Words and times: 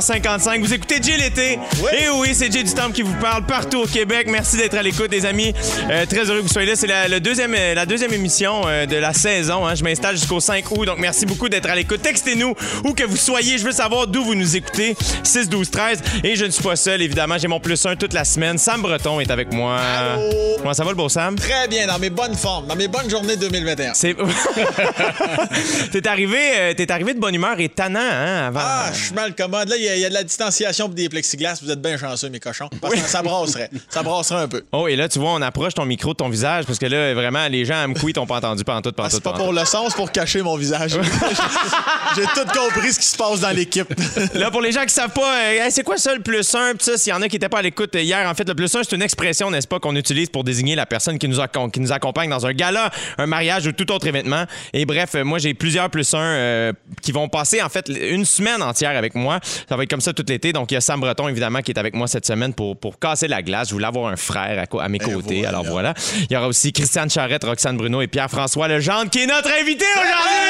8h55. 0.00 0.60
Vous 0.60 0.74
écoutez 0.74 1.02
Jay 1.02 1.16
l'été. 1.16 1.58
Et 1.98 2.08
oui, 2.10 2.28
c'est 2.34 2.52
Jay 2.52 2.62
du 2.62 2.72
Temple 2.74 2.92
qui 2.92 3.02
vous 3.02 3.14
parle 3.14 3.44
partout 3.46 3.82
au 3.82 3.86
Québec. 3.86 4.26
Merci 4.30 4.56
d'être 4.56 4.76
à 4.76 4.82
l'écoute, 4.82 5.10
les 5.10 5.24
amis. 5.24 5.54
Euh, 5.90 6.04
très 6.06 6.24
heureux 6.28 6.38
que 6.38 6.42
vous 6.42 6.48
soyez 6.52 6.68
là. 6.68 6.76
C'est 6.76 6.86
la, 6.86 7.20
deuxième, 7.20 7.54
euh, 7.56 7.74
la 7.74 7.86
deuxième 7.86 8.12
émission 8.12 8.62
euh, 8.66 8.84
de 8.86 8.96
la 8.96 9.12
saison. 9.12 9.66
hein. 9.66 9.74
Je 9.74 9.82
m'installe 9.84 10.16
jusqu'au 10.16 10.40
5 10.40 10.70
août. 10.72 10.84
Donc, 10.84 10.98
merci 10.98 11.24
beaucoup 11.24 11.48
d'être 11.48 11.68
à 11.70 11.74
l'écoute. 11.74 12.02
Textez-nous 12.02 12.54
où 12.84 12.92
que 12.92 13.04
vous 13.04 13.16
soyez. 13.16 13.58
Je 13.58 13.64
veux 13.64 13.72
savoir 13.72 14.06
d'où 14.06 14.22
vous 14.22 14.34
nous 14.34 14.56
écoutez. 14.56 14.94
6, 15.22 15.48
12, 15.48 15.70
13. 15.70 16.02
Et 16.24 16.36
je 16.36 16.44
ne 16.44 16.50
suis 16.50 16.62
pas 16.62 16.76
seul, 16.76 17.00
évidemment. 17.00 17.38
J'ai 17.38 17.48
mon 17.48 17.60
plus 17.60 17.84
1 17.84 17.96
toute 17.96 18.12
la 18.12 18.24
semaine. 18.24 18.58
Sam 18.58 18.82
Breton 18.82 19.20
est 19.20 19.30
avec 19.30 19.52
moi. 19.52 19.78
Allô? 19.78 20.30
Comment 20.58 20.74
ça 20.74 20.84
va, 20.84 20.90
le 20.90 20.96
beau 20.96 21.08
Sam? 21.08 21.36
Très 21.36 21.68
bien, 21.68 21.86
dans 21.86 21.98
mes 21.98 22.10
bonnes 22.10 22.34
formes, 22.34 22.66
dans 22.66 22.76
mes 22.76 22.88
bonnes 22.88 23.08
journées 23.08 23.36
2021. 23.36 23.94
C'est. 23.94 24.14
t'es 25.92 26.06
arrivé, 26.06 26.38
euh, 26.56 26.74
t'es 26.74 26.90
arrivé 26.90 27.14
de 27.14 27.20
bonne 27.20 27.34
humeur 27.34 27.58
et 27.60 27.68
tannant, 27.68 28.00
hein, 28.00 28.46
avant. 28.48 28.60
Ah, 28.62 28.90
je 28.92 29.06
suis 29.06 29.14
mal 29.14 29.34
commode. 29.34 29.68
Là, 29.68 29.76
il 29.76 29.85
y, 29.86 29.88
a- 29.88 29.96
il 29.96 30.00
y 30.02 30.04
a 30.04 30.08
de 30.08 30.14
la 30.14 30.22
distanciation 30.24 30.86
pour 30.86 30.94
des 30.94 31.08
plexiglas. 31.08 31.58
Vous 31.62 31.70
êtes 31.70 31.80
bien 31.80 31.96
chanceux, 31.96 32.28
mes 32.28 32.40
cochons. 32.40 32.68
Parce 32.80 32.94
que 32.94 33.00
ça 33.00 33.22
brasserait. 33.22 33.70
Ça 33.88 34.02
brasserait 34.02 34.42
un 34.42 34.48
peu. 34.48 34.62
Oh, 34.72 34.88
et 34.88 34.96
là, 34.96 35.08
tu 35.08 35.18
vois, 35.18 35.32
on 35.32 35.42
approche 35.42 35.74
ton 35.74 35.84
micro 35.84 36.12
de 36.12 36.16
ton 36.16 36.28
visage 36.28 36.64
parce 36.66 36.78
que 36.78 36.86
là, 36.86 37.14
vraiment, 37.14 37.46
les 37.48 37.64
gens 37.64 37.76
à 37.82 37.86
Mkoui 37.86 38.12
t'ont 38.12 38.26
pas 38.26 38.36
entendu 38.36 38.64
pendant 38.64 38.82
tout, 38.82 38.92
pendant 38.92 39.08
Ah, 39.08 39.10
c'est 39.10 39.22
pas 39.22 39.32
pour 39.32 39.52
le 39.52 39.60
c'est 39.64 39.96
pour 39.96 40.10
cacher 40.12 40.42
mon 40.42 40.56
visage. 40.56 40.92
J'ai 42.16 42.22
tout 42.22 42.46
compris 42.58 42.92
ce 42.92 42.98
qui 43.00 43.06
se 43.06 43.16
passe 43.16 43.40
dans 43.40 43.50
l'équipe. 43.50 43.88
Là, 44.34 44.50
pour 44.50 44.60
les 44.62 44.72
gens 44.72 44.84
qui 44.84 44.94
savent 44.94 45.12
pas, 45.12 45.38
euh, 45.42 45.66
c'est 45.70 45.82
quoi 45.82 45.96
ça 45.98 46.14
le 46.14 46.20
plus 46.22 46.54
1? 46.54 46.74
Puis 46.76 46.84
ça, 46.84 46.96
s'il 46.96 47.10
y 47.10 47.14
en 47.14 47.22
a 47.22 47.28
qui 47.28 47.36
étaient 47.36 47.48
pas 47.48 47.58
à 47.58 47.62
l'écoute 47.62 47.94
hier, 47.94 48.28
en 48.28 48.34
fait, 48.34 48.48
le 48.48 48.54
plus 48.54 48.74
1, 48.74 48.82
c'est 48.84 48.94
une 48.96 49.02
expression, 49.02 49.50
n'est-ce 49.50 49.66
pas, 49.68 49.78
qu'on 49.80 49.94
utilise 49.96 50.28
pour 50.30 50.44
désigner 50.44 50.74
la 50.74 50.86
personne 50.86 51.18
qui 51.18 51.28
nous, 51.28 51.38
accom- 51.38 51.70
qui 51.70 51.80
nous 51.80 51.92
accompagne 51.92 52.30
dans 52.30 52.46
un 52.46 52.52
gala, 52.52 52.90
un 53.18 53.26
mariage 53.26 53.66
ou 53.66 53.72
tout 53.72 53.90
autre 53.92 54.06
événement. 54.06 54.44
Et 54.72 54.86
bref, 54.86 55.14
euh, 55.14 55.24
moi, 55.24 55.38
j'ai 55.38 55.54
plusieurs 55.54 55.90
plus 55.90 56.12
1 56.14 56.72
qui 57.02 57.12
vont 57.12 57.28
passer, 57.28 57.62
en 57.62 57.68
fait, 57.68 57.88
une 57.88 58.24
semaine 58.24 58.62
entière 58.62 58.96
avec 58.96 59.14
moi. 59.14 59.40
Ça 59.68 59.75
va 59.76 59.82
être 59.82 59.90
comme 59.90 60.00
ça 60.00 60.12
tout 60.12 60.24
l'été. 60.28 60.52
Donc, 60.52 60.70
il 60.70 60.74
y 60.74 60.76
a 60.76 60.80
Sam 60.80 61.00
Breton, 61.00 61.28
évidemment, 61.28 61.60
qui 61.60 61.72
est 61.72 61.78
avec 61.78 61.94
moi 61.94 62.06
cette 62.06 62.26
semaine 62.26 62.54
pour, 62.54 62.78
pour 62.78 62.98
casser 62.98 63.28
la 63.28 63.42
glace. 63.42 63.68
Je 63.68 63.74
voulais 63.74 63.86
avoir 63.86 64.10
un 64.10 64.16
frère 64.16 64.64
à, 64.78 64.88
mes 64.88 64.98
côtés. 64.98 65.40
voilà. 65.42 65.48
Alors 65.48 65.64
voilà. 65.64 65.94
Il 66.28 66.32
y 66.32 66.36
aura 66.36 66.48
aussi 66.48 66.72
Christiane 66.72 67.10
Charrette, 67.10 67.44
Roxane 67.44 67.76
Bruno 67.76 68.00
et 68.02 68.06
Pierre-François 68.06 68.68
Legendre 68.68 69.10
qui 69.10 69.20
est 69.20 69.26
notre 69.26 69.50
invité 69.50 69.84
aujourd'hui! 69.94 70.46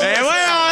Ben 0.00 0.22
ouais, 0.22 0.67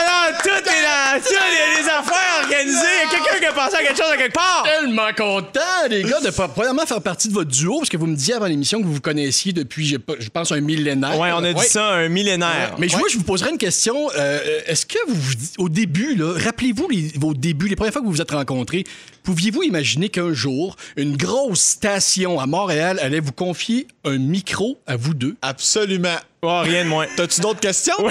Pensé 3.57 3.77
à 3.77 3.83
quelque 3.83 3.97
chose 3.97 4.13
à 4.13 4.17
quelque 4.17 4.35
part. 4.35 4.65
tellement 4.65 5.13
content, 5.17 5.61
les 5.91 6.03
gars, 6.03 6.21
de 6.21 6.31
pas- 6.31 6.49
premièrement 6.49 6.85
faire 6.87 7.01
partie 7.01 7.29
de 7.29 7.33
votre 7.35 7.51
duo, 7.51 7.79
parce 7.79 7.89
que 7.89 7.97
vous 7.97 8.07
me 8.07 8.15
disiez 8.15 8.35
avant 8.35 8.47
l'émission 8.47 8.81
que 8.81 8.87
vous 8.87 8.95
vous 8.95 9.01
connaissiez 9.01 9.53
depuis, 9.53 9.87
je, 9.87 9.97
je 10.19 10.29
pense, 10.29 10.53
un 10.53 10.61
millénaire. 10.61 11.19
Ouais, 11.19 11.31
on 11.33 11.43
a 11.43 11.53
dit 11.53 11.59
Ouais. 11.59 11.67
ça, 11.67 11.95
un 11.95 12.09
millénaire. 12.09 12.75
Mais 12.79 12.89
je- 12.89 12.97
moi, 12.97 13.09
je 13.11 13.17
vous 13.17 13.25
poserais 13.25 13.51
une 13.51 13.59
question. 13.59 14.11
Euh, 14.17 14.39
Est-ce 14.67 14.85
que 14.87 14.99
vous, 15.09 15.15
vous 15.15 15.35
dites- 15.35 15.55
au 15.59 15.69
début, 15.69 16.15
là, 16.17 16.35
rappelez-vous 16.37 16.89
vos 17.17 17.35
débuts, 17.35 17.69
les 17.69 17.77
premières 17.77 17.93
fois 17.93 18.03
que 18.03 18.07
vous 18.07 18.13
vous 18.13 18.21
êtes 18.21 18.31
rencontrés, 18.31 18.85
pouviez-vous 19.25 19.63
imaginer 19.63 20.09
qu'un 20.11 20.33
jour, 20.33 20.77
une 20.97 21.17
grosse 21.17 21.61
station 21.61 22.39
à 22.39 22.47
Montréal 22.47 22.99
allait 23.01 23.21
vous 23.21 23.33
confier 23.33 23.87
un 24.05 24.19
micro 24.19 24.79
à 24.87 24.97
vous 24.97 25.15
deux? 25.15 25.37
Absolument. 25.43 26.17
Oh, 26.43 26.61
rien 26.63 26.85
de 26.85 26.89
moins. 26.91 27.07
T'as-tu 27.17 27.41
d'autres 27.41 27.61
questions? 27.61 27.95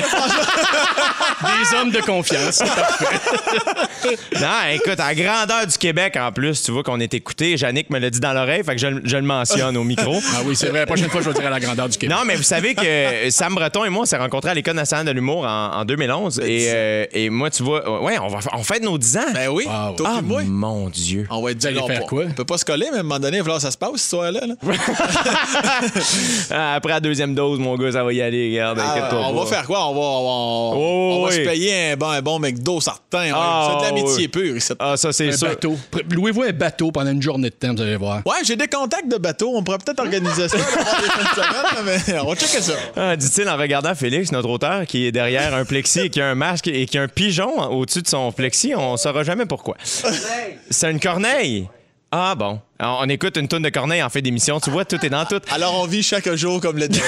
Des 1.41 1.78
hommes 1.78 1.91
de 1.91 2.02
confiance. 2.02 2.61
Non, 4.39 4.47
écoute, 4.73 5.00
à 5.00 5.08
la 5.14 5.16
grandeur 5.16 5.67
du 5.67 5.78
Québec, 5.78 6.17
en 6.19 6.31
plus, 6.31 6.61
tu 6.64 6.72
vois 6.72 6.83
qu'on 6.83 7.00
est 7.00 7.14
écouté. 7.14 7.55
Yannick 7.55 7.89
me 7.89 8.00
l'a 8.00 8.09
dit 8.09 8.19
dans 8.19 8.33
l'oreille, 8.33 8.64
fait 8.64 8.75
que 8.75 8.81
je, 8.81 8.88
le- 8.88 9.02
je 9.03 9.17
le 9.17 9.23
mentionne 9.23 9.75
au 9.78 9.83
micro. 9.83 10.19
ah 10.36 10.39
oui, 10.45 10.56
c'est 10.56 10.67
vrai. 10.69 10.80
La 10.80 10.86
prochaine 10.86 11.09
fois, 11.09 11.22
je 11.22 11.30
vais 11.30 11.33
dire 11.36 11.47
à 11.47 11.50
la 11.50 11.59
grandeur 11.59 11.89
du 11.89 11.97
Québec. 11.97 12.16
Non, 12.16 12.23
mais 12.25 12.35
vous 12.35 12.44
savez 12.44 12.75
que 12.75 13.29
Sam 13.29 13.56
Breton 13.56 13.85
et 13.85 13.90
moi, 13.90 14.03
on 14.03 14.06
s'est 14.06 14.18
rencontrés 14.18 14.51
à 14.51 14.53
l'École 14.53 14.75
nationale 14.75 15.06
de 15.06 15.12
l'humour 15.12 15.46
en, 15.46 15.72
en 15.73 15.85
2011. 15.85 16.40
Et, 16.46 16.68
euh, 16.69 17.06
et 17.12 17.29
moi, 17.29 17.50
tu 17.50 17.63
vois, 17.63 18.02
ouais, 18.02 18.17
on, 18.19 18.28
va, 18.28 18.40
on 18.53 18.63
fête 18.63 18.84
nos 18.84 18.97
10 18.97 19.17
ans. 19.17 19.22
Ben 19.34 19.50
oui. 19.50 19.66
Wow. 19.67 19.96
Toi 19.96 20.09
ah, 20.17 20.22
moi. 20.22 20.41
mon 20.46 20.90
Dieu. 20.90 21.28
On 21.29 21.41
va 21.41 21.52
être 21.52 21.66
on 21.81 21.88
faire 21.88 22.02
quoi? 22.02 22.23
On 22.29 22.31
peut 22.34 22.46
pas 22.46 22.57
se 22.57 22.66
coller, 22.66 22.88
mais 22.91 22.97
à 22.97 23.00
un 23.02 23.03
moment 23.03 23.19
donné, 23.19 23.38
il 23.38 23.40
va 23.41 23.44
falloir 23.46 23.57
que 23.57 23.63
ça 23.63 23.72
se 23.72 23.78
passe, 23.78 23.91
cette 23.96 24.09
soirée-là. 24.09 24.41
là. 24.47 24.56
Après 26.75 26.94
la 26.94 27.00
deuxième 27.00 27.34
dose, 27.35 27.59
mon 27.59 27.75
gars, 27.75 27.91
ça 27.91 28.03
va 28.03 28.13
y 28.13 28.22
aller. 28.22 28.52
Regarde, 28.52 28.79
Ah, 28.81 29.09
on 29.13 29.34
pas. 29.35 29.44
va 29.44 29.46
faire 29.50 29.66
quoi? 29.66 29.88
On 29.90 29.94
va, 29.94 30.00
on 30.00 30.72
va, 30.72 30.75
Oh, 30.75 31.19
on 31.19 31.24
va 31.24 31.30
oui. 31.30 31.36
se 31.36 31.50
payer 31.50 31.91
un 31.91 31.97
bon, 31.97 32.09
un 32.09 32.22
bon 32.22 32.40
McDo 32.40 32.81
certain. 32.81 33.31
Ah, 33.34 33.69
c'est 33.69 33.78
de 33.90 33.96
l'amitié 33.96 34.24
oui. 34.24 34.28
pure 34.28 34.58
ici. 34.58 34.74
Ah, 34.80 34.97
ça, 34.97 35.12
c'est 35.13 35.30
un 35.30 35.38
sûr. 35.38 35.47
bateau. 35.47 35.78
Louez-vous 36.12 36.44
un 36.44 36.52
bateau 36.52 36.91
pendant 36.91 37.12
une 37.12 37.22
journée 37.22 37.50
de 37.50 37.56
temps, 37.56 37.74
vous 37.74 37.81
allez 37.81 37.96
voir. 37.96 38.22
Ouais, 38.25 38.44
j'ai 38.44 38.56
des 38.56 38.68
contacts 38.68 39.09
de 39.09 39.18
bateau. 39.18 39.52
On 39.56 39.64
pourrait 39.64 39.78
peut-être 39.78 40.00
organiser 40.00 40.47
ça 40.50 40.58
mais 41.85 42.19
on 42.19 42.30
va 42.30 42.35
checker 42.35 42.62
ça. 42.62 42.74
Ah, 42.96 43.16
dit-il 43.16 43.47
en 43.47 43.58
regardant 43.58 43.96
Félix, 43.96 44.31
notre 44.31 44.50
auteur, 44.50 44.85
qui 44.85 45.06
est 45.06 45.12
derrière 45.12 45.53
un 45.53 45.66
plexi 45.66 46.02
et 46.02 46.09
qui 46.09 46.22
a 46.22 46.28
un 46.28 46.35
masque 46.35 46.68
et 46.68 46.85
qui 46.85 46.97
a 46.97 47.02
un 47.02 47.08
pigeon 47.08 47.72
au-dessus 47.72 48.02
de 48.02 48.08
son 48.08 48.31
plexi. 48.31 48.74
On 48.75 48.97
saura 48.97 49.24
jamais 49.24 49.46
pourquoi. 49.46 49.78
C'est 50.69 50.91
une 50.91 51.00
corneille. 51.00 51.68
Ah 52.12 52.35
bon. 52.35 52.59
On 52.81 53.08
écoute 53.08 53.38
une 53.38 53.47
tonne 53.47 53.63
de 53.63 53.69
corneille 53.69 54.03
en 54.03 54.09
fait 54.09 54.22
d'émission. 54.22 54.59
Tu 54.59 54.69
vois, 54.69 54.84
tout 54.84 54.97
est 55.06 55.09
dans 55.09 55.24
tout. 55.24 55.40
Alors, 55.50 55.80
on 55.81 55.88
vit 55.88 56.03
chaque 56.03 56.30
jour 56.36 56.59
comme 56.59 56.78
le 56.78 56.88
dernier. 56.90 57.08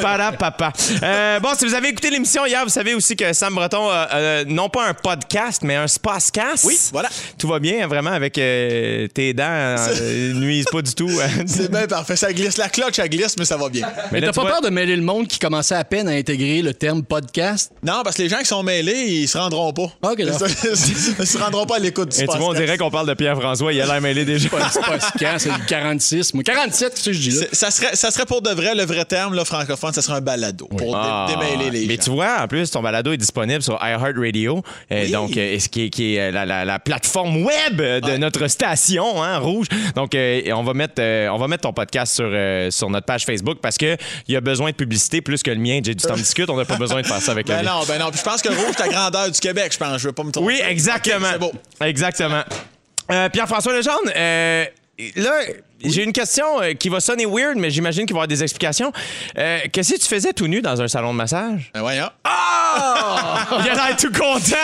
Para 0.00 0.32
papa. 0.32 0.72
Euh, 1.02 1.38
bon, 1.40 1.50
si 1.58 1.66
vous 1.66 1.74
avez 1.74 1.88
écouté 1.88 2.08
l'émission 2.08 2.46
hier, 2.46 2.62
vous 2.64 2.70
savez 2.70 2.94
aussi 2.94 3.16
que 3.16 3.34
Sam 3.34 3.54
Breton 3.54 3.90
a 3.90 4.08
euh, 4.14 4.44
non 4.46 4.70
pas 4.70 4.88
un 4.88 4.94
podcast, 4.94 5.60
mais 5.62 5.76
un 5.76 5.86
spascast. 5.86 6.64
Oui, 6.64 6.78
voilà. 6.90 7.10
Tout 7.38 7.48
va 7.48 7.58
bien, 7.58 7.86
vraiment, 7.86 8.12
avec 8.12 8.38
euh, 8.38 9.06
tes 9.08 9.34
dents. 9.34 9.44
euh, 9.46 10.32
nuisent 10.32 10.66
pas 10.72 10.80
du 10.80 10.94
tout. 10.94 11.10
C'est 11.46 11.70
bien 11.70 11.86
parfait. 11.86 12.16
Ça 12.16 12.32
glisse. 12.32 12.56
La 12.56 12.70
cloche, 12.70 12.94
ça 12.94 13.08
glisse, 13.08 13.36
mais 13.38 13.44
ça 13.44 13.58
va 13.58 13.68
bien. 13.68 13.86
Mais 14.10 14.22
t'as 14.22 14.32
pas 14.32 14.40
vois- 14.40 14.50
peur 14.52 14.60
de 14.62 14.70
mêler 14.70 14.96
le 14.96 15.02
monde 15.02 15.28
qui 15.28 15.38
commençait 15.38 15.74
à 15.74 15.84
peine 15.84 16.08
à 16.08 16.12
intégrer 16.12 16.62
le 16.62 16.72
terme 16.72 17.02
podcast? 17.02 17.72
Non, 17.82 18.00
parce 18.02 18.16
que 18.16 18.22
les 18.22 18.30
gens 18.30 18.38
qui 18.38 18.46
sont 18.46 18.62
mêlés, 18.62 19.04
ils 19.06 19.28
se 19.28 19.36
rendront 19.36 19.74
pas. 19.74 19.90
Ok, 20.02 20.16
ils, 20.18 20.32
se, 20.32 21.38
rendront 21.38 21.66
pas 21.66 21.76
à 21.76 21.78
l'écoute 21.78 22.08
du 22.16 22.22
Et 22.22 22.26
tu 22.26 22.38
vois, 22.38 22.48
on 22.48 22.54
dirait 22.54 22.78
qu'on 22.78 22.90
parle 22.90 23.06
de 23.06 23.14
Pierre-François. 23.14 23.72
Il 23.74 23.80
a 23.82 23.86
l'air 23.86 24.00
mêlé 24.00 24.24
déjà. 24.34 24.48
C'est 24.70 24.80
pas 24.80 24.98
podcast, 24.98 25.46
c'est 25.50 25.58
le 25.58 25.64
46. 25.66 26.34
Moi, 26.34 26.42
47, 26.44 26.90
qu'est-ce 26.94 27.04
que 27.06 27.12
je 27.12 27.18
dis 27.20 27.30
là? 27.40 27.46
Ça 27.52 27.70
serait, 27.70 27.94
ça 27.96 28.10
serait 28.10 28.26
pour 28.26 28.42
de 28.42 28.50
vrai, 28.50 28.74
le 28.74 28.84
vrai 28.84 29.04
terme 29.04 29.34
là, 29.34 29.44
francophone, 29.44 29.92
ça 29.92 30.02
serait 30.02 30.18
un 30.18 30.20
balado 30.20 30.66
pour 30.66 30.78
dé- 30.78 30.92
Ah, 30.94 31.26
démêler 31.28 31.70
les 31.70 31.86
Mais 31.86 31.96
gens. 31.96 32.02
tu 32.04 32.10
vois, 32.10 32.42
en 32.42 32.48
plus, 32.48 32.70
ton 32.70 32.82
balado 32.82 33.12
est 33.12 33.16
disponible 33.16 33.62
sur 33.62 33.74
iHeartRadio, 33.82 34.62
euh, 34.92 35.02
Oui. 35.04 35.10
donc 35.10 35.36
euh, 35.36 35.58
ce 35.58 35.68
qui 35.68 35.84
est, 35.84 35.90
qui 35.90 36.14
est 36.16 36.20
euh, 36.20 36.30
la, 36.30 36.44
la- 36.46 36.64
la 36.64 36.78
plateforme 36.78 37.42
web 37.44 37.76
de 37.76 38.16
notre 38.16 38.46
station, 38.48 39.22
hein, 39.22 39.38
Rouge. 39.38 39.66
Donc, 39.94 40.14
euh, 40.14 40.42
on 40.54 40.62
va 40.62 40.74
mettre, 40.74 40.94
euh, 40.98 41.28
on 41.28 41.38
va 41.38 41.48
mettre 41.48 41.62
ton 41.62 41.72
podcast 41.72 42.14
sur, 42.14 42.28
euh, 42.30 42.70
sur 42.70 42.90
notre 42.90 43.06
page 43.06 43.24
Facebook 43.24 43.58
parce 43.62 43.76
que 43.78 43.96
il 44.28 44.34
y 44.34 44.36
a 44.36 44.40
besoin 44.40 44.70
de 44.70 44.76
publicité 44.76 45.20
plus 45.20 45.42
que 45.42 45.50
le 45.50 45.56
mien. 45.58 45.80
J'ai 45.84 45.94
du 45.94 46.04
temps 46.04 46.14
discute. 46.14 46.48
On 46.50 46.56
n'a 46.56 46.64
pas 46.64 46.76
besoin 46.76 47.00
de 47.02 47.06
faire 47.06 47.20
ça 47.20 47.32
avec 47.32 47.48
la 47.48 47.56
Ben 47.56 47.60
vie. 47.62 47.66
non, 47.68 47.80
ben 47.86 47.98
non. 47.98 48.10
Puis 48.10 48.18
je 48.18 48.24
pense 48.24 48.42
que 48.42 48.48
Rouge, 48.48 48.74
c'est 48.76 48.86
la 48.86 48.92
grandeur 48.92 49.30
du 49.30 49.40
Québec, 49.40 49.70
je 49.72 49.78
pense. 49.78 49.98
Je 50.00 50.06
veux 50.08 50.12
pas 50.12 50.22
me 50.24 50.30
tromper. 50.30 50.46
Oui, 50.46 50.60
exactement. 50.68 51.28
C'est 51.32 51.38
beau. 51.38 51.52
Exactement. 51.82 52.42
Euh, 53.10 53.28
Pierre-François 53.28 53.72
Legendre, 53.72 54.10
euh, 54.16 54.64
là, 55.16 55.40
j'ai 55.84 56.04
une 56.04 56.12
question 56.12 56.44
euh, 56.62 56.72
qui 56.74 56.88
va 56.88 57.00
sonner 57.00 57.26
weird, 57.26 57.56
mais 57.56 57.70
j'imagine 57.70 58.06
qu'il 58.06 58.14
va 58.14 58.18
y 58.18 58.20
avoir 58.20 58.28
des 58.28 58.42
explications. 58.42 58.92
Euh, 59.38 59.58
Qu'est-ce 59.72 59.94
que 59.94 59.98
tu 60.00 60.06
faisais 60.06 60.32
tout 60.32 60.46
nu 60.46 60.60
dans 60.62 60.80
un 60.80 60.88
salon 60.88 61.12
de 61.12 61.16
massage? 61.18 61.70
Ben 61.74 61.80
voyons. 61.80 62.08
Ah! 62.24 63.46
Il 63.64 63.68
a 63.70 63.74
l'air 63.74 63.96
tout 63.96 64.10
content! 64.12 64.56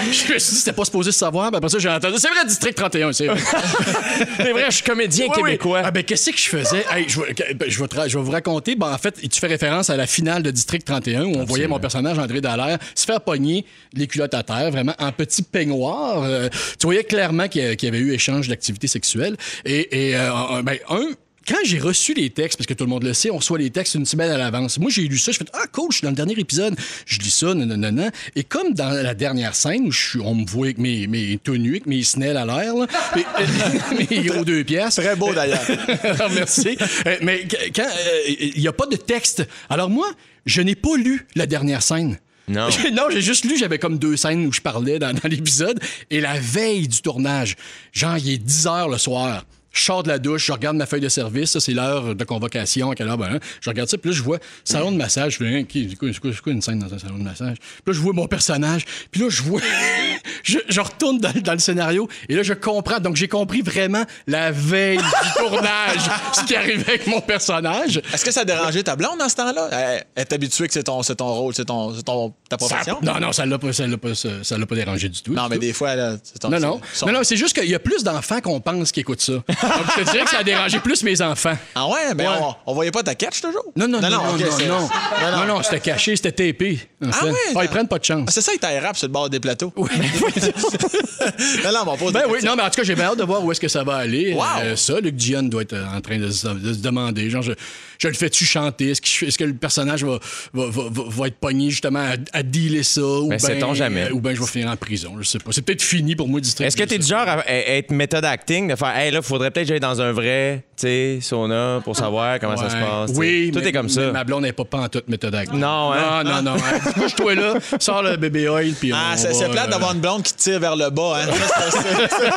Je 0.00 0.06
me 0.06 0.12
suis 0.12 0.28
dit, 0.28 0.40
c'était 0.40 0.72
pas 0.72 0.84
supposé 0.84 1.12
se 1.12 1.18
savoir. 1.18 1.50
Ben 1.50 1.58
après 1.58 1.68
ça, 1.70 1.78
j'ai 1.78 1.88
entendu. 1.88 2.16
C'est 2.18 2.28
vrai, 2.28 2.44
District 2.46 2.74
31, 2.76 3.12
c'est 3.12 3.26
vrai. 3.26 3.38
C'est 4.36 4.52
vrai, 4.52 4.64
je 4.68 4.74
suis 4.76 4.84
comédien 4.84 5.26
Oui, 5.28 5.32
oui. 5.36 5.42
québécois. 5.52 5.82
Ah 5.84 5.90
ben, 5.90 6.02
qu'est-ce 6.02 6.30
que 6.30 6.36
je 6.38 6.48
faisais? 6.48 6.84
Hey, 6.90 7.06
je, 7.08 7.20
vais, 7.20 7.54
ben, 7.54 7.68
je 7.68 7.78
vais 7.80 7.88
te 7.88 7.96
ra- 7.96 8.08
je 8.08 8.16
vais 8.18 8.24
vous 8.24 8.30
raconter. 8.30 8.74
Ben, 8.76 8.92
en 8.92 8.98
fait, 8.98 9.20
tu 9.28 9.40
fais 9.40 9.46
référence 9.46 9.90
à 9.90 9.96
la 9.96 10.06
finale 10.06 10.42
de 10.42 10.50
District 10.50 10.84
31 10.84 11.24
où 11.24 11.34
on 11.36 11.44
voyait 11.44 11.66
mon 11.68 11.78
personnage, 11.78 12.18
André 12.18 12.40
Dallaire, 12.40 12.78
se 12.94 13.04
faire 13.04 13.20
pogner 13.20 13.64
les 13.94 14.06
culottes 14.06 14.34
à 14.34 14.42
terre, 14.42 14.70
vraiment 14.70 14.94
en 14.98 15.12
petit 15.12 15.42
peignoir. 15.42 16.22
Euh, 16.22 16.48
tu 16.78 16.86
voyais 16.86 17.04
clairement 17.04 17.48
qu'il 17.48 17.62
y 17.62 17.86
avait 17.86 17.98
eu 17.98 18.12
échange 18.12 18.48
d'activités 18.48 18.86
sexuelles. 18.88 19.36
Et, 19.64 20.08
et, 20.10 20.13
euh, 20.14 20.32
un- 20.32 20.62
ben, 20.62 20.78
un, 20.88 21.04
quand 21.46 21.58
j'ai 21.64 21.78
reçu 21.78 22.14
les 22.14 22.30
textes, 22.30 22.56
parce 22.56 22.66
que 22.66 22.72
tout 22.72 22.84
le 22.84 22.90
monde 22.90 23.02
le 23.04 23.12
sait, 23.12 23.30
on 23.30 23.36
reçoit 23.36 23.58
les 23.58 23.68
textes 23.68 23.94
une 23.96 24.06
semaine 24.06 24.30
à 24.30 24.38
l'avance. 24.38 24.78
Moi, 24.78 24.90
j'ai 24.90 25.02
lu 25.02 25.18
ça, 25.18 25.30
je 25.30 25.36
fais 25.36 25.44
Ah, 25.52 25.66
cool, 25.70 25.88
je 25.92 25.98
suis 25.98 26.04
dans 26.04 26.10
le 26.10 26.16
dernier 26.16 26.32
épisode. 26.38 26.74
Je 27.04 27.18
lis 27.18 27.28
ça, 27.30 27.52
non, 27.52 27.66
non, 27.66 27.76
non, 27.76 27.92
non. 27.92 28.10
Et 28.34 28.44
comme 28.44 28.72
dans 28.72 28.88
la 28.88 29.12
dernière 29.14 29.54
scène 29.54 29.86
où 29.86 29.92
je 29.92 30.08
suis- 30.10 30.20
on 30.20 30.34
me 30.34 30.46
voit 30.46 30.66
avec 30.68 30.78
mes, 30.78 31.06
mes 31.06 31.36
tenues, 31.36 31.72
avec 31.72 31.86
mes 31.86 32.02
snelles 32.02 32.38
à 32.38 32.46
l'air, 32.46 32.74
mes, 33.14 34.06
mes 34.10 34.22
gros 34.24 34.42
deux 34.44 34.64
pièces. 34.64 34.94
Très 34.94 35.16
beau 35.16 35.34
d'ailleurs. 35.34 35.60
Alors, 36.02 36.30
merci. 36.34 36.78
Euh, 37.06 37.16
mais 37.20 37.44
qu- 37.46 37.56
quand 37.76 37.82
euh, 37.82 38.20
il 38.54 38.60
n'y 38.60 38.68
a 38.68 38.72
pas 38.72 38.86
de 38.86 38.96
texte. 38.96 39.46
Alors 39.68 39.90
moi, 39.90 40.10
je 40.46 40.62
n'ai 40.62 40.74
pas 40.76 40.96
lu 40.96 41.26
la 41.34 41.44
dernière 41.46 41.82
scène. 41.82 42.18
Non. 42.48 42.68
non, 42.92 43.04
j'ai 43.10 43.22
juste 43.22 43.44
lu, 43.46 43.56
j'avais 43.58 43.78
comme 43.78 43.98
deux 43.98 44.16
scènes 44.16 44.46
où 44.46 44.52
je 44.52 44.60
parlais 44.60 44.98
dans, 44.98 45.12
dans 45.14 45.28
l'épisode. 45.28 45.78
Et 46.10 46.20
la 46.22 46.38
veille 46.38 46.88
du 46.88 47.00
tournage, 47.02 47.56
genre, 47.92 48.16
il 48.18 48.30
est 48.30 48.38
10 48.38 48.66
heures 48.66 48.88
le 48.88 48.98
soir. 48.98 49.44
Je 49.74 49.82
sors 49.82 50.02
de 50.02 50.08
la 50.08 50.18
douche, 50.18 50.46
je 50.46 50.52
regarde 50.52 50.76
ma 50.76 50.86
feuille 50.86 51.00
de 51.00 51.08
service, 51.08 51.50
ça 51.50 51.60
c'est 51.60 51.72
l'heure 51.72 52.14
de 52.14 52.24
convocation, 52.24 52.90
à 52.90 52.94
quelle 52.94 53.08
heure, 53.08 53.18
ben, 53.18 53.34
hein, 53.34 53.38
je 53.60 53.68
regarde 53.68 53.88
ça, 53.88 53.98
puis 53.98 54.10
là 54.10 54.16
je 54.16 54.22
vois 54.22 54.38
salon 54.64 54.92
de 54.92 54.96
massage, 54.96 55.32
je 55.34 55.38
fais, 55.38 55.46
hein, 55.60 55.64
c'est 55.70 56.40
quoi, 56.42 56.52
une 56.52 56.62
scène 56.62 56.78
dans 56.78 56.94
un 56.94 56.98
salon 56.98 57.18
de 57.18 57.24
massage? 57.24 57.56
Puis 57.58 57.82
là 57.88 57.92
je 57.92 57.98
vois 58.00 58.12
mon 58.12 58.26
personnage, 58.26 58.84
puis 59.10 59.20
là 59.22 59.28
je 59.28 59.42
vois, 59.42 59.60
je, 60.44 60.58
je 60.68 60.80
retourne 60.80 61.18
dans, 61.18 61.32
dans 61.32 61.52
le 61.52 61.58
scénario, 61.58 62.08
et 62.28 62.36
là 62.36 62.42
je 62.42 62.52
comprends, 62.54 63.00
donc 63.00 63.16
j'ai 63.16 63.28
compris 63.28 63.62
vraiment 63.62 64.04
la 64.26 64.50
veille 64.52 64.98
du 64.98 65.02
tournage, 65.36 65.98
ce 66.32 66.44
qui 66.44 66.56
arrivait 66.56 66.88
avec 66.88 67.06
mon 67.06 67.20
personnage. 67.20 68.00
Est-ce 68.12 68.24
que 68.24 68.30
ça 68.30 68.40
a 68.40 68.44
dérangé 68.44 68.82
ta 68.82 68.96
blonde 68.96 69.18
dans 69.18 69.28
ce 69.28 69.36
temps-là? 69.36 69.68
Elle 69.72 70.04
elle 70.14 70.22
est 70.22 70.32
habituée 70.32 70.68
que 70.68 70.72
c'est 70.74 70.84
ton, 70.84 71.00
rôle, 71.34 71.54
c'est 71.54 71.64
ton, 71.64 71.92
ton, 72.02 72.32
ta 72.48 72.56
Ça- 72.58 72.66
profession? 72.68 72.98
non, 73.02 73.18
non, 73.20 73.32
ça 73.32 73.44
l'a 73.44 73.58
pas, 73.58 73.72
ça 73.72 73.86
l'a 73.86 73.98
pas, 73.98 74.14
ça, 74.14 74.28
ça 74.42 74.56
l'a 74.56 74.66
pas 74.66 74.74
dérangé 74.76 75.08
du 75.08 75.20
tout. 75.20 75.32
Non, 75.34 75.48
mais 75.48 75.56
tout. 75.56 75.62
des 75.62 75.72
fois, 75.72 75.94
là, 75.96 76.16
c'est 76.22 76.38
ton. 76.38 76.48
Non, 76.50 76.60
non. 76.60 76.80
son- 76.92 77.06
Non, 77.06 77.12
non, 77.14 77.20
c'est 77.24 77.36
juste 77.36 77.58
qu'il 77.58 77.68
y 77.68 77.74
a 77.74 77.78
plus 77.80 78.04
d'enfants 78.04 78.40
qu'on 78.40 78.60
pense 78.60 78.92
qui 78.92 79.00
écoutent 79.00 79.20
ça. 79.20 79.42
Donc, 79.68 79.86
je 79.96 80.02
te 80.04 80.10
dirais 80.10 80.24
que 80.24 80.30
ça 80.30 80.38
a 80.38 80.44
dérangé 80.44 80.78
plus 80.80 81.02
mes 81.02 81.20
enfants. 81.22 81.56
Ah 81.74 81.86
ouais? 81.88 82.14
Ben, 82.14 82.24
Ouais. 82.28 82.36
on, 82.40 82.54
on 82.70 82.74
voyait 82.74 82.90
pas 82.90 83.02
ta 83.02 83.14
catch 83.14 83.40
toujours? 83.40 83.64
Non, 83.76 83.86
non, 83.88 84.00
non, 84.00 84.08
non, 84.10 84.16
non, 84.24 84.32
non, 84.36 84.66
non. 84.68 85.36
non, 85.38 85.46
non, 85.56 85.62
c'était 85.62 85.80
caché, 85.80 86.16
c'était 86.16 86.32
tapé. 86.52 86.78
en 87.04 87.08
Ah 87.08 87.12
fait. 87.12 87.26
ouais? 87.26 87.38
Ah, 87.56 87.60
ils 87.64 87.68
prennent 87.68 87.88
pas 87.88 87.98
de 87.98 88.04
chance. 88.04 88.24
Ah, 88.28 88.30
c'est 88.30 88.40
ça, 88.40 88.52
il 88.54 88.58
t'a 88.58 88.68
rap 88.80 88.96
sur 88.96 89.06
le 89.08 89.12
bord 89.12 89.28
des 89.30 89.40
plateaux. 89.40 89.72
Oui. 89.76 89.88
non, 91.64 91.72
non, 91.72 91.84
on 91.86 91.96
pose 91.96 92.12
Ben 92.12 92.24
oui, 92.28 92.38
non, 92.44 92.54
mais 92.56 92.62
en 92.62 92.70
tout 92.70 92.76
cas, 92.76 92.82
j'ai 92.84 92.94
bien 92.94 93.06
hâte 93.06 93.18
de 93.18 93.24
voir 93.24 93.44
où 93.44 93.50
est-ce 93.52 93.60
que 93.60 93.68
ça 93.68 93.82
va 93.84 93.96
aller. 93.96 94.34
Wow. 94.34 94.42
Euh, 94.62 94.76
ça, 94.76 95.00
Luc 95.00 95.14
Dion 95.16 95.42
doit 95.44 95.62
être 95.62 95.76
en 95.94 96.00
train 96.00 96.18
de, 96.18 96.30
se- 96.30 96.48
de 96.48 96.72
se 96.72 96.78
demander, 96.78 97.30
genre, 97.30 97.42
je, 97.42 97.52
je 97.98 98.08
le 98.08 98.14
fais-tu 98.14 98.44
chanter? 98.44 98.90
Est-ce 98.90 99.36
que, 99.38 99.44
le 99.44 99.54
personnage 99.54 100.04
va, 100.04 100.18
va, 100.52 100.66
va, 100.68 100.82
va- 100.90 101.02
va 101.08 101.26
être 101.26 101.36
pogné 101.38 101.70
justement 101.70 102.00
à, 102.00 102.14
à 102.38 102.42
dealer 102.42 102.82
ça? 102.82 103.00
Ou 103.02 103.28
Ben, 103.28 103.36
bien 103.36 103.38
sait-on 103.38 103.74
jamais. 103.74 104.10
ou 104.10 104.20
bien 104.20 104.34
je 104.34 104.40
vais 104.40 104.46
finir 104.46 104.70
en 104.70 104.76
prison, 104.76 105.14
je 105.20 105.24
sais 105.28 105.38
pas. 105.38 105.52
C'est 105.52 105.62
peut-être 105.62 105.82
fini 105.82 106.16
pour 106.16 106.28
moi, 106.28 106.40
district. 106.40 106.66
Est-ce 106.68 106.76
que 106.76 106.82
t'es 106.84 106.98
du 106.98 107.06
genre 107.06 107.26
à, 107.28 107.40
à 107.40 107.52
être 107.52 107.90
méthode 107.90 108.24
acting, 108.24 108.68
de 108.68 108.76
faire, 108.76 108.96
hey, 108.96 109.10
là, 109.10 109.22
faudrait 109.22 109.50
peut-être 109.54 109.66
que 109.66 109.72
j'aille 109.72 109.80
dans 109.80 110.00
un 110.02 110.12
vrai, 110.12 110.64
tu 110.76 110.82
sais, 110.86 111.18
sauna 111.22 111.80
pour 111.84 111.96
savoir 111.96 112.38
comment 112.40 112.56
ça 112.56 112.68
se 112.68 112.76
passe. 112.76 113.12
Oui, 113.14 113.50
Tout 113.52 113.60
mais- 113.60 113.68
est 113.68 113.72
comme 113.72 113.86
mais 113.86 113.92
ça. 113.92 114.12
Ma 114.12 114.24
blonde 114.24 114.42
n'est 114.42 114.52
pas 114.52 114.64
pantoute 114.64 115.08
méthode 115.08 115.34
acting. 115.34 115.58
Non, 115.58 115.92
hein? 115.92 116.22
Non, 116.24 116.42
non, 116.42 116.52
non. 116.52 116.56
Couche-toi 116.94 117.34
là, 117.34 117.54
sors 117.78 118.02
le 118.02 118.16
bébé 118.16 118.48
oil, 118.48 118.72
puis 118.78 118.92
Ah, 118.94 119.12
on 119.14 119.16
c'est 119.16 119.48
plate 119.50 119.68
euh, 119.68 119.70
d'avoir 119.70 119.92
une 119.94 120.00
blonde 120.00 120.22
qui 120.22 120.34
tire 120.34 120.60
vers 120.60 120.76
le 120.76 120.90
bas, 120.90 121.16
hein? 121.22 121.32
Ça, 121.32 121.70
c'est- 121.70 122.08
c'est- 122.08 122.30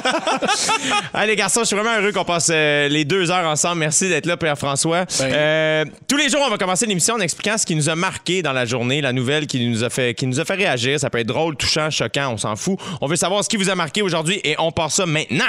Allez, 1.14 1.32
les 1.32 1.36
garçons, 1.36 1.62
je 1.62 1.66
suis 1.68 1.76
vraiment 1.76 1.98
heureux 2.00 2.12
qu'on 2.12 2.24
passe 2.26 2.50
euh, 2.52 2.88
les 2.88 3.04
deux 3.06 3.32
heures 3.32 3.48
ensemble. 3.48 3.80
Merci 3.80 4.08
d'être 4.10 4.26
là, 4.26 4.38
Pierre-François. 4.38 5.06
Ben. 5.20 5.32
Euh, 5.34 5.86
tous 6.08 6.18
les 6.18 6.30
jours, 6.30 6.42
on 6.46 6.50
va 6.50 6.58
commencer 6.58 6.86
l'émission 6.86 7.16
en 7.16 7.20
expliquant 7.20 7.58
ce 7.58 7.66
qui 7.66 7.76
nous 7.76 7.90
a 7.90 7.96
marqué 7.96 8.42
dans 8.42 8.54
la 8.54 8.66
journée, 8.66 9.02
la 9.02 9.14
nouvelle 9.14 9.48
qui 9.48 9.68
nous 9.68 9.84
a 9.84 9.90
fait, 9.90 10.14
qui 10.14 10.28
nous 10.28 10.40
a 10.40 10.46
fait 10.46 10.54
réagir. 10.56 11.00
Ça 11.00 11.10
peut 11.10 11.20
être 11.20 11.28
drôle, 11.28 11.56
touchant, 11.56 11.90
choquant, 11.90 12.34
on 12.34 12.38
s'en 12.38 12.56
fout. 12.56 12.78
On 13.02 13.08
veut 13.08 13.16
savoir 13.16 13.44
ce 13.44 13.50
qui 13.50 13.58
vous 13.58 13.70
a 13.70 13.76
marqué 13.76 14.02
aujourd'hui 14.02 14.40
et 14.44 14.56
on 14.60 14.72
part 14.72 14.92
ça 14.92 15.06
maintenant. 15.06 15.46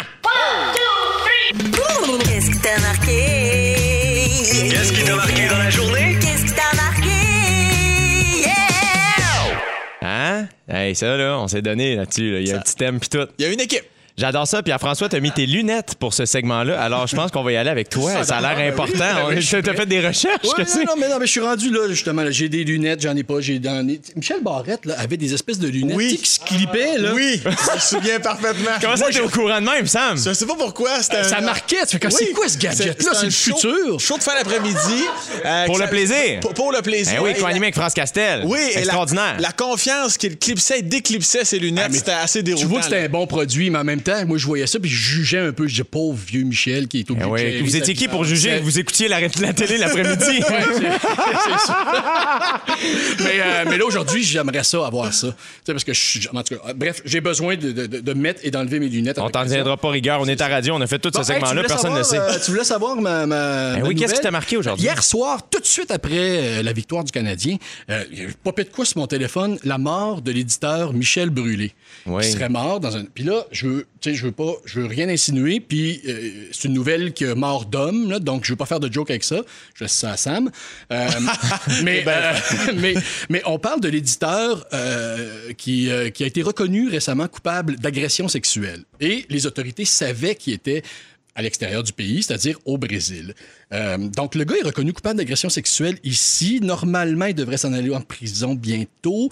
Qu'est-ce 1.51 2.51
qui 2.51 2.59
t'a 2.61 2.79
marqué? 2.81 3.75
Qu'est-ce 4.69 4.93
qui 4.93 5.03
t'a 5.03 5.17
marqué 5.17 5.49
dans 5.49 5.57
la 5.57 5.71
journée? 5.71 6.19
Qu'est-ce 6.21 6.45
qui 6.45 6.53
t'a 6.53 6.77
marqué? 6.77 7.09
Yeah! 8.43 10.03
Hein? 10.03 10.49
Hey, 10.69 10.95
ça, 10.95 11.17
là, 11.17 11.39
on 11.39 11.49
s'est 11.49 11.63
donné 11.63 11.97
là-dessus. 11.97 12.33
là. 12.33 12.41
Il 12.41 12.49
y 12.49 12.53
a 12.53 12.59
un 12.59 12.61
petit 12.61 12.77
thème 12.77 13.01
pis 13.01 13.09
tout. 13.09 13.27
Il 13.39 13.47
y 13.47 13.49
a 13.49 13.53
une 13.53 13.61
équipe. 13.61 13.85
J'adore 14.19 14.47
ça. 14.49 14.63
Pierre-François, 14.63 15.09
t'as 15.09 15.21
mis 15.21 15.31
tes 15.31 15.47
lunettes 15.47 15.95
pour 15.99 16.13
ce 16.13 16.27
segment-là. 16.27 16.81
Alors, 16.81 17.07
je 17.07 17.15
pense 17.17 17.31
qu'on 17.31 17.43
va 17.43 17.53
y 17.53 17.57
aller 17.57 17.71
avec 17.71 17.89
toi. 17.89 18.25
Ça 18.25 18.37
a 18.39 18.41
l'air 18.41 18.57
ben 18.57 18.63
oui, 18.65 18.69
important. 18.69 18.99
ben 18.99 19.37
oui, 19.37 19.43
suis 19.43 19.63
T'as 19.63 19.75
fait 19.75 19.87
des 19.87 20.01
recherches, 20.07 20.41
que 20.57 20.63
non, 20.63 20.85
non, 20.87 20.93
mais 20.99 21.09
non, 21.09 21.19
mais 21.21 21.27
je 21.27 21.31
suis 21.31 21.41
rendu 21.41 21.71
là, 21.71 21.89
justement. 21.89 22.23
là. 22.23 22.31
J'ai 22.31 22.49
des 22.49 22.65
lunettes, 22.65 23.01
j'en 23.03 23.17
ai 23.17 23.23
pas. 23.23 23.41
J'ai 23.41 23.61
Michel 24.17 24.43
Barrette 24.43 24.87
là, 24.87 24.95
avait 24.99 25.17
des 25.17 25.33
espèces 25.35 25.59
de 25.59 25.69
lunettes 25.69 25.97
Oui. 25.97 26.17
qui 26.17 26.29
se 26.31 26.41
clippaient. 26.41 26.99
Là. 26.99 27.13
Oui, 27.15 27.41
je 27.45 27.49
me 27.49 27.79
souviens 27.81 28.19
parfaitement. 28.21 28.71
Comment 28.81 28.97
ça, 28.97 29.07
t'es 29.11 29.21
au 29.21 29.29
courant 29.29 29.61
de 29.61 29.67
même, 29.67 29.87
Sam? 29.87 30.17
Je 30.19 30.33
sais 30.33 30.47
pas 30.47 30.55
pourquoi. 30.57 31.03
c'était 31.03 31.23
Ça 31.25 31.39
un- 31.39 31.43
marquait. 31.43 31.77
Tu 31.87 31.93
fais 31.93 31.99
comme, 32.01 32.11
Oui. 32.13 32.25
c'est 32.29 32.33
quoi 32.33 32.49
ce 32.49 32.59
gadget-là? 32.59 33.11
C'est 33.15 33.25
le 33.27 33.31
show- 33.31 33.57
futur? 33.57 34.01
Show 34.01 34.19
de 34.19 34.23
fin 34.23 34.35
d'après-midi. 34.35 35.05
euh, 35.45 35.67
Pour 35.67 35.77
le 35.79 35.85
ça- 35.85 35.89
plaisir. 35.89 36.41
Pour, 36.41 36.55
pour 36.55 36.73
le 36.73 36.83
plaisir. 36.83 37.15
Ben 37.17 37.23
oui, 37.23 37.35
co-animé 37.39 37.67
avec 37.67 37.75
France 37.77 37.95
Castel. 37.95 38.43
Oui, 38.45 38.59
Extraordinaire. 38.75 39.37
La, 39.39 39.53
confiance 39.53 40.17
qu'il 40.17 40.37
clipsait 40.39 40.81
et 40.81 40.83
déclipsait 40.83 41.45
ses 41.45 41.59
lunettes, 41.59 41.91
Ah, 41.91 41.95
c'était 41.95 42.11
assez 42.13 42.43
déroutant. 42.43 42.63
Tu 42.67 42.69
vois 42.71 42.79
que 42.81 42.85
c'était 42.87 43.05
un 43.05 43.09
bon 43.09 43.27
produit, 43.27 43.71
mais 43.71 43.79
en 43.79 43.85
même 43.85 44.01
temps, 44.01 44.08
moi, 44.27 44.39
je 44.39 44.47
voyais 44.47 44.67
ça, 44.67 44.79
puis 44.79 44.91
je 44.91 44.97
jugeais 45.17 45.39
un 45.39 45.53
peu. 45.53 45.65
Je 45.67 45.73
disais, 45.73 45.85
pauvre 45.85 46.19
vieux 46.27 46.43
Michel 46.43 46.89
qui 46.89 47.01
est 47.01 47.07
Eh 47.11 47.15
gérer 47.39 47.63
Vous 47.63 47.77
étiez 47.77 47.95
qui 47.95 48.09
pour 48.09 48.25
juger? 48.25 48.59
Vous 48.61 48.79
écoutiez 48.79 49.09
la, 49.09 49.21
la 49.21 49.53
télé 49.53 49.79
l'après-midi? 49.79 50.43
Mais, 53.21 53.41
euh, 53.41 53.65
mais 53.69 53.79
là, 53.79 53.85
aujourd'hui, 53.85 54.23
j'aimerais 54.23 54.63
ça, 54.65 54.87
avoir 54.87 55.13
ça. 55.13 55.29
Tu 55.29 55.35
sais, 55.67 55.73
parce 55.73 55.85
que 55.85 55.93
je 55.93 56.01
suis. 56.01 56.29
En 56.33 56.43
tout 56.43 56.55
cas, 56.57 56.73
bref, 56.75 57.03
j'ai 57.05 57.21
besoin 57.21 57.57
de, 57.57 57.73
de- 57.73 57.87
de- 57.87 58.01
de 58.01 58.13
mettre 58.15 58.41
et 58.45 58.51
d'enlever 58.51 58.79
mes 58.79 58.89
lunettes. 58.89 59.19
On 59.19 59.29
t'en 59.31 59.45
tiendra 59.45 59.77
pas 59.77 59.91
rigueur. 59.91 60.21
On 60.21 60.27
est 60.27 60.41
à 60.41 60.49
radio. 60.49 60.75
On 60.75 60.81
a 60.81 60.87
fait 60.87 60.99
tout 60.99 61.11
Bon, 61.11 61.23
ce 61.23 61.33
hey, 61.33 61.37
segment-là. 61.39 61.55
voulais 61.63 61.67
Personne 61.69 61.95
ne 61.95 62.03
sait. 62.03 62.19
euh, 62.19 62.39
tu 62.45 62.51
voulais 62.53 62.65
savoir 62.65 62.97
ma. 62.97 63.27
ma- 63.27 63.75
Ben 63.75 63.81
ma 63.83 63.89
oui, 63.89 63.95
qu'est-ce 63.95 64.15
qui 64.15 64.21
t'a 64.21 64.31
marqué 64.31 64.57
aujourd'hui? 64.57 64.85
Hier 64.85 65.03
soir, 65.03 65.49
tout 65.51 65.61
de 65.61 65.67
suite 65.67 65.91
après 65.91 66.09
euh, 66.59 66.63
la 66.63 66.73
victoire 66.73 67.05
du 67.05 67.13
Canadien, 67.13 67.57
il 67.89 68.19
y 68.19 68.23
a 68.25 68.29
pas 68.45 68.53
de 68.63 68.69
quoi 68.69 68.85
sur 68.85 68.99
mon 68.99 69.07
téléphone, 69.07 69.59
la 69.65 69.79
mort 69.79 70.23
de 70.23 70.31
l'éditeur 70.33 70.93
Michel 70.93 71.31
Brûlé. 71.31 71.73
Oui. 72.07 72.23
Qui 72.25 72.31
serait 72.33 72.49
mort 72.49 72.81
dans 72.81 72.97
un. 72.97 73.05
Puis 73.05 73.25
là, 73.25 73.45
je 73.53 73.67
veux, 73.67 73.87
tu 74.01 74.11
sais, 74.11 74.17
je 74.17 74.25
veux 74.27 74.33
pas, 74.33 74.53
je 74.65 74.81
veux 74.81 74.87
rien 74.87 75.09
insinuer. 75.09 75.61
Puis 75.61 76.01
euh, 76.07 76.49
c'est 76.53 76.69
une 76.69 76.75
nouvelle 76.75 77.13
qui 77.13 77.25
a 77.25 77.35
mort 77.35 77.65
d'homme, 77.65 78.11
là, 78.11 78.19
donc 78.19 78.45
je 78.45 78.53
veux 78.53 78.57
pas 78.57 78.67
faire 78.67 78.81
de 78.81 78.93
joke 78.93 79.11
avec 79.11 79.25
ça. 79.25 79.43
Je 79.75 79.85
laisse 79.85 79.93
ça 79.93 80.13
à 80.13 80.17
Sam. 80.17 80.51
Euh, 80.93 81.09
mais, 81.83 82.05
euh, 82.07 82.33
mais, 82.77 82.95
mais 83.29 83.43
on 83.47 83.59
parle 83.59 83.81
de 83.81 83.89
l'éditeur 83.89 84.67
qui, 85.57 85.91
qui 86.15 86.25
a 86.25 86.27
été 86.27 86.43
reconnu 86.43 86.89
récemment 86.89 87.29
coupable 87.29 87.77
d'agression 87.77 88.29
sexuelle. 88.29 88.85
Et 89.01 89.27
les 89.29 89.47
autorités 89.47 89.85
savaient 89.85 90.35
qu'il 90.35 90.55
était 90.55 90.83
à 91.39 91.43
l'extérieur 91.43 91.85
du 91.85 91.93
pays, 91.93 92.25
c'est-à-dire 92.25 92.59
au 92.65 92.79
Brésil. 92.79 93.33
Euh, 93.73 93.97
donc, 93.97 94.35
le 94.35 94.43
gars 94.43 94.57
est 94.61 94.67
reconnu 94.67 94.93
coupable 94.93 95.19
d'agression 95.19 95.49
sexuelle 95.49 95.97
ici. 96.03 96.59
Normalement, 96.61 97.27
il 97.27 97.35
devrait 97.35 97.59
s'en 97.59 97.73
aller 97.73 97.95
en 97.95 98.01
prison 98.01 98.57
bientôt. 98.57 99.29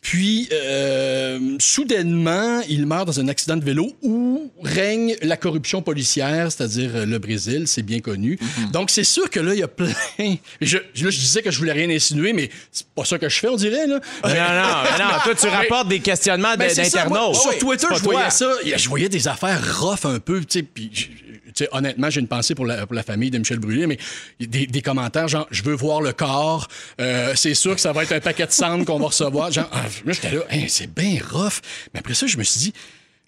Puis, 0.00 0.48
euh, 0.52 1.56
soudainement, 1.58 2.62
il 2.66 2.86
meurt 2.86 3.06
dans 3.06 3.20
un 3.20 3.28
accident 3.28 3.58
de 3.58 3.64
vélo 3.64 3.92
où 4.00 4.50
règne 4.62 5.16
la 5.20 5.36
corruption 5.36 5.82
policière, 5.82 6.50
c'est-à-dire 6.50 6.92
euh, 6.96 7.04
le 7.04 7.18
Brésil, 7.18 7.64
c'est 7.66 7.82
bien 7.82 8.00
connu. 8.00 8.38
Donc, 8.72 8.88
c'est 8.90 9.04
sûr 9.04 9.28
que 9.28 9.40
là, 9.40 9.52
il 9.52 9.60
y 9.60 9.62
a 9.62 9.68
plein... 9.68 9.92
Je, 10.62 10.78
là, 10.78 10.82
je 10.94 11.18
disais 11.18 11.42
que 11.42 11.50
je 11.50 11.58
voulais 11.58 11.72
rien 11.72 11.90
insinuer, 11.90 12.32
mais 12.32 12.48
c'est 12.72 12.86
pas 12.86 13.04
ça 13.04 13.18
que 13.18 13.28
je 13.28 13.38
fais, 13.38 13.48
on 13.48 13.56
dirait, 13.56 13.86
là. 13.86 14.00
Non, 14.24 14.30
non, 14.30 14.82
mais 14.84 15.04
non. 15.04 15.10
Toi, 15.24 15.34
tu 15.38 15.46
rapportes 15.48 15.88
des 15.88 16.00
questionnements 16.00 16.56
d'internautes. 16.56 17.36
Sur 17.36 17.58
Twitter, 17.58 17.86
je 17.94 18.02
voyais 18.02 18.20
toi. 18.20 18.30
ça. 18.30 18.50
Je 18.64 18.88
voyais 18.88 19.10
des 19.10 19.28
affaires 19.28 19.80
rough 19.80 20.06
un 20.06 20.18
peu. 20.20 20.40
Tu 20.40 20.60
sais, 20.60 20.62
puis, 20.62 20.90
je- 20.92 21.06
honnêtement, 21.72 22.10
j'ai 22.10 22.20
une 22.20 22.28
pensée 22.28 22.54
pour 22.54 22.66
la, 22.66 23.02
famille 23.02 23.30
de 23.30 23.38
Michel 23.38 23.58
Brûlé, 23.58 23.86
mais 23.86 23.98
des, 24.38 24.82
commentaires 24.82 25.28
genre 25.28 25.46
je 25.50 25.62
veux 25.62 25.74
voir 25.74 26.00
le 26.00 26.12
corps, 26.12 26.68
euh, 27.00 27.32
c'est 27.34 27.54
sûr 27.54 27.74
que 27.74 27.80
ça 27.80 27.92
va 27.92 28.02
être 28.02 28.12
un 28.12 28.20
paquet 28.20 28.46
de 28.46 28.52
cendres 28.52 28.84
qu'on 28.84 28.98
va 28.98 29.06
recevoir. 29.06 29.50
Genre, 29.50 29.68
ah, 29.72 29.84
j'étais 30.06 30.30
là, 30.32 30.40
Hein, 30.50 30.64
c'est 30.68 30.92
bien 30.92 31.18
rough. 31.30 31.60
Mais 31.92 32.00
après 32.00 32.14
ça, 32.14 32.26
je 32.26 32.36
me 32.36 32.42
suis 32.42 32.60
dit, 32.60 32.72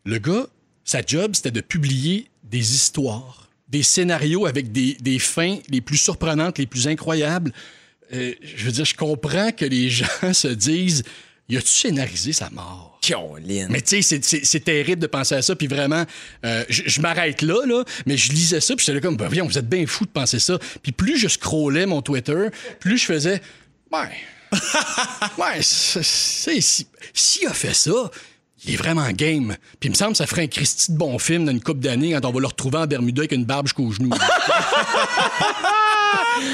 le 0.04 0.18
gars, 0.18 0.46
sa 0.84 1.00
job, 1.04 1.32
c'était 1.34 1.50
de 1.50 1.60
publier 1.60 2.28
des 2.44 2.74
histoires, 2.74 3.48
des 3.68 3.82
scénarios 3.82 4.46
avec 4.46 4.72
des, 4.72 4.94
des 5.00 5.18
fins 5.18 5.58
les 5.68 5.80
plus 5.80 5.96
surprenantes, 5.96 6.58
les 6.58 6.66
plus 6.66 6.88
incroyables. 6.88 7.52
Euh, 8.12 8.34
je 8.42 8.66
veux 8.66 8.72
dire, 8.72 8.84
je 8.84 8.94
comprends 8.94 9.52
que 9.52 9.64
les 9.64 9.88
gens 9.90 10.32
se 10.32 10.48
disent, 10.48 11.04
y 11.52 11.56
a-tu 11.58 11.68
scénarisé 11.68 12.32
sa 12.32 12.50
mort? 12.50 12.98
Mais 13.70 13.80
tu 13.82 14.02
sais, 14.02 14.20
c'est- 14.22 14.60
terrible 14.60 15.00
de 15.02 15.06
penser 15.06 15.34
à 15.34 15.42
ça. 15.42 15.56
Puis 15.56 15.66
vraiment, 15.66 16.04
euh, 16.44 16.64
je 16.68 17.00
m'arrête 17.00 17.42
là, 17.42 17.66
là, 17.66 17.84
mais 18.06 18.16
je 18.16 18.32
lisais 18.32 18.60
ça, 18.60 18.76
puis 18.76 18.86
j'étais 18.86 19.00
comme, 19.00 19.16
ben 19.16 19.26
voyons, 19.26 19.46
vous 19.46 19.58
êtes 19.58 19.68
bien 19.68 19.86
fou 19.86 20.04
de 20.04 20.10
penser 20.10 20.38
ça. 20.38 20.58
Puis 20.82 20.92
plus 20.92 21.18
je 21.18 21.28
scrollais 21.28 21.86
mon 21.86 22.00
Twitter, 22.02 22.46
plus 22.80 22.98
je 22.98 23.04
faisais, 23.06 23.40
ouais, 23.92 24.10
ouais, 25.38 25.60
c'est- 25.62 26.02
si- 26.60 26.86
s'il 27.14 27.46
a 27.48 27.52
fait 27.52 27.74
ça, 27.74 28.10
il 28.64 28.74
est 28.74 28.76
vraiment 28.76 29.10
game. 29.10 29.56
Puis 29.80 29.88
il 29.88 29.90
me 29.90 29.96
semble 29.96 30.12
que 30.12 30.18
ça 30.18 30.26
ferait 30.28 30.42
un 30.42 30.46
Christy 30.46 30.92
de 30.92 30.96
bon 30.96 31.18
film 31.18 31.44
dans 31.46 31.50
une 31.52 31.60
couple 31.60 31.80
d'années 31.80 32.12
quand 32.12 32.24
on 32.28 32.32
va 32.32 32.40
le 32.40 32.46
retrouver 32.46 32.78
en 32.78 32.86
Bermuda 32.86 33.22
avec 33.22 33.32
une 33.32 33.44
barbe 33.44 33.66
jusqu'aux 33.66 33.90
genoux. 33.90 34.10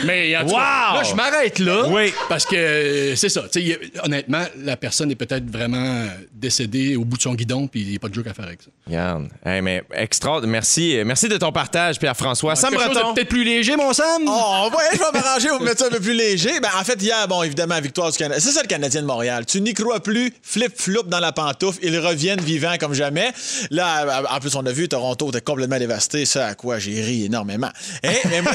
Mais 0.05 0.37
en 0.37 0.43
tout 0.47 0.55
cas, 0.55 0.91
Wow! 0.93 0.97
là, 0.97 1.03
je 1.03 1.15
m'arrête 1.15 1.59
là. 1.59 1.85
Oui. 1.89 2.13
Parce 2.29 2.45
que 2.47 2.57
euh, 2.57 3.17
c'est 3.17 3.29
ça. 3.29 3.43
Y 3.55 3.73
a- 3.75 4.05
honnêtement, 4.05 4.45
la 4.59 4.77
personne 4.77 5.11
est 5.11 5.15
peut-être 5.17 5.51
vraiment 5.51 5.77
euh, 5.79 6.07
décédée 6.33 6.97
au 6.97 7.05
bout 7.05 7.17
de 7.17 7.23
son 7.23 7.35
guidon, 7.35 7.67
puis 7.67 7.81
il 7.83 7.89
n'y 7.91 7.97
a 7.97 7.99
pas 7.99 8.09
de 8.09 8.15
joke 8.15 8.27
à 8.27 8.35
faire 8.35 8.47
avec 8.47 8.63
ça. 8.63 8.69
Regarde. 8.87 9.29
Hey, 9.45 9.61
mais 9.63 9.83
extra. 9.95 10.41
Merci. 10.43 10.99
Merci 11.05 11.29
de 11.29 11.37
ton 11.37 11.53
partage, 11.53 11.99
Pierre-François. 11.99 12.55
Sam 12.57 12.71
Quelque 12.71 12.83
chose 12.85 12.91
de 12.91 12.95
Breton. 13.01 13.15
peut-être 13.15 13.29
plus 13.29 13.45
léger, 13.45 13.77
mon 13.77 13.93
Sam? 13.93 14.23
Oh, 14.27 14.69
ouais, 14.73 14.85
je 14.93 14.99
vais 14.99 15.05
m'arranger 15.21 15.49
pour 15.49 15.61
mettre 15.63 15.79
ça 15.81 15.87
un 15.87 15.91
peu 15.91 16.01
plus 16.01 16.15
léger. 16.15 16.61
Ben, 16.61 16.69
en 16.81 16.85
fait, 16.85 17.01
hier, 17.03 17.27
bon, 17.29 17.43
évidemment, 17.43 17.81
victoire 17.81 18.11
du 18.11 18.19
Canada. 18.19 18.41
C'est 18.41 18.51
ça 18.53 18.63
le 18.63 18.69
Canadien 18.69 19.03
de 19.03 19.07
Montréal. 19.07 19.45
Tu 19.47 19.61
n'y 19.61 19.75
crois 19.75 20.01
plus, 20.01 20.33
flip-flop 20.43 21.05
dans 21.05 21.21
la 21.21 21.33
pantoufle. 21.33 21.79
Ils 21.83 21.99
reviennent 21.99 22.41
vivants 22.41 22.77
comme 22.79 22.95
jamais. 22.95 23.31
Là, 23.71 24.23
en 24.31 24.41
plus, 24.41 24.55
on 24.57 24.65
a 24.67 24.73
vu 24.73 24.89
Toronto 24.89 25.29
était 25.29 25.41
complètement 25.41 25.79
dévasté. 25.79 26.25
Ça, 26.25 26.47
à 26.49 26.55
quoi 26.55 26.79
j'ai 26.79 27.01
ri 27.01 27.25
énormément. 27.27 27.71
Hein? 28.05 28.13
Mais 28.31 28.43
moi, 28.43 28.53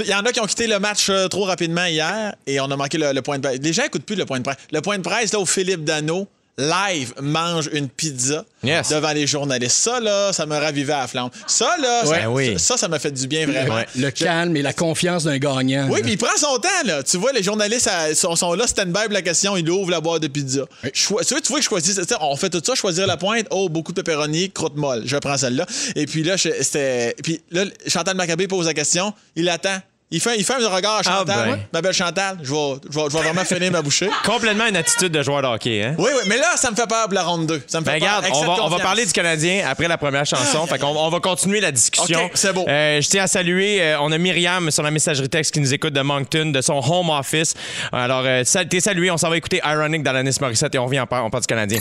il 0.00 0.06
y 0.06 0.14
en 0.14 0.20
a 0.20 0.32
qui 0.32 0.40
ont 0.40 0.46
quitté 0.46 0.66
le 0.66 0.78
match 0.78 1.08
euh, 1.08 1.28
trop 1.28 1.44
rapidement 1.44 1.84
hier 1.84 2.34
et 2.46 2.60
on 2.60 2.70
a 2.70 2.76
manqué 2.76 2.98
le, 2.98 3.20
point 3.20 3.38
de 3.38 3.42
presse. 3.42 3.58
Les 3.60 3.72
gens 3.72 3.82
n'écoutent 3.82 4.04
plus 4.06 4.16
le 4.16 4.26
point 4.26 4.38
de 4.38 4.44
presse. 4.44 4.56
Le 4.72 4.80
point 4.80 4.98
de 4.98 5.02
presse, 5.02 5.32
là, 5.32 5.40
au 5.40 5.46
Philippe 5.46 5.84
Dano, 5.84 6.28
live 6.58 7.14
mange 7.20 7.68
une 7.72 7.88
pizza 7.88 8.44
Yes. 8.62 8.90
devant 8.90 9.12
les 9.12 9.26
journalistes. 9.26 9.76
Ça, 9.78 9.98
là, 9.98 10.32
ça 10.32 10.46
me 10.46 10.56
ravivait 10.56 10.92
à 10.92 11.00
la 11.00 11.06
flamme. 11.08 11.30
Ça, 11.46 11.76
là, 11.80 12.04
ça, 12.04 12.10
Ben 12.10 12.26
oui. 12.28 12.58
ça, 12.58 12.76
ça 12.76 12.86
m'a 12.86 12.98
fait 12.98 13.10
du 13.10 13.26
bien 13.26 13.46
vraiment. 13.46 13.74
Ouais. 13.76 13.86
Le 13.96 14.10
calme 14.10 14.56
et 14.56 14.62
la 14.62 14.72
confiance 14.72 15.24
d'un 15.24 15.38
gagnant. 15.38 15.88
Oui, 15.90 16.00
puis 16.02 16.12
il 16.12 16.18
prend 16.18 16.36
son 16.36 16.58
temps, 16.58 16.68
là. 16.84 17.02
Tu 17.02 17.16
vois, 17.16 17.32
les 17.32 17.42
journalistes 17.42 17.88
euh, 17.90 18.14
sont, 18.14 18.36
sont 18.36 18.52
là, 18.54 18.66
stand-by 18.66 19.04
pour 19.04 19.12
la 19.14 19.22
question, 19.22 19.56
ils 19.56 19.68
ouvrent 19.68 19.90
la 19.90 20.00
boîte 20.00 20.22
de 20.22 20.28
pizza. 20.28 20.62
Tu, 20.92 21.06
vois, 21.08 21.24
tu 21.24 21.34
vois 21.34 21.40
que 21.58 21.62
je 21.64 21.68
choisis, 21.68 22.00
on 22.20 22.36
fait 22.36 22.50
tout 22.50 22.62
ça, 22.64 22.74
choisir 22.74 23.06
la 23.06 23.16
pointe, 23.16 23.46
oh, 23.50 23.68
beaucoup 23.68 23.92
de 23.92 24.00
pepperoni, 24.02 24.50
croûte 24.50 24.76
molle. 24.76 25.02
Je 25.06 25.16
prends 25.16 25.36
celle-là. 25.36 25.66
Et 25.96 26.06
puis 26.06 26.22
là, 26.22 26.36
c'était. 26.38 27.16
Puis 27.22 27.40
là, 27.50 27.64
Chantal 27.88 28.14
Maccabé 28.16 28.46
pose 28.46 28.66
la 28.66 28.74
question, 28.74 29.12
il 29.34 29.48
attend. 29.48 29.78
Il 30.14 30.20
fait, 30.20 30.36
il 30.38 30.44
fait 30.44 30.52
un 30.62 30.68
regard 30.68 30.98
à 30.98 31.02
Chantal. 31.02 31.24
Ah 31.26 31.44
ben. 31.46 31.52
Ouais. 31.52 31.58
Ma 31.72 31.80
belle 31.80 31.94
Chantal, 31.94 32.36
je 32.42 32.52
vais, 32.52 32.74
je 32.90 32.98
vais, 32.98 33.04
je 33.10 33.16
vais 33.16 33.22
vraiment 33.22 33.44
finir 33.46 33.72
ma 33.72 33.80
bouchée. 33.80 34.10
Complètement 34.24 34.66
une 34.66 34.76
attitude 34.76 35.10
de 35.10 35.22
joueur 35.22 35.40
de 35.40 35.46
hockey, 35.46 35.82
hein? 35.82 35.94
Oui, 35.98 36.10
oui, 36.14 36.20
mais 36.26 36.36
là, 36.36 36.50
ça 36.56 36.70
me 36.70 36.76
fait 36.76 36.86
peur 36.86 37.04
pour 37.06 37.14
la 37.14 37.22
ronde 37.24 37.46
2. 37.46 37.62
Ça 37.66 37.80
me 37.80 37.84
fait 37.86 37.92
Ben, 37.92 38.00
peur. 38.00 38.18
regarde, 38.18 38.26
on 38.34 38.44
va, 38.44 38.64
on 38.64 38.68
va 38.68 38.78
parler 38.78 39.06
du 39.06 39.12
Canadien 39.12 39.64
après 39.66 39.88
la 39.88 39.96
première 39.96 40.26
chanson. 40.26 40.66
Fait 40.66 40.78
qu'on 40.78 40.88
on 40.88 41.08
va 41.08 41.20
continuer 41.20 41.60
la 41.60 41.72
discussion. 41.72 42.30
C'est 42.34 42.52
beau. 42.52 42.66
Euh, 42.68 43.00
je 43.00 43.08
tiens 43.08 43.24
à 43.24 43.26
saluer, 43.26 43.82
euh, 43.82 44.00
on 44.00 44.12
a 44.12 44.18
Myriam 44.18 44.70
sur 44.70 44.82
la 44.82 44.90
messagerie 44.90 45.30
texte 45.30 45.54
qui 45.54 45.60
nous 45.60 45.72
écoute 45.72 45.94
de 45.94 46.02
Moncton, 46.02 46.50
de 46.54 46.60
son 46.60 46.74
home 46.86 47.08
office. 47.08 47.54
Alors, 47.90 48.22
euh, 48.26 48.42
t'es 48.68 48.80
salué. 48.80 49.10
On 49.10 49.16
s'en 49.16 49.30
va 49.30 49.38
écouter 49.38 49.62
Ironic 49.64 50.02
d'Alanis 50.02 50.36
Morissette 50.42 50.74
et 50.74 50.78
on 50.78 50.84
revient 50.84 51.00
en 51.00 51.06
part, 51.06 51.24
on 51.24 51.30
parle 51.30 51.42
du 51.42 51.46
Canadien. 51.46 51.78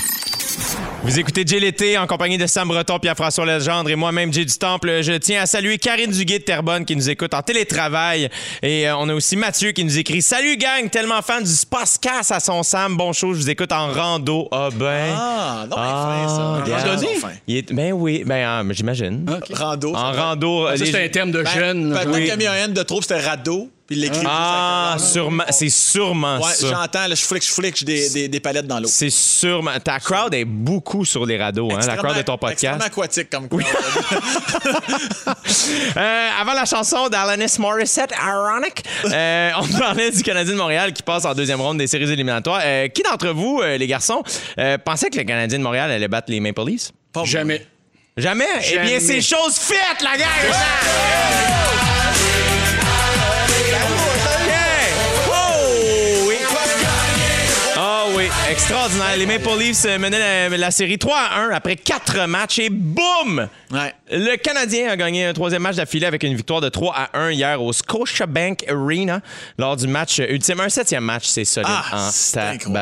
Vous 1.03 1.17
écoutez 1.19 1.43
Jay 1.47 1.59
l'été 1.59 1.97
en 1.97 2.05
compagnie 2.05 2.37
de 2.37 2.45
Sam 2.45 2.67
Breton, 2.67 2.99
Pierre-François 2.99 3.43
Legendre 3.45 3.89
et 3.89 3.95
moi-même 3.95 4.31
Jay 4.31 4.45
du 4.45 4.55
Temple. 4.55 5.01
Je 5.01 5.13
tiens 5.13 5.41
à 5.41 5.45
saluer 5.47 5.79
Karine 5.79 6.11
Duguay 6.11 6.37
de 6.39 6.43
Terrebonne 6.43 6.85
qui 6.85 6.95
nous 6.95 7.09
écoute 7.09 7.33
en 7.33 7.41
télétravail. 7.41 8.20
Et 8.61 8.87
euh, 8.87 8.95
on 8.97 9.07
a 9.09 9.13
aussi 9.13 9.35
Mathieu 9.35 9.71
qui 9.71 9.83
nous 9.83 9.97
écrit 9.97 10.21
Salut 10.21 10.57
gang, 10.57 10.89
tellement 10.89 11.21
fan 11.21 11.43
du 11.43 11.49
Spascas 11.51 12.27
à 12.29 12.39
son 12.39 12.63
Sam. 12.63 12.97
Bon 12.97 13.13
show, 13.13 13.33
je 13.33 13.39
vous 13.39 13.49
écoute 13.49 13.71
en 13.71 13.91
rando. 13.91 14.47
Ah 14.51 14.69
ben. 14.73 15.13
Ah, 15.17 15.65
non, 15.69 15.75
mais 15.77 15.83
Ah, 15.85 16.61
fin, 16.65 16.97
ça. 16.97 16.97
Fin. 17.21 17.33
Il 17.47 17.57
est- 17.57 17.73
ben 17.73 17.91
oui, 17.93 18.23
ben 18.25 18.45
ah, 18.47 18.63
j'imagine. 18.71 19.25
Rando. 19.51 19.95
En 19.95 20.11
rando. 20.11 20.67
Ça, 20.67 20.75
les- 20.75 20.91
c'est 20.91 21.05
un 21.05 21.09
terme 21.09 21.31
de 21.31 21.41
Ben, 21.43 21.49
jeune. 21.53 21.91
Peut-être 21.93 22.09
Oui. 22.13 22.23
qu'il 22.23 22.31
a 22.31 22.35
mis 22.37 22.47
un 22.47 22.55
N 22.65 22.73
de 22.73 22.83
trop, 22.83 23.01
c'était 23.01 23.19
radeau, 23.19 23.69
puis 23.91 23.97
il 23.99 24.01
l'écrit. 24.03 24.25
Ah, 24.27 24.95
sûrement, 24.99 25.43
c'est 25.49 25.69
sûrement 25.69 26.37
Ouais, 26.39 26.53
ça. 26.53 26.67
j'entends, 26.69 27.07
là, 27.07 27.15
je 27.15 27.23
flic, 27.23 27.45
je 27.45 27.51
flic, 27.51 27.75
j'ai 27.77 27.85
des, 27.85 28.09
des, 28.09 28.27
des 28.29 28.39
palettes 28.39 28.67
dans 28.67 28.79
l'eau. 28.79 28.87
C'est 28.87 29.09
sûrement. 29.09 29.71
Ta 29.83 29.99
crowd 29.99 30.33
est 30.33 30.45
beaucoup 30.45 31.03
sur 31.05 31.25
les 31.25 31.37
rados, 31.37 31.71
hein, 31.73 31.79
la 31.85 31.97
crowd 31.97 32.15
de 32.15 32.21
ton 32.21 32.35
Extrêmement 32.35 32.77
podcast. 32.77 32.81
aquatique 32.83 33.29
comme 33.29 33.47
quoi. 33.49 33.61
Euh, 35.97 36.29
avant 36.39 36.53
la 36.53 36.65
chanson 36.65 37.09
d'Alanis 37.09 37.57
Morissette, 37.59 38.11
Ironic, 38.11 38.83
euh, 39.05 39.49
on 39.59 39.67
parlait 39.77 40.11
du 40.11 40.23
Canadien 40.23 40.53
de 40.53 40.57
Montréal 40.57 40.93
qui 40.93 41.03
passe 41.03 41.25
en 41.25 41.33
deuxième 41.33 41.59
ronde 41.59 41.77
des 41.77 41.87
séries 41.87 42.09
éliminatoires. 42.11 42.61
Euh, 42.63 42.87
qui 42.87 43.01
d'entre 43.03 43.27
vous, 43.29 43.59
euh, 43.61 43.77
les 43.77 43.87
garçons, 43.87 44.23
euh, 44.57 44.77
pensait 44.77 45.09
que 45.09 45.17
le 45.17 45.23
Canadien 45.23 45.57
de 45.59 45.63
Montréal 45.63 45.91
allait 45.91 46.07
battre 46.07 46.31
les 46.31 46.39
Maple 46.39 46.65
Leafs? 46.65 46.91
Pas. 47.11 47.25
Jamais. 47.25 47.65
Jamais? 48.15 48.45
Eh 48.71 48.79
bien, 48.79 48.99
c'est 48.99 49.21
chose 49.21 49.55
faite, 49.57 50.01
la! 50.01 50.17
Yeah! 50.17 51.60
Extraordinaire. 58.51 59.15
Les 59.17 59.25
Maple 59.25 59.57
Leafs 59.59 59.85
euh, 59.85 59.97
menaient 59.97 60.49
la, 60.49 60.57
la 60.57 60.71
série 60.71 60.97
3 60.97 61.17
à 61.17 61.39
1 61.43 61.49
après 61.51 61.77
4 61.77 62.27
matchs 62.27 62.59
et 62.59 62.69
boum! 62.69 63.47
Ouais. 63.71 63.93
Le 64.11 64.35
Canadien 64.35 64.89
a 64.89 64.97
gagné 64.97 65.25
un 65.25 65.33
troisième 65.33 65.61
match 65.61 65.77
d'affilée 65.77 66.05
avec 66.05 66.21
une 66.23 66.35
victoire 66.35 66.59
de 66.59 66.67
3 66.67 66.93
à 67.13 67.17
1 67.17 67.31
hier 67.31 67.61
au 67.63 67.71
Scotiabank 67.71 68.65
Arena 68.69 69.21
lors 69.57 69.77
du 69.77 69.87
match 69.87 70.19
ultime. 70.19 70.59
Un 70.59 70.67
septième 70.69 71.03
match, 71.05 71.25
c'est 71.27 71.45
solide 71.45 71.69
Ah, 71.69 72.09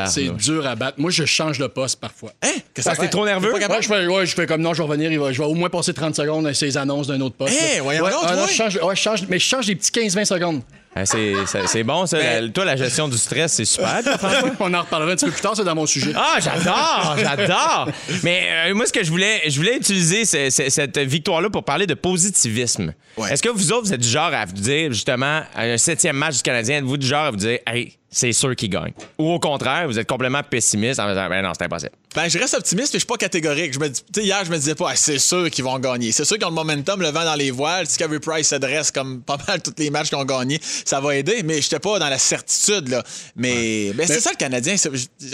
c'est 0.07 0.29
dur 0.29 0.65
à 0.65 0.75
battre. 0.75 0.99
Moi, 0.99 1.11
je 1.11 1.25
change 1.25 1.59
de 1.59 1.67
poste 1.67 1.99
parfois. 1.99 2.31
Hein? 2.43 2.49
Que 2.73 2.81
ça 2.81 2.95
t'es 2.95 3.07
trop 3.07 3.25
nerveux? 3.25 3.51
Pas 3.51 3.59
Ouais, 3.69 3.81
je 3.81 3.88
fais, 3.88 4.07
ouais, 4.07 4.25
je 4.25 4.33
fais 4.33 4.47
comme 4.47 4.61
non, 4.61 4.73
je 4.73 4.81
vais 4.81 4.88
revenir, 4.88 5.11
il 5.11 5.19
va- 5.19 5.31
je 5.31 5.38
vais 5.38 5.47
au 5.47 5.53
moins 5.53 5.69
passer 5.69 5.93
30 5.93 6.15
secondes 6.15 6.47
à 6.47 6.53
ces 6.55 6.77
annonces 6.77 7.07
d'un 7.07 7.21
autre 7.21 7.35
poste. 7.35 7.53
Voyons 7.83 8.03
Ouais, 8.03 8.09
non, 8.11 8.47
je 8.47 8.95
change, 8.95 9.21
mais 9.29 9.38
je 9.38 9.45
change 9.45 9.67
des 9.67 9.75
petits 9.75 9.91
15-20 9.91 10.25
secondes. 10.25 10.61
Ah, 11.01 11.65
c'est, 11.67 11.83
bon, 11.83 12.05
ça. 12.05 12.17
Mais- 12.17 12.41
La- 12.41 12.49
toi, 12.49 12.65
la 12.65 12.75
gestion 12.75 13.07
du 13.07 13.17
stress, 13.17 13.53
c'est 13.53 13.65
super. 13.65 14.01
On 14.59 14.73
en 14.73 14.81
reparlera 14.81 15.11
un 15.11 15.15
petit 15.15 15.25
peu 15.25 15.31
plus 15.31 15.41
tard, 15.41 15.53
c'est 15.55 15.63
dans 15.63 15.75
mon 15.75 15.85
sujet. 15.85 16.11
Ah, 16.15 16.37
j'adore, 16.39 17.15
j'adore. 17.17 17.89
Mais 18.23 18.47
euh, 18.67 18.73
moi, 18.75 18.85
ce 18.85 18.93
que 18.93 19.03
je 19.03 19.09
voulais, 19.09 19.41
je 19.47 19.55
voulais 19.57 19.77
utiliser 19.77 20.25
cette 20.25 20.97
victoire-là 20.97 21.49
pour 21.49 21.63
parler 21.63 21.87
de 21.87 21.93
positivisme. 21.93 22.93
Ouais. 23.17 23.31
Est-ce 23.33 23.41
que 23.43 23.49
vous 23.49 23.71
autres, 23.71 23.85
vous 23.87 23.93
êtes 23.93 24.01
du 24.01 24.09
genre 24.09 24.33
à 24.33 24.45
vous 24.45 24.53
dire, 24.53 24.91
justement, 24.91 25.41
à 25.55 25.63
un 25.63 25.77
septième 25.77 26.15
match 26.15 26.37
du 26.37 26.41
Canadien, 26.43 26.77
êtes-vous 26.79 26.97
du 26.97 27.07
genre 27.07 27.25
à 27.25 27.31
vous 27.31 27.37
dire, 27.37 27.59
hey, 27.67 27.93
c'est 28.11 28.31
sûr 28.31 28.55
qu'il 28.55 28.69
gagne? 28.69 28.93
Ou 29.17 29.31
au 29.31 29.39
contraire, 29.39 29.87
vous 29.87 29.99
êtes 29.99 30.07
complètement 30.07 30.43
pessimiste 30.43 30.99
en 30.99 31.07
disant, 31.07 31.29
ben 31.29 31.41
non, 31.41 31.51
c'est 31.57 31.65
impossible. 31.65 31.91
Ben, 32.15 32.27
je 32.27 32.39
reste 32.39 32.55
optimiste, 32.55 32.93
mais 32.93 32.97
je 32.99 33.05
suis 33.05 33.07
pas 33.07 33.17
catégorique. 33.17 33.73
Je 33.73 33.79
me 33.79 33.87
dis, 33.87 34.01
tu 34.01 34.21
sais, 34.21 34.25
hier, 34.25 34.43
je 34.43 34.49
me 34.49 34.57
disais 34.57 34.73
pas, 34.73 34.89
Ah, 34.91 34.95
c'est 34.95 35.19
sûr 35.19 35.49
qu'ils 35.51 35.63
vont 35.63 35.77
gagner. 35.77 36.11
C'est 36.11 36.25
sûr 36.25 36.37
qu'ils 36.37 36.47
ont 36.47 36.49
le 36.49 36.55
momentum, 36.55 37.01
le 37.01 37.09
vent 37.09 37.23
dans 37.23 37.35
les 37.35 37.51
voiles. 37.51 37.85
Si 37.85 37.99
Carey 37.99 38.19
Price 38.19 38.47
s'adresse 38.47 38.89
comme 38.91 39.21
pas 39.21 39.37
mal 39.47 39.61
tous 39.61 39.73
les 39.77 39.91
matchs 39.91 40.09
qu'ils 40.09 40.17
ont 40.17 40.25
gagnés, 40.25 40.59
ça 40.61 40.99
va 40.99 41.15
aider. 41.15 41.43
Mais 41.43 41.61
j'étais 41.61 41.77
pas 41.79 41.99
dans 41.99 42.09
la 42.09 42.17
certitude, 42.17 42.87
là. 42.89 43.03
Mais, 43.35 43.93
ben, 43.93 44.07
c'est 44.07 44.21
ça 44.21 44.31
le 44.31 44.37
Canadien. 44.37 44.75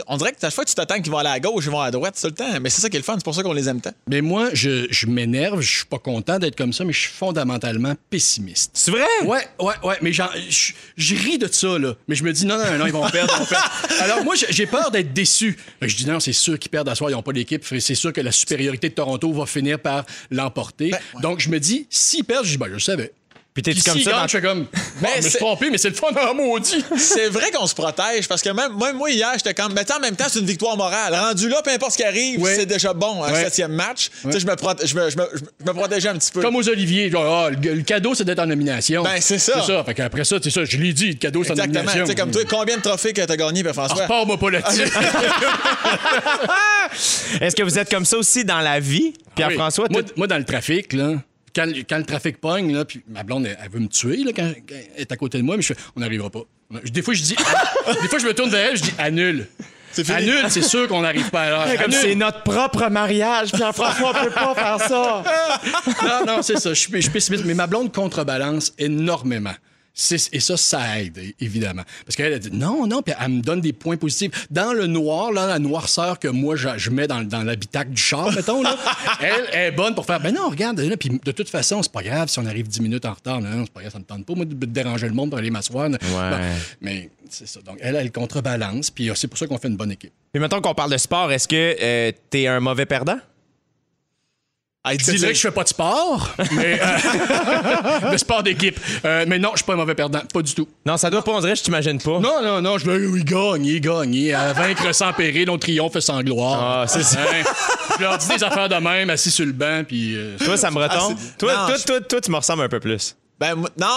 On 0.08 0.18
dirait 0.18 0.34
que 0.34 0.38
chaque 0.42 0.54
fois 0.54 0.66
que 0.66 0.70
tu 0.70 0.76
t'attends 0.76 1.00
qu'ils 1.02 1.12
vont 1.12 1.20
aller 1.20 1.30
à 1.30 1.40
gauche, 1.40 1.64
ils 1.66 1.72
vont 1.72 1.80
à 1.80 1.92
droite 1.92 2.18
tout 2.20 2.28
le 2.28 2.34
temps. 2.34 2.60
Mais 2.62 2.70
c'est 2.70 2.82
ça 2.82 2.90
qui 2.90 2.98
est 2.98 3.00
le 3.00 3.06
fun. 3.06 3.16
C'est 3.16 3.24
pour 3.24 3.36
ça 3.36 3.42
qu'on 3.42 3.54
les 3.54 3.70
aime 3.70 3.80
tant. 3.80 3.94
Mais 4.10 4.20
moi, 4.20 4.50
je, 4.52 4.88
je 4.90 5.08
m'énerve, 5.08 5.62
je 5.62 5.78
suis 5.78 5.86
pas 5.86 6.00
content 6.00 6.40
d'être 6.40 6.58
comme 6.58 6.74
ça, 6.74 6.84
mais 6.84 6.92
je 6.94 7.00
suis 7.00 7.12
fondamentalement 7.14 7.94
pessimiste. 8.10 8.72
C'est 8.74 8.92
vrai? 8.92 9.06
Ouais, 9.24 9.48
ouais, 9.60 9.74
ouais, 9.84 9.96
mais 10.02 10.12
je 10.12 11.16
ris 11.16 11.38
de 11.38 11.48
ça, 11.50 11.80
là. 11.80 11.94
Mais 12.10 12.16
je 12.16 12.24
me 12.24 12.34
dis, 12.34 12.46
non, 12.46 12.58
non, 12.58 12.65
non, 12.78 12.86
ils 12.86 12.92
vont 12.92 13.08
perdre, 13.10 13.34
ils 13.36 13.40
vont 13.40 13.46
perdre. 13.46 13.72
Alors, 14.02 14.24
moi, 14.24 14.36
j'ai- 14.50 14.66
peur 14.66 14.92
d'être 14.92 15.14
déçu. 15.14 15.58
Je 15.82 15.96
dis, 15.96 16.06
non, 16.08 16.20
c'est 16.20 16.34
sûr 16.34 16.58
qu'ils 16.60 16.72
perdent 16.72 16.90
à 16.90 16.96
soir, 16.96 17.10
ils 17.10 17.14
n'ont 17.14 17.22
pas 17.22 17.32
d'équipe. 17.34 17.64
C'est 17.80 17.96
sûr 17.96 18.12
que 18.12 18.22
la 18.22 18.32
supériorité 18.32 18.90
de 18.90 18.94
Toronto 18.96 19.32
va 19.32 19.46
finir 19.46 19.80
par 19.80 20.06
l'emporter. 20.32 20.90
Ben, 20.90 20.98
ouais. 21.16 21.22
Donc, 21.22 21.40
je 21.40 21.50
me 21.50 21.60
dis, 21.60 21.88
s'ils 21.90 22.24
perdent, 22.26 22.46
je 22.46 22.52
dis, 22.52 22.58
ben, 22.58 22.68
je 22.68 22.74
le 22.74 22.80
savais. 22.80 23.12
Puis 23.56 23.64
Puis 23.64 23.82
comme 23.84 24.02
ça? 24.02 24.12
dans- 24.12 24.28
je 24.28 24.32
fais 24.38 24.42
comme, 24.42 24.66
bon, 25.02 25.08
je 25.14 25.18
me 25.18 25.22
c'est- 25.22 25.30
suis 25.30 25.40
trompé, 25.40 25.70
mais 25.72 25.78
c'est 25.78 25.88
le 25.88 25.96
fun 25.96 26.08
en 26.14 26.34
maudit. 26.36 26.84
C'est 26.98 27.30
vrai 27.30 27.52
qu'on 27.52 27.66
se 27.66 27.74
protège 27.74 28.28
parce 28.28 28.42
que 28.42 28.50
même 28.50 28.74
moi, 28.74 28.92
moi 28.92 29.10
hier, 29.10 29.32
j'étais 29.36 29.54
comme. 29.54 29.72
Mais 29.74 29.90
en 29.94 30.00
même 30.02 30.18
temps, 30.18 30.26
c'est 30.30 30.40
une 30.40 30.46
victoire 30.46 30.76
morale. 30.76 31.16
Rendu 31.16 31.48
là, 31.48 31.62
peu 31.64 31.72
importe 31.72 31.94
ce 31.94 31.98
qui 31.98 32.04
arrive, 32.04 32.46
c'est 32.46 32.66
déjà 32.66 32.92
bon, 32.94 33.24
un 33.24 33.34
septième 33.34 33.72
match. 33.72 34.10
Tu 34.24 34.32
sais, 34.34 34.40
je 34.42 34.46
me, 34.46 34.54
prote- 34.56 34.86
je, 34.86 34.94
me, 34.96 35.10
je, 35.10 35.16
me, 35.18 35.24
je 35.62 35.66
me 35.66 35.72
protégeais 35.74 36.10
un 36.10 36.18
petit 36.18 36.32
peu. 36.34 36.42
Comme 36.42 36.58
aux 36.58 36.68
Oliviers, 36.68 37.10
genre, 37.10 37.46
ah, 37.46 37.50
le, 37.50 37.76
le 37.76 37.82
cadeau, 37.84 38.14
c'est 38.14 38.26
d'être 38.26 38.40
en 38.40 38.46
nomination. 38.46 39.04
Ben, 39.04 39.22
c'est 39.22 39.40
ça. 39.40 39.62
C'est 39.62 39.72
ça. 39.72 39.84
Fait 39.86 39.94
qu'après 39.94 40.26
ça, 40.26 40.36
c'est 40.44 40.50
ça, 40.52 40.66
je 40.66 40.76
l'ai 40.78 40.92
dit, 40.92 41.08
le 41.12 41.14
cadeau, 41.14 41.46
c'est 41.46 41.52
en 41.52 41.54
Exactement. 41.54 41.76
nomination. 41.86 42.04
Tu 42.04 42.10
sais, 42.10 42.16
comme 42.16 42.32
toi, 42.32 42.42
combien 42.50 42.76
de 42.76 42.82
trophées 42.82 43.14
que 43.14 43.22
t'as 43.22 43.38
gagné, 43.38 43.64
Ah, 43.66 43.72
François? 43.74 44.04
Repars-moi 44.04 44.38
pas 44.38 44.50
là-dessus. 44.50 44.82
Est-ce 47.42 47.56
que 47.56 47.64
vous 47.64 47.80
êtes 47.80 47.90
comme 47.90 48.06
ça 48.06 48.18
aussi 48.18 48.44
dans 48.46 48.60
la 48.60 48.80
vie? 48.82 49.14
Pierre-François, 49.36 49.86
Ah 49.90 49.94
moi, 49.94 50.04
t'es- 50.04 50.14
moi, 50.18 50.28
dans 50.28 50.38
le 50.38 50.46
trafic, 50.46 50.92
là, 50.94 51.14
quand, 51.56 51.68
quand 51.90 51.98
le 51.98 52.04
trafic 52.04 52.40
pogne, 52.40 52.74
là, 52.74 52.86
puis 52.86 53.02
ma 53.08 53.24
blonde, 53.24 53.46
elle, 53.46 53.58
elle 53.64 53.70
veut 53.70 53.80
me 53.80 53.88
tuer 53.88 54.18
là, 54.18 54.32
quand, 54.36 54.52
quand 54.68 54.76
elle 54.96 55.02
est 55.02 55.12
à 55.12 55.18
côté 55.18 55.38
de 55.38 55.44
moi, 55.44 55.56
mais 55.56 55.62
je 55.62 55.74
fais, 55.74 55.80
on 55.96 56.02
n'arrivera 56.02 56.30
pas. 56.30 56.42
Des 56.84 57.02
fois, 57.02 57.14
je 57.14 57.22
dis, 57.22 57.36
des 58.02 58.08
fois, 58.08 58.20
je 58.20 58.26
me 58.26 58.34
tourne 58.34 58.50
vers 58.50 58.72
elle, 58.72 58.78
je 58.78 58.84
dis, 58.84 58.94
annule. 58.98 59.48
C'est 59.92 60.04
fini. 60.04 60.18
Annule, 60.18 60.46
c'est 60.50 60.62
sûr 60.62 60.90
qu'on 60.90 61.02
n'arrive 61.02 61.30
pas 61.30 61.44
à 61.44 61.50
l'heure. 61.50 61.82
comme 61.82 61.92
c'est 61.92 62.16
notre 62.16 62.44
propre 62.44 62.90
mariage. 62.90 63.54
Pierre-François, 63.54 64.12
on 64.14 64.24
peut 64.26 64.32
pas 64.32 64.54
faire 64.54 64.80
ça. 64.90 65.24
Non, 66.04 66.26
non, 66.28 66.42
c'est 66.42 66.60
ça. 66.60 66.74
Je 66.74 66.80
suis 66.80 67.10
pessimiste, 67.10 67.46
mais 67.46 67.54
ma 67.54 67.68
blonde 67.68 67.94
contrebalance 67.94 68.74
énormément. 68.78 69.54
Et 70.12 70.40
ça, 70.42 70.58
ça 70.58 71.00
aide, 71.00 71.20
évidemment. 71.40 71.84
Parce 72.06 72.18
qu'elle 72.18 72.34
a 72.34 72.40
dit 72.40 72.50
non, 72.52 72.86
non, 72.86 73.02
puis 73.02 73.14
elle 73.20 73.32
me 73.32 73.42
donne 73.42 73.62
des 73.62 73.72
points 73.72 73.96
positifs. 73.96 74.48
Dans 74.52 74.74
le 74.74 74.88
noir, 74.88 75.32
là, 75.32 75.48
la 75.48 75.60
noirceur 75.60 76.20
que 76.20 76.28
moi, 76.28 76.58
je, 76.58 76.68
je 76.78 76.90
mets 76.90 77.08
dans, 77.08 77.24
dans 77.24 77.44
l'habitacle 77.44 77.92
du 77.92 78.02
char, 78.02 78.32
mettons, 78.34 78.62
là, 78.62 78.78
elle, 79.22 79.48
est 79.54 79.72
bonne 79.72 79.96
pour 79.96 80.06
faire 80.06 80.20
ben 80.20 80.34
non, 80.34 80.50
regarde, 80.50 80.80
là, 80.80 80.98
puis 80.98 81.10
de 81.24 81.32
toute 81.32 81.50
façon, 81.50 81.82
c'est 81.82 81.92
pas 81.92 82.04
grave 82.04 82.28
si 82.28 82.40
on 82.40 82.46
arrive 82.46 82.68
10 82.68 82.82
minutes 82.82 83.06
en 83.06 83.14
retard. 83.14 83.40
Non, 83.40 83.64
c'est 83.64 83.72
pas 83.72 83.82
grave, 83.82 83.94
ça 83.94 84.00
me 84.00 84.04
tente 84.04 84.26
pas, 84.26 84.34
moi, 84.36 84.46
de 84.46 84.66
déranger 84.66 85.08
le 85.08 85.14
monde 85.14 85.30
pour 85.30 85.40
aller 85.40 85.52
m'asseoir. 85.52 85.90
Mais 86.82 87.10
c'est 87.30 87.48
ça. 87.48 87.62
Donc, 87.62 87.78
elle, 87.80 87.96
elle 87.96 88.12
contrebalance, 88.12 88.92
puis 88.92 89.10
euh, 89.10 89.16
c'est 89.16 89.28
pour 89.28 89.38
ça 89.38 89.48
qu'on 89.48 89.58
fait 89.58 89.70
une 89.70 89.78
bonne 89.78 89.92
équipe. 89.92 90.12
Puis 90.32 90.42
mettons 90.42 90.60
qu'on 90.60 90.74
parle 90.74 90.92
de 90.92 90.98
sport, 90.98 91.32
est-ce 91.32 91.48
que 91.48 91.76
euh, 91.82 92.12
t'es 92.30 92.48
un 92.48 92.60
mauvais 92.60 92.86
perdant? 92.86 93.18
Hey, 94.88 95.00
Je 95.00 95.06
te 95.06 95.12
dirais 95.12 95.32
que 95.32 95.36
je 95.38 95.42
fais 95.42 95.52
pas 95.52 95.64
de 95.64 95.70
sport, 95.70 96.30
mais 96.52 96.80
euh, 96.82 98.12
de 98.12 98.18
sport 98.18 98.44
d'équipe. 98.44 98.80
Euh, 99.04 99.26
mais 99.28 99.40
non, 99.40 99.50
je 99.54 99.58
suis 99.58 99.66
pas 99.66 99.74
un 99.74 99.78
mauvais 99.78 99.96
perdant, 99.96 100.22
pas 100.32 100.42
du 100.44 100.54
tout. 100.54 100.68
Non, 100.86 100.96
ça 100.98 101.10
doit 101.10 101.24
pas, 101.24 101.32
on 101.32 101.40
dirait, 101.40 101.56
je 101.56 101.64
t'imagine 101.64 102.00
pas. 102.00 102.20
Non, 102.20 102.42
non, 102.44 102.62
non, 102.62 102.78
je 102.78 102.86
veux, 102.86 103.18
il 103.18 103.26
gagne, 103.26 103.66
il 103.66 103.82
gagne. 103.82 104.14
il- 104.14 104.34
À 104.34 104.54
vaincre 104.54 104.94
sans 104.94 105.12
péril, 105.14 105.50
on 105.50 105.58
triomphe 105.58 105.98
sans 106.00 106.22
gloire. 106.22 106.60
Ah, 106.84 106.88
c'est 106.88 107.02
ça. 107.04 107.18
Hein? 107.20 107.44
Je 107.98 108.04
leur 108.04 108.18
dis 108.20 108.28
des 108.28 108.44
affaires 108.44 108.70
de 108.70 108.76
même, 108.76 109.10
assis 109.10 109.32
sur 109.32 109.46
le 109.46 109.54
banc, 109.54 109.84
puis. 109.88 110.16
euh, 110.16 110.38
Toi, 110.44 110.56
ça 110.56 110.70
me 110.70 110.78
retombe. 110.78 111.16
c'est- 111.18 111.38
toi, 111.40 111.54
Non, 111.54 111.66
toi, 111.68 111.76
je- 111.78 111.84
toi, 111.84 112.02
toi, 112.02 112.22
tu 112.22 112.32
me 112.32 112.38
ressembles 112.38 112.62
un 112.64 112.70
peu 112.70 112.80
plus. 112.80 113.16
Ben, 113.40 113.56
non, 113.56 113.88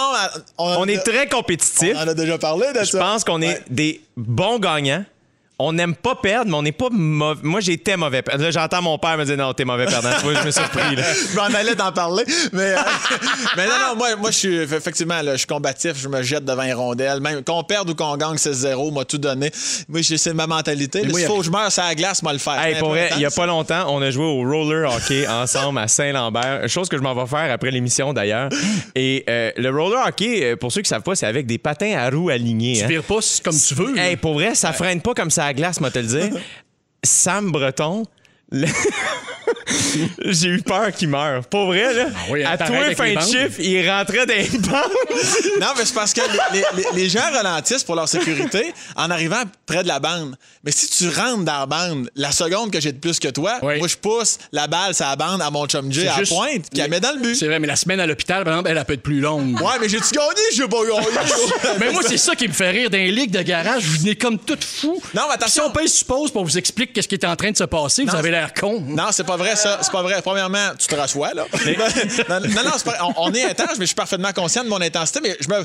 on, 0.57 0.75
On 0.79 0.85
est 0.87 0.97
a- 0.97 1.01
très 1.01 1.27
compétitifs. 1.27 1.95
On 1.95 2.03
en 2.03 2.07
a 2.07 2.13
déjà 2.13 2.37
parlé 2.37 2.65
de 2.73 2.79
Je 2.79 2.85
ça. 2.85 2.99
pense 2.99 3.23
qu'on 3.23 3.41
est 3.41 3.47
Ouais. 3.47 3.63
des 3.69 4.01
bons 4.17 4.59
gagnants. 4.59 5.05
On 5.61 5.73
n'aime 5.73 5.93
pas 5.93 6.15
perdre, 6.15 6.49
mais 6.49 6.57
on 6.57 6.61
n'est 6.61 6.71
pas 6.71 6.87
mauvais. 6.89 7.41
Moi, 7.43 7.59
j'étais 7.59 7.97
mauvais 7.97 8.21
perdant. 8.21 8.45
Là, 8.45 8.51
j'entends 8.51 8.81
mon 8.81 8.97
père 8.97 9.17
me 9.17 9.25
dire 9.25 9.35
non, 9.35 9.53
t'es 9.53 9.65
mauvais 9.65 9.85
perdant. 9.87 10.09
Tu 10.17 10.23
vois, 10.23 10.35
je 10.35 10.45
me 10.45 10.51
suis 10.51 10.61
surpris. 10.61 10.95
Là. 10.95 11.03
je 11.31 11.35
m'en 11.35 11.43
allais 11.43 11.75
d'en 11.75 11.91
parler. 11.91 12.23
Mais, 12.53 12.71
euh, 12.71 12.77
mais 13.57 13.67
non, 13.67 13.73
non, 13.89 13.95
moi, 13.97 14.15
moi 14.15 14.31
je 14.31 14.37
suis 14.37 14.55
effectivement, 14.55 15.21
là, 15.21 15.33
je 15.33 15.39
suis 15.39 15.47
combatif, 15.47 15.93
je 15.97 16.07
me 16.07 16.23
jette 16.23 16.45
devant 16.45 16.63
les 16.63 16.71
rondelles. 16.71 17.19
Même 17.19 17.43
qu'on 17.43 17.61
perde 17.63 17.89
ou 17.89 17.95
qu'on 17.95 18.15
gagne, 18.15 18.37
c'est 18.37 18.53
zéro, 18.53 18.89
m'a 18.91 19.03
tout 19.03 19.17
donné. 19.17 19.51
Moi, 19.89 20.01
c'est 20.01 20.33
ma 20.33 20.47
mentalité. 20.47 21.01
S'il 21.01 21.25
a- 21.25 21.27
faut 21.27 21.39
que 21.39 21.45
je 21.45 21.51
meure 21.51 21.69
sur 21.69 21.83
la 21.83 21.93
glace, 21.93 22.23
moi 22.23 22.31
le 22.31 22.39
faire. 22.39 22.61
Hey, 22.63 22.79
pour 22.79 22.89
vrai, 22.89 23.09
il 23.17 23.21
y 23.21 23.25
a 23.25 23.31
pas 23.31 23.45
longtemps, 23.45 23.83
on 23.89 24.01
a 24.01 24.11
joué 24.11 24.23
au 24.23 24.37
roller 24.49 24.89
hockey 24.89 25.27
ensemble 25.29 25.79
à 25.79 25.89
Saint-Lambert. 25.89 26.69
Chose 26.69 26.87
que 26.87 26.97
je 26.97 27.01
m'en 27.01 27.13
vais 27.13 27.27
faire 27.27 27.51
après 27.51 27.71
l'émission 27.71 28.13
d'ailleurs. 28.13 28.49
Et 28.95 29.25
euh, 29.29 29.51
le 29.57 29.69
roller 29.69 30.07
hockey, 30.07 30.43
euh, 30.43 30.55
pour 30.55 30.71
ceux 30.71 30.81
qui 30.81 30.89
savent 30.89 31.03
pas, 31.03 31.15
c'est 31.15 31.27
avec 31.27 31.45
des 31.45 31.57
patins 31.57 31.97
à 31.97 32.09
roues 32.09 32.29
alignés. 32.29 32.77
Tu 32.77 32.83
hein. 32.85 32.87
vires 32.87 33.03
pas 33.03 33.19
comme 33.43 33.57
tu 33.57 33.73
veux. 33.73 33.97
Hey, 33.97 34.15
pour 34.15 34.35
vrai, 34.35 34.55
ça 34.55 34.71
freine 34.71 35.01
pas 35.01 35.13
comme 35.13 35.29
ça 35.29 35.48
à 35.49 35.53
glace, 35.53 35.81
moi 35.81 35.89
te 35.89 35.97
le 35.97 36.05
dire. 36.05 36.41
Sam 37.03 37.51
Breton. 37.51 38.05
J'ai 40.25 40.47
eu 40.49 40.61
peur 40.61 40.91
qu'il 40.91 41.09
meure. 41.09 41.45
Pour 41.45 41.67
vrai, 41.67 41.93
là. 41.93 42.05
oui, 42.29 42.43
à 42.43 42.57
t'arrêtes 42.57 42.67
tous 42.67 42.73
les 42.79 42.85
avec 42.85 42.97
fins 42.97 43.05
les 43.05 43.15
de 43.15 43.21
chiffre, 43.21 43.59
il 43.59 43.89
rentrait 43.89 44.25
dans 44.25 44.33
les 44.35 44.57
bandes. 44.59 44.83
Non, 45.59 45.67
mais 45.77 45.85
c'est 45.85 45.93
parce 45.93 46.13
que 46.13 46.21
les, 46.53 46.59
les- 46.59 46.65
les- 46.93 47.01
les 47.03 47.09
gens 47.09 47.29
ralentissent 47.33 47.83
pour 47.83 47.95
leur 47.95 48.07
sécurité 48.07 48.73
en 48.95 49.09
arrivant 49.11 49.41
près 49.65 49.83
de 49.83 49.87
la 49.87 49.99
bande. 49.99 50.35
Mais 50.63 50.71
si 50.71 50.87
tu 50.89 51.07
rentres 51.09 51.43
dans 51.43 51.59
la 51.59 51.65
bande, 51.65 52.09
la 52.15 52.31
seconde 52.31 52.71
que 52.71 52.79
j'ai 52.79 52.91
de 52.91 52.97
plus 52.99 53.19
que 53.19 53.27
toi, 53.27 53.57
Oui. 53.61 53.77
moi, 53.79 53.87
je 53.87 53.97
pousse 53.97 54.37
la 54.51 54.67
balle 54.67 54.93
sur 54.95 55.05
la 55.05 55.15
bande 55.15 55.41
à 55.41 55.49
mon 55.49 55.65
chum 55.67 55.89
à 55.91 56.19
la 56.21 56.25
pointe, 56.27 56.69
qui 56.69 56.77
la 56.79 56.87
met 56.87 56.99
dans 56.99 57.11
le 57.13 57.19
but. 57.21 57.35
C'est 57.35 57.47
vrai, 57.47 57.59
mais 57.59 57.67
la 57.67 57.75
semaine 57.75 57.99
à 57.99 58.05
l'hôpital, 58.05 58.43
par 58.43 58.53
exemple, 58.53 58.69
elle, 58.71 58.77
elle 58.77 58.85
peut 58.85 58.93
être 58.93 59.03
plus 59.03 59.19
longue. 59.19 59.59
Ouais, 59.61 59.73
mais 59.81 59.89
j'ai-tu 59.89 60.11
gagné? 60.13 60.41
J'ai 60.53 60.67
pas 60.67 60.77
gagné. 60.83 61.07
Mais 61.79 61.91
moi, 61.91 62.01
c'est 62.07 62.17
ça 62.17 62.35
qui 62.35 62.47
me 62.47 62.53
fait 62.53 62.69
rire. 62.71 62.89
Dans 62.89 62.97
les 62.97 63.11
ligues 63.11 63.31
de 63.31 63.41
garage, 63.41 63.83
vous 63.83 63.99
venez 63.99 64.15
comme 64.15 64.37
tout 64.39 64.57
fou. 64.61 65.01
Non, 65.13 65.23
mais 65.27 65.35
attention. 65.35 65.63
Si 65.63 65.69
on 65.69 65.71
paye 65.71 65.87
suppose 65.89 66.31
pour 66.31 66.43
vous 66.43 66.57
expliquer 66.57 66.91
qu'est-ce 66.93 67.07
qui 67.07 67.15
est 67.15 67.25
en 67.25 67.35
train 67.35 67.51
de 67.51 67.57
se 67.57 67.63
passer, 67.65 68.03
vous 68.05 68.15
avez 68.15 68.31
l'air 68.31 68.53
con. 68.53 68.81
Non, 68.87 69.07
c'est 69.11 69.25
pas 69.25 69.37
vrai, 69.37 69.55
ça. 69.59 69.79
C'est 69.81 69.91
pas 69.91 70.01
vrai. 70.01 70.21
Premièrement, 70.23 70.69
tu 70.77 70.87
te 70.87 70.95
rassois, 70.95 71.33
là. 71.33 71.45
non, 72.29 72.39
non, 72.39 72.63
non, 72.63 72.71
c'est 72.77 72.85
pas- 72.85 72.97
on, 73.03 73.13
on 73.29 73.33
est 73.33 73.43
intense, 73.43 73.77
mais 73.77 73.81
je 73.85 73.87
suis 73.87 73.95
parfaitement 73.95 74.31
conscient 74.33 74.63
de 74.63 74.69
mon 74.69 74.81
intensité. 74.81 75.19
Mais 75.23 75.37
je 75.39 75.47
me. 75.49 75.63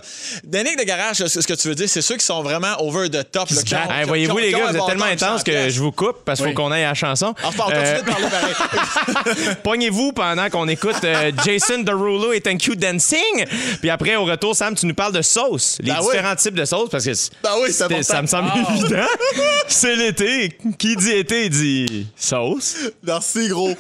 De 0.75 0.83
garage, 0.85 1.17
ce 1.27 1.39
que 1.47 1.53
tu 1.55 1.69
veux 1.69 1.75
dire, 1.75 1.89
c'est 1.89 2.03
ceux 2.03 2.17
qui 2.17 2.25
sont 2.25 2.43
vraiment 2.43 2.75
over 2.81 3.09
the 3.11 3.31
top. 3.31 3.49
Hey, 3.51 4.05
Voyez-vous, 4.07 4.39
les 4.39 4.51
gars, 4.53 4.67
vous 4.71 4.77
êtes 4.77 4.87
tellement 4.87 5.05
intense 5.05 5.41
100 5.41 5.45
que 5.45 5.69
je 5.71 5.81
vous 5.81 5.93
coupe 5.93 6.25
parce 6.25 6.39
qu'il 6.41 6.49
Oui. 6.49 6.55
faut 6.55 6.63
qu'on 6.63 6.73
aille 6.73 6.85
à 6.85 6.89
la 6.89 6.95
chanson. 6.95 7.35
Enfin, 7.45 7.65
on 7.67 7.71
continue 7.71 7.85
Euh, 7.87 8.01
de 8.01 8.07
parler 8.11 8.27
pareil. 8.29 9.57
Pognez-vous 9.63 10.13
pendant 10.13 10.49
qu'on 10.51 10.67
écoute 10.69 10.97
euh, 11.05 11.31
Jason 11.45 11.79
Derulo 11.83 12.33
et 12.33 12.41
Thank 12.41 12.65
You 12.65 12.75
Dancing. 12.75 13.45
Puis 13.81 13.91
après, 13.91 14.17
au 14.17 14.25
retour, 14.25 14.57
Sam, 14.57 14.75
tu 14.75 14.87
nous 14.87 14.95
parles 14.95 15.13
de 15.13 15.23
sauce. 15.23 15.79
Les 15.81 15.91
Ben 15.93 15.99
oui. 16.01 16.07
différents 16.11 16.37
types 16.37 16.55
de 16.55 16.65
sauces 16.65 16.89
parce 16.91 17.05
que 17.05 17.13
Ben 17.43 17.51
oui, 17.63 17.73
ça 17.73 18.23
me 18.23 18.27
semble 18.27 18.51
évident. 18.71 19.05
C'est 19.69 19.97
l'été. 19.97 20.57
Qui 20.79 20.97
dit 20.97 21.13
été 21.13 21.49
dit 21.49 22.07
sauce. 22.17 22.77
Merci, 23.03 23.49
gros. 23.49 23.75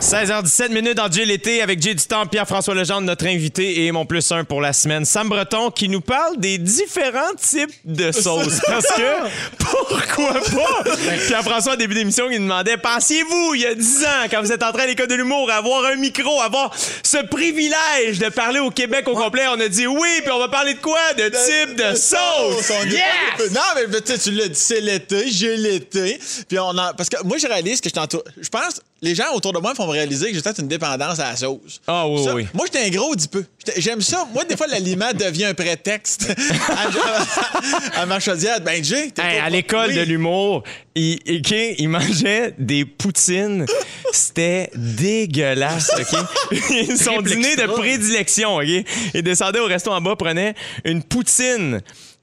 16h17 0.00 0.72
minutes 0.72 0.96
dans 0.96 1.08
Dieu 1.08 1.24
l'été 1.24 1.60
avec 1.62 1.82
Jay 1.82 1.94
Dutemps, 1.94 2.26
Pierre-François 2.26 2.74
Legendre, 2.74 3.02
notre 3.02 3.26
invité 3.26 3.84
et 3.84 3.92
mon 3.92 4.06
plus 4.06 4.32
un 4.32 4.44
pour 4.44 4.60
la 4.60 4.72
semaine. 4.72 5.04
Sam 5.04 5.28
Breton 5.28 5.70
qui 5.70 5.88
nous 5.88 6.00
parle 6.00 6.38
des 6.38 6.58
différents 6.58 7.34
types 7.40 7.70
de 7.84 8.10
sauces. 8.12 8.60
Parce 8.66 8.86
que, 8.86 9.28
pourquoi 9.58 10.32
pas? 10.34 10.90
Pierre-François, 11.26 11.74
au 11.74 11.76
début 11.76 11.94
d'émission, 11.94 12.30
il 12.30 12.38
nous 12.38 12.44
demandait, 12.44 12.78
pensiez-vous, 12.78 13.54
il 13.54 13.60
y 13.60 13.66
a 13.66 13.74
10 13.74 14.04
ans, 14.04 14.26
quand 14.30 14.40
vous 14.40 14.52
êtes 14.52 14.62
en 14.62 14.72
train 14.72 14.84
à 14.84 14.86
l'école 14.86 15.08
de 15.08 15.14
l'humour, 15.14 15.50
avoir 15.50 15.84
un 15.84 15.96
micro, 15.96 16.40
avoir 16.40 16.74
ce 17.02 17.18
privilège 17.26 18.18
de 18.18 18.30
parler 18.30 18.60
au 18.60 18.70
Québec 18.70 19.06
au 19.06 19.14
complet, 19.14 19.44
on 19.48 19.60
a 19.60 19.68
dit 19.68 19.86
oui, 19.86 20.08
puis 20.22 20.32
on 20.32 20.38
va 20.38 20.48
parler 20.48 20.74
de 20.74 20.80
quoi? 20.80 21.12
De 21.16 21.28
type 21.28 21.76
de 21.76 21.94
sauce! 21.94 22.70
Est 22.70 22.86
Yes! 22.90 23.50
Non, 23.52 23.60
mais 23.76 24.00
tu 24.00 24.12
sais, 24.12 24.18
tu 24.18 24.30
l'as 24.30 24.48
dit, 24.48 24.58
c'est 24.58 24.80
l'été, 24.80 25.28
j'ai 25.30 25.56
l'été. 25.56 26.18
Puis 26.48 26.58
on 26.58 26.76
a... 26.78 26.94
Parce 26.94 27.08
que 27.08 27.22
moi, 27.24 27.36
je 27.38 27.46
réalise 27.46 27.80
que 27.80 27.88
je 27.90 27.94
t'entoure. 27.94 28.24
Je 28.40 28.48
pense, 28.48 28.80
les 29.02 29.14
gens 29.14 29.32
autour 29.34 29.52
de 29.52 29.58
moi 29.58 29.74
font 29.74 29.86
me 29.86 29.92
réaliser 29.92 30.28
que 30.28 30.34
j'ai 30.34 30.42
peut-être 30.42 30.60
une 30.60 30.68
dépendance 30.68 31.18
à 31.20 31.30
la 31.30 31.36
sauce. 31.36 31.80
Ah 31.86 32.06
oui, 32.06 32.22
Ça, 32.24 32.34
oui. 32.34 32.46
Moi, 32.52 32.66
j'étais 32.66 32.86
un 32.86 32.90
gros. 32.90 33.14
J'étais- 33.18 33.80
J'aime 33.80 34.00
ça. 34.00 34.26
Moi, 34.34 34.44
des 34.44 34.56
fois, 34.56 34.66
l'aliment 34.66 35.10
devient 35.14 35.46
un 35.46 35.54
prétexte 35.54 36.26
à, 37.96 38.02
à 38.02 38.06
ma 38.06 38.20
chaudière. 38.20 38.60
Ben, 38.60 38.82
Jay, 38.84 39.10
Hey, 39.18 39.38
à 39.38 39.48
l'école 39.48 39.88
Oui. 39.90 39.96
de 39.96 40.02
l'humour, 40.02 40.62
il, 40.94 41.88
mangeait 41.88 42.54
des 42.58 42.84
poutines. 42.84 43.64
C'était 44.12 44.70
dégueulasse, 44.74 45.90
OK? 45.98 46.56
Son 46.96 47.22
dîner 47.22 47.56
de 47.56 47.66
prédilection, 47.66 48.56
OK? 48.56 48.66
Il 49.14 49.22
descendait 49.22 49.60
au 49.60 49.66
resto 49.66 49.90
en 49.90 50.00
bas, 50.00 50.16
prenait 50.16 50.54
une 50.84 51.02
poutine 51.02 51.80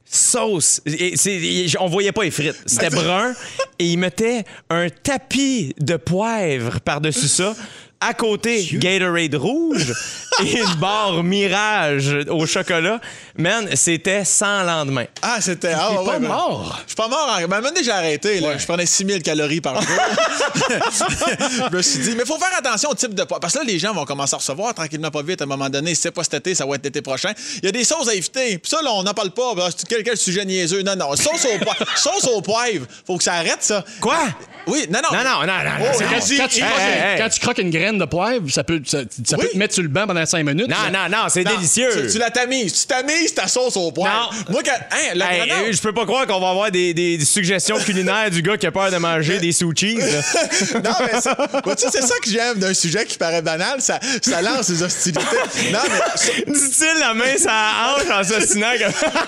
sauce. 0.09 0.81
Et 0.85 1.15
on 1.79 1.87
voyait 1.87 2.11
pas 2.11 2.23
les 2.23 2.31
frites. 2.31 2.61
C'était 2.65 2.89
brun. 2.89 3.33
Et 3.79 3.85
il 3.85 3.97
mettait 3.97 4.43
un 4.69 4.89
tapis 4.89 5.73
de 5.79 5.97
poivre 5.97 6.79
par-dessus 6.79 7.27
ça. 7.27 7.55
À 7.99 8.13
côté, 8.13 8.63
Gatorade 8.73 9.33
rouge 9.35 9.91
et 10.45 10.59
une 10.59 10.75
barre 10.75 11.23
Mirage 11.23 12.15
au 12.29 12.45
chocolat. 12.45 13.01
Man, 13.35 13.67
c'était 13.75 14.23
sans 14.23 14.61
lendemain. 14.63 15.05
Ah, 15.23 15.37
c'était. 15.41 15.73
Ah, 15.75 15.93
ouais, 15.93 16.05
pas 16.05 16.19
ben- 16.19 16.27
mort. 16.27 16.79
Je 16.83 16.89
suis 16.89 16.95
pas 16.95 17.07
mort. 17.07 17.27
En... 17.35 17.47
Ben, 17.47 17.59
maintenant, 17.61 17.81
j'ai 17.83 17.89
arrêté. 17.91 18.39
Là. 18.39 18.55
Je 18.57 18.65
prenais 18.65 18.85
6000 18.85 19.23
calories 19.23 19.61
par 19.61 19.81
jour. 19.81 19.89
je 21.71 21.75
me 21.75 21.81
suis 21.81 21.99
dit, 21.99 22.09
mais 22.15 22.21
il 22.23 22.27
faut 22.27 22.37
faire 22.37 22.55
attention 22.57 22.89
au 22.91 22.95
type 22.95 23.15
de 23.15 23.23
poids. 23.23 23.39
Parce 23.39 23.53
que 23.53 23.59
là, 23.59 23.65
les 23.65 23.79
gens 23.79 23.93
vont 23.93 24.05
commencer 24.05 24.35
à 24.35 24.37
recevoir 24.37 24.73
tranquillement 24.75 25.09
pas 25.11 25.23
vite 25.23 25.41
à 25.41 25.45
un 25.45 25.47
moment 25.47 25.69
donné. 25.69 25.95
Si 25.95 26.01
c'est 26.01 26.11
pas 26.11 26.23
cet 26.23 26.35
été, 26.35 26.53
ça 26.55 26.65
va 26.67 26.75
être 26.75 26.83
l'été 26.83 27.01
prochain. 27.01 27.31
Il 27.57 27.65
y 27.65 27.69
a 27.69 27.71
des 27.71 27.83
sauces 27.83 28.07
à 28.07 28.13
éviter. 28.13 28.59
Puis 28.59 28.69
ça, 28.69 28.81
là, 28.83 28.91
on 28.93 29.03
n'en 29.03 29.13
parle 29.15 29.31
pas. 29.31 29.55
Ben, 29.55 29.69
quel, 29.89 30.03
quel 30.03 30.17
sujet 30.17 30.45
niaiseux. 30.45 30.83
Non, 30.83 30.95
non. 30.95 31.15
Sauce 31.15 31.45
au, 31.45 31.57
poivre. 31.63 31.85
sauce 31.97 32.27
au 32.27 32.41
poivre. 32.41 32.85
Faut 33.07 33.17
que 33.17 33.23
ça 33.23 33.33
arrête, 33.33 33.61
ça. 33.61 33.83
Quoi? 33.99 34.17
Oui, 34.67 34.85
non, 34.91 34.99
non. 35.01 35.17
Non, 35.17 35.23
non, 35.23 35.39
non, 35.47 35.63
non. 35.63 35.71
Oh, 35.81 35.95
c'est 35.97 36.03
quand 36.03 36.19
tu- 36.19 36.37
Quand 36.37 36.47
tu, 36.47 36.59
Hey, 36.61 36.65
croques, 36.69 36.79
hey, 36.81 37.13
hey. 37.13 37.17
quand 37.17 37.29
tu 37.29 37.39
croques 37.39 37.57
une 37.59 37.69
graine 37.69 37.86
de 37.93 38.05
poivre, 38.05 38.49
ça 38.49 38.63
peut, 38.63 38.81
ça, 38.85 38.99
ça 39.25 39.35
Oui. 39.37 39.45
peut 39.45 39.51
te 39.53 39.57
mettre 39.57 39.73
sur 39.73 39.83
le 39.83 39.89
banc 39.89 40.05
pendant 40.07 40.25
5 40.25 40.43
minutes. 40.43 40.67
Non, 40.67 40.75
non, 40.91 41.09
non, 41.09 41.25
c'est 41.29 41.43
délicieux. 41.43 41.89
Tu, 42.07 42.13
tu 42.13 42.17
la 42.17 42.29
tamises. 42.31 42.73
Tu 42.81 42.87
tamises 42.87 43.33
ta 43.33 43.47
sauce 43.47 43.77
au 43.77 43.91
poivre. 43.91 44.31
Non. 44.47 44.53
Moi, 44.53 44.61
quand. 44.65 44.71
Hein, 44.91 45.13
la 45.15 45.33
Hey, 45.33 45.47
grenade- 45.47 45.71
je 45.73 45.81
peux 45.81 45.93
pas 45.93 46.05
croire 46.05 46.25
qu'on 46.27 46.39
va 46.39 46.49
avoir 46.49 46.71
des, 46.71 46.93
des- 46.93 47.17
des 47.17 47.25
suggestions 47.25 47.77
culinaires 47.79 48.29
du 48.31 48.41
gars 48.41 48.57
qui 48.57 48.65
a 48.67 48.71
peur 48.71 48.89
de 48.91 48.97
manger 48.97 49.37
des 49.39 49.51
sushis. 49.51 49.95
là. 49.97 50.05
non, 50.83 50.91
mais 51.11 51.19
ça, 51.21 51.35
c'est 51.77 52.01
ça 52.01 52.15
que 52.23 52.29
j'aime 52.29 52.59
d'un 52.59 52.73
sujet 52.73 53.05
qui 53.05 53.17
paraît 53.17 53.41
banal. 53.41 53.81
Ça, 53.81 53.99
ça 54.21 54.41
lance 54.41 54.69
les 54.69 54.83
hostilités. 54.83 55.21
Non, 55.71 55.79
mais 55.89 55.99
ça- 56.15 56.31
Dit-il 56.47 56.99
la 56.99 57.13
main 57.13 57.25
la 57.45 57.95
hanche 57.95 58.09
en 58.11 58.23
s'ostinant 58.23 58.71
comme... 58.79 59.11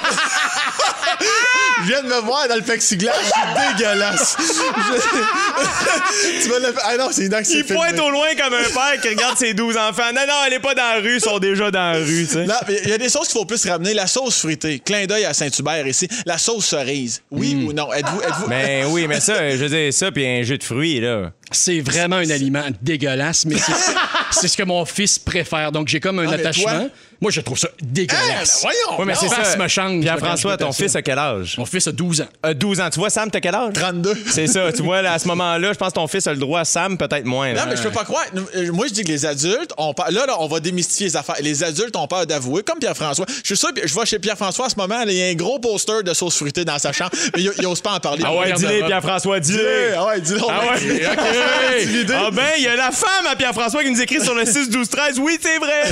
je 1.83 1.87
viens 1.87 2.01
de 2.03 2.07
me 2.07 2.19
voir 2.21 2.47
dans 2.47 2.55
le 2.55 2.61
plexiglas. 2.61 3.11
Je 3.21 3.25
suis 3.27 3.33
dégueulasse. 3.77 4.37
Je- 4.39 6.43
tu 6.43 6.49
vas 6.49 6.59
le 6.59 6.65
faire. 6.73 6.83
Ah 6.85 6.97
non, 6.97 7.09
c'est 7.11 7.25
une 7.25 7.35
Il 7.49 7.65
pointe 7.65 7.99
au 7.99 8.09
loin 8.09 8.27
comme 8.37 8.48
un 8.53 8.63
père 8.73 9.01
qui 9.01 9.09
regarde 9.09 9.37
ses 9.37 9.53
12 9.53 9.77
enfants. 9.77 10.11
Non, 10.13 10.21
non, 10.27 10.33
elle 10.47 10.53
est 10.53 10.59
pas 10.59 10.73
dans 10.75 10.95
la 10.95 10.99
rue, 11.01 11.15
ils 11.15 11.21
sont 11.21 11.39
déjà 11.39 11.71
dans 11.71 11.93
la 11.93 11.99
rue. 11.99 12.27
Non, 12.35 12.53
il 12.83 12.89
y 12.89 12.93
a 12.93 12.97
des 12.97 13.09
sauces 13.09 13.27
qu'il 13.27 13.39
faut 13.39 13.45
plus 13.45 13.65
ramener. 13.65 13.93
La 13.93 14.07
sauce 14.07 14.39
fruitée. 14.39 14.79
Clin 14.79 15.05
d'œil 15.05 15.25
à 15.25 15.33
Saint-Hubert 15.33 15.87
ici. 15.87 16.07
La 16.25 16.37
sauce 16.37 16.65
cerise. 16.65 17.21
Oui 17.31 17.55
ou 17.67 17.73
non? 17.73 17.91
Êtes-vous. 17.93 18.21
Êtes-vous... 18.21 18.47
Mais 18.47 18.83
oui, 18.87 19.07
mais 19.07 19.19
ça, 19.19 19.49
je 19.51 19.55
veux 19.57 19.69
dire, 19.69 19.93
ça, 19.93 20.11
puis 20.11 20.25
un 20.25 20.41
jus 20.43 20.57
de 20.57 20.63
fruits, 20.63 20.99
là. 20.99 21.31
C'est 21.51 21.79
vraiment 21.81 22.17
un 22.17 22.29
aliment 22.29 22.65
dégueulasse, 22.81 23.45
mais 23.45 23.57
c'est, 23.57 23.71
c'est 24.31 24.47
ce 24.47 24.55
que 24.57 24.63
mon 24.63 24.85
fils 24.85 25.17
préfère. 25.17 25.71
Donc, 25.71 25.87
j'ai 25.87 25.99
comme 25.99 26.19
un 26.19 26.27
Ah, 26.27 26.31
mais 26.31 26.39
attachement. 26.39 26.89
Moi, 27.21 27.31
je 27.31 27.41
trouve 27.41 27.57
ça 27.59 27.67
dégueulasse. 27.81 28.59
voyons! 28.61 28.99
Oui, 28.99 29.05
mais 29.05 29.13
c'est 29.15 29.27
ça. 29.27 29.57
me 29.57 29.67
change, 29.67 30.01
Pierre-François, 30.01 30.55
ton 30.57 30.71
fils 30.71 30.95
a 30.95 31.01
quel 31.01 31.19
âge? 31.19 31.55
Mon 31.57 31.65
fils 31.65 31.87
a 31.87 31.91
12 31.91 32.21
ans. 32.21 32.27
Euh, 32.45 32.53
12 32.53 32.79
ans. 32.79 32.89
Tu 32.89 32.99
vois, 32.99 33.09
Sam, 33.09 33.29
t'as 33.29 33.41
quel 33.41 33.53
âge? 33.55 33.73
32. 33.73 34.17
C'est 34.29 34.47
ça. 34.47 34.71
Tu 34.71 34.81
vois, 34.81 35.01
là, 35.01 35.13
à 35.13 35.19
ce 35.19 35.27
moment-là, 35.27 35.73
je 35.73 35.77
pense 35.77 35.89
que 35.89 35.93
ton 35.95 36.07
fils 36.07 36.27
a 36.27 36.31
le 36.31 36.37
droit. 36.39 36.63
Sam, 36.63 36.97
peut-être 36.97 37.25
moins. 37.25 37.51
là. 37.53 37.65
Non, 37.65 37.71
mais 37.71 37.77
je 37.77 37.83
peux 37.83 37.91
pas 37.91 38.03
croire. 38.05 38.23
Euh, 38.55 38.71
Moi, 38.71 38.87
je 38.87 38.93
dis 38.93 39.03
que 39.03 39.09
les 39.09 39.25
adultes 39.25 39.73
ont 39.77 39.93
peur. 39.93 40.11
Là, 40.11 40.25
là, 40.27 40.35
on 40.39 40.47
va 40.47 40.59
démystifier 40.59 41.07
les 41.07 41.15
affaires. 41.17 41.35
Les 41.41 41.63
adultes 41.63 41.95
ont 41.97 42.07
peur 42.07 42.25
d'avouer, 42.25 42.63
comme 42.63 42.79
Pierre-François. 42.79 43.25
Je 43.27 43.47
suis 43.47 43.57
sûr, 43.57 43.69
je 43.83 43.93
vois 43.93 44.05
chez 44.05 44.19
Pierre-François 44.19 44.65
en 44.67 44.69
ce 44.69 44.75
moment, 44.77 44.99
là, 45.03 45.11
il 45.11 45.17
y 45.17 45.21
a 45.23 45.27
un 45.27 45.33
gros 45.35 45.59
poster 45.59 46.03
de 46.03 46.13
sauce 46.13 46.37
fruitée 46.37 46.63
dans 46.65 46.79
sa 46.79 46.91
chambre, 46.93 47.11
mais 47.35 47.41
il, 47.43 47.51
il 47.57 47.67
ose 47.67 47.81
pas 47.81 47.93
en 47.95 47.99
parler. 47.99 48.23
Ah 48.25 48.33
ouais, 48.35 48.53
dis-le, 48.53 48.85
Pierre-François, 48.85 49.39
dis-le. 49.39 49.93
Ah 49.97 50.05
ouais, 50.05 50.21
dis-le. 50.21 50.39
Ah 50.49 50.61
ouais? 50.73 51.05
OK. 51.11 52.11
Ah 52.13 52.29
ben, 52.31 52.43
il 52.57 52.63
y 52.63 52.67
a 52.67 52.75
la 52.75 52.91
femme 52.91 53.25
à 53.29 53.35
Pierre-François 53.35 53.83
qui 53.83 53.91
nous 53.91 54.01
écrit 54.01 54.21
sur 54.21 54.33
le 54.35 54.45
6 54.45 54.69
12 54.69 54.89
13. 54.89 55.19
Oui, 55.19 55.37
c'est 55.41 55.57
vrai. 55.57 55.83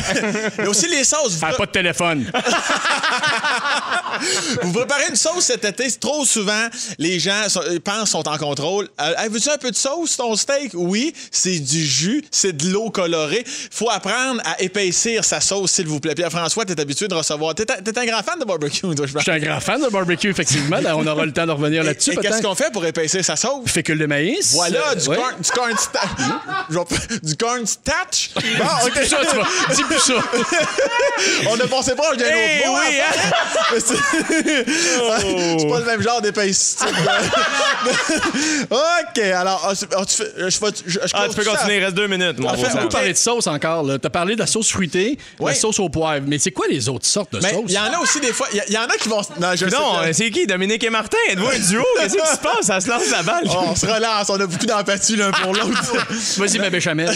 Mais 0.60 0.68
aussi 0.68 0.88
les 0.88 1.04
sauces. 1.24 1.34
Vous, 1.34 1.40
pas 1.58 1.66
de 1.66 1.72
téléphone. 1.72 2.32
vous 4.64 4.74
préparez 4.74 5.10
une 5.10 5.16
sauce 5.16 5.46
cet 5.46 5.66
été. 5.66 5.88
Trop 6.00 6.26
souvent, 6.26 6.68
les 6.98 7.20
gens 7.20 7.50
sont- 7.50 7.62
pensent 7.84 8.12
sont 8.12 8.28
en 8.28 8.38
contrôle. 8.38 8.88
Euh, 9.02 9.14
veux-tu 9.30 9.50
un 9.50 9.58
peu 9.58 9.72
de 9.72 9.76
sauce 9.76 10.18
ton 10.18 10.36
steak? 10.36 10.72
Oui, 10.74 11.14
c'est 11.32 11.60
du 11.60 11.86
jus, 11.86 12.24
c'est 12.32 12.56
de 12.56 12.70
l'eau 12.70 12.90
colorée. 12.90 13.46
Faut 13.72 13.90
apprendre 13.90 14.42
à 14.46 14.62
épaissir 14.62 15.24
sa 15.24 15.40
sauce, 15.42 15.72
s'il 15.72 15.88
vous 15.88 16.00
plaît. 16.00 16.16
Pierre-François, 16.16 16.66
t'es 16.66 16.80
habitué 16.80 17.08
de 17.08 17.14
recevoir. 17.16 17.54
T'es 17.56 17.66
un, 17.72 18.06
grand 18.06 18.24
fan 18.24 18.40
de 18.40 18.46
barbecue, 18.46 18.82
toi, 18.82 18.94
je 19.06 19.14
pense. 19.14 19.24
Je 19.26 19.30
suis 19.32 19.32
un 19.32 19.40
grand 19.40 19.60
fan 19.60 19.82
de 19.82 19.90
barbecue, 19.90 20.30
effectivement. 20.30 20.80
Là, 20.80 20.96
on 20.98 21.06
aura 21.06 21.26
le 21.26 21.34
temps 21.34 21.46
de 21.46 21.52
revenir 21.52 21.84
là-dessus. 21.84 22.14
et 22.14 22.18
qu'est-ce 22.18 22.42
qu'on 22.42 22.56
fait 22.56 22.72
pour 22.72 22.86
épaissir 22.86 23.24
sa 23.24 23.36
sauce? 23.36 23.70
Fécule 23.70 24.00
de 24.00 24.06
maïs. 24.06 24.54
Voilà, 24.54 24.92
Euh, 24.92 24.96
du, 24.96 25.08
ouais. 25.10 25.16
corn, 25.18 25.34
du 25.42 25.52
corn 25.52 25.74
sta- 25.74 26.28
Je 26.70 26.78
vais- 26.78 27.20
du 27.22 27.36
corn 27.36 27.66
starch. 27.66 28.32
Bon, 28.36 28.42
Dis 28.86 28.92
plus 28.92 29.06
ça, 29.08 29.18
tu 29.30 29.36
vas. 29.38 29.76
Dis 29.76 29.84
plus 29.84 30.00
ça. 30.00 30.14
On 31.50 31.56
a 31.60 31.68
passé 31.68 31.96
proche 31.96 32.18
d'un 32.18 32.26
Eh 32.30 32.60
autre 32.62 32.72
mot. 32.72 32.78
oui, 32.80 33.00
hein? 33.00 33.14
Mais 33.74 33.80
c'est 35.60 35.68
pas 35.70 35.80
le 35.80 35.86
même 35.86 36.02
genre 36.02 36.22
d'épaissité. 36.22 36.86
OK, 38.72 39.20
alors, 39.20 39.62
ah, 39.70 39.74
tu 40.06 40.16
fais- 40.16 40.26
je, 40.38 40.58
fais- 40.58 40.66
je, 40.86 40.92
je 40.94 41.00
Ah, 41.14 41.28
tu 41.30 41.36
peux 41.36 41.44
continuer, 41.44 41.78
il 41.78 41.84
reste 41.84 41.96
deux 41.96 42.08
minutes, 42.08 42.38
beau 42.38 42.48
fait. 42.50 42.68
On 42.80 42.88
parler 42.88 43.14
de 43.14 43.18
sauce 43.18 43.48
encore. 43.48 43.84
là. 43.84 43.98
T'as 44.00 44.10
parlé 44.10 44.36
de 44.36 44.40
la 44.40 44.48
sauce 44.48 44.70
fruitée, 44.72 45.18
Oui. 45.40 45.52
la 45.52 45.58
sauce 45.58 45.80
au 45.80 45.90
poivre. 45.90 46.26
Mais 46.28 46.40
c'est 46.40 46.52
quoi 46.52 46.68
les 46.70 46.88
autres 46.90 47.06
sortes 47.06 47.34
de 47.34 47.40
Mais 47.42 47.52
sauces? 47.54 47.64
il 47.68 47.74
y 47.74 47.80
en 47.80 47.92
a 47.94 48.00
aussi 48.00 48.20
des 48.20 48.34
fois. 48.34 48.48
Il 48.54 48.74
y, 48.74 48.78
en 48.78 48.84
a 48.86 48.96
qui 48.98 49.10
vont. 49.10 49.22
Non, 49.40 49.50
je 49.56 49.66
Non, 49.66 50.04
sais 50.06 50.14
c'est 50.14 50.32
qui? 50.32 50.48
Dominique 50.48 50.84
et 50.84 50.90
Martin? 50.90 51.18
Êtes-vous 51.30 51.48
un 51.48 51.60
duo? 51.60 51.84
Qu'est-ce 52.00 52.16
qui 52.16 52.28
se 52.28 52.38
passe? 52.38 52.66
Ça 52.68 52.80
se 52.80 52.88
lance 52.90 53.10
la 53.12 53.24
balle. 53.24 53.44
Oh, 53.50 53.56
on 53.70 53.76
se 53.76 53.86
relance, 53.86 54.30
on 54.30 54.40
a 54.40 54.46
beaucoup 54.48 54.66
d'empathie 54.66 55.16
l'un 55.16 55.32
pour 55.32 55.54
l'autre. 55.54 55.94
Vas-y, 56.38 56.60
ma 56.60 56.70
béchamel. 56.70 57.10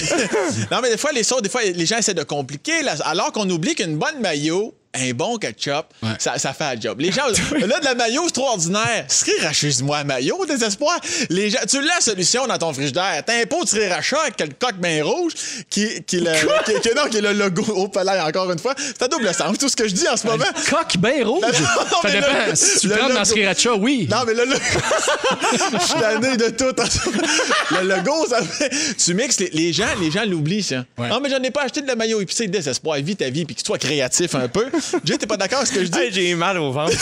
non, 0.71 0.79
mais 0.81 0.89
des 0.91 0.97
fois, 0.97 1.11
les 1.11 1.23
sauces, 1.23 1.41
des 1.41 1.49
fois, 1.49 1.61
les 1.63 1.85
gens 1.85 1.97
essaient 1.97 2.13
de 2.13 2.23
compliquer, 2.23 2.81
là, 2.83 2.93
alors 3.05 3.31
qu'on 3.31 3.49
oublie 3.49 3.75
qu'une 3.81 3.97
bonne 3.97 4.19
mayo, 4.19 4.75
un 4.93 5.11
bon 5.13 5.37
ketchup, 5.37 5.85
Ouais. 6.03 6.09
ça, 6.19 6.37
ça 6.37 6.53
fait 6.53 6.75
le 6.75 6.81
job. 6.81 6.99
Les 6.99 7.11
gens, 7.11 7.25
là, 7.67 7.79
de 7.79 7.85
la 7.85 7.95
mayo, 7.95 8.23
c'est 8.25 8.33
trop 8.33 8.49
ordinaire. 8.49 9.05
La 9.87 10.03
mayo, 10.03 10.45
désespoir. 10.45 10.99
Les 11.29 11.49
gens, 11.49 11.59
tu 11.69 11.81
l'as 11.81 11.95
la 11.95 12.01
solution 12.01 12.45
dans 12.47 12.57
ton 12.57 12.73
frigidaire. 12.73 13.23
T'as 13.25 13.41
un 13.41 13.45
pot 13.45 13.63
de 13.63 13.69
sriracha 13.69 14.17
avec 14.21 14.39
le 14.39 14.47
coq 14.59 14.75
bien 14.77 15.03
rouge 15.03 15.33
qui, 15.69 16.03
qui, 16.03 16.17
le, 16.19 16.31
qui, 16.65 16.73
qui- 16.89 16.95
non, 16.95 17.07
qui 17.09 17.17
est 17.17 17.21
le 17.21 17.33
logo 17.33 17.63
au 17.73 17.87
palais, 17.87 18.19
encore 18.21 18.51
une 18.51 18.59
fois. 18.59 18.73
C'est 18.77 19.01
à 19.03 19.07
double 19.07 19.33
sens, 19.33 19.57
tout 19.57 19.69
ce 19.69 19.75
que 19.75 19.87
je 19.87 19.93
dis 19.93 20.07
en 20.07 20.17
ce 20.17 20.27
moment. 20.27 20.43
Coq 20.69 20.97
bien 20.97 21.25
rouge? 21.25 21.41
Non, 21.41 22.01
Ça 22.01 22.11
dépend. 22.11 22.27
le- 22.49 22.55
si 22.55 22.79
tu 22.79 22.87
le 22.87 22.95
prends 22.95 23.07
dans 23.07 23.13
logo- 23.13 23.25
Sriracha, 23.25 23.73
oui. 23.75 24.07
Non, 24.09 24.17
mais 24.27 24.33
là, 24.33 24.45
là, 24.45 24.55
je 25.79 25.85
suis 25.85 25.99
tanné 25.99 26.37
de 26.37 26.49
tout. 26.49 26.73
Le 27.81 27.87
logo, 27.87 28.25
ça 28.29 28.41
fait. 28.43 28.69
Tu 28.97 29.13
mixes, 29.13 29.39
les, 29.39 29.49
les 29.51 29.73
gens, 29.73 29.85
les 29.99 30.11
gens 30.11 30.23
l'oublient, 30.25 30.63
ça. 30.63 30.83
Ouais. 30.97 31.07
Non, 31.09 31.19
mais 31.21 31.29
j'en 31.29 31.41
ai 31.41 31.51
pas 31.51 31.63
acheté 31.63 31.81
de 31.81 31.87
la 31.87 31.95
maillot 31.95 32.21
épicé, 32.21 32.47
désespoir. 32.47 32.97
Vis 32.97 33.15
ta 33.15 33.29
vie, 33.29 33.45
puis 33.45 33.55
que 33.55 33.61
tu 33.61 33.65
sois 33.65 33.77
créatif 33.77 34.35
un 34.35 34.47
peu. 34.47 34.65
Jay, 35.05 35.17
t'es 35.17 35.27
pas 35.27 35.37
d'accord 35.37 35.59
avec 35.59 35.69
ce 35.69 35.73
que 35.73 35.83
je 35.85 35.89
dis? 35.89 35.99
Hey, 35.99 36.11
J'ai 36.11 36.35
mal 36.35 36.57
au 36.57 36.71
ventre. 36.71 36.91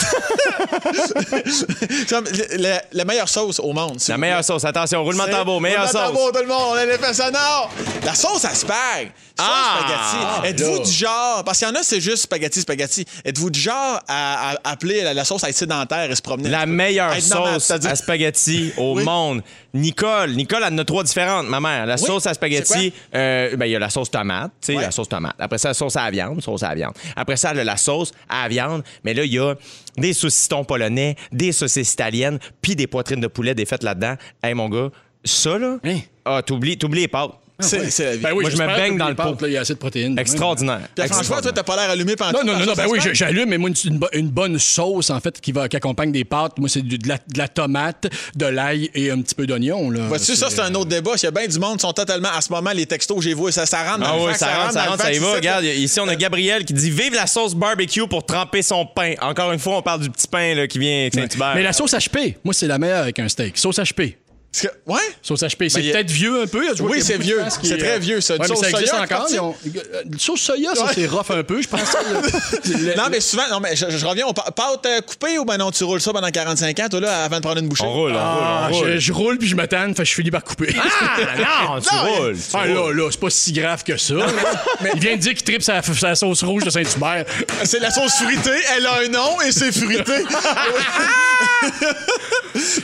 La, 2.58 2.82
la 2.92 3.04
meilleure 3.04 3.28
sauce 3.28 3.60
au 3.60 3.72
monde. 3.72 3.98
La 4.08 4.18
meilleure 4.18 4.38
plaît. 4.38 4.42
sauce. 4.44 4.64
Attention, 4.64 5.02
roulement 5.02 5.26
de 5.26 5.30
tambour. 5.30 5.60
Meilleure 5.60 5.86
Roulement 5.86 6.00
sauce. 6.06 6.14
tambour, 6.14 6.32
tout 6.32 6.40
le 6.40 6.46
monde, 6.48 6.62
on 6.70 6.74
a 6.74 6.84
l'effet 6.86 7.14
sonore. 7.14 7.70
La 8.04 8.14
sauce 8.14 8.44
à 8.44 8.54
spag. 8.54 9.12
Sauce 9.38 9.48
Ah! 9.48 9.78
spaghetti. 9.80 10.48
Êtes-vous 10.48 10.76
là. 10.78 10.84
du 10.84 10.90
genre. 10.92 11.44
Parce 11.44 11.58
qu'il 11.58 11.68
y 11.68 11.70
en 11.70 11.74
a, 11.74 11.82
c'est 11.82 12.00
juste 12.00 12.24
spaghetti, 12.24 12.60
spaghetti. 12.60 13.04
Êtes-vous 13.24 13.50
du 13.50 13.60
genre 13.60 14.00
à, 14.06 14.50
à 14.50 14.54
appeler 14.72 15.02
la, 15.02 15.14
la 15.14 15.24
sauce 15.24 15.44
à 15.44 15.48
être 15.48 15.56
sédentaire 15.56 16.10
et 16.10 16.14
se 16.14 16.22
promener? 16.22 16.50
La 16.50 16.66
meilleure 16.66 17.14
nomade, 17.30 17.60
sauce 17.60 17.84
à 17.86 17.96
spaghetti 17.96 18.72
au 18.76 18.96
Oui. 18.96 19.04
monde. 19.04 19.42
Nicole. 19.72 20.32
Nicole, 20.32 20.62
elle 20.66 20.74
en 20.74 20.78
a 20.78 20.84
trois 20.84 21.04
différentes, 21.04 21.48
ma 21.48 21.60
mère. 21.60 21.86
La 21.86 21.94
Oui. 21.94 22.00
sauce 22.04 22.26
à 22.26 22.34
spaghetti, 22.34 22.92
euh, 23.14 23.56
ben, 23.56 23.66
il 23.66 23.72
y 23.72 23.76
a 23.76 23.78
la 23.78 23.88
sauce 23.90 24.10
tomate, 24.10 24.50
tu 24.60 24.72
sais, 24.72 24.76
Ouais. 24.76 24.82
la 24.82 24.90
sauce 24.90 25.08
tomate. 25.08 25.36
Après 25.38 25.58
ça, 25.58 25.68
la 25.68 25.74
sauce 25.74 25.96
à 25.96 26.04
la 26.04 26.10
viande, 26.10 26.42
sauce 26.42 26.62
à 26.62 26.70
la 26.70 26.74
viande. 26.74 26.94
Après 27.16 27.36
ça, 27.36 27.50
elle 27.52 27.60
a 27.60 27.64
la 27.64 27.69
sauce 27.76 28.12
à 28.28 28.42
la 28.44 28.48
viande. 28.48 28.82
Mais 29.04 29.14
là, 29.14 29.24
il 29.24 29.32
y 29.32 29.38
a 29.38 29.54
des 29.96 30.12
saucissons 30.12 30.64
polonais, 30.64 31.16
des 31.32 31.52
saucisses 31.52 31.92
italiennes, 31.92 32.38
puis 32.62 32.76
des 32.76 32.86
poitrines 32.86 33.20
de 33.20 33.26
poulet 33.26 33.54
défaites 33.54 33.82
là-dedans. 33.82 34.14
Hey, 34.42 34.54
mon 34.54 34.68
gars, 34.68 34.90
ça, 35.24 35.58
là, 35.58 35.78
Hein? 35.84 35.98
ah, 36.24 36.42
t'oublies, 36.42 36.78
t'oublies 36.78 37.02
les 37.02 37.08
pâtes. 37.08 37.32
C'est 37.62 37.90
c'est 37.90 38.04
la 38.04 38.12
vie. 38.16 38.22
Ben 38.22 38.30
oui, 38.34 38.42
Moi, 38.42 38.50
je 38.50 38.56
me 38.56 38.66
baigne 38.66 38.96
dans 38.98 39.08
le 39.08 39.14
pot. 39.14 39.40
là, 39.40 39.48
Il 39.48 39.52
y 39.52 39.56
a 39.56 39.60
assez 39.60 39.74
de 39.74 39.78
protéines. 39.78 40.18
Extraordinaire. 40.18 40.80
Puis, 40.94 41.08
franchement, 41.08 41.40
toi, 41.40 41.52
t'as 41.52 41.62
pas 41.62 41.76
l'air 41.76 41.90
allumé 41.90 42.16
pendant 42.16 42.38
Non, 42.38 42.44
non, 42.52 42.58
non, 42.58 42.66
non, 42.66 42.72
ben 42.76 42.86
oui, 42.88 42.98
j'allume, 43.12 43.48
mais 43.48 43.58
moi, 43.58 43.70
une, 43.70 43.90
une 43.92 43.98
bo- 43.98 44.08
une 44.12 44.28
bonne 44.28 44.58
sauce, 44.58 45.10
en 45.10 45.20
fait, 45.20 45.40
qui, 45.40 45.52
va, 45.52 45.68
qui 45.68 45.76
accompagne 45.76 46.12
des 46.12 46.24
pâtes, 46.24 46.58
moi, 46.58 46.68
c'est 46.68 46.82
de 46.82 47.08
la, 47.08 47.16
de 47.16 47.38
la 47.38 47.48
tomate, 47.48 48.06
de 48.36 48.46
l'ail 48.46 48.90
et 48.94 49.10
un 49.10 49.20
petit 49.20 49.34
peu 49.34 49.46
d'oignon. 49.46 49.90
Vois-tu, 50.08 50.36
ça, 50.36 50.48
c'est 50.50 50.60
un 50.60 50.74
autre 50.74 50.88
débat. 50.90 51.12
Il 51.16 51.24
y 51.24 51.26
a 51.26 51.30
bien 51.30 51.46
du 51.46 51.58
monde 51.58 51.76
qui 51.76 51.82
sont 51.82 51.92
totalement, 51.92 52.28
à 52.36 52.40
ce 52.40 52.50
moment, 52.52 52.70
les 52.72 52.86
textos, 52.86 53.22
j'ai 53.22 53.34
vu, 53.34 53.50
ça, 53.52 53.66
ça 53.66 53.82
rentre 53.84 54.00
dans 54.00 54.06
Ah 54.06 54.16
le 54.16 54.22
oui, 54.22 54.26
fax, 54.28 54.38
ça 54.38 54.54
rentre, 54.54 54.72
ça 54.72 54.84
rentre, 54.84 55.02
ça 55.02 55.12
y 55.12 55.18
va. 55.18 55.34
Regarde, 55.34 55.64
ici, 55.64 56.00
on 56.00 56.08
a 56.08 56.16
Gabriel 56.16 56.64
qui 56.64 56.72
dit 56.72 56.90
Vive 56.90 57.14
la 57.14 57.26
sauce 57.26 57.54
barbecue 57.54 58.06
pour 58.08 58.24
tremper 58.24 58.62
son 58.62 58.86
pain. 58.86 59.14
Encore 59.20 59.52
une 59.52 59.58
fois, 59.58 59.78
on 59.78 59.82
parle 59.82 60.00
du 60.00 60.10
petit 60.10 60.28
pain 60.28 60.54
là, 60.54 60.66
qui 60.66 60.78
vient 60.78 61.00
avec 61.02 61.14
Saint-Hubert. 61.14 61.52
Mais 61.54 61.62
la 61.62 61.72
sauce 61.72 61.92
HP, 61.92 62.36
moi, 62.44 62.54
c'est 62.54 62.66
la 62.66 62.78
meilleure 62.78 63.02
avec 63.02 63.18
un 63.18 63.28
steak. 63.28 63.56
Sauce 63.58 63.78
HP. 63.78 64.16
Parce 64.52 64.66
que- 64.66 64.90
ouais? 64.90 64.98
Sauce 65.22 65.42
HP, 65.42 65.68
c'est 65.68 65.78
Ben, 65.78 65.84
y 65.86 65.90
a- 65.90 65.92
peut-être 65.92 66.10
vieux 66.10 66.42
un 66.42 66.46
peu. 66.48 66.64
Oui, 66.80 67.00
c'est 67.02 67.18
vieux. 67.18 67.40
C'est 67.62 67.74
est, 67.74 67.78
très 67.78 67.96
euh, 67.96 67.98
vieux, 67.98 68.20
ça. 68.20 68.34
Mais 68.40 68.48
sauce 68.48 68.60
ça 68.60 68.70
existe 68.70 68.88
soya, 68.88 69.02
encore. 69.04 69.28
ont- 69.38 69.54
euh, 69.64 70.02
Sauce 70.18 70.40
soya, 70.40 70.74
ça, 70.74 70.86
Ouais. 70.86 70.90
c'est 70.92 71.06
rough 71.06 71.30
un 71.30 71.44
peu, 71.44 71.62
je 71.62 71.68
pense. 71.68 71.80
Le- 72.64 72.96
Non, 72.96 73.04
mais 73.12 73.20
souvent, 73.20 73.48
non, 73.48 73.60
mais 73.60 73.76
je, 73.76 73.86
je 73.88 74.04
reviens 74.04 74.26
pâte 74.34 74.84
euh, 74.86 75.00
coupée 75.02 75.38
ou 75.38 75.44
ben 75.44 75.56
non, 75.56 75.70
tu 75.70 75.84
roules 75.84 76.00
ça 76.00 76.12
pendant 76.12 76.28
45 76.30 76.78
ans, 76.80 76.88
toi, 76.90 76.98
là, 77.00 77.22
avant 77.24 77.36
de 77.36 77.42
prendre 77.42 77.60
une 77.60 77.68
bouchée? 77.68 77.84
On 77.84 77.92
roule, 77.92 78.12
on 78.12 78.18
Ah, 78.18 78.66
roule, 78.70 78.74
on 78.74 78.78
roule. 78.80 78.92
je, 78.94 78.98
je 78.98 79.12
roule 79.12 79.38
puis 79.38 79.46
je 79.46 79.54
m'attends, 79.54 79.86
fait 79.94 79.94
que 80.02 80.04
je 80.04 80.14
finis 80.14 80.32
par 80.32 80.42
couper. 80.42 80.74
Ah, 80.76 81.16
non, 81.76 81.80
tu 81.80 81.94
Non, 81.94 82.02
mais- 82.04 82.10
roules. 82.18 82.34
tu 82.36 82.42
Ah 82.54 82.58
roules. 82.62 82.96
là, 82.96 83.04
là, 83.04 83.08
c'est 83.12 83.20
pas 83.20 83.30
si 83.30 83.52
grave 83.52 83.84
que 83.84 83.96
ça. 83.96 84.14
Il 84.94 85.00
vient 85.00 85.14
de 85.14 85.20
dire 85.20 85.34
qu'il 85.34 85.44
tripe 85.44 85.62
sa, 85.62 85.80
sa 85.80 86.16
sauce 86.16 86.42
rouge 86.42 86.64
de 86.64 86.70
Saint-Hubert. 86.70 87.24
C'est 87.62 87.78
la 87.78 87.92
sauce 87.92 88.14
fruitée, 88.14 88.50
elle 88.76 88.86
a 88.86 88.98
un 89.04 89.08
nom 89.08 89.40
et 89.46 89.52
c'est 89.52 89.70
fruité. 89.70 90.24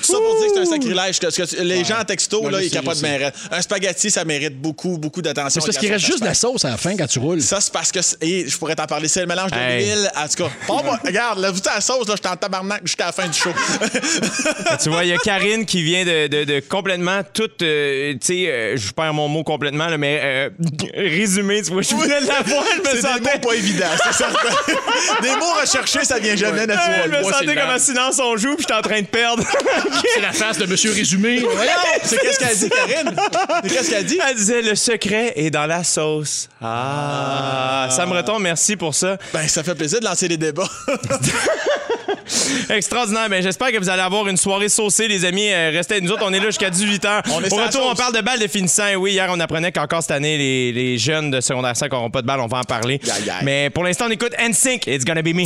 Ça 0.07 0.19
pour 0.19 0.39
dire 0.39 0.49
que 0.49 0.55
c'est 0.55 0.61
un 0.61 0.65
sacrilège. 0.67 1.19
Que, 1.19 1.27
que 1.57 1.63
les 1.63 1.85
gens 1.85 1.99
en 2.01 2.05
texto, 2.05 2.43
Ouais, 2.45 2.51
là, 2.53 2.63
ils 2.63 2.71
capotent 2.71 3.01
bien 3.01 3.19
raide. 3.19 3.33
Un 3.51 3.61
spaghetti, 3.63 4.11
ça 4.11 4.25
mérite 4.25 4.61
beaucoup, 4.61 4.99
beaucoup 4.99 5.23
d'attention. 5.23 5.61
C'est 5.61 5.67
parce 5.69 5.79
qu'il 5.79 5.93
reste 5.93 6.05
juste 6.07 6.21
de 6.21 6.25
la 6.27 6.35
sauce 6.35 6.65
à 6.65 6.71
la 6.71 6.77
fin 6.77 6.97
quand 6.97 7.07
tu 7.07 7.19
roules. 7.19 7.43
Ça, 7.43 7.61
c'est 7.61 7.73
parce 7.73 7.91
que. 7.93 8.01
et 8.21 8.49
je 8.49 8.57
pourrais 8.59 8.75
t'en 8.75 8.87
parler. 8.87 9.09
C'est 9.09 9.21
le 9.21 9.27
mélange 9.27 9.51
de 9.51 9.57
Hey. 9.57 9.85
l'huile. 9.85 10.11
En 10.17 10.29
tout 10.29 10.45
cas, 10.45 10.51
bon, 10.69 10.83
moi, 10.85 10.99
regarde, 11.05 11.39
là, 11.41 11.51
vu 11.51 11.61
ta 11.61 11.81
sauce, 11.81 12.07
là, 12.09 12.15
je 12.17 12.23
suis 12.27 12.33
en 12.33 12.37
tabarnak 12.37 12.81
jusqu'à 12.85 13.07
la 13.07 13.13
fin 13.13 13.27
du 13.29 13.39
show. 13.39 13.51
Tu 14.83 14.89
vois, 14.91 15.05
il 15.05 15.09
y 15.11 15.13
a 15.13 15.19
Karine 15.19 15.65
qui 15.65 15.83
vient 15.83 16.05
de, 16.05 16.27
de- 16.27 16.45
de 16.45 16.61
complètement 16.61 17.21
tout. 17.33 17.49
euh, 17.63 18.13
tu 18.15 18.19
sais, 18.23 18.47
euh, 18.49 18.77
je 18.77 18.93
perds 18.93 19.15
mon 19.15 19.29
mot 19.29 19.43
complètement, 19.45 19.87
là, 19.87 19.97
mais 19.99 20.21
euh, 20.23 20.51
résumé, 20.95 21.63
tu 21.63 21.73
vois, 21.73 21.83
je 21.83 21.95
voulais 21.95 22.21
l'avoir, 22.21 22.65
je 22.77 22.81
me 22.81 22.85
C'est 22.87 22.95
des 22.97 23.01
sentais. 23.03 23.21
mots 23.35 23.49
pas 23.49 23.55
évidents, 23.55 23.87
c'est 24.05 24.13
certain. 24.13 24.49
des 25.23 25.31
mots 25.37 25.53
recherchés, 25.61 26.05
ça 26.05 26.19
vient 26.19 26.37
jamais 26.37 26.61
Ouais, 26.61 26.67
je 26.69 26.73
naturellement. 26.75 27.19
me 27.29 27.33
sentais 27.33 27.55
comme 27.55 27.71
assis 27.71 27.95
dans 27.95 28.13
son 28.13 28.37
joue, 28.37 28.55
puis 28.55 28.63
j'étais 28.69 28.75
en 28.75 28.83
train 28.83 29.01
de 29.01 29.07
perdre. 29.07 29.43
C'est 30.15 30.21
la 30.21 30.33
face 30.33 30.59
de 30.59 30.67
Monsieur 30.67 30.93
Résumé. 30.93 31.45
C'est 32.03 32.19
qu'est-ce 32.19 32.39
qu'elle 32.39 32.57
dit, 32.57 32.71
Karine? 32.71 33.17
C'est 33.63 33.71
qu'est-ce 33.71 33.91
qu'elle 33.91 34.05
dit? 34.05 34.19
Elle 34.29 34.37
disait 34.37 34.63
le 34.63 34.75
secret 34.75 35.33
est 35.37 35.51
dans 35.51 35.67
la 35.67 35.85
sauce. 35.85 36.49
Ah, 36.63 37.89
ça 37.91 38.07
me 38.07 38.13
retombe, 38.13 38.43
merci 38.43 38.77
pour 38.77 38.95
ça. 38.95 39.17
Ben, 39.33 39.47
ça 39.49 39.63
fait 39.63 39.75
plaisir 39.75 40.01
de 40.01 40.05
lancer 40.05 40.29
les 40.29 40.37
débats. 40.37 40.69
Extraordinaire. 42.71 43.29
Mais 43.29 43.43
j'espère 43.43 43.73
que 43.73 43.79
vous 43.79 43.89
allez 43.89 44.03
avoir 44.03 44.29
une 44.29 44.37
soirée 44.37 44.69
saucée, 44.69 45.09
les 45.09 45.25
amis. 45.25 45.51
Euh, 45.53 45.71
restez 45.73 45.95
avec 45.95 46.05
nous 46.05 46.13
autres. 46.13 46.25
On 46.25 46.33
est 46.33 46.41
là 46.41 46.47
jusqu'à 46.47 46.71
18h. 46.71 47.23
On 47.33 47.43
est 47.43 47.53
Au 47.53 47.57
retour, 47.57 47.89
on 47.91 47.95
parle 47.95 48.15
de 48.15 48.21
balles 48.21 48.41
de 48.41 48.49
finissant. 48.49 48.89
Et 48.89 48.97
oui, 48.97 49.13
hier, 49.13 49.29
on 49.31 49.41
apprenait 49.41 49.73
qu'encore 49.73 50.03
cette 50.03 50.13
année, 50.13 50.37
les, 50.39 50.73
les 50.73 50.99
jeunes 50.99 51.31
de 51.31 51.41
secondaire 51.41 51.77
5 51.77 51.91
n'auront 51.93 52.11
pas 52.11 52.23
de 52.23 52.27
balles. 52.27 52.41
On 52.41 52.47
va 52.47 52.59
en 52.59 52.65
parler. 52.65 53.01
Mais 53.43 53.71
pour 53.71 53.85
l'instant, 53.85 54.07
on 54.09 54.11
écoute 54.11 54.33
NSYNC. 54.39 54.87
It's 54.87 55.05
gonna 55.05 55.23
be 55.23 55.35
me. 55.35 55.45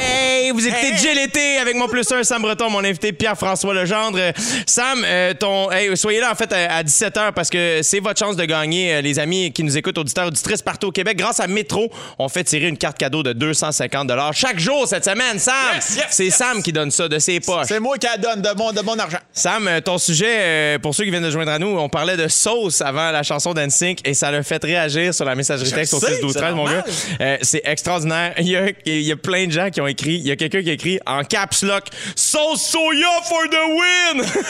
Hey, 0.00 0.50
vous 0.50 0.66
écoutez 0.66 0.92
Hey. 0.92 1.58
Avec 1.58 1.76
mon 1.76 1.88
plus 1.88 2.10
un 2.12 2.22
Sam 2.22 2.42
Breton, 2.42 2.68
mon 2.68 2.84
invité 2.84 3.12
Pierre-François 3.12 3.72
Legendre. 3.74 4.18
Sam, 4.66 5.04
euh, 5.04 5.32
ton, 5.34 5.70
hey, 5.70 5.96
soyez 5.96 6.20
là 6.20 6.30
en 6.30 6.34
fait 6.34 6.52
à, 6.52 6.82
17h 6.82 7.32
parce 7.32 7.48
que 7.48 7.80
c'est 7.82 8.00
votre 8.00 8.18
chance 8.18 8.36
de 8.36 8.44
gagner, 8.44 8.94
euh, 8.94 9.00
les 9.00 9.18
amis 9.18 9.52
qui 9.52 9.62
nous 9.62 9.78
écoutent, 9.78 9.98
auditeurs, 9.98 10.26
auditrices 10.26 10.62
partout 10.62 10.88
au 10.88 10.92
Québec. 10.92 11.16
Grâce 11.16 11.40
à 11.40 11.46
Métro, 11.46 11.90
on 12.18 12.28
fait 12.28 12.44
tirer 12.44 12.68
une 12.68 12.76
carte 12.76 12.98
cadeau 12.98 13.22
de 13.22 13.32
250 13.32 14.10
chaque 14.32 14.58
jour 14.58 14.86
cette 14.86 15.04
semaine. 15.04 15.38
Sam, 15.38 15.54
Yes, 15.74 15.96
yes, 15.96 16.06
c'est 16.10 16.24
yes. 16.26 16.36
Sam 16.36 16.62
qui 16.62 16.72
donne 16.72 16.90
ça 16.90 17.08
de 17.08 17.18
ses 17.18 17.40
poches. 17.40 17.66
C'est 17.68 17.80
moi 17.80 17.98
qui 17.98 18.06
la 18.06 18.16
donne 18.16 18.42
de 18.42 18.52
bon, 18.54 18.72
de 18.72 18.80
bon 18.80 18.98
argent. 18.98 19.18
Sam, 19.32 19.68
euh, 19.68 19.80
ton 19.80 19.98
sujet, 19.98 20.26
euh, 20.28 20.78
pour 20.78 20.94
ceux 20.94 21.04
qui 21.04 21.10
viennent 21.10 21.22
de 21.24 21.30
joindre 21.30 21.52
à 21.52 21.58
nous, 21.58 21.78
on 21.78 21.88
parlait 21.88 22.16
de 22.16 22.28
sauce 22.28 22.80
avant 22.80 23.10
la 23.10 23.22
chanson 23.22 23.54
d'N-Sync 23.54 23.98
et 24.04 24.14
ça 24.14 24.30
l'a 24.30 24.42
fait 24.42 24.62
réagir 24.62 25.14
sur 25.14 25.24
la 25.24 25.34
messagerie 25.34 25.70
texte 25.70 25.94
au 25.94 26.00
sais, 26.00 26.16
6 26.16 26.20
12 26.20 26.32
c'est 26.32 26.38
13 26.40 26.54
mon 26.54 26.64
gars. 26.64 26.84
Euh, 27.20 27.38
c'est 27.42 27.62
extraordinaire. 27.64 28.34
Il 28.38 28.48
y, 28.48 28.56
a, 28.56 28.68
il 28.84 29.02
y 29.02 29.12
a 29.12 29.16
plein 29.16 29.46
de 29.46 29.52
gens 29.52 29.70
qui 29.70 29.80
ont 29.80 29.86
écrit. 29.86 30.16
Il 30.16 30.26
y 30.26 30.30
a 30.30 30.36
quelqu'un 30.36 30.62
qui 30.62 30.70
a 30.70 30.72
écrit 30.72 30.98
en 31.06 31.22
caps 31.24 31.62
lock 31.62 31.84
Sauce 32.14 32.62
soya 32.62 33.08
for 33.24 33.42
the 33.50 34.18
win! 34.18 34.24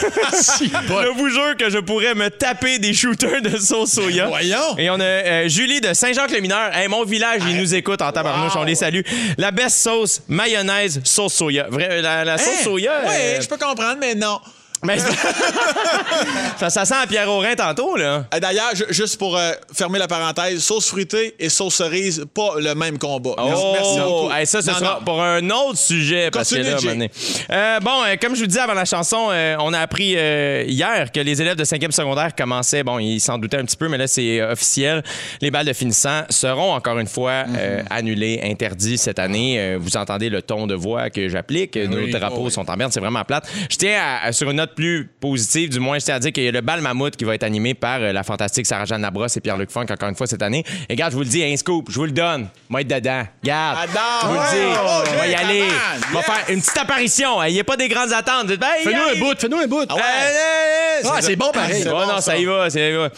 je 0.59 1.17
vous 1.17 1.29
jure 1.29 1.55
que 1.57 1.69
je 1.69 1.77
pourrais 1.79 2.15
me 2.15 2.29
taper 2.29 2.79
des 2.79 2.93
shooters 2.93 3.41
de 3.41 3.57
sauce 3.57 3.93
soya. 3.93 4.27
Voyons. 4.27 4.77
Et 4.77 4.89
on 4.89 4.99
a 4.99 5.03
euh, 5.03 5.47
Julie 5.47 5.81
de 5.81 5.93
Saint-Jacques-le-Mineur. 5.93 6.75
Hey, 6.75 6.87
mon 6.87 7.03
village, 7.03 7.41
il 7.47 7.57
nous 7.57 7.75
écoute 7.75 8.01
en 8.01 8.11
tabarnouche. 8.11 8.55
Wow. 8.55 8.61
On 8.61 8.65
les 8.65 8.75
salue. 8.75 9.01
La 9.37 9.51
best 9.51 9.77
sauce, 9.77 10.21
mayonnaise, 10.27 11.01
sauce 11.05 11.33
soya. 11.35 11.67
Vrai, 11.69 12.01
la, 12.01 12.25
la 12.25 12.37
sauce 12.37 12.47
Hein? 12.59 12.63
soya. 12.63 13.01
Oui, 13.05 13.13
euh, 13.15 13.41
je 13.41 13.47
peux 13.47 13.57
comprendre, 13.57 13.97
mais 13.99 14.15
non. 14.15 14.39
Mais 14.85 14.97
ça, 16.57 16.69
ça 16.69 16.85
sent 16.85 16.95
à 17.01 17.07
Pierre 17.07 17.29
Aurin 17.29 17.55
tantôt, 17.55 17.95
là. 17.95 18.25
Euh, 18.33 18.39
D'ailleurs, 18.39 18.75
ju- 18.75 18.85
juste 18.89 19.17
pour 19.17 19.37
euh, 19.37 19.51
fermer 19.73 19.99
la 19.99 20.07
parenthèse, 20.07 20.61
sauce 20.63 20.87
fruitée 20.87 21.35
et 21.39 21.49
sauce 21.49 21.75
cerise, 21.75 22.25
pas 22.33 22.55
le 22.59 22.73
même 22.75 22.97
combat. 22.97 23.35
Merci, 23.37 23.63
merci 23.73 23.99
beaucoup. 23.99 24.29
Oh, 24.29 24.31
hey, 24.33 24.45
ça, 24.47 24.61
ce 24.61 24.69
Non, 24.71 24.77
sera 24.77 24.93
non. 24.99 25.05
pour 25.05 25.21
un 25.21 25.49
autre 25.49 25.77
sujet. 25.77 26.29
Parce 26.31 26.49
que 26.49 26.55
là. 26.55 26.77
Euh, 27.51 27.79
bon, 27.81 28.03
euh, 28.05 28.15
comme 28.21 28.35
je 28.35 28.41
vous 28.41 28.47
disais 28.47 28.59
avant 28.61 28.73
la 28.73 28.85
chanson, 28.85 29.29
on 29.59 29.73
a 29.73 29.79
appris 29.79 30.11
hier 30.67 31.11
que 31.13 31.19
les 31.19 31.41
élèves 31.41 31.57
de 31.57 31.63
5e 31.65 31.91
secondaire 31.91 32.35
commençaient, 32.35 32.83
bon, 32.83 32.99
ils 32.99 33.19
s'en 33.19 33.37
doutaient 33.37 33.57
un 33.57 33.65
petit 33.65 33.77
peu, 33.77 33.87
mais 33.87 33.97
là, 33.97 34.07
c'est 34.07 34.41
officiel. 34.41 35.03
Les 35.41 35.51
balles 35.51 35.65
de 35.65 35.73
finissant 35.73 36.23
seront 36.29 36.73
encore 36.73 36.99
une 36.99 37.07
fois 37.07 37.43
Mhm. 37.45 37.85
annulées, 37.89 38.39
interdites 38.43 38.99
cette 38.99 39.19
année. 39.19 39.75
Vous 39.79 39.97
entendez 39.97 40.29
le 40.29 40.41
ton 40.41 40.67
de 40.67 40.75
voix 40.75 41.09
que 41.09 41.27
j'applique. 41.29 41.75
Nos 41.75 41.97
oui, 41.97 42.11
drapeaux 42.11 42.35
oh 42.39 42.45
oui. 42.45 42.51
sont 42.51 42.69
en 42.69 42.75
merde, 42.77 42.91
c'est 42.93 42.99
vraiment 42.99 43.23
plate. 43.23 43.47
Je 43.69 43.75
tiens 43.77 43.99
à, 44.01 44.27
à- 44.27 44.31
sur 44.31 44.49
une 44.49 44.57
note 44.57 44.74
plus 44.75 45.09
positive, 45.19 45.69
du 45.69 45.79
moins, 45.79 45.99
c'est-à-dire 45.99 46.31
qu'il 46.31 46.43
y 46.43 46.47
a 46.47 46.51
le 46.51 46.61
bal 46.61 46.81
mammouth 46.81 47.15
qui 47.15 47.23
va 47.23 47.33
être 47.35 47.43
animé 47.43 47.73
par 47.73 48.01
euh, 48.01 48.11
la 48.11 48.23
fantastique 48.23 48.65
Sarah-Jeanne 48.65 49.01
Labrosse 49.01 49.37
et 49.37 49.41
Pierre-Luc 49.41 49.71
Funk, 49.71 49.85
encore 49.89 50.09
une 50.09 50.15
fois, 50.15 50.27
cette 50.27 50.41
année. 50.43 50.63
Et 50.89 50.93
regarde, 50.93 51.11
je 51.11 51.17
vous 51.17 51.23
le 51.23 51.29
dis, 51.29 51.43
un 51.43 51.55
scoop, 51.57 51.87
je 51.89 51.95
vous 51.95 52.05
le 52.05 52.11
donne. 52.11 52.47
Moi, 52.69 52.81
être 52.81 52.87
dedans. 52.87 53.23
Garde. 53.43 53.89
Adore. 53.89 54.19
Je 54.21 54.27
vous 54.27 54.33
le 54.33 54.39
dis. 54.51 54.77
Oh, 54.83 55.03
on 55.13 55.17
va 55.17 55.27
y 55.27 55.35
aller. 55.35 55.63
On 55.63 56.13
va 56.13 56.19
Yes. 56.19 56.25
faire 56.25 56.45
une 56.49 56.61
petite 56.61 56.77
apparition. 56.77 57.43
Il 57.43 57.53
n'y 57.53 57.59
a 57.59 57.63
pas 57.63 57.77
des 57.77 57.87
grandes 57.87 58.13
attentes. 58.13 58.49
Hey, 58.51 58.83
Fais-nous 58.83 59.01
un 59.15 59.19
bout, 59.19 59.39
fais-nous 59.39 59.57
un 59.57 59.67
bout. 59.67 59.85
Ah 59.89 59.95
ouais. 59.95 60.01
Ah, 61.05 61.17
c'est 61.21 61.35
bon 61.35 61.51
pareil. 61.51 61.83
Bon, 61.85 62.01
non, 62.01 62.15
ça. 62.15 62.21
ça. 62.21 62.37
y 62.37 62.45
va, 62.45 62.69
ça 62.69 62.79
y 62.79 62.93
va. 62.93 63.09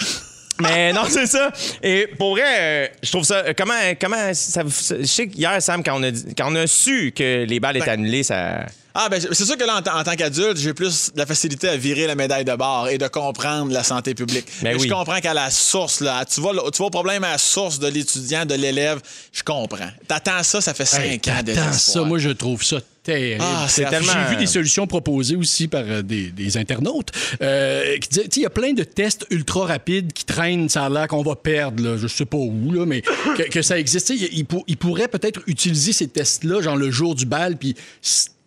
Mais 0.59 0.91
non, 0.93 1.03
c'est 1.09 1.27
ça. 1.27 1.51
Et 1.83 2.07
pour 2.17 2.31
vrai, 2.31 2.43
euh, 2.59 2.87
je 3.03 3.11
trouve 3.11 3.23
ça. 3.23 3.43
euh, 3.45 3.53
Comment, 3.57 3.73
comment 4.01 4.33
ça, 4.33 4.63
Je 4.65 5.05
sais 5.05 5.27
qu'hier, 5.27 5.61
Sam, 5.61 5.83
quand 5.83 5.99
on, 5.99 6.03
a, 6.03 6.11
quand 6.35 6.51
on 6.51 6.55
a 6.55 6.65
su 6.67 7.13
que 7.15 7.45
les 7.45 7.59
balles 7.59 7.77
étaient 7.77 7.89
annulées, 7.91 8.23
ça. 8.23 8.65
Ah, 8.99 9.09
ben, 9.09 9.21
c'est 9.21 9.45
sûr 9.45 9.55
que 9.57 9.63
là, 9.63 9.77
en, 9.77 9.81
tant- 9.83 9.95
en 9.99 10.03
tant 10.03 10.15
qu'adulte, 10.15 10.57
j'ai 10.57 10.73
plus 10.73 11.11
de 11.13 11.19
la 11.19 11.25
facilité 11.27 11.69
à 11.69 11.77
virer 11.77 12.07
la 12.07 12.15
médaille 12.15 12.45
de 12.45 12.55
bord 12.55 12.89
et 12.89 12.97
de 12.97 13.07
comprendre 13.07 13.71
la 13.71 13.83
santé 13.83 14.15
publique. 14.15 14.45
Ben 14.63 14.73
Mais 14.75 14.81
oui. 14.81 14.87
Je 14.87 14.93
comprends 14.93 15.19
qu'à 15.19 15.35
la 15.35 15.51
source, 15.51 16.01
là, 16.01 16.25
tu 16.25 16.41
vois, 16.41 16.51
le- 16.53 16.71
tu 16.71 16.77
vois 16.79 16.87
au 16.87 16.91
problème 16.91 17.23
à 17.23 17.31
la 17.33 17.37
source 17.37 17.77
de 17.79 17.87
l'étudiant, 17.87 18.45
de 18.45 18.55
l'élève, 18.55 18.99
je 19.31 19.43
comprends. 19.43 19.89
T'attends 20.07 20.41
ça, 20.41 20.61
ça 20.61 20.73
fait 20.73 20.85
cinq 20.85 21.01
Hey, 21.27 21.33
ans 21.33 21.43
de 21.43 21.53
t'attends 21.53 21.73
ça, 21.73 22.01
moi 22.01 22.17
je 22.17 22.29
trouve 22.29 22.63
ça 22.63 22.77
terrible. 23.03 23.41
Ah, 23.45 23.67
c'est 23.69 23.85
tellement- 23.85 24.11
J'ai 24.11 24.31
vu 24.35 24.35
des 24.37 24.47
solutions 24.47 24.87
proposées 24.87 25.35
aussi 25.35 25.67
par 25.67 25.83
euh, 25.85 26.01
des, 26.01 26.31
des 26.31 26.57
internautes 26.57 27.11
euh, 27.41 27.97
qui 27.99 28.09
disaient, 28.09 28.27
il 28.35 28.41
y 28.41 28.45
a 28.45 28.49
plein 28.49 28.73
de 28.73 28.83
tests 28.83 29.25
ultra 29.29 29.65
rapides 29.65 30.11
qui 30.11 30.25
traînent, 30.25 30.67
ça 30.69 30.85
a 30.85 30.89
l'air 30.89 31.07
qu'on 31.07 31.21
va 31.23 31.35
perdre, 31.35 31.83
là, 31.83 31.97
je 31.97 32.07
sais 32.07 32.25
pas 32.25 32.37
où, 32.37 32.71
là, 32.73 32.85
mais 32.85 33.01
que, 33.37 33.43
que 33.43 33.61
ça 33.61 33.77
existe. 33.79 34.07
Sais, 34.07 34.15
Il, 34.15 34.29
il 34.39 34.45
pour- 34.45 34.63
il 34.67 34.75
pourrait 34.75 35.07
peut-être 35.07 35.41
utiliser 35.47 35.93
ces 35.93 36.07
tests-là, 36.07 36.61
genre 36.61 36.75
le 36.75 36.89
jour 36.91 37.15
du 37.15 37.25
bal, 37.25 37.55
puis 37.57 37.75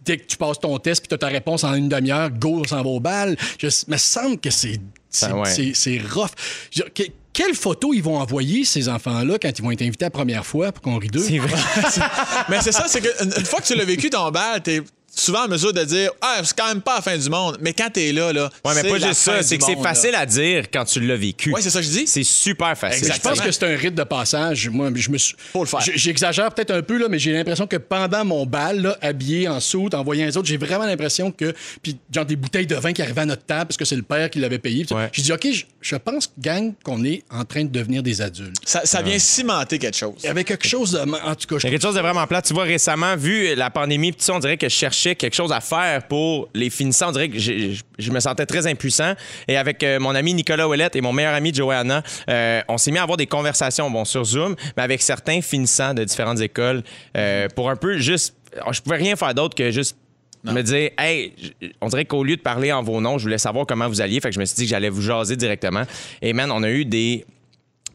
dès 0.04 0.16
que 0.18 0.26
tu 0.26 0.36
passes 0.36 0.58
ton 0.60 0.78
test, 0.78 1.02
puis 1.02 1.08
tu 1.08 1.14
as 1.14 1.18
ta 1.18 1.28
réponse 1.28 1.64
en 1.64 1.74
une 1.74 1.88
demi-heure, 1.88 2.30
go, 2.30 2.60
on 2.60 2.64
s'en 2.64 2.82
va 2.82 2.88
au 2.88 3.00
bal. 3.00 3.36
Je, 3.58 3.68
me 3.88 3.96
semble 3.96 4.38
que 4.38 4.50
c'est 4.50 4.80
c'est 5.08 5.26
Ah 5.26 5.36
ouais. 5.36 6.00
rough. 6.12 6.30
Je- 6.70 6.82
que- 6.82 7.10
quelle 7.32 7.54
photo 7.54 7.92
ils 7.94 8.02
vont 8.02 8.18
envoyer, 8.18 8.64
ces 8.64 8.88
enfants-là, 8.88 9.38
quand 9.40 9.50
ils 9.56 9.62
vont 9.62 9.70
être 9.70 9.82
invités 9.82 10.04
la 10.04 10.10
première 10.10 10.44
fois 10.44 10.72
pour 10.72 10.82
qu'on 10.82 10.98
rit 10.98 11.08
d'eux? 11.08 11.22
C'est 11.22 11.38
vrai. 11.38 11.56
Mais 12.48 12.60
c'est 12.60 12.72
ça, 12.72 12.86
c'est 12.88 13.00
qu'une 13.00 13.32
une 13.38 13.44
fois 13.44 13.60
que 13.60 13.66
tu 13.66 13.74
l'as 13.74 13.84
vécu 13.84 14.10
ton 14.10 14.30
bal, 14.30 14.60
t'es 14.62 14.82
souvent 15.20 15.44
en 15.44 15.48
mesure 15.48 15.72
de 15.72 15.84
dire 15.84 16.10
Ah, 16.20 16.40
c'est 16.42 16.56
quand 16.56 16.68
même 16.68 16.80
pas 16.80 16.96
la 16.96 17.02
fin 17.02 17.16
du 17.16 17.28
monde. 17.28 17.58
Mais 17.60 17.72
quand 17.72 17.90
t'es 17.92 18.12
là, 18.12 18.32
là. 18.32 18.50
Ouais, 18.64 18.74
mais 18.74 18.82
c'est 18.82 18.88
pas 18.88 18.98
la 18.98 19.08
juste 19.08 19.20
ça. 19.20 19.42
C'est 19.42 19.58
que 19.58 19.64
c'est 19.64 19.80
facile 19.82 20.14
à 20.14 20.26
dire 20.26 20.64
quand 20.72 20.84
tu 20.84 21.00
l'as 21.00 21.16
vécu. 21.16 21.52
Ouais, 21.52 21.62
c'est 21.62 21.70
ça 21.70 21.80
que 21.80 21.86
je 21.86 21.90
dis. 21.90 22.06
C'est 22.06 22.24
super 22.24 22.76
facile. 22.76 23.12
Je 23.12 23.20
pense 23.20 23.40
que 23.40 23.50
c'est 23.50 23.64
un 23.64 23.76
rite 23.76 23.94
de 23.94 24.04
passage. 24.04 24.68
Moi, 24.68 24.90
je 24.94 25.10
me 25.10 25.18
suis. 25.18 25.34
Faut 25.52 25.60
le 25.60 25.68
faire. 25.68 25.80
J'exagère 25.94 26.52
peut-être 26.52 26.70
un 26.72 26.82
peu, 26.82 26.98
là, 26.98 27.08
mais 27.08 27.18
j'ai 27.18 27.32
l'impression 27.32 27.66
que 27.66 27.76
pendant 27.76 28.24
mon 28.24 28.46
bal, 28.46 28.80
là, 28.80 28.98
habillé 29.00 29.48
en 29.48 29.60
soute, 29.60 29.94
en 29.94 30.02
voyant 30.02 30.26
les 30.26 30.36
autres, 30.36 30.48
j'ai 30.48 30.56
vraiment 30.56 30.86
l'impression 30.86 31.30
que. 31.30 31.54
Puis, 31.82 31.96
genre, 32.12 32.24
des 32.24 32.36
bouteilles 32.36 32.66
de 32.66 32.76
vin 32.76 32.92
qui 32.92 33.02
arrivaient 33.02 33.22
à 33.22 33.26
notre 33.26 33.44
table 33.44 33.66
parce 33.66 33.76
que 33.76 33.84
c'est 33.84 33.96
le 33.96 34.02
père 34.02 34.30
qui 34.30 34.38
l'avait 34.38 34.58
payé. 34.58 34.86
Ouais. 34.90 35.08
J'ai 35.12 35.22
dit, 35.22 35.32
OK, 35.32 35.46
je, 35.52 35.64
je 35.80 35.96
pense, 35.96 36.32
gang, 36.38 36.72
qu'on 36.84 37.04
est 37.04 37.22
en 37.30 37.44
train 37.44 37.64
de 37.64 37.70
devenir 37.70 38.02
des 38.02 38.22
adultes. 38.22 38.56
Ça, 38.64 38.82
ça 38.84 39.02
vient 39.02 39.18
cimenter 39.18 39.78
quelque 39.78 39.96
chose. 39.96 40.14
Il 40.22 40.26
y 40.26 40.28
avait 40.28 40.44
quelque 40.44 40.66
chose 40.66 40.92
de. 40.92 40.98
En 41.00 41.34
tout 41.34 41.46
cas, 41.46 41.58
je 41.58 41.62
Il 41.62 41.64
y 41.64 41.66
a 41.66 41.70
quelque 41.70 41.82
chose 41.82 41.94
de 41.94 42.00
vraiment 42.00 42.26
plat. 42.26 42.42
Tu 42.42 42.54
vois, 42.54 42.64
récemment, 42.64 43.16
vu 43.16 43.54
la 43.54 43.70
pandémie, 43.70 44.14
on 44.28 44.38
dirait 44.38 44.56
que 44.56 44.68
je 44.68 44.74
cherchais 44.74 45.09
quelque 45.14 45.34
chose 45.34 45.52
à 45.52 45.60
faire 45.60 46.06
pour 46.06 46.48
les 46.54 46.70
finissants. 46.70 47.08
On 47.08 47.12
dirait 47.12 47.28
que 47.28 47.38
je, 47.38 48.10
me 48.10 48.20
sentais 48.20 48.46
très 48.46 48.66
impuissant. 48.66 49.14
Et 49.48 49.56
avec 49.56 49.82
euh, 49.82 49.98
mon 49.98 50.14
ami 50.14 50.34
Nicolas 50.34 50.68
Ouellette 50.68 50.96
et 50.96 51.00
mon 51.00 51.12
meilleur 51.12 51.34
ami 51.34 51.54
Joanna, 51.54 52.02
euh, 52.28 52.60
on 52.68 52.78
s'est 52.78 52.90
mis 52.90 52.98
à 52.98 53.02
avoir 53.02 53.16
des 53.16 53.26
conversations, 53.26 53.90
bon, 53.90 54.04
sur 54.04 54.24
Zoom, 54.24 54.56
mais 54.76 54.82
avec 54.82 55.02
certains 55.02 55.40
finissants 55.40 55.94
de 55.94 56.04
différentes 56.04 56.40
écoles 56.40 56.82
euh, 57.16 57.48
pour 57.54 57.70
un 57.70 57.76
peu 57.76 57.98
juste. 57.98 58.34
Je 58.70 58.80
pouvais 58.80 58.96
rien 58.96 59.14
faire 59.16 59.34
d'autre 59.34 59.54
que 59.54 59.70
juste 59.70 59.96
me 60.44 60.62
dire, 60.62 60.90
hey, 60.98 61.34
on 61.80 61.88
dirait 61.88 62.04
qu'au 62.04 62.24
lieu 62.24 62.36
de 62.36 62.40
parler 62.40 62.72
en 62.72 62.82
vos 62.82 63.00
noms, 63.00 63.18
je 63.18 63.24
voulais 63.24 63.38
savoir 63.38 63.66
comment 63.66 63.88
vous 63.88 64.00
alliez. 64.00 64.20
Fait 64.20 64.30
que 64.30 64.34
je 64.34 64.40
me 64.40 64.44
suis 64.44 64.56
dit 64.56 64.62
que 64.64 64.70
j'allais 64.70 64.88
vous 64.88 65.02
jaser 65.02 65.36
directement. 65.36 65.82
Et 66.22 66.32
man, 66.32 66.50
on 66.50 66.62
a 66.62 66.70
eu 66.70 66.84
des 66.84 67.24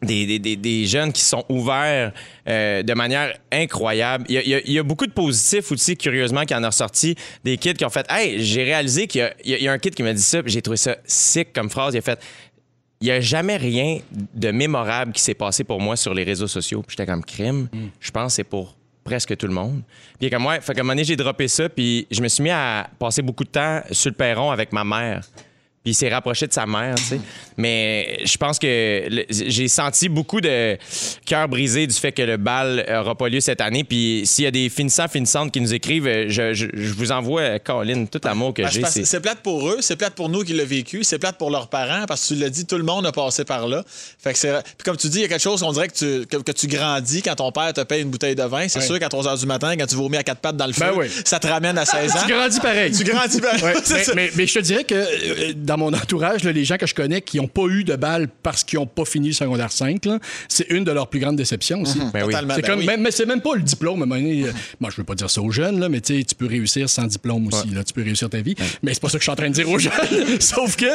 des, 0.02 0.26
des- 0.26 0.40
des- 0.40 0.56
des 0.56 0.86
jeunes 0.86 1.12
qui 1.12 1.22
sont 1.22 1.44
ouverts 1.50 2.12
euh, 2.48 2.84
de 2.84 2.94
manière 2.94 3.34
incroyable. 3.52 4.26
Il 4.30 4.62
y, 4.68 4.80
a, 4.80 4.84
beaucoup 4.84 5.08
de 5.08 5.12
positifs 5.12 5.72
aussi, 5.72 5.96
curieusement, 5.98 6.44
qui 6.46 6.54
en 6.54 6.64
a 6.64 6.68
ressorti. 6.68 7.16
Des 7.44 7.58
kids 7.58 7.74
qui 7.74 7.86
ont 7.86 7.90
fait 7.90 8.06
Hey, 8.10 8.44
j'ai 8.44 8.64
réalisé 8.64 9.08
qu'il 9.08 9.30
y 9.46 9.68
a, 9.68 9.72
un 9.72 9.78
kid 9.80 9.96
qui 9.96 10.04
m'a 10.04 10.14
dit 10.14 10.22
ça, 10.22 10.42
j'ai 10.46 10.62
trouvé 10.62 10.78
ça 10.78 10.98
sick 11.06 11.54
comme 11.54 11.70
phrase. 11.70 11.94
Il 11.94 11.98
a 12.00 12.02
fait 12.02 12.20
Il 13.02 13.06
n'y 13.06 13.12
a 13.12 13.20
jamais 13.22 13.58
rien 13.58 14.00
de 14.34 14.52
mémorable 14.52 15.12
qui 15.14 15.22
s'est 15.22 15.34
passé 15.34 15.64
pour 15.64 15.80
moi 15.82 15.96
sur 15.96 16.14
les 16.14 16.24
réseaux 16.24 16.48
sociaux. 16.48 16.84
J'étais 16.88 17.06
comme 17.06 17.24
crime. 17.24 17.68
Je 18.00 18.12
pense 18.12 18.34
que 18.34 18.36
c'est 18.38 18.44
pour 18.44 18.76
presque 19.04 19.38
tout 19.38 19.48
le 19.48 19.54
monde. 19.54 19.82
Puis 20.20 20.30
comme 20.32 20.46
ouais, 20.48 20.60
fait 20.62 20.74
qu'à 20.74 20.82
un 20.82 20.84
moment 20.84 21.02
j'ai 21.04 21.16
droppé 21.16 21.48
ça, 21.48 21.70
puis 21.70 22.08
je 22.10 22.22
me 22.22 22.28
suis 22.28 22.42
mis 22.44 22.50
à 22.50 22.90
passer 22.98 23.22
beaucoup 23.22 23.44
de 23.44 23.50
temps 23.50 23.82
sur 23.92 24.10
le 24.10 24.16
perron 24.16 24.50
avec 24.52 24.74
ma 24.74 24.84
mère. 24.84 25.22
Puis 25.86 25.92
il 25.92 25.94
s'est 25.94 26.10
rapproché 26.10 26.48
de 26.48 26.52
sa 26.54 26.66
mère, 26.66 26.96
tu 26.96 27.04
sais. 27.04 27.20
Mais 27.58 28.18
je 28.26 28.36
pense 28.38 28.58
que 28.58 29.04
j'ai 29.30 29.68
senti 29.68 30.10
beaucoup 30.10 30.42
de 30.42 30.78
cœur 31.26 31.48
brisé 31.48 31.86
du 31.86 31.94
fait 31.94 32.12
que 32.12 32.24
le 32.24 32.38
bal 32.38 32.84
n'aura 32.90 33.14
pas 33.16 33.30
lieu 33.30 33.40
cette 33.40 33.62
année. 33.62 33.84
Puis 33.84 34.24
s'il 34.26 34.46
y 34.46 34.48
a 34.48 34.52
des 34.52 34.68
finissants, 34.70 35.08
finissantes 35.08 35.52
qui 35.52 35.62
nous 35.62 35.74
écrivent, 35.76 36.10
je, 36.28 36.54
je- 36.56 36.66
je 36.74 36.94
vous 36.94 37.12
envoie, 37.12 37.42
euh, 37.42 37.60
Colin, 37.64 38.06
tout 38.06 38.20
l'amour 38.24 38.54
que 38.54 38.64
Ben, 38.64 38.70
c'est 38.72 38.82
j'ai. 38.96 39.06
c'est- 39.06 39.20
plate 39.22 39.40
pour 39.44 39.70
eux, 39.70 39.78
c'est 39.82 39.96
plate 39.96 40.16
pour 40.16 40.28
nous 40.28 40.44
qui 40.44 40.54
l'ont 40.54 40.66
vécu, 40.66 41.04
c'est 41.04 41.20
plate 41.20 41.38
pour 41.38 41.52
leurs 41.52 41.68
parents 41.70 42.06
parce 42.08 42.28
que 42.28 42.34
tu 42.34 42.40
l'as 42.40 42.50
dit, 42.50 42.66
tout 42.66 42.78
le 42.78 42.84
monde 42.84 43.06
a 43.06 43.12
passé 43.12 43.46
par 43.46 43.68
là. 43.68 43.84
Fait 44.22 44.34
que 44.34 44.40
c'est 44.40 44.52
puis 44.64 44.84
comme 44.84 44.98
tu 44.98 45.08
dis, 45.10 45.20
il 45.20 45.22
y 45.22 45.26
a 45.26 45.28
quelque 45.28 45.40
chose 45.42 45.62
on 45.64 45.72
dirait 45.72 45.88
que 45.88 45.94
tu, 45.94 46.26
que, 46.26 46.38
que 46.38 46.52
tu 46.52 46.66
grandis 46.68 47.22
quand 47.22 47.36
ton 47.36 47.52
père 47.52 47.72
te 47.74 47.82
paye 47.82 48.02
une 48.02 48.10
bouteille 48.10 48.36
de 48.36 48.44
vin. 48.44 48.68
C'est 48.68 48.82
sûr 48.82 48.98
qu'à 49.00 49.08
3 49.10 49.24
h 49.36 49.40
du 49.40 49.46
matin, 49.46 49.76
quand 49.78 49.86
tu 49.86 49.96
vomis 49.96 50.18
à 50.18 50.24
quatre 50.24 50.42
pattes 50.42 50.58
dans 50.58 50.66
le 50.68 50.74
feu, 50.74 50.86
Ben 50.88 50.94
oui. 50.98 51.08
ça 51.26 51.40
te 51.40 51.46
ramène 51.48 51.78
à 51.78 51.86
16 51.86 52.12
ans. 52.16 52.20
Tu 52.28 52.34
grandis 52.34 52.60
pareil. 52.60 52.92
Tu 52.92 53.04
grandis 53.04 53.36
Ouais, 53.64 53.74
c'est 53.84 54.08
mais, 54.16 54.24
mais- 54.26 54.32
mais 54.36 54.48
je 54.48 54.54
te 54.56 54.60
dirais 54.60 54.84
que 54.84 54.96
euh, 54.96 55.54
dans 55.78 55.86
mon 55.92 55.94
entourage, 55.94 56.44
là, 56.44 56.52
les 56.52 56.66
gens 56.66 56.78
que 56.78 56.88
je 56.88 56.96
connais 56.96 57.22
qui 57.22 57.38
n'ont 57.38 57.48
pas 57.48 57.66
eu 57.68 57.84
de 57.84 57.96
balle 57.96 58.28
parce 58.44 58.64
qu'ils 58.64 58.80
n'ont 58.80 58.86
pas 58.86 59.06
fini 59.06 59.30
le 59.30 59.34
secondaire 59.34 59.72
5, 59.72 60.06
là, 60.06 60.20
c'est 60.48 60.70
une 60.70 60.84
de 60.84 60.92
leurs 60.92 61.08
plus 61.08 61.20
grandes 61.20 61.36
déceptions 61.36 61.82
aussi. 61.82 62.00
Ben 62.14 62.24
oui. 62.26 62.34
Totalement, 62.34 62.56
C'est 62.56 62.62
ben 62.62 62.68
comme, 62.68 62.80
oui. 62.80 62.86
mais, 62.88 62.98
mais 62.98 63.12
c'est 63.12 63.26
même 63.26 63.42
pas 63.42 63.56
le 63.56 63.62
diplôme. 63.62 64.02
À 64.02 64.04
un 64.04 64.08
moment 64.08 64.22
donné, 64.22 64.44
euh, 64.44 64.52
moi, 64.80 64.90
je 64.90 64.98
veux 64.98 65.04
pas 65.04 65.16
dire 65.16 65.30
ça 65.30 65.42
aux 65.42 65.52
jeunes, 65.52 65.80
là, 65.80 65.90
mais 65.90 66.02
tu 66.02 66.24
peux 66.38 66.48
réussir 66.48 66.90
sans 66.90 67.06
diplôme 67.06 67.48
aussi. 67.48 67.70
Là, 67.70 67.84
tu 67.84 67.94
peux 67.94 68.04
réussir 68.04 68.30
ta 68.30 68.42
vie. 68.42 68.56
Mais 68.84 68.94
c'est 68.94 69.02
pas 69.02 69.10
ça 69.10 69.18
que 69.18 69.24
je 69.24 69.26
suis 69.26 69.32
en 69.32 69.36
train 69.36 69.50
de 69.50 69.54
dire 69.54 69.70
aux 69.70 69.80
jeunes. 69.80 69.92
Sauf 70.40 70.76
que 70.76 70.86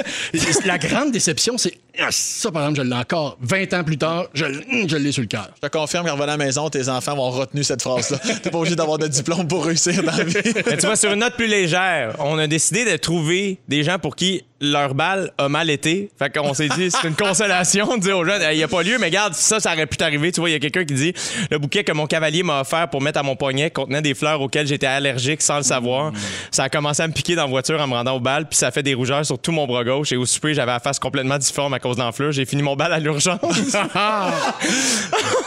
la 0.66 0.78
grande 0.78 1.12
déception, 1.12 1.58
c'est 1.58 1.74
ça, 2.10 2.50
par 2.50 2.62
exemple, 2.62 2.78
je 2.78 2.82
l'ai 2.90 2.96
encore 2.96 3.36
20 3.40 3.74
ans 3.74 3.84
plus 3.84 3.98
tard, 3.98 4.26
je, 4.34 4.44
l- 4.44 4.64
je 4.86 4.96
l'ai 4.96 5.12
sur 5.12 5.22
le 5.22 5.28
cœur. 5.28 5.48
Je 5.62 5.68
te 5.68 5.72
confirme 5.76 6.06
qu'en 6.06 6.12
revenant 6.12 6.32
à 6.34 6.36
la 6.36 6.44
maison, 6.44 6.68
tes 6.70 6.88
enfants 6.88 7.14
vont 7.16 7.30
retenu 7.30 7.62
cette 7.64 7.82
phrase-là. 7.82 8.18
T'es 8.42 8.50
pas 8.50 8.58
obligé 8.58 8.76
d'avoir 8.76 8.98
de 8.98 9.06
diplôme 9.08 9.46
pour 9.48 9.64
réussir 9.66 10.02
dans 10.02 10.16
la 10.16 10.24
vie. 10.24 10.34
Mais 10.66 10.76
tu 10.76 10.86
vois, 10.86 10.96
sur 10.96 11.12
une 11.12 11.20
note 11.20 11.34
plus 11.36 11.46
légère, 11.46 12.14
on 12.18 12.38
a 12.38 12.46
décidé 12.46 12.84
de 12.90 12.96
trouver 12.96 13.58
des 13.68 13.82
gens 13.82 13.98
pour 13.98 14.16
qui 14.16 14.42
leur 14.62 14.94
balle 14.94 15.32
a 15.38 15.48
mal 15.48 15.70
été. 15.70 16.10
Fait 16.18 16.30
qu'on 16.30 16.52
s'est 16.52 16.68
dit, 16.68 16.90
c'est 16.90 17.08
une 17.08 17.14
consolation 17.14 17.96
de 17.96 18.02
dire 18.02 18.18
aux 18.18 18.24
jeunes, 18.26 18.42
il 18.52 18.58
n'y 18.58 18.62
a 18.62 18.68
pas 18.68 18.82
lieu, 18.82 18.98
mais 19.00 19.06
regarde, 19.06 19.32
ça, 19.32 19.58
ça 19.58 19.72
aurait 19.72 19.86
pu 19.86 19.96
t'arriver. 19.96 20.32
Tu 20.32 20.40
vois, 20.40 20.50
il 20.50 20.52
y 20.52 20.56
a 20.56 20.58
quelqu'un 20.58 20.84
qui 20.84 20.92
dit, 20.92 21.14
le 21.50 21.58
bouquet 21.58 21.82
que 21.82 21.92
mon 21.92 22.06
cavalier 22.06 22.42
m'a 22.42 22.60
offert 22.60 22.88
pour 22.90 23.00
mettre 23.00 23.18
à 23.18 23.22
mon 23.22 23.36
poignet 23.36 23.70
contenait 23.70 24.02
des 24.02 24.12
fleurs 24.14 24.42
auxquelles 24.42 24.66
j'étais 24.66 24.86
allergique 24.86 25.40
sans 25.40 25.56
le 25.56 25.62
savoir. 25.62 26.12
Ça 26.50 26.64
a 26.64 26.68
commencé 26.68 27.02
à 27.02 27.08
me 27.08 27.12
piquer 27.14 27.36
dans 27.36 27.44
la 27.44 27.48
voiture 27.48 27.80
en 27.80 27.86
me 27.86 27.94
rendant 27.94 28.16
au 28.16 28.20
bal, 28.20 28.46
puis 28.48 28.58
ça 28.58 28.66
a 28.66 28.70
fait 28.70 28.82
des 28.82 28.92
rougeurs 28.92 29.24
sur 29.24 29.38
tout 29.38 29.50
mon 29.52 29.66
bras 29.66 29.82
gauche. 29.82 30.12
Et 30.12 30.16
au 30.16 30.26
souper, 30.26 30.52
j'avais 30.52 30.72
la 30.72 30.78
face 30.78 30.98
complètement 30.98 31.38
difforme 31.38 31.72
à 31.72 31.78
cause 31.80 31.96
de 31.96 32.02
l'enflure. 32.02 32.32
J'ai 32.32 32.44
fini 32.44 32.62
mon 32.62 32.76
bal 32.76 32.92
à 32.92 32.98
l'urgence. 32.98 33.40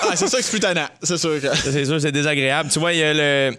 Ah, 0.06 0.16
c'est 0.16 0.28
sûr 0.28 0.38
que 0.40 0.44
c'est 0.44 0.52
plus 0.52 0.60
tannant. 0.60 0.88
C'est 1.02 1.18
sûr 1.18 1.40
que. 1.42 1.48
C'est 1.56 1.86
sûr, 1.86 2.00
c'est 2.00 2.12
désagréable. 2.12 2.70
Tu 2.70 2.80
vois, 2.80 2.94
il 2.94 3.00
y 3.00 3.04
a 3.04 3.14
le. 3.14 3.58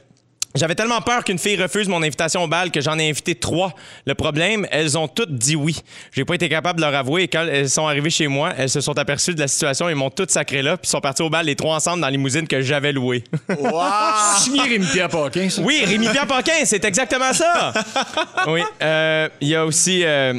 J'avais 0.55 0.77
tellement 0.77 1.01
peur 1.01 1.25
qu'une 1.25 1.39
fille 1.39 1.61
refuse 1.61 1.89
mon 1.89 2.01
invitation 2.01 2.45
au 2.45 2.47
bal 2.47 2.71
que 2.71 2.81
j'en 2.81 2.97
ai 2.97 3.11
invité 3.11 3.35
trois. 3.35 3.73
Le 4.07 4.15
problème, 4.15 4.69
elles 4.71 4.97
ont 4.97 5.09
toutes 5.09 5.35
dit 5.35 5.57
oui. 5.57 5.77
J'ai 6.13 6.25
pas 6.25 6.37
été 6.37 6.49
capable 6.49 6.79
de 6.79 6.85
leur 6.85 6.95
avouer 6.95 7.25
et 7.25 7.29
quand 7.29 7.45
elles 7.45 7.69
sont 7.69 7.89
arrivées 7.89 8.11
chez 8.11 8.29
moi, 8.29 8.53
elles 8.57 8.71
se 8.71 8.81
sont 8.81 8.97
aperçues 8.97 9.35
de 9.35 9.41
la 9.41 9.49
situation 9.49 9.89
et 9.89 9.95
m'ont 9.95 10.11
toutes 10.11 10.31
sacré 10.31 10.63
là 10.63 10.77
puis 10.77 10.89
sont 10.89 11.01
parties 11.01 11.23
au 11.23 11.31
bal 11.31 11.47
les 11.47 11.57
trois 11.57 11.75
ensemble 11.75 12.03
dans 12.03 12.07
la 12.07 12.13
limousine 12.13 12.47
que 12.47 12.61
j'avais 12.61 12.93
louée. 12.93 13.25
Wow! 13.49 13.81
Signé 14.39 14.63
Rémi 14.63 14.87
Pierre 14.87 15.09
Paquin, 15.09 15.49
ça. 15.51 15.61
oui, 15.61 15.83
Rémi 15.85 16.07
Pierre 16.09 16.29
Paquin, 16.29 16.65
c'est 16.65 16.85
exactement 16.85 17.33
ça. 17.33 17.73
Oui, 18.47 18.61
euh, 18.83 19.29
il 19.41 19.49
y 19.49 19.55
a 19.57 19.65
aussi 19.65 20.03
euh, 20.05 20.35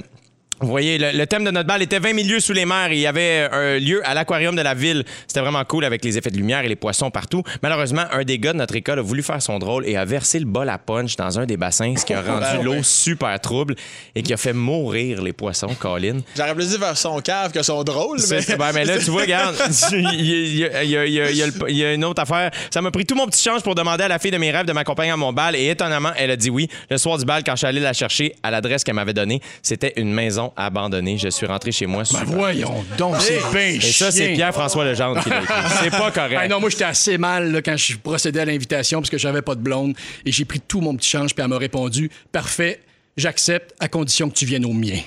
vous 0.61 0.67
voyez, 0.67 0.97
le, 0.97 1.11
le 1.11 1.27
thème 1.27 1.43
de 1.43 1.51
notre 1.51 1.67
bal 1.67 1.81
était 1.81 1.99
20 1.99 2.13
milieux 2.13 2.39
sous 2.39 2.53
les 2.53 2.65
mers. 2.65 2.91
Et 2.91 2.95
il 2.95 3.01
y 3.01 3.07
avait 3.07 3.47
un 3.51 3.77
lieu 3.77 4.01
à 4.07 4.13
l'aquarium 4.13 4.55
de 4.55 4.61
la 4.61 4.73
ville. 4.73 5.03
C'était 5.27 5.41
vraiment 5.41 5.63
cool 5.65 5.83
avec 5.83 6.03
les 6.03 6.17
effets 6.17 6.31
de 6.31 6.37
lumière 6.37 6.63
et 6.63 6.67
les 6.69 6.75
poissons 6.75 7.11
partout. 7.11 7.43
Malheureusement, 7.61 8.03
un 8.11 8.23
des 8.23 8.39
gars 8.39 8.53
de 8.53 8.57
notre 8.57 8.75
école 8.75 8.99
a 8.99 9.01
voulu 9.01 9.21
faire 9.21 9.41
son 9.41 9.59
drôle 9.59 9.85
et 9.87 9.97
a 9.97 10.05
versé 10.05 10.39
le 10.39 10.45
bol 10.45 10.69
à 10.69 10.77
punch 10.77 11.15
dans 11.17 11.39
un 11.39 11.45
des 11.45 11.57
bassins, 11.57 11.95
ce 11.97 12.05
qui 12.05 12.13
a 12.13 12.21
rendu 12.25 12.63
l'eau 12.63 12.83
super 12.83 13.39
trouble 13.39 13.75
et 14.15 14.23
qui 14.23 14.33
a 14.33 14.37
fait 14.37 14.53
mourir 14.53 15.21
les 15.21 15.33
poissons, 15.33 15.75
Colin. 15.77 16.19
J'aurais 16.37 16.55
plus 16.55 16.69
dit 16.69 16.77
vers 16.77 16.97
son 16.97 17.19
cave 17.19 17.51
que 17.51 17.61
son 17.61 17.83
drôle, 17.83 18.19
mais. 18.29 18.39
Ben, 18.57 18.71
mais 18.73 18.85
là, 18.85 18.97
tu 18.97 19.11
vois, 19.11 19.21
regarde, 19.23 19.55
il 19.91 21.75
y 21.77 21.85
a 21.85 21.93
une 21.93 22.05
autre 22.05 22.21
affaire. 22.21 22.51
Ça 22.69 22.81
m'a 22.81 22.91
pris 22.91 23.05
tout 23.05 23.15
mon 23.15 23.27
petit 23.27 23.43
change 23.43 23.61
pour 23.61 23.75
demander 23.75 24.05
à 24.05 24.07
la 24.07 24.19
fille 24.19 24.31
de 24.31 24.37
mes 24.37 24.51
rêves 24.51 24.65
de 24.65 24.73
m'accompagner 24.73 25.11
à 25.11 25.17
mon 25.17 25.33
bal 25.33 25.55
et 25.55 25.69
étonnamment, 25.69 26.11
elle 26.17 26.31
a 26.31 26.35
dit 26.37 26.49
oui. 26.49 26.69
Le 26.89 26.97
soir 26.97 27.17
du 27.17 27.25
bal, 27.25 27.43
quand 27.43 27.53
je 27.53 27.57
suis 27.57 27.67
allé 27.67 27.79
la 27.81 27.93
chercher 27.93 28.35
à 28.43 28.51
l'adresse 28.51 28.83
qu'elle 28.83 28.95
m'avait 28.95 29.13
donnée, 29.13 29.41
c'était 29.61 29.93
une 29.97 30.13
maison 30.13 30.44
abandonnée. 30.55 31.17
Je 31.17 31.29
suis 31.29 31.45
rentré 31.45 31.71
chez 31.71 31.85
moi. 31.85 32.05
super 32.05 32.25
Ben 32.25 32.35
voyons 32.35 32.85
donc, 32.97 33.15
c'est 33.19 33.39
bien 33.51 33.67
et 33.67 33.81
ça, 33.81 34.11
c'est. 34.11 34.33
Pierre-François 34.33 34.85
Legendre 34.85 35.21
qui 35.21 35.29
l'a 35.29 35.41
écrit. 35.41 35.53
C'est 35.83 35.89
pas 35.91 36.11
correct. 36.11 36.49
Non, 36.49 36.59
moi, 36.59 36.69
j'étais 36.69 36.83
assez 36.83 37.17
mal 37.17 37.51
là, 37.51 37.61
quand 37.61 37.77
je 37.77 37.97
procédais 37.97 38.41
à 38.41 38.45
l'invitation 38.45 38.99
parce 38.99 39.09
que 39.09 39.17
j'avais 39.17 39.41
pas 39.41 39.55
de 39.55 39.61
blonde 39.61 39.95
et 40.25 40.31
j'ai 40.31 40.45
pris 40.45 40.59
tout 40.59 40.81
mon 40.81 40.95
petit 40.95 41.09
change 41.09 41.33
puis 41.33 41.43
elle 41.43 41.49
m'a 41.49 41.57
répondu 41.57 42.09
Parfait, 42.31 42.81
j'accepte 43.17 43.73
à 43.79 43.87
condition 43.87 44.29
que 44.29 44.35
tu 44.35 44.45
viennes 44.45 44.65
au 44.65 44.73
mien. 44.73 44.99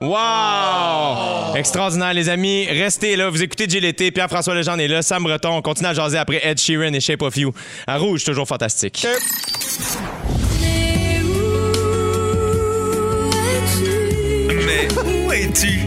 Wow! 0.00 1.56
Extraordinaire, 1.56 2.12
les 2.12 2.28
amis. 2.28 2.66
Restez 2.66 3.16
là. 3.16 3.30
Vous 3.30 3.42
écoutez 3.42 3.66
GLT. 3.66 4.10
Pierre-François 4.10 4.54
Legendre 4.54 4.80
est 4.80 4.88
là. 4.88 5.02
Sam 5.02 5.22
Breton. 5.22 5.50
On 5.50 5.62
continue 5.62 5.88
à 5.88 5.94
jaser 5.94 6.18
après 6.18 6.40
Ed 6.42 6.58
Sheeran 6.58 6.92
et 6.92 7.00
Shape 7.00 7.22
of 7.22 7.36
You. 7.36 7.52
À 7.86 7.96
Rouge, 7.96 8.24
toujours 8.24 8.46
fantastique. 8.46 9.06
Où 14.92 15.32
es-tu? 15.32 15.80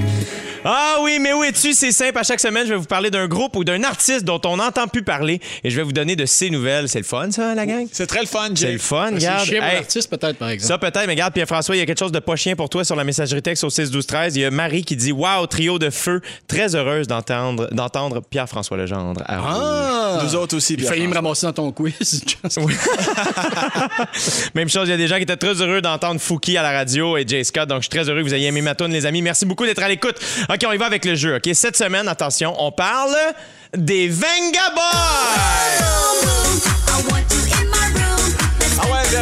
Ah 0.69 0.97
oui, 1.01 1.17
mais 1.21 1.31
où 1.31 1.45
es-tu? 1.45 1.71
C'est 1.71 1.93
simple. 1.93 2.17
À 2.17 2.23
chaque 2.23 2.41
semaine, 2.41 2.65
je 2.67 2.71
vais 2.73 2.77
vous 2.77 2.83
parler 2.85 3.09
d'un 3.09 3.25
groupe 3.27 3.55
ou 3.55 3.63
d'un 3.63 3.83
artiste 3.85 4.25
dont 4.25 4.41
on 4.45 4.57
n'entend 4.57 4.87
plus 4.89 5.01
parler 5.01 5.39
et 5.63 5.69
je 5.69 5.77
vais 5.77 5.83
vous 5.83 5.93
donner 5.93 6.17
de 6.17 6.25
ses 6.25 6.49
nouvelles. 6.49 6.89
C'est 6.89 6.97
le 6.99 7.05
fun, 7.05 7.31
ça, 7.31 7.55
la 7.55 7.65
gang? 7.65 7.87
C'est 7.89 8.05
très 8.05 8.19
le 8.19 8.25
fun, 8.27 8.49
C'est 8.49 8.67
Jay. 8.67 8.73
le 8.73 8.77
fun, 8.79 9.07
C'est 9.11 9.15
regarde. 9.15 9.45
chien 9.45 9.59
pour 9.59 9.67
Hey, 9.69 9.75
l'artiste, 9.75 10.09
peut-être, 10.09 10.37
par 10.37 10.49
exemple. 10.49 10.67
Ça 10.67 10.77
peut-être, 10.77 11.05
mais 11.07 11.13
regarde, 11.13 11.33
Pierre-François, 11.33 11.73
il 11.75 11.79
y 11.79 11.81
a 11.81 11.85
quelque 11.85 11.99
chose 11.99 12.11
de 12.11 12.19
pas 12.19 12.35
chien 12.35 12.57
pour 12.57 12.67
toi 12.69 12.83
sur 12.83 12.97
la 12.97 13.05
messagerie 13.05 13.41
texte 13.41 13.63
au 13.63 13.69
6 13.69 13.91
12 13.91 14.05
13 14.07 14.35
Il 14.35 14.41
y 14.41 14.45
a 14.45 14.51
Marie 14.51 14.83
qui 14.83 14.97
dit 14.97 15.13
Waouh, 15.13 15.47
trio 15.47 15.79
de 15.79 15.89
feu. 15.89 16.19
Très 16.49 16.75
heureuse 16.75 17.07
d'entendre, 17.07 17.69
d'entendre 17.71 18.21
Pierre-François 18.29 18.75
Legendre. 18.75 19.23
Ah! 19.25 20.19
Nous 20.23 20.35
autres 20.35 20.57
aussi, 20.57 20.73
Il 20.73 20.83
failli 20.83 21.07
me 21.07 21.13
ramasser 21.13 21.45
dans 21.45 21.53
ton 21.53 21.71
quiz. 21.71 22.23
Même 24.55 24.69
chose, 24.69 24.87
il 24.87 24.91
y 24.91 24.93
a 24.93 24.97
des 24.97 25.07
gens 25.07 25.15
qui 25.17 25.23
étaient 25.23 25.37
très 25.37 25.61
heureux 25.61 25.81
d'entendre 25.81 26.19
Fouki 26.19 26.57
à 26.57 26.61
la 26.63 26.71
radio 26.71 27.15
et 27.17 27.25
Jay 27.25 27.43
Scott. 27.43 27.69
Donc, 27.69 27.77
je 27.79 27.83
suis 27.83 27.89
très 27.89 28.09
heureux 28.09 28.19
que 28.21 28.27
vous 28.27 28.33
ayez 28.33 28.47
aimé 28.47 28.61
ma 28.61 28.75
tune, 28.75 28.91
les 28.91 29.05
amis. 29.05 29.21
Merci 29.21 29.45
beaucoup 29.45 29.65
d'être 29.65 29.81
à 29.83 29.87
l'écoute. 29.87 30.15
OK, 30.57 30.65
on 30.67 30.71
y 30.71 30.77
va 30.77 30.87
avec 30.87 31.05
le 31.05 31.13
jeu. 31.13 31.35
OK, 31.35 31.47
cette 31.53 31.77
semaine, 31.77 32.07
attention, 32.07 32.55
on 32.57 32.71
parle 32.71 33.15
des 33.75 34.09
Venga 34.09 34.73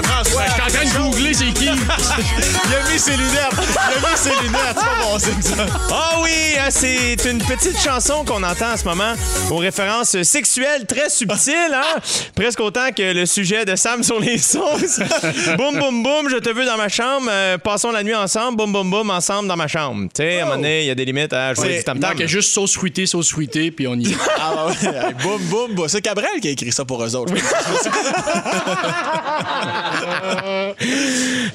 François. 0.04 0.44
Je 0.48 0.52
suis 0.52 0.62
en 0.62 0.68
train 0.68 0.86
de 0.86 1.04
googler 1.10 1.34
c'est 1.34 1.52
qui. 1.54 1.66
Il 1.68 1.70
a 1.70 2.92
mis 2.92 3.00
ses 3.00 3.12
lunettes. 3.12 3.52
Il 3.58 4.06
a 4.06 4.10
mis 4.10 4.18
ses 4.18 4.30
lunettes. 4.30 4.76
C'est 4.76 4.84
pas 4.86 5.04
bon 5.04 5.20
signe, 5.20 5.42
ça. 5.42 5.66
Ah 5.92 6.20
oui, 6.22 6.30
hein, 6.60 6.68
c'est 6.70 7.16
une 7.30 7.40
petite 7.40 7.80
chanson 7.82 8.24
qu'on 8.26 8.44
entend 8.44 8.74
en 8.74 8.78
ce 8.78 8.84
moment 8.86 9.14
aux 9.52 9.58
références 9.58 10.22
sexuelles 10.24 10.86
très 10.86 11.10
subtiles, 11.10 11.74
hein? 11.74 12.00
Presque 12.36 12.60
autant 12.60 12.92
que 12.96 13.14
le 13.14 13.26
sujet 13.26 13.66
de 13.66 13.76
Sam 13.76 14.04
sur 14.04 14.20
les 14.20 14.38
sauces. 14.38 15.00
boum, 15.58 15.78
boum, 15.80 16.04
boum, 16.04 16.30
je 16.30 16.38
te 16.38 16.50
veux 16.50 16.66
dans 16.66 16.78
ma 16.78 16.90
chambre. 16.90 17.28
euh, 17.30 17.58
passons 17.58 17.92
la 17.92 18.04
nuit 18.04 18.16
ensemble. 18.16 18.58
Boum, 18.58 18.72
boum, 18.72 18.90
boum, 18.90 19.10
ensemble 19.10 19.48
dans 19.48 19.58
ma 19.58 19.68
chambre. 19.68 20.04
Tu 20.14 20.24
sais, 20.24 20.40
à 20.40 20.44
un 20.44 20.46
moment 20.46 20.56
donné, 20.58 20.82
il 20.82 20.88
y 20.88 20.92
a 20.92 20.96
des 20.96 21.06
limites 21.06 21.34
à 21.34 21.54
jouer 21.54 21.68
Ouais, 21.68 21.78
du 21.80 21.84
tam 21.84 21.98
Il 21.98 22.06
manquait 22.08 22.28
juste 22.28 22.52
sauce 22.52 22.74
fruitée, 22.76 23.06
sauce 23.06 23.30
fruitée, 23.32 23.72
puis 23.72 23.88
on 23.88 23.96
y 23.96 24.14
va. 24.14 24.24
Ah 24.40 24.66
ouais, 24.68 24.88
ouais. 24.88 25.14
boum, 25.22 25.42
boum, 25.44 25.74
boum. 25.74 25.88
C'est 25.88 26.02
Cabrel 26.02 26.40
qui 26.42 26.48
a 26.48 26.52
écrit 26.52 26.72
ça 26.72 26.86
pour 26.86 27.04
eux 27.04 27.16
autres. 27.16 27.34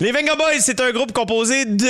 Les 0.00 0.12
Venga 0.12 0.34
Boys, 0.36 0.60
c'est 0.60 0.80
un 0.80 0.90
groupe 0.92 1.12
composé 1.12 1.64
de. 1.64 1.86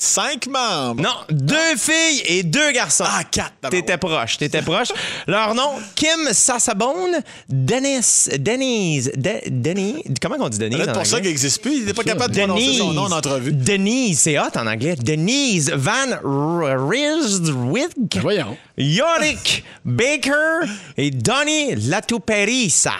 Cinq 0.00 0.46
membres. 0.46 1.02
Non, 1.02 1.10
deux 1.28 1.74
filles 1.76 2.22
et 2.26 2.44
deux 2.44 2.70
garçons. 2.70 3.02
Ah, 3.04 3.24
quatre. 3.24 3.68
T'étais 3.68 3.96
proche, 3.98 4.38
t'étais 4.38 4.62
proche. 4.62 4.88
Leur 5.26 5.56
nom, 5.56 5.70
Kim 5.96 6.28
Sassabone, 6.30 7.20
Dennis, 7.48 8.28
Denise, 8.38 9.10
De- 9.16 9.40
Denny, 9.48 10.04
comment 10.22 10.36
on 10.38 10.48
dit 10.48 10.58
Denise 10.58 10.88
en 10.88 10.92
pour 10.92 11.04
ça 11.04 11.16
anglais? 11.16 11.22
qu'il 11.22 11.30
n'existe 11.30 11.60
plus. 11.62 11.72
Il 11.78 11.80
n'était 11.80 11.94
pas 11.94 12.04
capable 12.04 12.32
de 12.32 12.38
prononcer 12.38 12.74
son 12.78 12.92
nom 12.92 13.06
en 13.06 13.10
entrevue. 13.10 13.52
Denise, 13.52 14.20
c'est 14.20 14.38
hot 14.38 14.44
en 14.56 14.68
anglais. 14.68 14.94
Denise 14.94 15.72
Van 15.74 15.90
Rijswijk, 16.88 18.18
Voyons. 18.20 18.56
Yorick 18.76 19.64
Baker 19.84 20.60
et 20.96 21.10
Donnie 21.10 21.74
Latuperisa. 21.74 22.92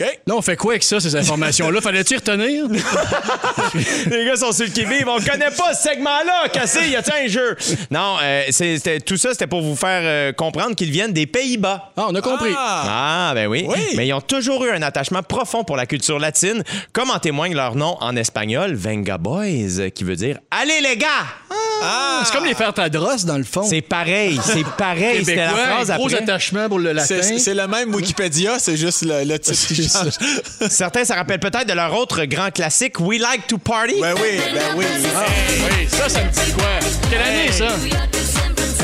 OK? 0.00 0.18
Là, 0.26 0.34
on 0.34 0.42
fait 0.42 0.56
quoi 0.56 0.72
avec 0.72 0.82
ça, 0.82 1.00
ces 1.00 1.14
informations-là? 1.16 1.80
Fallait-tu 1.82 2.14
y 2.14 2.16
retenir? 2.16 2.66
Les 4.10 4.24
gars 4.26 4.36
sont 4.36 4.52
sur 4.52 4.64
le 4.66 4.70
qui-vive. 4.70 5.08
On 5.08 5.18
connaît 5.20 5.50
pas 5.50 5.74
ce 5.74 5.88
segment-là. 5.88 6.48
Cassé, 6.52 6.88
y 6.88 6.96
a-t-il 6.96 7.26
un 7.26 7.28
jeu? 7.28 7.56
Non, 7.90 8.16
euh, 8.22 8.44
c'était- 8.50 9.00
tout 9.00 9.16
ça, 9.16 9.30
c'était 9.32 9.46
pour 9.46 9.62
vous 9.62 9.76
faire 9.76 10.00
euh, 10.02 10.32
comprendre 10.32 10.74
qu'ils 10.74 10.90
viennent 10.90 11.12
des 11.12 11.26
Pays-Bas. 11.26 11.92
Ah, 11.96 12.06
on 12.08 12.14
a 12.14 12.20
compris. 12.20 12.52
Ah! 12.56 13.28
Ah, 13.30 13.34
ben 13.34 13.46
oui. 13.48 13.64
Oui. 13.68 13.78
Mais 13.96 14.06
ils 14.06 14.12
ont 14.12 14.20
toujours 14.20 14.64
eu 14.64 14.70
un 14.70 14.82
attachement 14.82 15.22
profond 15.22 15.64
pour 15.64 15.76
la 15.76 15.86
culture 15.86 16.18
latine, 16.18 16.62
comme 16.92 17.10
en 17.10 17.18
témoigne 17.18 17.54
leur 17.54 17.74
nom 17.74 17.96
en 18.00 18.16
espagnol, 18.16 18.74
Venga 18.74 19.18
Boys, 19.18 19.90
qui 19.94 20.04
veut 20.04 20.16
dire 20.16 20.38
Allez 20.50 20.80
les 20.80 20.96
gars! 20.96 21.06
Ah! 21.82 22.22
C'est 22.24 22.34
comme 22.34 22.44
les 22.44 22.54
faire 22.54 22.74
tadros, 22.74 23.24
dans 23.24 23.38
le 23.38 23.44
fond. 23.44 23.62
C'est 23.62 23.80
pareil, 23.80 24.38
c'est 24.44 24.66
pareil. 24.76 25.24
C'était 25.24 25.36
la 25.36 25.48
phrase 25.50 25.90
gros 25.92 26.06
après. 26.08 26.22
attachement 26.22 26.68
pour 26.68 26.78
le 26.78 26.92
latin. 26.92 27.06
C'est 27.22 27.38
c'est 27.38 27.54
le 27.54 27.66
même 27.66 27.94
Wikipédia, 27.94 28.58
c'est 28.58 28.76
juste 28.76 29.02
le, 29.02 29.24
le 29.24 29.38
titre 29.38 29.66
qui. 29.66 29.88
Certains, 30.70 31.04
ça 31.04 31.14
rappelle 31.16 31.40
peut-être 31.40 31.66
de 31.66 31.72
leur 31.72 31.94
autre 31.96 32.24
grand 32.24 32.50
classique, 32.50 33.00
We 33.00 33.20
Like 33.20 33.46
to 33.46 33.58
Party. 33.58 34.00
Ben 34.00 34.14
oui, 34.16 34.40
ben 34.54 34.62
oui. 34.76 34.84
Ah, 35.16 35.24
oui, 35.26 35.88
ça, 35.88 36.08
ça 36.08 36.20
me 36.22 36.30
dit 36.30 36.52
quoi? 36.52 36.64
Quelle 37.10 37.20
année, 37.22 37.52
ça? 37.52 37.68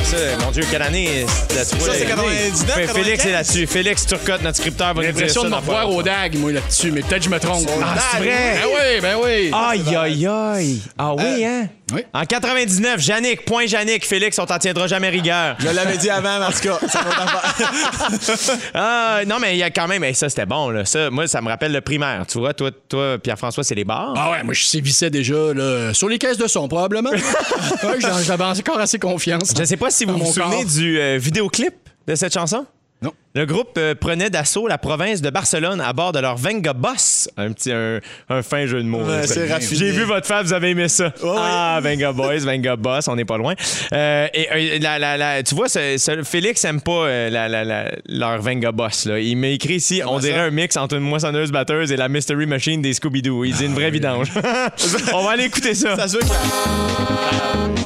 Ça, 0.05 0.17
mon 0.45 0.53
Dieu, 0.53 0.63
quelle 0.71 0.83
année? 0.83 1.27
Ça, 1.51 1.65
c'est 1.65 2.07
99, 2.07 2.75
Fait- 2.75 2.87
Félix 2.87 3.23
95? 3.25 3.27
est 3.27 3.33
là-dessus. 3.33 3.67
Félix 3.67 4.07
Turcotte, 4.07 4.43
notre 4.43 4.57
scripteur, 4.59 4.95
va 4.95 5.03
J'ai 5.03 5.09
nous 5.09 5.13
dire 5.15 5.21
l'impression 5.27 5.43
de 5.45 5.49
me 5.49 5.61
pas 5.61 5.87
au 5.87 6.01
DAG, 6.03 6.37
moi, 6.39 6.53
là-dessus, 6.53 6.93
mais 6.93 7.01
peut-être 7.01 7.19
que 7.19 7.25
je 7.25 7.31
me 7.31 7.41
trompe. 7.41 7.69
Ah, 7.83 7.97
c'est 8.13 8.19
vrai? 8.19 8.29
Ben 8.55 8.69
oui, 8.69 9.01
ben 9.03 9.17
oui. 9.23 9.51
Aïe, 9.53 9.97
aïe, 9.97 10.27
aïe. 10.27 10.83
Ah 10.97 11.15
oui, 11.15 11.45
hein? 11.45 11.69
Oui. 11.93 12.03
En 12.13 12.25
99, 12.25 13.07
Yannick, 13.07 13.45
point 13.45 13.65
Yannick, 13.65 14.05
Félix, 14.05 14.37
on 14.41 14.47
t'en 14.47 14.59
tiendra 14.59 14.89
jamais 14.89 15.09
rigueur. 15.09 15.55
Je 15.61 15.69
l'avais 15.69 15.97
dit 15.97 16.11
avant, 16.11 16.45
en 16.45 16.51
tout 16.51 16.59
cas, 16.61 16.79
ça. 16.89 17.01
Ah, 18.75 19.21
non, 19.27 19.39
mais 19.41 19.55
il 19.55 19.59
y 19.59 19.63
a 19.63 19.71
quand 19.71 19.87
même, 19.87 20.03
hey, 20.03 20.15
ça 20.15 20.29
c'était 20.29 20.47
bon, 20.47 20.71
là. 20.71 20.85
Ça, 20.85 21.11
moi, 21.11 21.29
ça 21.29 21.41
me 21.41 21.49
rappelle 21.49 21.73
le 21.73 21.81
primaire. 21.81 22.27
Tu 22.27 22.39
vois, 22.39 22.55
toi, 22.55 22.71
toi 22.89 23.19
Pierre-François, 23.19 23.63
c'est 23.63 23.77
les 23.77 23.85
bars. 23.85 24.15
Ah 24.17 24.33
ouais, 24.33 24.43
moi, 24.43 24.53
je 24.53 24.65
sévissais 24.65 25.11
déjà 25.11 25.55
là, 25.55 25.95
sur 25.95 26.09
les 26.09 26.19
caisses 26.19 26.39
de 26.39 26.49
son, 26.49 26.67
probablement. 26.67 27.11
ouais, 27.83 27.99
j'avais 28.01 28.45
encore 28.45 28.81
assez 28.81 28.99
confiance. 28.99 29.53
Je 29.57 29.65
sais 29.65 29.77
pas 29.77 29.91
si 29.91 30.05
vous 30.05 30.19
vous 30.19 30.33
souvenez 30.33 30.65
du 30.65 30.99
euh, 30.99 31.19
vidéoclip 31.19 31.75
de 32.09 32.15
cette 32.15 32.35
chanson? 32.35 32.67
Non. 33.07 33.15
Le 33.35 33.45
groupe 33.45 33.75
euh, 33.77 33.95
prenait 33.95 34.31
d'assaut 34.31 34.67
la 34.67 34.79
province 34.79 35.21
de 35.21 35.29
Barcelone 35.29 35.83
à 35.83 35.93
bord 35.93 36.13
de 36.13 36.19
leur 36.21 36.37
Venga 36.37 36.73
Boss. 36.73 37.29
Un 37.37 37.53
petit 37.53 37.71
un, 37.71 38.01
un 38.31 38.43
fin 38.43 38.65
jeu 38.67 38.83
de 38.83 38.89
mots. 38.89 39.03
Ouais, 39.05 39.27
c'est 39.27 39.53
raffiné. 39.53 39.77
J'ai 39.79 39.91
vu 39.91 40.05
votre 40.05 40.27
fan, 40.27 40.43
vous 40.47 40.55
avez 40.55 40.71
aimé 40.71 40.89
ça. 40.89 41.13
Ah, 41.23 41.79
Venga 41.83 42.13
Boys, 42.13 42.39
Venga 42.39 42.77
Boss, 42.77 43.09
on 43.09 43.17
n'est 43.17 43.27
pas 43.27 43.37
loin. 43.37 43.53
Euh, 43.93 44.27
et 44.33 44.49
euh, 44.51 44.79
la- 44.81 44.99
la- 44.99 45.17
la- 45.19 45.43
tu 45.43 45.55
vois, 45.55 45.69
ce- 45.69 45.97
ce- 45.99 46.23
Félix 46.23 46.65
aime 46.65 46.81
pas 46.81 47.07
la- 47.29 47.47
la- 47.49 47.65
la- 47.65 47.91
leur 48.09 48.41
Venga 48.41 48.73
Boss. 48.73 49.05
Là. 49.05 49.19
Il 49.21 49.37
m'a 49.37 49.49
écrit 49.49 49.75
ici, 49.75 50.01
on 50.07 50.19
dirait 50.19 50.41
un 50.41 50.51
mix 50.51 50.77
entre 50.79 50.95
une 50.97 51.03
moissonneuse 51.03 51.53
batteuse 51.53 51.93
et 51.93 51.97
la 51.97 52.09
Mystery 52.09 52.47
Machine 52.47 52.81
des 52.81 52.95
Scooby-Doo. 52.95 53.45
Il 53.45 53.55
dit 53.55 53.67
une 53.67 53.75
vraie 53.75 53.91
vidange. 53.91 54.33
on 55.15 55.23
va 55.25 55.31
aller 55.33 55.45
écouter 55.45 55.75
ça. 55.75 55.95
Ça 55.95 56.09
se 56.09 56.15
veut 56.15 56.21
que- 56.23 56.27
Wouh! 56.27 57.86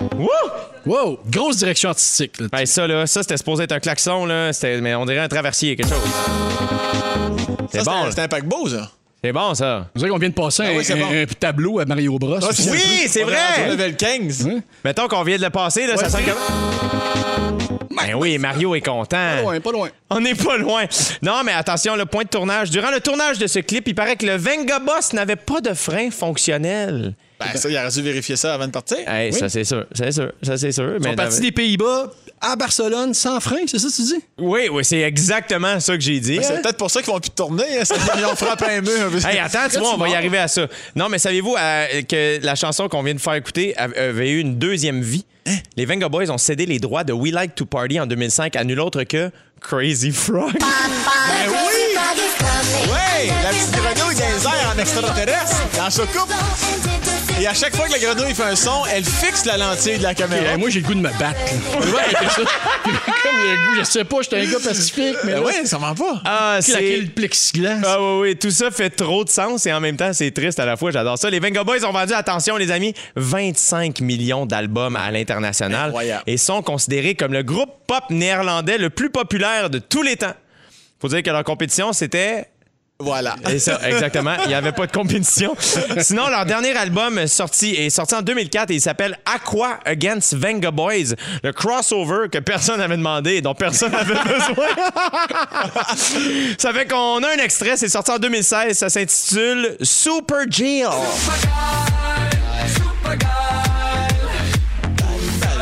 Wow, 0.87 1.19
grosse 1.31 1.57
direction 1.59 1.91
artistique. 1.91 2.41
là. 2.41 2.47
Ben, 2.51 2.67
ça, 2.67 2.87
là, 2.87 3.07
ça, 3.07 3.23
c'était 3.23 3.37
supposé 3.37 3.65
être 3.65 3.73
un 3.73 3.81
klaxon, 3.81 4.25
là. 4.27 4.53
C'était- 4.53 4.81
Mais 4.81 4.95
on 4.95 5.05
dirait 5.05 5.19
un 5.19 5.29
traversier, 5.29 5.77
quelque 5.77 5.89
chose. 5.89 5.99
C'est 7.73 7.85
bon. 7.85 8.07
C'était 8.09 8.23
un 8.23 8.29
paquebot, 8.29 8.69
ça. 8.69 8.91
C'est 9.23 9.33
bon, 9.33 9.55
ça. 9.55 9.87
Vous 9.95 10.01
savez 10.01 10.11
qu'on 10.13 10.19
vient 10.19 10.31
de 10.31 10.35
passer 10.35 10.63
Ah 10.67 10.71
un, 10.71 10.77
oui, 10.79 10.85
c'est 10.85 10.95
un- 10.95 10.97
bon. 10.97 11.13
un 11.13 11.27
tableau 11.39 11.79
à 11.79 11.85
Mario 11.85 12.19
Bros. 12.19 12.39
Ah. 12.43 12.49
Oui, 12.71 13.05
c'est 13.07 13.23
vrai! 13.23 13.69
level 13.69 13.95
15. 13.97 14.49
Mettons 14.85 15.09
qu'on 15.09 15.23
vient 15.23 15.37
de 15.37 15.43
le 15.43 15.51
passer, 15.51 15.87
là, 15.87 15.97
ça 15.99 16.09
sent 16.09 16.23
comme... 16.25 17.30
Ben 18.07 18.15
oui, 18.15 18.39
Mario 18.39 18.75
est 18.75 18.81
content. 18.81 19.17
Pas 19.17 19.41
loin, 19.43 19.61
pas 19.61 19.73
loin. 19.73 19.89
On 20.11 20.21
n'est 20.21 20.35
pas 20.35 20.57
loin. 20.57 20.85
Non, 21.23 21.43
mais 21.45 21.53
attention, 21.53 21.97
le 21.97 22.07
point 22.07 22.25
de 22.25 22.29
tournage. 22.29 22.71
Durant 22.71 22.91
le 22.91 23.01
tournage 23.01 23.39
de 23.39 23.47
ce 23.47 23.59
clip, 23.61 23.87
il 23.89 23.95
paraît 23.95 24.17
que 24.17 24.27
le 24.27 24.37
Venga 24.37 24.79
Boss 24.81 25.13
n'avait 25.13 25.37
pas 25.37 25.61
de 25.61 25.73
frein 25.75 26.11
fonctionnel. 26.11 27.15
Ben, 27.39 27.47
ça, 27.55 27.69
il 27.71 27.77
aurait 27.77 27.89
dû 27.91 28.03
vérifier 28.03 28.37
ça 28.37 28.53
avant 28.55 28.67
de 28.67 28.73
partir. 28.73 28.99
Hey, 29.07 29.33
ça, 29.33 29.49
c'est 29.49 29.65
sûr. 29.65 29.87
C'est 29.95 30.13
sûr. 30.13 30.31
Ça, 30.43 30.59
c'est 30.59 30.73
sûr. 30.73 30.97
Ils 30.97 31.03
mais 31.03 31.11
sont 31.11 31.17
partis 31.17 31.41
des 31.41 31.53
Pays-Bas 31.53 32.11
à 32.43 32.57
Barcelone 32.57 33.13
sans 33.15 33.39
frein, 33.41 33.59
c'est 33.67 33.79
ça 33.79 33.89
que 33.89 33.95
tu 33.95 34.03
dis? 34.03 34.25
Oui, 34.39 34.69
oui, 34.71 34.85
c'est 34.85 35.01
exactement 35.01 35.79
ça 35.81 35.95
que 35.95 36.01
j'ai 36.03 36.21
dit. 36.21 36.39
C'est 36.43 36.61
peut-être 36.63 36.77
pour 36.79 36.91
ça 36.91 37.03
qu'ils 37.03 37.13
vont 37.13 37.21
plus 37.21 37.31
tourner. 37.31 37.65
hein. 37.81 37.85
Ça- 37.85 37.95
Ils 38.19 38.25
ont 38.25 38.35
frappé 38.37 38.65
un 38.67 38.81
mur. 38.81 38.91
un 39.07 39.11
peu. 39.21 39.27
Hey, 39.29 39.39
attends, 39.39 39.69
tu 39.71 39.79
vois, 39.79 39.95
on 39.95 39.99
va 39.99 40.09
y 40.09 40.15
arriver 40.15 40.39
à 40.39 40.49
ça. 40.49 40.67
Non, 40.97 41.09
mais 41.11 41.19
savez-vous 41.19 41.55
euh, 41.59 42.03
que 42.03 42.39
la 42.45 42.55
chanson 42.55 42.89
qu'on 42.89 43.03
vient 43.03 43.15
de 43.15 43.21
faire 43.21 43.35
écouter 43.35 43.75
av- 43.77 43.93
avait 43.97 44.31
eu 44.31 44.41
une 44.41 44.59
deuxième 44.59 45.01
vie? 45.03 45.25
Les 45.77 45.87
Venga 45.87 46.09
Boys 46.09 46.31
ont 46.31 46.39
cédé 46.39 46.67
les 46.67 46.79
droits 46.79 47.05
de 47.05 47.13
We 47.13 47.33
Like 47.33 47.55
to 47.55 47.67
Party 47.67 48.01
en 48.01 48.07
2005 48.07 48.57
à 48.57 48.65
nul 48.65 48.81
autre 48.81 49.05
que 49.05 49.31
Crazy 49.61 50.13
Frog. 50.13 50.53
Ben 50.53 51.49
oui! 51.49 51.81
Ouais! 52.91 53.33
La 53.43 53.51
petite 53.51 53.73
grenouille 53.73 54.21
airs 54.21 54.75
en 54.75 54.79
extraterrestre, 54.79 55.57
dans 55.77 55.91
coupe. 56.07 56.90
Et 57.41 57.47
à 57.47 57.55
chaque 57.55 57.75
fois 57.75 57.87
que 57.87 57.93
la 57.93 57.99
grenouille 57.99 58.35
fait 58.35 58.43
un 58.43 58.55
son, 58.55 58.85
elle 58.93 59.03
fixe 59.05 59.47
la 59.47 59.57
lentille 59.57 59.97
de 59.97 60.03
la 60.03 60.15
caméra. 60.15 60.59
Moi, 60.59 60.69
j'ai 60.69 60.81
le 60.81 60.87
goût 60.87 60.93
de 60.95 61.01
me 61.01 61.09
battre. 61.09 61.41
là. 61.41 61.87
Va 61.87 61.99
arrêter 62.01 62.29
ça. 62.29 62.43
Comme 62.43 63.37
le 63.37 63.67
goût, 63.67 63.79
je 63.79 63.85
sais 63.85 64.05
pas, 64.05 64.17
j'étais 64.21 64.41
un 64.41 64.45
gars 64.45 64.59
pacifique, 64.63 65.17
mais 65.25 65.33
Ben 65.33 65.41
là, 65.41 65.47
ouais, 65.47 65.65
ça 65.65 65.79
ment 65.79 65.95
pas. 65.95 66.21
Ah, 66.27 66.59
c'est... 66.61 66.99
le 66.99 67.07
plexiglas. 67.09 67.79
Ah 67.83 67.97
oui, 67.99 68.21
oui, 68.21 68.37
tout 68.37 68.51
ça 68.51 68.71
fait 68.71 68.91
trop 68.91 69.25
de 69.25 69.31
sens 69.31 69.65
et 69.65 69.73
en 69.73 69.81
même 69.81 69.97
temps, 69.97 70.13
c'est 70.13 70.31
triste 70.33 70.61
à 70.61 70.67
la 70.67 70.77
fois. 70.77 70.91
J'adore 70.91 71.17
ça. 71.17 71.31
Les 71.31 71.41
Venga 71.41 71.65
Boys 71.65 71.83
ont 71.87 71.93
vendu, 71.93 72.13
attention 72.13 72.59
les 72.59 72.71
amis, 72.71 72.93
25 73.17 74.03
millions 74.03 74.45
d'albums 74.45 74.97
à 74.97 75.11
l'international 75.11 75.87
Incroyable. 75.89 76.23
et 76.27 76.37
sont 76.37 76.61
considérés 76.61 77.15
comme 77.15 77.33
le 77.33 77.43
groupe 77.43 77.71
pop 77.87 78.05
néerlandais 78.11 78.77
le 78.77 78.91
plus 78.91 79.09
populaire 79.09 79.71
de 79.71 79.79
tous 79.79 80.03
les 80.03 80.17
temps. 80.17 80.35
Faut 81.01 81.09
dire 81.09 81.23
que 81.23 81.31
leur 81.31 81.45
compétition, 81.45 81.95
c'était 81.95 82.50
Voilà. 83.01 83.37
Et 83.51 83.59
ça, 83.59 83.81
exactement. 83.89 84.35
Il 84.45 84.49
n'y 84.49 84.55
avait 84.55 84.73
pas 84.73 84.87
de 84.87 84.93
compétition. 84.93 85.57
Sinon, 86.01 86.29
leur 86.29 86.45
dernier 86.45 86.77
album 86.77 87.27
sorti 87.27 87.71
est 87.75 87.91
sorti 87.91 88.15
en 88.15 88.23
2004 88.23 88.71
et 88.71 88.75
il 88.75 88.81
s'appelle 88.81 89.19
Aqua 89.25 89.81
Against 89.85 90.35
Venga 90.37 90.71
Boys, 90.71 91.15
le 91.43 91.53
crossover 91.53 92.29
que 92.31 92.39
personne 92.39 92.79
n'avait 92.79 92.97
demandé 92.97 93.37
et 93.37 93.41
dont 93.43 93.55
personne 93.55 93.93
n'avait 93.93 94.15
besoin. 94.25 94.67
ça 96.59 96.73
fait 96.73 96.87
qu'on 96.87 97.23
a 97.23 97.29
un 97.29 97.43
extrait, 97.43 97.77
c'est 97.77 97.89
sorti 97.89 98.11
en 98.11 98.19
2016, 98.19 98.77
ça 98.77 98.89
s'intitule 98.91 99.77
Super 99.81 100.41
Jill. 100.49 100.87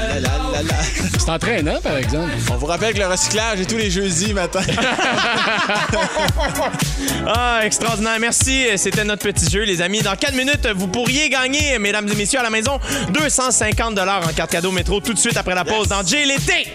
La, 0.04 0.20
la, 0.20 0.30
la, 0.52 0.62
la. 0.62 0.97
C'est 1.28 1.34
entraînant, 1.34 1.78
par 1.82 1.98
exemple. 1.98 2.30
On 2.50 2.56
vous 2.56 2.64
rappelle 2.64 2.94
que 2.94 3.00
le 3.00 3.06
recyclage 3.06 3.60
est 3.60 3.66
tous 3.66 3.76
les 3.76 3.90
jeudis 3.90 4.32
matin. 4.32 4.60
Ah, 7.26 7.60
extraordinaire. 7.64 8.18
Merci. 8.18 8.64
C'était 8.76 9.04
notre 9.04 9.22
petit 9.24 9.50
jeu, 9.50 9.64
les 9.64 9.82
amis. 9.82 10.00
Dans 10.00 10.16
4 10.16 10.34
minutes, 10.34 10.66
vous 10.74 10.88
pourriez 10.88 11.28
gagner, 11.28 11.78
mesdames 11.78 12.08
et 12.08 12.14
messieurs, 12.14 12.40
à 12.40 12.42
la 12.42 12.48
maison, 12.48 12.80
250 13.12 13.98
en 13.98 14.32
carte 14.34 14.50
cadeau 14.50 14.70
métro 14.70 15.00
tout 15.00 15.12
de 15.12 15.18
suite 15.18 15.36
après 15.36 15.54
la 15.54 15.66
pause 15.66 15.88
dans 15.88 16.02
J 16.02 16.24
l'été. 16.24 16.68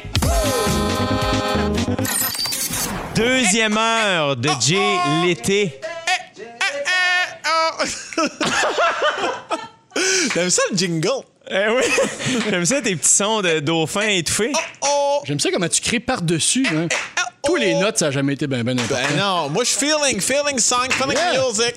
Deuxième 3.16 3.76
heure 3.76 4.36
de 4.36 4.50
J 4.62 4.78
l'été. 5.26 5.80
J'aime 10.36 10.50
ça 10.52 10.62
le 10.72 10.78
jingle. 10.78 11.33
Eh 11.50 11.68
oui, 11.76 11.84
j'aime 12.50 12.66
ça 12.66 12.82
tes 12.82 12.96
petits 12.96 13.10
sons 13.10 13.42
de 13.42 13.60
dauphin 13.60 14.08
étouffés. 14.08 14.54
Oh! 14.82 15.22
J'aime 15.26 15.40
ça 15.40 15.52
comment 15.52 15.68
tu 15.68 15.82
crées 15.82 16.00
par-dessus. 16.00 16.66
Hein. 16.74 16.88
Tous 17.44 17.56
les 17.58 17.76
notes, 17.76 17.98
ça 17.98 18.06
n'a 18.06 18.12
jamais 18.12 18.34
été 18.34 18.48
bien 18.48 18.64
ben 18.64 18.80
important. 18.80 19.04
Ben 19.10 19.18
non, 19.20 19.50
moi 19.50 19.66
je 19.66 19.70
suis 19.72 19.86
feeling, 19.88 20.22
feeling 20.22 20.58
song, 20.60 20.88
feeling 20.90 21.18
Yeah. 21.18 21.42
music. 21.46 21.76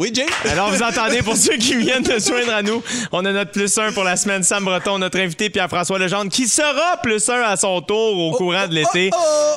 Oui, 0.00 0.12
Jay? 0.14 0.26
Alors, 0.48 0.70
vous 0.70 0.80
entendez, 0.82 1.22
pour 1.22 1.36
ceux 1.36 1.56
qui 1.56 1.74
viennent 1.76 2.04
de 2.04 2.20
se 2.20 2.28
joindre 2.30 2.54
à 2.54 2.62
nous, 2.62 2.82
on 3.10 3.24
a 3.24 3.32
notre 3.32 3.50
plus 3.50 3.76
un 3.78 3.90
pour 3.90 4.04
la 4.04 4.14
semaine, 4.16 4.44
Sam 4.44 4.64
Breton, 4.64 4.98
notre 4.98 5.18
invité 5.18 5.50
Pierre-François 5.50 5.98
Legendre, 5.98 6.30
qui 6.30 6.46
sera 6.46 6.98
plus 7.02 7.28
un 7.28 7.42
à 7.42 7.56
son 7.56 7.80
tour 7.80 8.16
au 8.16 8.30
courant 8.30 8.68
de 8.68 8.74
l'été. 8.74 9.10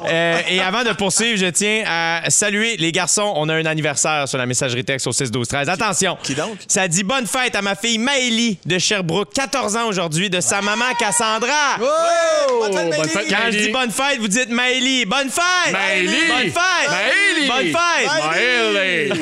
Euh, 0.09 0.39
et 0.49 0.59
avant 0.59 0.83
de 0.83 0.93
poursuivre, 0.93 1.37
je 1.37 1.45
tiens 1.45 1.83
à 1.85 2.27
saluer 2.29 2.75
les 2.77 2.91
garçons. 2.91 3.31
On 3.35 3.49
a 3.49 3.53
un 3.53 3.65
anniversaire 3.65 4.27
sur 4.27 4.39
la 4.39 4.47
messagerie 4.47 4.83
texte 4.83 5.05
au 5.05 5.11
6 5.11 5.29
12 5.29 5.47
13 5.47 5.69
Attention. 5.69 6.17
qui 6.23 6.33
donc? 6.33 6.57
Ça 6.67 6.87
dit 6.87 7.03
bonne 7.03 7.27
fête 7.27 7.55
à 7.55 7.61
ma 7.61 7.75
fille 7.75 7.99
Maëlie 7.99 8.57
de 8.65 8.79
Sherbrooke, 8.79 9.31
14 9.33 9.75
ans 9.75 9.87
aujourd'hui, 9.89 10.31
de 10.31 10.41
sa 10.41 10.61
maman 10.61 10.85
Cassandra. 10.97 11.77
Bonne 11.77 12.73
fête, 12.73 12.97
bonne 12.97 13.09
fête, 13.09 13.29
Quand 13.29 13.51
je 13.51 13.57
dis 13.57 13.69
bonne 13.69 13.91
fête, 13.91 14.19
vous 14.19 14.27
dites 14.27 14.49
Maëlie. 14.49 15.05
Bonne 15.05 15.29
fête! 15.29 15.71
Maëlie. 15.73 16.07
Bonne 16.07 16.51
fête! 16.51 16.89
Maëlie. 16.89 17.47
Bonne 17.47 17.79
fête! 17.79 19.11
Maëlie. 19.13 19.21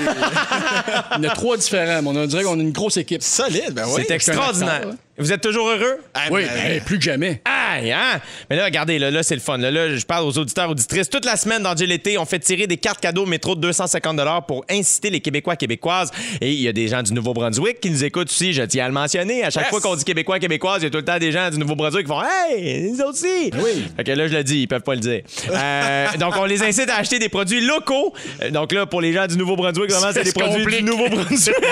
Il 1.18 1.24
y 1.24 1.28
en 1.28 1.32
a 1.32 1.34
trois 1.34 1.58
différents, 1.58 2.02
mais 2.02 2.20
on 2.20 2.26
dirait 2.26 2.44
qu'on 2.44 2.60
a 2.60 2.62
une 2.62 2.72
grosse 2.72 2.98
équipe. 2.98 3.24
Solide, 3.24 3.74
ben 3.74 3.86
oui. 3.88 4.04
C'est 4.08 4.14
extraordinaire. 4.14 4.90
Vous 5.20 5.32
êtes 5.34 5.42
toujours 5.42 5.70
heureux? 5.70 5.98
Ah, 6.14 6.22
Oui, 6.32 6.44
ben, 6.44 6.50
ben, 6.70 6.82
plus 6.82 6.98
que 6.98 7.04
jamais. 7.04 7.42
Aïe, 7.46 7.92
hein? 7.92 8.20
Mais 8.50 8.56
là, 8.56 8.66
regardez, 8.66 9.00
là, 9.00 9.12
là 9.12 9.22
c'est 9.24 9.36
le 9.36 9.42
fun. 9.42 9.58
Là, 9.58 9.70
là, 9.72 9.96
je 9.96 10.06
parle 10.06 10.26
aux 10.26 10.38
auditeurs, 10.38 10.70
auditrices. 10.70 11.10
Toute 11.10 11.26
la 11.26 11.36
semaine 11.36 11.62
dans 11.64 11.74
l'été, 11.74 12.18
on 12.18 12.26
fait 12.26 12.40
tirer 12.40 12.68
des 12.68 12.78
cartes 12.78 13.00
cadeaux 13.02 13.26
métro 13.26 13.56
de 13.56 13.62
250 13.62 14.20
pour 14.48 14.66
inciter 14.70 15.10
les 15.10 15.20
Québécois, 15.20 15.56
Québécoises. 15.56 16.12
Et 16.42 16.52
il 16.52 16.62
y 16.62 16.68
a 16.68 16.72
des 16.74 16.88
gens 16.88 17.04
du 17.04 17.14
Nouveau-Brunswick 17.14 17.80
qui 17.80 17.90
nous 17.90 18.04
écoutent 18.04 18.30
aussi. 18.30 18.54
Je 18.54 18.64
tiens 18.64 18.86
à 18.86 18.88
le 18.88 18.94
mentionner. 18.94 19.44
À 19.44 19.50
chaque 19.50 19.64
Yes. 19.64 19.70
fois 19.72 19.82
qu'on 19.82 19.96
dit 19.96 20.04
Québécois, 20.04 20.40
Québécoises, 20.40 20.82
il 20.82 20.86
y 20.86 20.88
a 20.88 20.90
tout 20.90 20.98
le 20.98 21.06
temps 21.06 21.20
des 21.20 21.32
gens 21.32 21.50
du 21.50 21.58
Nouveau-Brunswick 21.58 22.06
qui 22.06 22.12
font 22.12 22.22
Hey, 22.24 22.92
autres 22.94 23.10
aussi. 23.12 23.52
Oui. 23.54 23.86
Fait 23.98 24.04
que 24.04 24.12
là, 24.12 24.28
je 24.28 24.34
le 24.34 24.44
dis, 24.44 24.62
ils 24.62 24.68
peuvent 24.68 24.82
pas 24.82 24.96
le 24.96 25.02
dire. 25.02 25.22
Euh, 25.52 26.08
donc, 26.20 26.34
on 26.38 26.46
les 26.46 26.64
incite 26.64 26.90
à 26.90 26.96
acheter 26.98 27.20
des 27.20 27.30
produits 27.30 27.62
locaux. 27.62 28.14
Euh, 28.42 28.50
Donc 28.52 28.72
là, 28.74 28.86
pour 28.86 29.02
les 29.02 29.14
gens 29.14 29.28
du 29.28 29.38
Nouveau-Brunswick, 29.38 29.92
vraiment, 29.92 30.12
c'est 30.14 30.24
des 30.24 30.32
produits 30.32 30.64
complique. 30.64 30.80
du 30.80 30.92
Nouveau-Brunswick. 30.92 31.56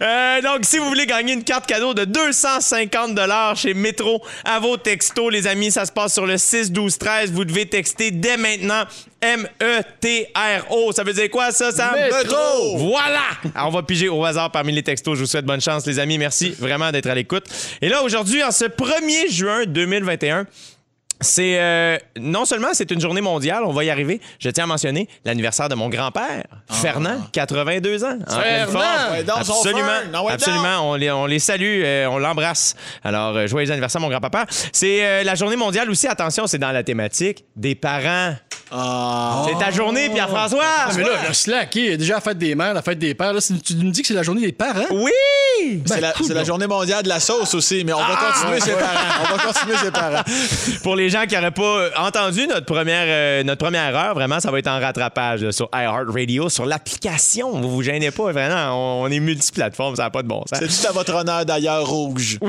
Euh, 0.00 0.40
donc, 0.42 0.60
si 0.64 0.78
vous 0.78 0.86
voulez 0.86 1.06
gagner 1.06 1.32
une 1.32 1.42
carte 1.44 1.66
cadeau 1.66 1.94
de 1.98 2.04
250 2.04 3.18
chez 3.56 3.74
Métro 3.74 4.22
à 4.44 4.60
vos 4.60 4.76
textos, 4.76 5.32
les 5.32 5.46
amis, 5.46 5.70
ça 5.70 5.84
se 5.84 5.92
passe 5.92 6.14
sur 6.14 6.26
le 6.26 6.38
6 6.38 6.70
12 6.72 6.98
13. 6.98 7.32
Vous 7.32 7.44
devez 7.44 7.66
texter 7.66 8.10
dès 8.10 8.36
maintenant 8.36 8.84
M-E-T-R-O. 9.20 10.92
Ça 10.92 11.02
veut 11.02 11.12
dire 11.12 11.30
quoi, 11.30 11.50
ça, 11.50 11.72
Sam? 11.72 11.94
Métro. 11.94 12.76
Voilà! 12.76 13.22
Alors, 13.54 13.68
on 13.68 13.72
va 13.72 13.82
piger 13.82 14.08
au 14.08 14.24
hasard 14.24 14.52
parmi 14.52 14.72
les 14.72 14.82
textos. 14.82 15.16
Je 15.16 15.22
vous 15.22 15.28
souhaite 15.28 15.44
bonne 15.44 15.60
chance, 15.60 15.86
les 15.86 15.98
amis. 15.98 16.18
Merci 16.18 16.50
vraiment 16.58 16.92
d'être 16.92 17.08
à 17.08 17.14
l'écoute. 17.14 17.44
Et 17.82 17.88
là, 17.88 18.02
aujourd'hui, 18.02 18.42
en 18.44 18.52
ce 18.52 18.66
1er 18.66 19.30
juin 19.30 19.64
2021, 19.66 20.46
c'est 21.20 21.58
euh, 21.60 21.98
non 22.18 22.44
seulement 22.44 22.68
c'est 22.72 22.90
une 22.90 23.00
journée 23.00 23.20
mondiale, 23.20 23.62
on 23.64 23.72
va 23.72 23.84
y 23.84 23.90
arriver. 23.90 24.20
Je 24.38 24.50
tiens 24.50 24.64
à 24.64 24.66
mentionner 24.66 25.08
l'anniversaire 25.24 25.68
de 25.68 25.74
mon 25.74 25.88
grand-père, 25.88 26.44
Fernand, 26.70 27.20
82 27.32 28.04
ans. 28.04 28.18
en 28.26 28.40
pleine 28.40 28.66
Fernand! 28.66 29.12
Ouais, 29.12 29.24
absolument, 29.28 29.88
ah 30.14 30.22
ouais, 30.24 30.32
absolument. 30.32 30.90
On 30.90 30.94
les, 30.94 31.10
on 31.10 31.26
les 31.26 31.38
salue, 31.38 31.82
euh, 31.84 32.06
on 32.06 32.18
l'embrasse. 32.18 32.74
Alors 33.04 33.36
euh, 33.36 33.46
joyeux 33.46 33.70
anniversaire 33.70 34.00
mon 34.00 34.08
grand-papa. 34.08 34.46
C'est 34.72 35.04
euh, 35.04 35.22
la 35.24 35.34
journée 35.34 35.56
mondiale 35.56 35.90
aussi. 35.90 36.06
Attention, 36.06 36.46
c'est 36.46 36.58
dans 36.58 36.72
la 36.72 36.82
thématique 36.82 37.44
des 37.56 37.74
parents. 37.74 38.34
Ah. 38.70 39.44
C'est 39.48 39.58
ta 39.64 39.70
journée, 39.70 40.08
Pierre-François. 40.10 40.62
Ah, 40.62 40.90
mais 40.96 41.02
là, 41.02 41.08
le 41.28 41.34
slack, 41.34 41.74
il 41.76 41.84
y 41.84 41.92
a 41.92 41.96
déjà 41.96 42.14
la 42.14 42.20
fête 42.20 42.38
des 42.38 42.54
mères, 42.54 42.74
la 42.74 42.82
fête 42.82 42.98
des 42.98 43.14
pères. 43.14 43.32
Là, 43.32 43.40
c'est- 43.40 43.62
tu 43.62 43.74
me 43.76 43.90
dis 43.90 44.02
que 44.02 44.08
c'est 44.08 44.14
la 44.14 44.22
journée 44.22 44.42
des 44.42 44.52
parents? 44.52 44.84
Oui. 44.90 45.82
C'est 45.86 46.00
la, 46.00 46.12
c'est 46.24 46.34
la 46.34 46.44
journée 46.44 46.66
mondiale 46.66 47.02
de 47.02 47.08
la 47.08 47.18
sauce 47.20 47.52
aussi, 47.54 47.82
mais 47.84 47.92
on 47.92 47.98
va 47.98 48.16
continuer 48.16 48.60
ses 48.60 48.72
parents. 48.72 49.24
On 49.32 49.36
va 49.36 49.42
continuer 49.52 49.76
ses 49.76 49.90
parents. 49.90 50.22
Pour 50.82 50.96
les 50.96 51.08
gens 51.10 51.24
qui 51.26 51.34
n'auraient 51.34 51.50
pas 51.50 51.62
euh, 51.62 51.90
entendu 51.98 52.46
notre 52.46 52.66
première, 52.66 53.04
euh, 53.06 53.42
notre 53.42 53.64
première 53.64 53.96
heure, 53.96 54.14
vraiment, 54.14 54.38
ça 54.40 54.50
va 54.50 54.58
être 54.58 54.68
en 54.68 54.78
rattrapage 54.80 55.42
là, 55.42 55.50
sur 55.52 55.68
iHeartRadio, 55.74 56.48
sur 56.48 56.64
l'application. 56.66 57.50
Vous 57.60 57.70
vous 57.70 57.82
gênez 57.82 58.10
pas, 58.10 58.30
vraiment. 58.32 59.00
On, 59.00 59.04
on 59.04 59.10
est 59.10 59.18
multiplateforme, 59.20 59.96
ça 59.96 60.04
n'a 60.04 60.10
pas 60.10 60.22
de 60.22 60.28
bon 60.28 60.42
sens. 60.48 60.58
C'est 60.60 60.68
tout 60.68 60.88
à 60.88 60.92
votre 60.92 61.14
honneur 61.14 61.44
d'ailleurs, 61.44 61.86
rouge? 61.86 62.38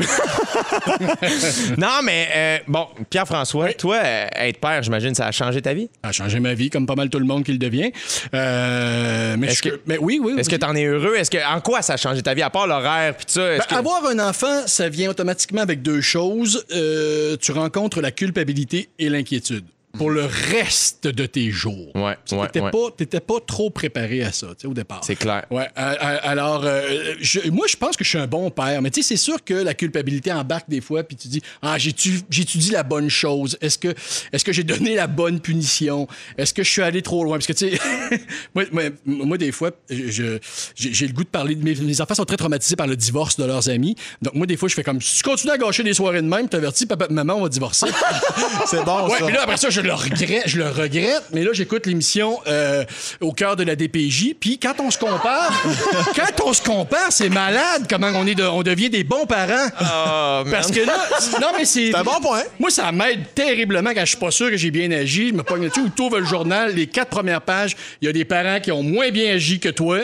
Non, 1.78 1.99
mais 2.03 2.28
euh, 2.36 2.57
bon, 2.67 2.88
Pierre-François, 3.09 3.74
toi, 3.74 3.97
être 4.03 4.59
père, 4.59 4.82
j'imagine, 4.84 5.13
ça 5.15 5.28
a 5.28 5.32
changé 5.32 5.61
ta 5.61 5.74
vie? 5.74 5.89
Ça 6.12 6.24
a 6.24 6.26
changé 6.28 6.39
ma 6.39 6.53
vie, 6.55 6.70
comme 6.72 6.86
pas 6.88 6.95
mal 6.95 7.10
tout 7.10 7.20
le 7.20 7.26
monde 7.26 7.43
qui 7.43 7.51
le 7.51 7.57
devient. 7.60 7.91
Euh, 8.34 9.36
mais, 9.38 9.49
je- 9.53 9.62
que- 9.62 9.80
mais 9.86 9.97
oui, 9.99 10.20
oui. 10.24 10.34
Est-ce 10.38 10.49
que 10.49 10.55
oui. 10.55 10.60
tu 10.60 10.66
en 10.66 10.76
es 10.76 10.86
heureux? 10.86 11.16
Est-ce 11.16 11.30
que 11.32 11.38
en 11.38 11.62
quoi 11.62 11.82
ça 11.82 11.93
a 11.93 11.97
changé 11.97 12.22
ta 12.22 12.34
vie, 12.34 12.41
à 12.41 12.49
part 12.49 12.68
l'horaire 12.68 13.16
puis 13.16 13.26
ça? 13.28 13.41
Ben, 13.41 13.62
que- 13.62 13.76
Avoir 13.76 14.05
un 14.07 14.20
enfant, 14.20 14.66
ça 14.66 14.89
vient 14.89 15.10
automatiquement 15.12 15.62
avec 15.62 15.82
deux 15.82 16.01
choses. 16.01 16.66
Euh, 16.74 17.38
tu 17.39 17.51
rencontres 17.51 18.01
la 18.01 18.12
culpabilité 18.12 18.89
et 18.99 19.10
l'inquiétude 19.10 19.66
pour 19.97 20.11
le 20.11 20.23
reste 20.25 21.07
de 21.07 21.25
tes 21.25 21.49
jours. 21.51 21.95
Ouais, 21.95 22.15
Tu 22.25 22.35
ouais, 22.35 22.43
n'étais 22.43 22.59
ouais. 22.61 22.69
pas, 22.71 22.91
t'étais 22.95 23.19
pas 23.19 23.39
trop 23.45 23.69
préparé 23.71 24.23
à 24.23 24.31
ça, 24.31 24.47
tu 24.49 24.53
sais, 24.61 24.67
au 24.67 24.73
départ. 24.73 25.01
C'est 25.03 25.15
clair. 25.15 25.45
Ouais, 25.49 25.67
alors, 25.75 26.61
euh, 26.63 27.15
je- 27.19 27.49
moi, 27.49 27.65
je 27.67 27.75
pense 27.75 27.97
que 27.97 28.03
je 28.03 28.09
suis 28.09 28.17
un 28.19 28.27
bon 28.27 28.51
père, 28.51 28.81
mais 28.81 28.91
tu 28.91 29.01
sais, 29.01 29.09
c'est 29.09 29.17
sûr 29.17 29.43
que 29.43 29.53
la 29.53 29.73
culpabilité 29.73 30.31
embarque 30.31 30.69
des 30.69 30.79
fois, 30.81 31.03
puis 31.03 31.15
tu 31.17 31.27
dis, 31.27 31.41
ah, 31.61 31.77
j'ai-tu 31.77 32.21
dit 32.57 32.71
la 32.71 32.83
bonne 32.83 33.09
chose? 33.09 33.57
Est-ce 33.61 33.77
que, 33.79 33.89
est 34.31 34.43
que 34.43 34.53
j'ai 34.53 34.63
donné 34.63 34.95
la 34.95 35.07
bonne 35.07 35.39
punition? 35.39 36.07
Est-ce 36.37 36.53
que 36.53 36.63
je 36.63 36.69
suis 36.69 36.81
allé 36.83 37.01
trop 37.01 37.23
loin? 37.23 37.37
Parce 37.37 37.47
que, 37.47 37.53
tu 37.53 37.69
sais, 37.71 37.79
moi, 38.55 38.65
moi, 38.71 38.83
moi, 39.05 39.37
des 39.37 39.51
fois, 39.51 39.71
je- 39.89 40.37
j'ai 40.75 41.07
le 41.07 41.13
goût 41.13 41.23
de 41.23 41.29
parler 41.29 41.55
de 41.55 41.63
mes, 41.63 41.75
mes 41.75 41.99
enfants 42.01 42.15
sont 42.15 42.25
très 42.25 42.37
traumatisés 42.37 42.75
par 42.75 42.87
le 42.87 42.95
divorce 42.95 43.37
de 43.37 43.43
leurs 43.45 43.69
amis. 43.69 43.95
Donc, 44.21 44.35
moi, 44.35 44.45
des 44.45 44.55
fois, 44.55 44.69
je 44.69 44.75
fais 44.75 44.83
comme, 44.83 45.01
si 45.01 45.17
tu 45.17 45.23
continues 45.23 45.51
à 45.53 45.57
gâcher 45.57 45.83
des 45.83 45.93
soirées 45.95 46.21
de 46.21 46.27
même, 46.27 46.47
t'avertis, 46.47 46.85
papa 46.85 47.07
maman, 47.09 47.33
on 47.35 47.41
va 47.43 47.49
divorcer. 47.49 47.87
C'est 48.67 48.83
bon, 48.85 49.07
Ouais, 49.09 49.17
ça. 49.19 49.25
mais 49.25 49.31
là, 49.33 49.43
après 49.43 49.57
ça, 49.57 49.69
je 49.69 49.78
le 49.82 49.93
regrette, 49.93 50.43
je 50.47 50.57
le 50.57 50.67
regrette, 50.69 51.23
mais 51.34 51.43
là, 51.43 51.51
j'écoute 51.53 51.86
l'émission 51.86 52.39
euh, 52.47 52.84
au 53.21 53.32
cœur 53.34 53.55
de 53.55 53.63
la 53.63 53.75
DPJ, 53.75 54.36
puis 54.39 54.57
quand 54.59 54.80
on 54.80 54.91
se 54.91 54.97
compare, 54.97 55.51
quand 56.15 56.45
on 56.45 56.53
se 56.53 56.61
compare, 56.61 57.11
c'est 57.11 57.30
malade 57.30 57.86
comment 57.89 58.11
on, 58.15 58.25
est 58.27 58.36
de- 58.36 58.43
on 58.43 58.61
devient 58.63 58.89
des 58.89 59.03
bons 59.03 59.25
parents. 59.25 59.67
Oh, 59.82 60.43
man. 60.45 60.51
Parce 60.51 60.71
que 60.71 60.80
là, 60.82 60.97
non, 61.41 61.47
mais 61.57 61.65
c'est. 61.65 61.80
C'est 61.89 61.95
un 61.95 62.03
bon 62.03 62.19
point. 62.21 62.43
Moi, 62.59 62.69
ça 62.69 62.91
m'aide 62.91 63.34
terriblement 63.34 63.91
quand 63.93 64.01
je 64.01 64.09
suis 64.09 64.17
pas 64.17 64.32
sûr 64.32 64.49
que 64.51 64.57
j'ai 64.57 64.69
bien 64.69 64.91
agi. 64.91 65.30
Je 65.30 65.34
me 65.34 65.43
pogne 65.43 65.67
dessus 65.69 65.80
ou 65.82 65.89
t'ouvres 65.89 66.19
le 66.19 66.25
journal, 66.25 66.73
les 66.75 66.88
quatre 66.88 67.09
premières 67.09 67.41
pages, 67.41 67.75
il 68.01 68.05
y 68.05 68.09
a 68.09 68.11
des 68.13 68.25
parents 68.25 68.59
qui 68.59 68.71
ont 68.71 68.84
moins 68.84 69.09
bien 69.09 69.34
agi 69.36 69.59
que 69.59 69.69
toi. 69.69 69.99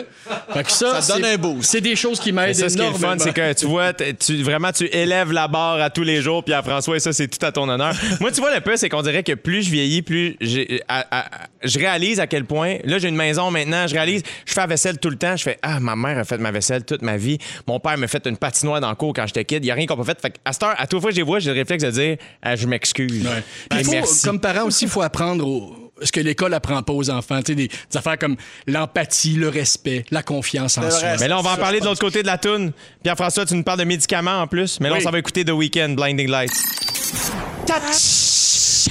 Fait 0.52 0.62
que 0.64 0.70
ça, 0.72 1.00
Ça 1.00 1.14
te 1.14 1.18
donne 1.20 1.28
c'est- 1.28 1.34
un 1.34 1.38
boost. 1.38 1.70
C'est 1.70 1.80
des 1.80 1.94
choses 1.96 2.18
qui 2.18 2.32
m'aident 2.32 2.54
ça, 2.54 2.68
ce 2.68 2.74
qui 2.76 2.80
est 2.82 2.86
le 2.86 2.92
fun, 2.92 2.98
énormément. 3.14 3.24
c'est 3.24 3.32
que 3.32 3.52
tu 3.52 3.66
vois, 3.66 3.92
tu, 3.92 4.42
vraiment, 4.42 4.72
tu 4.72 4.86
élèves 4.86 5.32
la 5.32 5.46
barre 5.48 5.80
à 5.80 5.90
tous 5.90 6.02
les 6.02 6.22
jours, 6.22 6.42
Pierre-François, 6.44 6.96
et 6.96 7.00
ça, 7.00 7.12
c'est 7.12 7.28
tout 7.28 7.44
à 7.44 7.52
ton 7.52 7.68
honneur. 7.68 7.94
Moi, 8.20 8.32
tu 8.32 8.40
vois, 8.40 8.54
le 8.54 8.60
peu, 8.60 8.76
c'est 8.76 8.88
qu'on 8.88 9.02
dirait 9.02 9.22
que 9.22 9.32
plus 9.34 9.65
je 9.66 9.70
vieillis, 9.72 10.02
plus 10.02 10.36
à- 10.88 11.06
à- 11.10 11.26
je 11.62 11.78
réalise 11.78 12.20
à 12.20 12.26
quel 12.26 12.44
point. 12.44 12.76
Là, 12.84 12.98
j'ai 12.98 13.08
une 13.08 13.16
maison 13.16 13.50
maintenant, 13.50 13.86
je 13.86 13.94
réalise, 13.94 14.22
je 14.44 14.52
fais 14.52 14.60
la 14.60 14.66
vaisselle 14.66 14.98
tout 14.98 15.10
le 15.10 15.16
temps. 15.16 15.36
Je 15.36 15.42
fais, 15.42 15.58
ah, 15.62 15.80
ma 15.80 15.96
mère 15.96 16.18
a 16.18 16.24
fait 16.24 16.38
ma 16.38 16.50
vaisselle 16.50 16.84
toute 16.84 17.02
ma 17.02 17.16
vie. 17.16 17.38
Mon 17.66 17.78
père 17.80 17.96
m'a 17.98 18.08
fait 18.08 18.26
une 18.26 18.36
patinoire 18.36 18.80
dans 18.80 18.90
le 18.90 18.96
cours 18.96 19.12
quand 19.14 19.26
j'étais 19.26 19.44
kid. 19.44 19.62
Il 19.64 19.66
n'y 19.66 19.70
a 19.70 19.74
rien 19.74 19.86
qu'on 19.86 19.96
peut 19.96 20.04
fait. 20.04 20.20
Fait 20.20 20.34
à 20.44 20.52
cette 20.52 20.62
heure, 20.62 20.74
à 20.78 20.86
toute 20.86 21.00
fois 21.00 21.10
que 21.10 21.14
je 21.16 21.20
les 21.20 21.26
vois, 21.26 21.38
j'ai 21.38 21.50
le 21.52 21.56
réflexe 21.58 21.84
de 21.84 21.90
dire, 21.90 22.16
Ah, 22.42 22.56
je 22.56 22.66
m'excuse. 22.66 23.24
Ouais. 23.26 23.42
Puis 23.70 23.84
faut, 23.84 23.90
merci. 23.92 24.24
comme 24.24 24.40
parent 24.40 24.64
aussi, 24.66 24.84
il 24.84 24.90
faut 24.90 25.02
apprendre 25.02 25.46
au- 25.46 25.92
ce 26.02 26.12
que 26.12 26.20
l'école 26.20 26.52
apprend 26.52 26.82
pas 26.82 26.92
aux 26.92 27.08
enfants. 27.08 27.38
Tu 27.40 27.52
sais, 27.52 27.54
des, 27.54 27.68
des 27.68 27.96
affaires 27.96 28.18
comme 28.18 28.36
l'empathie, 28.66 29.34
le 29.36 29.48
respect, 29.48 30.04
la 30.10 30.22
confiance 30.22 30.76
en 30.76 30.90
soi. 30.90 31.16
Mais 31.18 31.26
là, 31.28 31.38
on 31.38 31.42
va 31.42 31.52
en 31.52 31.56
parler 31.56 31.80
de 31.80 31.86
l'autre 31.86 32.00
côté 32.00 32.20
de 32.22 32.26
la 32.26 32.36
toune. 32.36 32.72
Pierre-François, 33.02 33.46
tu 33.46 33.54
nous 33.54 33.62
parles 33.62 33.78
de 33.78 33.84
médicaments 33.84 34.40
en 34.42 34.46
plus. 34.46 34.78
Mais 34.80 34.88
là, 34.90 34.96
Oui. 34.96 35.00
on 35.00 35.04
s'en 35.04 35.10
va 35.10 35.18
écouter 35.18 35.44
The 35.44 35.50
Weeknd, 35.52 35.94
Blinding 35.96 36.28
Lights. 36.28 36.52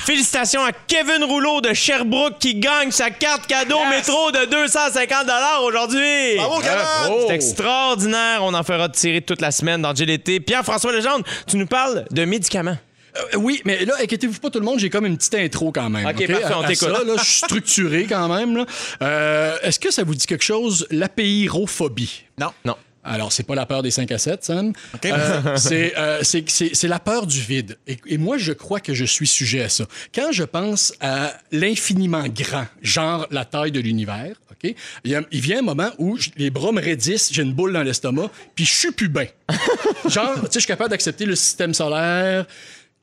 Félicitations 0.06 0.64
à 0.64 0.72
Kevin 0.72 1.24
Rouleau 1.24 1.62
de 1.62 1.74
Sherbrooke 1.74 2.38
qui 2.40 2.54
gagne 2.54 2.92
sa 2.92 3.10
carte 3.10 3.48
cadeau 3.48 3.80
métro 3.90 4.32
de 4.32 4.46
250 4.46 5.26
aujourd'hui. 5.64 6.36
Bravo, 6.38 6.60
Kevin! 6.60 7.26
C'est 7.28 7.34
extraordinaire. 7.34 8.44
On 8.44 8.54
en 8.54 8.64
fera 8.64 8.88
tirer 8.90 9.22
toute 9.22 9.42
la 9.42 9.50
semaine 9.50 9.82
dans 9.82 9.94
GLT. 9.94 10.42
Pierre-François 10.42 10.92
Legendre, 10.92 11.26
tu 11.48 11.58
nous 11.58 11.66
parles 11.66 12.06
de 12.12 12.24
médicaments. 12.24 12.78
Euh, 13.18 13.38
oui, 13.38 13.62
mais 13.66 13.84
là, 13.84 13.96
inquiétez-vous 14.00 14.40
pas 14.40 14.52
tout 14.52 14.60
le 14.60 14.66
monde, 14.66 14.78
j'ai 14.78 14.92
comme 14.92 15.08
une 15.08 15.18
petite 15.18 15.36
intro 15.36 15.72
quand 15.72 15.90
même. 15.90 16.06
OK, 16.06 16.28
parfait, 16.28 16.54
on 16.56 16.64
t'écoute. 16.64 16.90
là, 16.90 17.00
je 17.18 17.24
suis 17.24 17.38
structuré 17.38 18.06
quand 18.08 18.28
même. 18.28 18.64
Euh, 19.02 19.58
Est-ce 19.64 19.80
que 19.80 19.90
ça 19.92 20.04
vous 20.04 20.14
dit 20.14 20.28
quelque 20.28 20.44
chose, 20.44 20.86
l'apéirophobie? 20.92 22.26
Non. 22.40 22.52
Non. 22.64 22.76
Alors, 23.06 23.32
c'est 23.32 23.44
pas 23.44 23.56
la 23.56 23.66
peur 23.66 23.84
des 23.84 23.92
5 23.92 24.12
à 24.12 24.18
7, 24.18 24.44
Sam. 24.44 24.74
Euh, 25.14 25.56
c'est, 25.58 25.98
euh, 25.98 26.20
c'est- 26.24 26.50
c'est- 26.50 26.74
c'est 26.74 26.88
la 26.88 27.00
peur 27.00 27.28
du 27.28 27.40
vide. 27.40 27.78
Et, 27.88 27.98
et 28.08 28.18
moi, 28.18 28.38
je 28.38 28.52
crois 28.52 28.80
que 28.80 28.94
je 28.94 29.06
suis 29.06 29.28
sujet 29.28 29.62
à 29.62 29.70
ça. 29.70 29.86
Quand 30.14 30.32
je 30.32 30.44
pense 30.44 30.94
à 31.00 31.34
l'infiniment 31.52 32.26
grand, 32.28 32.66
genre 32.82 33.28
la 33.32 33.46
taille 33.46 33.72
de 33.72 33.80
l'univers, 33.80 34.36
OK, 34.52 34.74
il, 35.04 35.12
y 35.12 35.16
a- 35.16 35.22
il 35.32 35.40
vient 35.42 35.60
un 35.60 35.64
moment 35.64 35.90
où 36.00 36.18
je- 36.18 36.30
les 36.38 36.50
bras 36.50 36.72
me 36.72 36.82
raidissent, 36.82 37.32
j'ai 37.32 37.44
une 37.44 37.54
boule 37.54 37.74
dans 37.74 37.84
l'estomac, 37.84 38.30
puis 38.56 38.66
je 38.66 38.74
suis 38.74 38.92
plus 38.92 39.10
bien. 39.10 39.28
genre, 40.10 40.34
tu 40.36 40.42
sais, 40.42 40.50
je 40.56 40.60
suis 40.60 40.68
capable 40.68 40.90
d'accepter 40.90 41.26
le 41.26 41.36
système 41.36 41.74
solaire 41.74 42.46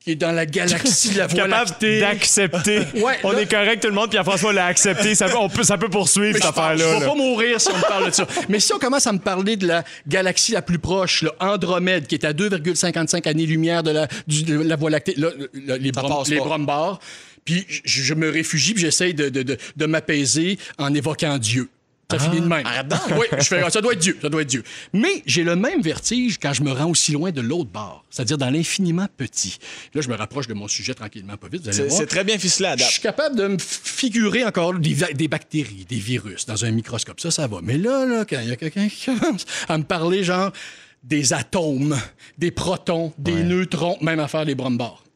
qui 0.03 0.11
est 0.11 0.15
dans 0.15 0.31
la 0.31 0.45
galaxie 0.45 1.11
de 1.11 1.19
la 1.19 1.27
Voie 1.27 1.35
Capable 1.43 1.51
lactée. 1.69 1.99
d'accepter. 1.99 2.79
Ouais, 2.95 3.17
on 3.23 3.31
là- 3.31 3.41
est 3.41 3.49
correct, 3.49 3.81
tout 3.81 3.87
le 3.87 3.93
monde. 3.93 4.09
Pierre-François 4.11 4.51
l'a 4.53 4.65
accepté. 4.65 5.15
Ça 5.15 5.27
peut, 5.29 5.37
on 5.37 5.47
peut, 5.49 5.63
ça 5.63 5.77
peut 5.77 5.89
poursuivre, 5.89 6.33
cette 6.35 6.43
Je 6.43 6.47
affaire-là. 6.49 6.93
vais 6.95 6.99
là. 6.99 7.05
pas 7.07 7.15
mourir 7.15 7.59
si 7.61 7.69
on 7.71 7.77
me 7.77 7.81
parle 7.87 8.07
de 8.07 8.11
ça. 8.11 8.27
Mais 8.49 8.59
si 8.59 8.73
on 8.73 8.79
commence 8.79 9.07
à 9.07 9.13
me 9.13 9.19
parler 9.19 9.55
de 9.55 9.65
la 9.67 9.83
galaxie 10.07 10.51
la 10.51 10.61
plus 10.61 10.79
proche, 10.79 11.21
là, 11.21 11.31
Andromède, 11.39 12.07
qui 12.07 12.15
est 12.15 12.25
à 12.25 12.33
2,55 12.33 13.27
années-lumière 13.29 13.81
de 13.83 13.91
la, 13.91 14.07
du- 14.27 14.43
de 14.43 14.59
la 14.61 14.75
Voie 14.75 14.89
lactée, 14.89 15.13
là, 15.17 15.29
là, 15.65 15.77
les, 15.77 15.91
brom- 15.91 16.23
les 16.29 16.39
puis 17.45 17.65
je, 17.67 18.01
je 18.03 18.13
me 18.13 18.29
réfugie, 18.29 18.73
puis 18.73 18.81
j'essaye 18.83 19.13
de, 19.13 19.27
de, 19.29 19.43
de, 19.43 19.57
de 19.75 19.85
m'apaiser 19.85 20.57
en 20.77 20.93
évoquant 20.93 21.37
Dieu. 21.37 21.69
Ça 22.11 22.19
finit 22.19 22.41
de 22.41 22.45
même. 22.47 22.65
arrête 22.65 22.87
donc. 22.87 22.99
Oui, 23.17 23.25
je 23.39 23.43
fais, 23.45 23.69
ça 23.71 23.81
doit 23.81 23.93
être 23.93 23.99
Dieu, 23.99 24.17
ça 24.21 24.29
doit 24.29 24.41
être 24.43 24.47
Dieu. 24.49 24.63
Mais 24.93 25.23
j'ai 25.25 25.43
le 25.43 25.55
même 25.55 25.81
vertige 25.81 26.37
quand 26.39 26.53
je 26.53 26.61
me 26.61 26.71
rends 26.71 26.89
aussi 26.91 27.11
loin 27.11 27.31
de 27.31 27.41
l'autre 27.41 27.71
bord, 27.71 28.05
c'est-à-dire 28.11 28.37
dans 28.37 28.49
l'infiniment 28.51 29.07
petit. 29.17 29.57
Là, 29.95 30.01
je 30.01 30.09
me 30.09 30.15
rapproche 30.15 30.47
de 30.47 30.53
mon 30.53 30.67
sujet 30.67 30.93
tranquillement, 30.93 31.37
pas 31.37 31.47
vite, 31.47 31.61
vous 31.63 31.69
allez 31.69 31.77
C'est 31.77 31.87
voir. 31.87 31.97
c'est 31.99 32.05
très 32.05 32.23
bien 32.23 32.37
ficelé 32.37 32.69
à 32.69 32.73
Je 32.73 32.83
date. 32.83 32.91
suis 32.91 33.01
capable 33.01 33.35
de 33.35 33.47
me 33.47 33.57
figurer 33.59 34.45
encore 34.45 34.73
des, 34.75 34.95
des 35.15 35.27
bactéries, 35.27 35.85
des 35.89 35.95
virus 35.97 36.45
dans 36.45 36.65
un 36.65 36.71
microscope. 36.71 37.19
Ça, 37.19 37.31
ça 37.31 37.47
va. 37.47 37.59
Mais 37.63 37.77
là, 37.77 38.05
là 38.05 38.25
quand 38.25 38.39
il 38.41 38.49
y 38.49 38.51
a 38.51 38.55
quelqu'un 38.57 38.87
qui 38.89 39.05
commence 39.05 39.45
à 39.67 39.77
me 39.77 39.83
parler, 39.83 40.23
genre, 40.23 40.51
des 41.03 41.33
atomes, 41.33 41.97
des 42.37 42.51
protons, 42.51 43.11
des 43.17 43.43
neutrons, 43.43 43.97
même 44.01 44.19
à 44.19 44.27
faire 44.27 44.45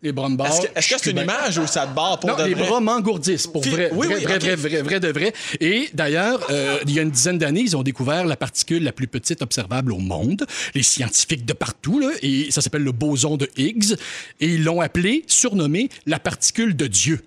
les 0.02 0.12
brombares. 0.12 0.48
Les 0.48 0.52
brombares. 0.54 0.72
Est-ce 0.78 0.89
que 0.89 0.95
c'est 1.02 1.12
une 1.12 1.18
image 1.20 1.58
ou 1.58 1.68
ça 1.68 1.88
te 1.88 1.95
barre 1.95 2.20
pour 2.20 2.30
Non, 2.30 2.36
de 2.38 2.43
les 2.43 2.54
vrai? 2.54 2.68
bras 2.68 2.80
m'engourdissent, 2.80 3.48
pour 3.48 3.62
vrai. 3.64 3.89
oui, 3.93 4.08
vrai, 4.08 4.18
oui, 4.18 4.24
vrai, 4.24 4.38
vrai, 4.39 4.56
vrai, 4.56 4.82
vrai 4.82 5.00
de 5.00 5.08
vrai. 5.10 5.34
Et 5.60 5.89
d'ailleurs, 5.93 6.39
euh, 6.50 6.78
il 6.86 6.93
y 6.93 7.00
a 7.00 7.02
une 7.02 7.12
dizaine 7.12 7.38
d'années, 7.38 7.62
ils 7.62 7.76
ont 7.76 7.84
découvert 7.84 8.26
la 8.26 8.36
particule 8.38 8.84
la 8.84 8.91
plus 8.91 9.08
petite 9.08 9.41
observable 9.41 9.91
au 9.91 9.98
monde. 10.00 10.45
Les 10.76 10.84
scientifiques 10.84 11.45
de 11.45 11.54
partout, 11.54 12.00
là, 12.00 12.10
et 12.22 12.52
ça 12.52 12.62
s'appelle 12.62 12.84
le 12.84 12.91
boson 12.91 13.38
de 13.38 13.50
Higgs. 13.58 13.93
Et 14.39 14.48
ils 14.48 14.64
l'ont 14.64 14.82
appelé, 14.82 15.24
surnommé 15.28 15.89
la 16.06 16.20
particule 16.20 16.76
de 16.76 16.88
Dieu. 16.88 17.22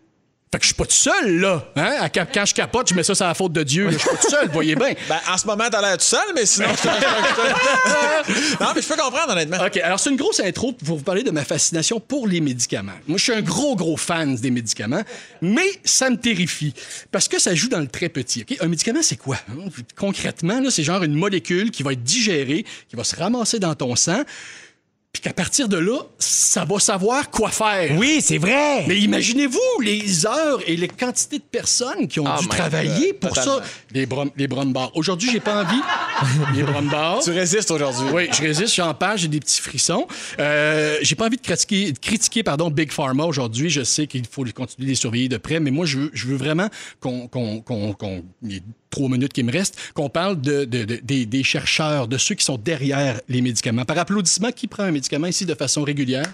Fait 0.53 0.59
que 0.59 0.65
je 0.65 0.69
suis 0.71 0.75
pas 0.75 0.85
tout 0.85 0.91
seul, 0.91 1.39
là. 1.39 1.65
Hein? 1.77 2.09
Quand 2.13 2.45
je 2.45 2.55
capote, 2.55 2.89
je 2.89 2.95
mets 2.95 3.05
ça 3.05 3.15
sur 3.15 3.25
la 3.25 3.35
faute 3.35 3.53
de 3.53 3.63
Dieu. 3.63 3.85
là. 3.85 3.93
Je 3.93 3.99
suis 3.99 4.09
pas 4.09 4.17
tout 4.17 4.31
seul, 4.31 4.49
voyez 4.49 4.75
bien. 4.75 4.95
Ben, 5.09 5.21
en 5.29 5.39
ce 5.39 5.47
moment, 5.47 5.65
t'as 5.71 5.81
l'air 5.81 5.97
tout 5.97 6.05
seul, 6.05 6.27
mais 6.35 6.45
sinon, 6.45 6.67
je 6.71 6.89
Non, 8.61 8.71
mais 8.75 8.83
je 8.83 8.89
peux 8.89 8.97
comprendre, 8.97 9.31
honnêtement. 9.33 9.59
OK, 9.65 9.77
alors 9.77 10.01
c'est 10.01 10.11
une 10.11 10.17
grosse 10.17 10.41
intro 10.41 10.73
pour 10.73 10.99
vous 10.99 11.05
parler 11.05 11.23
de 11.23 11.31
ma 11.31 11.45
fascination 11.45 12.01
pour 12.01 12.27
les 12.27 12.41
médicaments. 12.41 12.99
Moi, 13.07 13.17
je 13.19 13.23
suis 13.23 13.33
un 13.33 13.43
gros, 13.43 13.77
gros 13.77 13.97
fan 13.97 14.35
des 14.35 14.51
médicaments, 14.51 15.03
mais 15.41 15.67
ça 15.85 16.11
me 16.11 16.17
terrifie 16.17 16.75
parce 17.13 17.29
que 17.29 17.39
ça 17.39 17.55
joue 17.55 17.69
dans 17.69 17.79
le 17.81 17.87
très 17.87 18.09
petit. 18.09 18.43
OK? 18.43 18.57
Un 18.61 18.67
médicament, 18.67 19.03
c'est 19.03 19.17
quoi? 19.17 19.37
Concrètement, 19.97 20.61
là, 20.61 20.71
c'est 20.73 20.83
genre 20.83 21.05
une 21.05 21.15
molécule 21.15 21.71
qui 21.71 21.85
va 21.85 21.93
être 21.93 22.03
digérée, 22.03 22.65
qui 22.89 22.97
va 22.97 23.05
se 23.05 23.15
ramasser 23.15 23.61
dans 23.61 23.77
ton 23.77 23.95
sang, 23.95 24.23
puis 25.13 25.23
qu'à 25.23 25.33
partir 25.33 25.69
de 25.69 25.77
là, 25.77 25.99
ça 26.21 26.65
va 26.65 26.79
savoir 26.79 27.31
quoi 27.31 27.51
faire. 27.51 27.99
Oui, 27.99 28.21
c'est 28.23 28.39
vrai. 28.39 28.85
Mais 28.87 28.97
imaginez-vous 28.99 29.81
les 29.83 30.25
heures 30.25 30.61
et 30.69 30.77
les 30.77 30.87
quantités 30.87 31.39
de 31.39 31.45
personnes 31.45 32.07
qui 32.07 32.21
ont 32.21 32.27
Oh 32.29 32.41
dû 32.41 32.47
travailler 32.47 33.11
God, 33.11 33.19
pour 33.19 33.31
totalement. 33.31 33.59
ça. 33.59 33.65
Les, 33.93 34.07
brom 34.07 34.31
les 34.37 34.47
brombars. 34.47 34.93
Aujourd'hui, 34.95 35.29
j'ai 35.33 35.41
pas 35.41 35.65
envie. 35.65 35.81
les 36.55 36.63
brombars. 36.63 37.21
Tu 37.25 37.33
résistes 37.33 37.73
aujourd'hui. 37.73 38.07
Oui, 38.13 38.29
je 38.33 38.41
résiste, 38.41 38.75
j'en 38.77 38.95
parle, 38.95 39.19
j'ai 39.19 39.27
des 39.27 39.41
petits 39.41 39.61
frissons. 39.61 40.07
Euh, 40.39 40.97
j'ai 41.03 41.17
pas 41.17 41.27
envie 41.27 41.37
de 41.39 41.43
critiquer, 41.43 41.91
de 41.91 41.99
critiquer 41.99 42.43
pardon, 42.45 42.71
Big 42.71 42.93
Pharma 42.93 43.25
aujourd'hui. 43.25 43.69
Je 43.69 43.83
sais 43.83 44.07
qu'il 44.07 44.27
faut 44.31 44.45
continuer 44.55 44.87
de 44.87 44.91
les 44.91 44.95
surveiller 44.95 45.29
de 45.29 45.39
près, 45.39 45.59
mais 45.59 45.73
moi, 45.73 45.87
je 45.87 45.99
veux, 45.99 46.11
je 46.13 46.29
veux 46.29 46.37
vraiment 46.37 46.69
qu'on, 47.01 47.29
trois 48.91 49.09
minutes 49.09 49.33
qui 49.33 49.43
me 49.43 49.53
restent, 49.53 49.77
qu'on 49.95 50.09
parle 50.11 50.41
de, 50.41 50.65
de- 50.65 50.85
de- 50.85 51.01
des, 51.03 51.25
des 51.27 51.43
chercheurs, 51.45 52.09
de 52.09 52.19
ceux 52.19 52.35
qui 52.35 52.45
sont 52.45 52.59
derrière 52.59 53.21
les 53.29 53.41
médicaments. 53.41 53.85
Par 53.85 53.99
applaudissement, 53.99 54.51
qui 54.53 54.67
prend 54.67 54.83
un 54.83 54.91
médicament 54.91 55.29
ici 55.29 55.47
de 55.47 55.55
façon 55.55 55.83
régulière? 55.85 56.27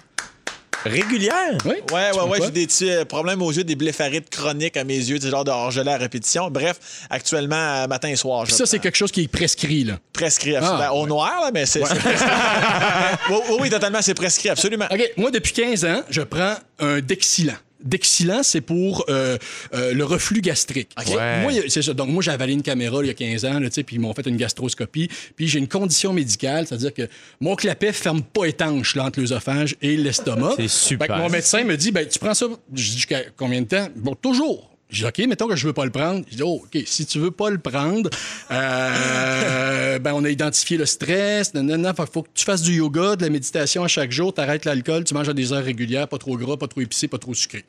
Régulière? 0.85 1.57
Oui? 1.65 1.73
Ouais, 1.91 2.11
Tu 2.11 2.17
ouais, 2.19 2.23
ouais, 2.23 2.37
j'ai 2.41 2.51
des 2.51 2.67
petits 2.67 2.89
euh, 2.89 3.03
problèmes 3.03 3.41
aux 3.41 3.51
yeux, 3.51 3.63
des 3.63 3.75
bléphaриtes 3.75 4.29
chroniques 4.29 4.77
à 4.77 4.83
mes 4.83 4.95
yeux, 4.97 5.17
des 5.19 5.29
genres 5.29 5.43
de 5.43 5.49
hors-gelé 5.51 5.89
à 5.91 5.97
répétition. 5.97 6.49
Bref, 6.51 6.79
actuellement, 7.09 7.55
euh, 7.55 7.87
matin 7.87 8.09
et 8.09 8.15
soir, 8.15 8.43
Puis 8.45 8.53
ça, 8.53 8.65
c'est 8.65 8.79
quelque 8.79 8.95
chose 8.97 9.11
qui 9.11 9.23
est 9.23 9.27
prescrit, 9.27 9.83
là. 9.83 9.99
prescrit 10.13 10.55
absolument. 10.55 10.83
Ah, 10.83 10.93
au 10.93 11.07
noir, 11.07 11.33
là, 11.43 11.51
mais 11.53 11.65
c'est 11.65 11.81
oui, 13.29 13.35
oui, 13.49 13.55
oui, 13.61 13.69
totalement, 13.69 14.01
c'est 14.01 14.13
prescrit, 14.13 14.49
absolument. 14.49 14.85
OK, 14.91 15.11
moi, 15.17 15.31
depuis 15.31 15.51
15 15.53 15.83
ans, 15.85 16.01
je 16.09 16.21
prends 16.21 16.55
un 16.79 16.99
Dexilan. 17.01 17.55
Dexilan, 17.83 18.43
c'est 18.43 18.61
pour 18.61 19.05
euh, 19.09 19.37
euh, 19.73 19.93
le 19.93 20.03
reflux 20.03 20.41
gastrique. 20.41 20.91
OK? 20.99 21.15
Ouais. 21.15 21.41
Moi, 21.41 21.51
c'est 21.67 21.81
ça. 21.81 21.93
Donc, 21.93 22.09
moi, 22.09 22.23
j'ai 22.23 22.31
avalé 22.31 22.53
une 22.53 22.61
caméra 22.61 22.99
il 23.01 23.07
y 23.07 23.09
a 23.09 23.13
15 23.13 23.45
ans, 23.45 23.59
là, 23.59 23.69
tu 23.69 23.75
sais, 23.75 23.83
puis 23.83 23.97
ils 23.97 23.99
m'ont 23.99 24.13
fait 24.13 24.25
une 24.27 24.37
gastroscopie. 24.37 25.09
Puis 25.35 25.47
j'ai 25.47 25.59
une 25.59 25.67
condition 25.67 26.13
médicale, 26.13 26.67
c'est-à-dire 26.67 26.93
que 26.93 27.07
mon 27.39 27.55
clapet 27.55 27.93
ferme 27.93 28.21
pas 28.21 28.45
étanche 28.45 28.95
là, 28.95 29.05
entre 29.05 29.19
l'œsophage 29.19 29.75
et 29.81 29.97
l'estomac. 29.97 30.53
C'est 30.57 30.67
super. 30.67 31.17
Mon 31.17 31.29
médecin 31.29 31.63
me 31.63 31.77
dit, 31.77 31.91
ben, 31.91 32.07
tu 32.07 32.19
prends 32.19 32.33
ça 32.33 32.47
je 32.73 32.83
dis, 32.83 32.93
jusqu'à 32.93 33.21
combien 33.35 33.61
de 33.61 33.67
temps? 33.67 33.87
Bon, 33.95 34.15
toujours. 34.15 34.76
Je 34.89 34.99
dis, 34.99 35.05
OK, 35.05 35.27
mettons 35.27 35.47
que 35.47 35.55
je 35.55 35.67
veux 35.67 35.73
pas 35.73 35.83
le 35.83 35.91
prendre. 35.91 36.23
Je 36.31 36.37
dis, 36.37 36.43
oh, 36.43 36.61
OK, 36.63 36.81
si 36.85 37.05
tu 37.05 37.19
veux 37.19 37.31
pas 37.31 37.49
le 37.49 37.57
prendre, 37.57 38.09
euh, 38.51 39.99
ben, 39.99 40.13
on 40.13 40.23
a 40.23 40.29
identifié 40.29 40.77
le 40.77 40.85
stress. 40.85 41.53
Nanana, 41.53 41.93
Fait 41.93 42.09
faut 42.11 42.23
que 42.23 42.29
tu 42.33 42.45
fasses 42.45 42.61
du 42.61 42.75
yoga, 42.75 43.15
de 43.15 43.23
la 43.23 43.29
méditation 43.29 43.83
à 43.83 43.87
chaque 43.87 44.11
jour, 44.11 44.33
t'arrêtes 44.33 44.65
l'alcool, 44.65 45.03
tu 45.03 45.13
manges 45.13 45.29
à 45.29 45.33
des 45.33 45.51
heures 45.51 45.63
régulières, 45.63 46.07
pas 46.07 46.17
trop 46.17 46.37
gras, 46.37 46.55
pas 46.57 46.67
trop 46.67 46.81
épicé, 46.81 47.07
pas 47.07 47.17
trop 47.17 47.33
sucré. 47.33 47.65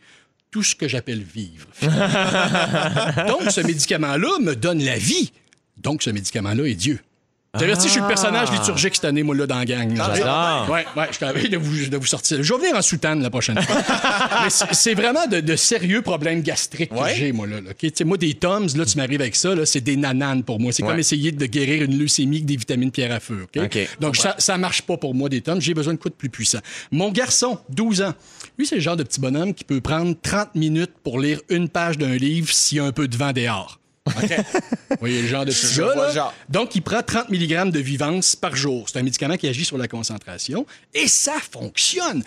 Tout 0.51 0.62
ce 0.62 0.75
que 0.75 0.87
j'appelle 0.89 1.23
vivre. 1.23 1.66
Donc, 1.83 3.51
ce 3.51 3.61
médicament-là 3.66 4.39
me 4.41 4.55
donne 4.55 4.83
la 4.83 4.97
vie. 4.97 5.33
Donc, 5.77 6.03
ce 6.03 6.11
médicament-là 6.11 6.64
est 6.64 6.75
Dieu. 6.75 7.01
T'avertis, 7.57 7.86
je 7.86 7.92
suis 7.92 8.01
le 8.01 8.07
personnage 8.07 8.53
liturgique 8.53 8.94
cette 8.94 9.07
année, 9.07 9.22
moi, 9.22 9.34
là, 9.34 9.46
dans 9.46 9.59
la 9.59 9.64
gang. 9.64 9.96
là. 9.96 10.12
J'adore. 10.14 10.68
Ouais, 10.70 10.84
ouais, 10.96 11.07
je 11.11 11.16
suis 11.16 11.24
envie 11.24 11.49
de 11.49 11.57
vous, 11.57 11.86
de 11.88 11.96
vous 11.96 12.05
sortir. 12.07 12.42
Je 12.42 12.53
vais 12.53 12.61
venir 12.61 12.76
en 12.76 12.82
soutane 12.82 13.22
la 13.22 13.30
prochaine 13.30 13.61
fois. 13.62 13.76
Mais 14.44 14.51
c'est 14.51 14.74
c'est 14.74 14.94
vraiment 14.94 15.26
de, 15.26 15.40
de 15.40 15.57
sérieux 15.57 16.03
problèmes 16.03 16.42
gastriques 16.42 16.92
Ouais. 16.92 17.12
que 17.12 17.18
j'ai, 17.18 17.32
moi, 17.32 17.46
là. 17.46 17.61
là, 17.62 17.70
ok? 17.70 17.76
Tu 17.80 17.90
sais, 17.94 18.05
moi, 18.05 18.18
des 18.18 18.34
Toms, 18.34 18.66
là, 18.76 18.84
tu 18.84 18.96
m'arrives 18.99 19.20
avec 19.22 19.34
ça, 19.34 19.55
là, 19.55 19.64
c'est 19.64 19.80
des 19.80 19.96
nananes 19.96 20.42
pour 20.44 20.61
moi. 20.61 20.72
C'est 20.72 20.82
Ouais. 20.82 20.90
comme 20.90 20.99
essayer 20.99 21.32
de 21.32 21.46
guérir 21.46 21.82
une 21.84 21.99
leucémie 21.99 22.36
avec 22.36 22.46
des 22.46 22.57
vitamines 22.57 22.90
pierre 22.90 23.12
à 23.12 23.20
feu, 23.20 23.44
OK? 23.44 23.62
OK. 23.64 23.88
Donc, 23.99 24.16
ça, 24.16 24.34
ça 24.38 24.59
marche 24.59 24.82
pas 24.82 24.99
pour 24.99 25.14
moi, 25.14 25.28
des 25.30 25.40
Toms. 25.40 25.61
J'ai 25.61 25.74
besoin 25.74 25.94
de 25.94 25.99
quoi 25.99 26.11
de 26.11 26.16
plus 26.16 26.28
puissant? 26.30 26.61
Mon 26.92 27.11
garçon, 27.11 27.59
12 27.70 28.03
ans, 28.03 28.12
lui, 28.59 28.66
c'est 28.66 28.74
le 28.76 28.80
genre 28.82 28.96
de 28.96 29.03
petit 29.05 29.20
bonhomme 29.20 29.55
qui 29.55 29.64
peut 29.64 29.80
prendre 29.80 30.14
30 30.22 30.55
minutes 30.55 30.92
pour 31.03 31.18
lire 31.18 31.40
une 31.49 31.68
page 31.70 31.96
d'un 31.96 32.14
livre 32.16 32.53
s'il 32.53 32.78
y 32.78 32.80
a 32.80 32.84
un 32.84 32.92
peu 32.92 33.09
de 33.09 33.16
vent 33.16 33.32
dehors. 33.32 33.78
Vous 34.09 34.97
voyez 35.01 35.23
le 35.23 35.29
genre 35.29 35.45
de 35.45 35.53
gars, 35.53 35.95
là? 35.95 36.13
genre. 36.13 36.35
Donc, 36.49 36.75
il 36.75 36.83
prend 36.83 37.03
30 37.03 37.31
mg 37.31 37.71
de 37.71 37.81
vivance 37.81 38.37
par 38.37 38.57
jour. 38.57 38.89
C'est 38.89 38.99
un 38.99 39.03
médicament 39.03 39.37
qui 39.37 39.49
agit 39.49 39.65
sur 39.65 39.79
la 39.79 39.89
concentration 39.89 40.67
et 40.95 41.09
ça 41.09 41.35
fonctionne. 41.51 42.23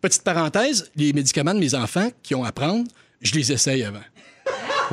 Petite 0.00 0.22
parenthèse, 0.22 0.90
les 0.96 1.12
médicaments 1.12 1.54
de 1.54 1.60
mes 1.60 1.74
enfants 1.74 2.10
qui 2.22 2.34
ont 2.34 2.44
à 2.44 2.52
prendre, 2.52 2.88
je 3.20 3.34
les 3.34 3.52
essaye 3.52 3.84
avant. 3.84 4.00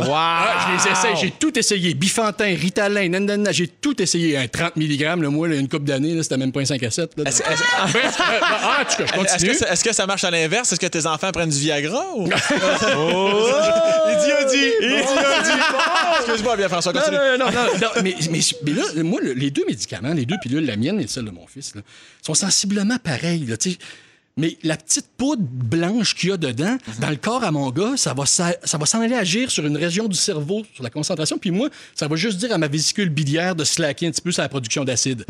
Wow. 0.07 0.13
Ah, 0.15 0.67
je 0.67 0.85
les 0.85 0.91
essaye, 0.91 1.15
j'ai 1.21 1.31
tout 1.31 1.57
essayé. 1.57 1.93
Bifantin, 1.93 2.55
Ritalin, 2.55 3.09
nanana, 3.09 3.51
j'ai 3.51 3.67
tout 3.67 4.01
essayé. 4.01 4.37
Un 4.37 4.47
30 4.47 4.75
mg, 4.75 5.21
le 5.21 5.29
moi, 5.29 5.47
là, 5.47 5.55
une 5.55 5.67
coupe 5.67 5.83
d'années, 5.83 6.13
là, 6.15 6.23
c'était 6.23 6.37
même 6.37 6.51
pas 6.51 6.61
un 6.61 6.65
5 6.65 6.81
à 6.83 6.91
7. 6.91 7.11
Là, 7.17 7.23
Est-ce 7.27 7.43
Donc, 7.43 7.51
est-ce- 7.51 7.91
Bref, 7.93 8.17
euh, 8.19 8.39
ah, 8.41 8.77
en 8.81 8.85
tout 8.85 8.97
cas, 8.97 8.97
je 8.97 9.03
est-ce 9.03 9.33
continue. 9.33 9.51
que, 9.51 9.57
ça- 9.57 9.71
est-ce 9.73 9.83
que 9.83 9.93
ça 9.93 10.05
marche 10.07 10.23
à 10.23 10.31
l'inverse? 10.31 10.71
Est-ce 10.71 10.79
que 10.79 10.87
tes 10.87 11.05
enfants 11.05 11.31
prennent 11.31 11.49
du 11.49 11.59
Viagra? 11.59 12.03
Ou... 12.15 12.29
Oh! 12.97 13.49
Idiot 14.09 14.49
dit! 14.51 14.85
Idiot 14.85 15.43
dit! 15.43 15.59
Excuse-moi, 16.19 16.57
bien, 16.57 16.69
François, 16.69 16.93
continue. 16.93 17.17
non, 17.17 17.45
non, 17.45 17.51
non, 17.51 17.65
non, 17.81 18.01
mais, 18.03 18.15
mais, 18.31 18.39
mais 18.63 18.71
là, 18.73 18.83
moi, 19.03 19.19
le- 19.21 19.33
les 19.33 19.51
deux 19.51 19.65
médicaments, 19.67 20.13
les 20.13 20.25
deux 20.25 20.37
pilules, 20.41 20.65
la 20.65 20.75
mienne 20.75 20.99
et 20.99 21.07
celle 21.07 21.25
de 21.25 21.31
mon 21.31 21.45
fils, 21.47 21.75
là, 21.75 21.81
sont 22.21 22.33
sensiblement 22.33 22.97
là, 23.47 23.55
sais. 23.59 23.77
Mais 24.39 24.57
la 24.63 24.77
petite 24.77 25.05
poudre 25.17 25.43
blanche 25.43 26.15
qu'il 26.15 26.29
y 26.29 26.31
a 26.31 26.37
dedans, 26.37 26.77
dans 26.99 27.09
le 27.09 27.17
corps 27.17 27.43
à 27.43 27.51
mon 27.51 27.69
gars, 27.69 27.93
ça 27.97 28.13
va, 28.13 28.25
ça 28.25 28.55
va 28.63 28.85
s'en 28.85 29.01
aller 29.01 29.13
agir 29.15 29.51
sur 29.51 29.65
une 29.65 29.77
région 29.77 30.07
du 30.07 30.17
cerveau, 30.17 30.65
sur 30.73 30.83
la 30.83 30.89
concentration. 30.89 31.37
Puis 31.37 31.51
moi, 31.51 31.69
ça 31.93 32.07
va 32.07 32.15
juste 32.15 32.37
dire 32.37 32.51
à 32.53 32.57
ma 32.57 32.67
vésicule 32.67 33.09
biliaire 33.09 33.55
de 33.55 33.63
slacker 33.63 34.07
un 34.07 34.11
petit 34.11 34.21
peu 34.21 34.31
sur 34.31 34.41
la 34.41 34.49
production 34.49 34.83
d'acide. 34.85 35.25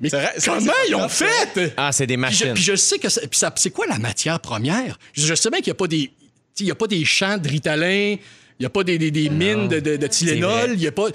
Mais 0.00 0.08
vrai, 0.08 0.32
comment 0.44 0.72
ils 0.88 0.94
ont 0.94 1.08
fait? 1.08 1.72
Ah, 1.76 1.90
c'est 1.92 2.06
des 2.06 2.14
Puis 2.16 2.22
je, 2.22 2.44
machines. 2.44 2.54
puis 2.54 2.62
je 2.62 2.76
sais 2.76 2.98
que 2.98 3.08
ça- 3.08 3.22
puis 3.22 3.38
ça- 3.38 3.52
c'est 3.56 3.70
quoi 3.70 3.86
la 3.86 3.98
matière 3.98 4.40
première? 4.40 4.98
Je, 5.12 5.26
je 5.26 5.34
sais 5.34 5.50
bien 5.50 5.58
qu'il 5.60 5.68
n'y 5.70 5.72
a 5.72 5.74
pas 5.76 5.86
des 5.88 6.10
il 6.58 6.64
n'y 6.66 6.70
a 6.72 6.74
pas 6.74 6.86
des 6.88 7.04
champs 7.06 7.38
de 7.38 7.48
Ritalin, 7.48 8.16
il 8.16 8.18
n'y 8.60 8.66
a 8.66 8.70
pas 8.70 8.84
des, 8.84 8.98
des- 8.98 9.10
des 9.10 9.30
mines 9.30 9.66
de, 9.68 9.80
de, 9.80 9.96
de 9.96 10.06
Tylenol, 10.06 10.72
il 10.74 10.82
y 10.82 10.86
a 10.86 10.92
pas. 10.92 11.06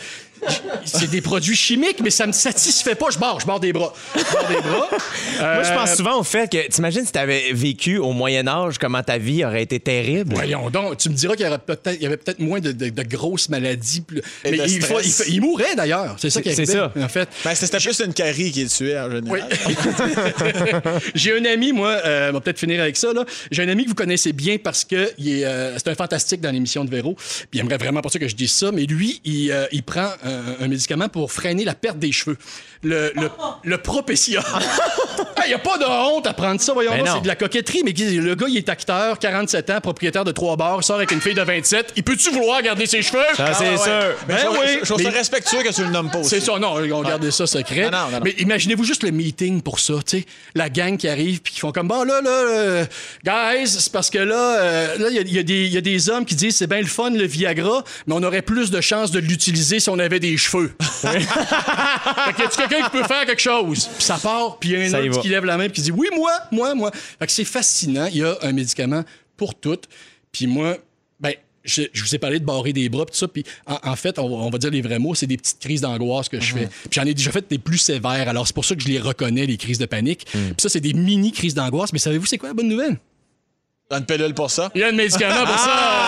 C'est 0.86 1.10
des 1.10 1.22
produits 1.22 1.56
chimiques, 1.56 2.00
mais 2.04 2.10
ça 2.12 2.28
me 2.28 2.32
satisfait 2.32 2.96
pas. 2.96 3.08
Je 3.12 3.18
barre, 3.18 3.40
je 3.40 3.46
barre 3.46 3.60
des 3.60 3.74
bras. 3.74 3.94
Je 4.16 4.22
barre 4.34 4.48
des 4.48 4.56
bras. 4.62 4.88
Moi, 5.56 5.64
je 5.64 5.74
pense 5.74 5.92
Euh, 5.92 5.96
souvent 5.96 6.20
au 6.20 6.24
fait 6.24 6.52
que, 6.52 6.68
t'imagines 6.70 7.06
si 7.06 7.12
t'avais 7.12 7.52
vécu 7.54 7.98
au 7.98 8.12
Moyen-Âge, 8.14 8.78
comment 8.78 9.02
ta 9.02 9.18
vie 9.18 9.44
aurait 9.44 9.64
été 9.64 9.80
terrible? 9.80 10.34
Voyons 10.36 10.70
donc, 10.70 10.98
tu 10.98 11.10
me 11.10 11.16
diras 11.16 11.36
qu'il 11.36 11.46
y, 11.46 11.50
aurait 11.50 11.58
peut-être- 11.60 11.96
il 11.98 12.04
y 12.04 12.06
avait 12.06 12.18
peut-être 12.18 12.40
moins 12.40 12.60
de, 12.60 12.72
de- 12.72 12.90
de 12.90 13.04
grosses 13.04 13.50
maladies. 13.50 14.02
plus- 14.02 14.22
Et 14.44 14.52
Mais 14.52 14.58
il, 14.68 14.82
faut- 14.84 15.00
il, 15.00 15.34
il 15.34 15.42
mourrait 15.42 15.76
d'ailleurs. 15.76 16.16
C'est 16.20 16.30
ça 16.30 16.42
qui 16.42 16.54
C'est 16.54 16.66
ça. 16.66 16.92
en 16.96 17.08
fait. 17.10 17.28
Ben, 17.44 17.56
c'était 17.56 17.78
plus 17.80 18.00
une 18.02 18.14
carie 18.14 18.52
qui 18.52 18.64
le 18.64 18.70
tuait 18.70 19.00
en 19.00 19.10
Oui. 19.10 19.40
général. 19.50 20.92
J'ai 21.16 21.38
un 21.38 21.46
ami, 21.46 21.72
moi, 21.72 21.90
euh, 22.06 22.30
on 22.30 22.34
va 22.34 22.42
peut-être 22.42 22.60
finir 22.60 22.82
avec 22.82 22.98
ça. 22.98 23.14
là. 23.14 23.26
J'ai 23.52 23.64
un 23.64 23.70
ami 23.70 23.84
que 23.84 23.90
vous 23.90 23.96
connaissez 23.96 24.34
bien 24.34 24.58
parce 24.58 24.84
que 24.86 25.12
il 25.18 25.40
est, 25.40 25.46
euh, 25.46 25.78
c'est 25.78 25.88
un 25.90 25.96
fantastique 25.96 26.42
dans 26.42 26.52
l'émission 26.52 26.86
de 26.86 26.90
Véro. 26.90 27.16
Puis 27.16 27.48
il 27.54 27.60
aimerait 27.62 27.78
vraiment 27.78 28.02
pas 28.02 28.10
ça 28.10 28.20
que 28.20 28.28
je 28.28 28.36
dise 28.36 28.52
ça, 28.52 28.72
mais 28.72 28.84
lui, 28.86 29.22
il, 29.26 29.52
euh, 29.52 29.66
il 29.72 29.84
prend 29.84 30.10
un, 30.26 30.66
un 30.66 30.68
médicament 30.68 31.08
pour 31.10 31.32
freiner 31.32 31.64
la 31.66 31.74
perte 31.76 32.00
des 32.00 32.12
cheveux. 32.12 32.38
Le, 32.84 33.12
le, 33.16 33.30
le 33.64 33.78
Propecia. 33.78 34.44
Il 35.46 35.50
n'y 35.50 35.54
a 35.54 35.60
pas 35.60 35.78
de 35.78 35.86
honte 35.86 36.26
à 36.26 36.34
prendre 36.34 36.60
ça, 36.60 36.74
voyons 36.74 36.92
Ben 36.92 37.06
c'est 37.06 37.22
de 37.22 37.28
la 37.28 37.36
coquetterie. 37.36 37.84
Mais 37.86 37.92
le 37.94 38.34
gars, 38.34 38.48
il 38.50 38.58
est 38.58 38.68
acteur, 38.68 39.20
47 39.20 39.70
ans, 39.70 39.80
propriétaire 39.80 40.24
de 40.24 40.32
trois 40.32 40.56
bars, 40.56 40.84
sort 40.84 40.96
avec 40.96 41.12
une 41.12 41.22
fille 41.22 41.36
de 41.36 41.42
27. 41.42 41.94
Il 41.96 42.04
peut-tu 42.04 42.32
vouloir 42.32 42.64
garder 42.64 42.88
ses 42.88 43.04
cheveux? 43.04 43.20
Ça, 43.36 43.54
c'est 43.54 43.66
Ah, 43.68 43.72
ouais. 43.72 43.78
sûr. 43.78 44.18
Mais 44.28 44.34
Ben 44.34 44.40
je, 44.42 44.48
oui. 44.50 44.80
je, 44.82 44.86
trouve 44.86 45.02
ça 45.04 45.10
respectueux 45.12 45.62
que 45.62 45.72
tu 45.72 45.84
le 45.84 45.92
nommes 45.92 46.10
pas 46.10 46.18
aussi. 46.20 46.30
C'est 46.30 46.40
ça, 46.40 46.58
non, 46.58 46.74
on 46.76 47.02
gardait 47.04 47.30
ça 47.30 47.46
secret. 47.46 47.92
Non, 47.92 47.92
non, 47.92 48.06
non, 48.06 48.12
non. 48.14 48.20
Mais 48.24 48.32
imaginez-vous 48.40 48.84
juste 48.84 49.04
le 49.04 49.12
meeting 49.12 49.62
pour 49.62 49.80
ça, 49.80 49.94
tu 50.06 50.18
sais. 50.22 50.26
La 50.56 50.70
gang 50.70 50.98
qui 50.98 51.08
arrive 51.08 51.42
puis 51.42 51.54
qui 51.54 51.60
font 51.60 51.72
comme, 51.72 51.88
bon, 51.90 52.04
là, 52.04 52.22
là, 52.22 52.30
euh, 52.30 52.86
guys, 53.24 53.68
c'est 53.68 53.92
parce 53.92 54.10
que 54.10 54.18
là, 54.20 54.60
euh, 54.60 54.98
là, 54.98 55.08
il 55.12 55.28
y 55.28 55.36
y, 55.36 55.40
a 55.40 55.44
des- 55.44 55.66
il 55.66 55.74
y 55.74 55.78
a 55.78 55.82
des 55.82 56.10
hommes 56.10 56.26
qui 56.26 56.34
disent, 56.36 56.56
c'est 56.56 56.68
bien 56.68 56.82
le 56.82 56.88
fun, 56.88 57.12
le 57.12 57.26
Viagra, 57.26 57.84
mais 58.08 58.16
on 58.16 58.24
aurait 58.24 58.42
plus 58.42 58.72
de 58.72 58.82
chances 58.82 59.12
de 59.12 59.20
l'utiliser 59.20 59.80
si 59.80 59.90
on 59.90 60.00
avait 60.00 60.15
des 60.20 60.38
cheveux. 60.38 60.76
fait 60.82 61.08
que 61.10 62.42
y 62.42 62.46
a-tu 62.46 62.58
quelqu'un 62.58 62.84
qui 62.86 62.90
peut 62.92 63.04
faire 63.04 63.26
quelque 63.26 63.42
chose? 63.42 63.88
Puis 63.96 64.04
ça 64.04 64.18
part, 64.18 64.58
puis 64.60 64.70
il 64.70 64.80
y 64.80 64.82
a 64.82 64.86
un 64.86 64.90
Ça 64.90 65.02
autre 65.02 65.22
qui 65.22 65.30
lève 65.30 65.46
la 65.46 65.58
main 65.58 65.66
puis 65.66 65.74
qui 65.74 65.82
dit, 65.82 65.92
oui, 65.92 66.08
moi, 66.16 66.32
moi, 66.52 66.76
moi. 66.76 66.92
Fait 67.20 67.26
que 67.26 67.32
c'est 67.32 67.46
fascinant. 67.46 68.06
Il 68.08 68.18
y 68.18 68.24
a 68.24 68.36
un 68.42 68.52
médicament 68.52 69.04
pour 69.38 69.56
toutes. 69.56 69.86
Puis 70.32 70.48
moi, 70.48 70.78
ben, 71.20 71.34
je, 71.64 71.84
je 71.94 72.04
vous 72.04 72.14
ai 72.16 72.20
parlé 72.20 72.40
de 72.40 72.46
barrer 72.46 72.74
des 72.74 72.90
bras, 72.90 73.06
pis 73.06 73.12
tout 73.14 73.18
ça. 73.18 73.28
Puis 73.28 73.44
en, 73.66 73.78
en 73.84 73.96
fait, 73.96 74.20
on, 74.20 74.30
va- 74.30 74.36
on 74.46 74.50
va 74.50 74.58
dire 74.58 74.70
les 74.72 74.82
vrais 74.82 75.00
mots, 75.00 75.16
c'est 75.16 75.28
des 75.28 75.38
petites 75.38 75.60
crises 75.60 75.82
d'angoisse 75.82 76.30
que 76.30 76.40
je 76.40 76.54
fais. 76.54 76.68
Puis 76.68 76.90
j'en 76.92 77.04
ai 77.06 77.14
déjà 77.14 77.32
fait 77.32 77.46
des 77.50 77.58
plus 77.58 77.78
sévères. 77.78 78.28
Alors 78.30 78.46
c'est 78.48 78.54
pour 78.54 78.66
ça 78.66 78.76
que 78.76 78.82
je 78.82 78.88
les 78.88 79.00
reconnais, 79.00 79.46
les 79.46 79.58
crises 79.58 79.80
de 79.80 79.86
panique. 79.86 80.26
Puis 80.32 80.42
ça, 80.58 80.70
c'est 80.70 80.82
des 80.82 80.94
mini 80.94 81.32
crises 81.32 81.54
d'angoisse. 81.56 81.92
Mais 81.94 82.00
savez-vous, 82.00 82.26
c'est 82.26 82.38
quoi 82.38 82.50
la 82.50 82.56
bonne 82.56 82.68
nouvelle? 82.70 82.98
T'as 83.88 84.00
une 84.00 84.06
pilule 84.08 84.34
pour 84.34 84.50
ça. 84.50 84.72
Il 84.74 84.82
y 84.82 84.84
a 84.84 84.88
un 84.88 84.92
médicament 84.94 85.46
pour 85.46 85.60
ça. 85.60 86.05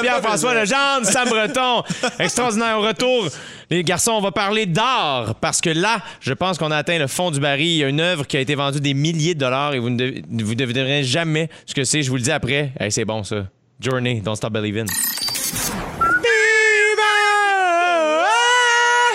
Pierre-François 0.00 0.52
fait 0.52 0.60
Legendre, 0.60 1.06
Sam 1.06 1.28
Breton. 1.28 1.82
Extraordinaire 2.18 2.78
au 2.78 2.82
retour. 2.82 3.28
Les 3.70 3.82
garçons, 3.82 4.12
on 4.12 4.20
va 4.20 4.32
parler 4.32 4.66
d'art 4.66 5.34
parce 5.36 5.60
que 5.60 5.70
là, 5.70 6.00
je 6.20 6.32
pense 6.32 6.58
qu'on 6.58 6.70
a 6.70 6.76
atteint 6.76 6.98
le 6.98 7.06
fond 7.06 7.30
du 7.30 7.40
baril. 7.40 7.66
Il 7.66 7.76
y 7.76 7.84
a 7.84 7.88
une 7.88 8.00
œuvre 8.00 8.26
qui 8.26 8.36
a 8.36 8.40
été 8.40 8.54
vendue 8.54 8.80
des 8.80 8.94
milliers 8.94 9.34
de 9.34 9.40
dollars 9.40 9.74
et 9.74 9.78
vous 9.78 9.90
ne 9.90 10.20
devinerez 10.54 11.02
jamais 11.02 11.48
ce 11.66 11.74
que 11.74 11.84
c'est. 11.84 12.02
Je 12.02 12.10
vous 12.10 12.16
le 12.16 12.22
dis 12.22 12.32
après. 12.32 12.72
Hey, 12.78 12.92
c'est 12.92 13.04
bon, 13.04 13.22
ça. 13.22 13.46
Journey, 13.80 14.20
Don't 14.20 14.36
Stop 14.36 14.52
Believing. 14.52 14.86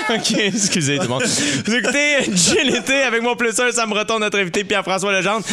OK, 0.16 0.34
excusez 0.38 0.98
tout 0.98 1.04
le 1.04 1.08
monde. 1.10 1.24
Vous 1.24 1.74
écoutez 1.76 2.18
GLT 2.28 2.90
avec 3.06 3.22
mon 3.22 3.36
plus 3.36 3.60
un, 3.60 3.72
Sam 3.72 3.90
Breton, 3.90 4.20
notre 4.20 4.40
invité 4.40 4.64
Pierre-François 4.64 5.12
Legendre. 5.12 5.46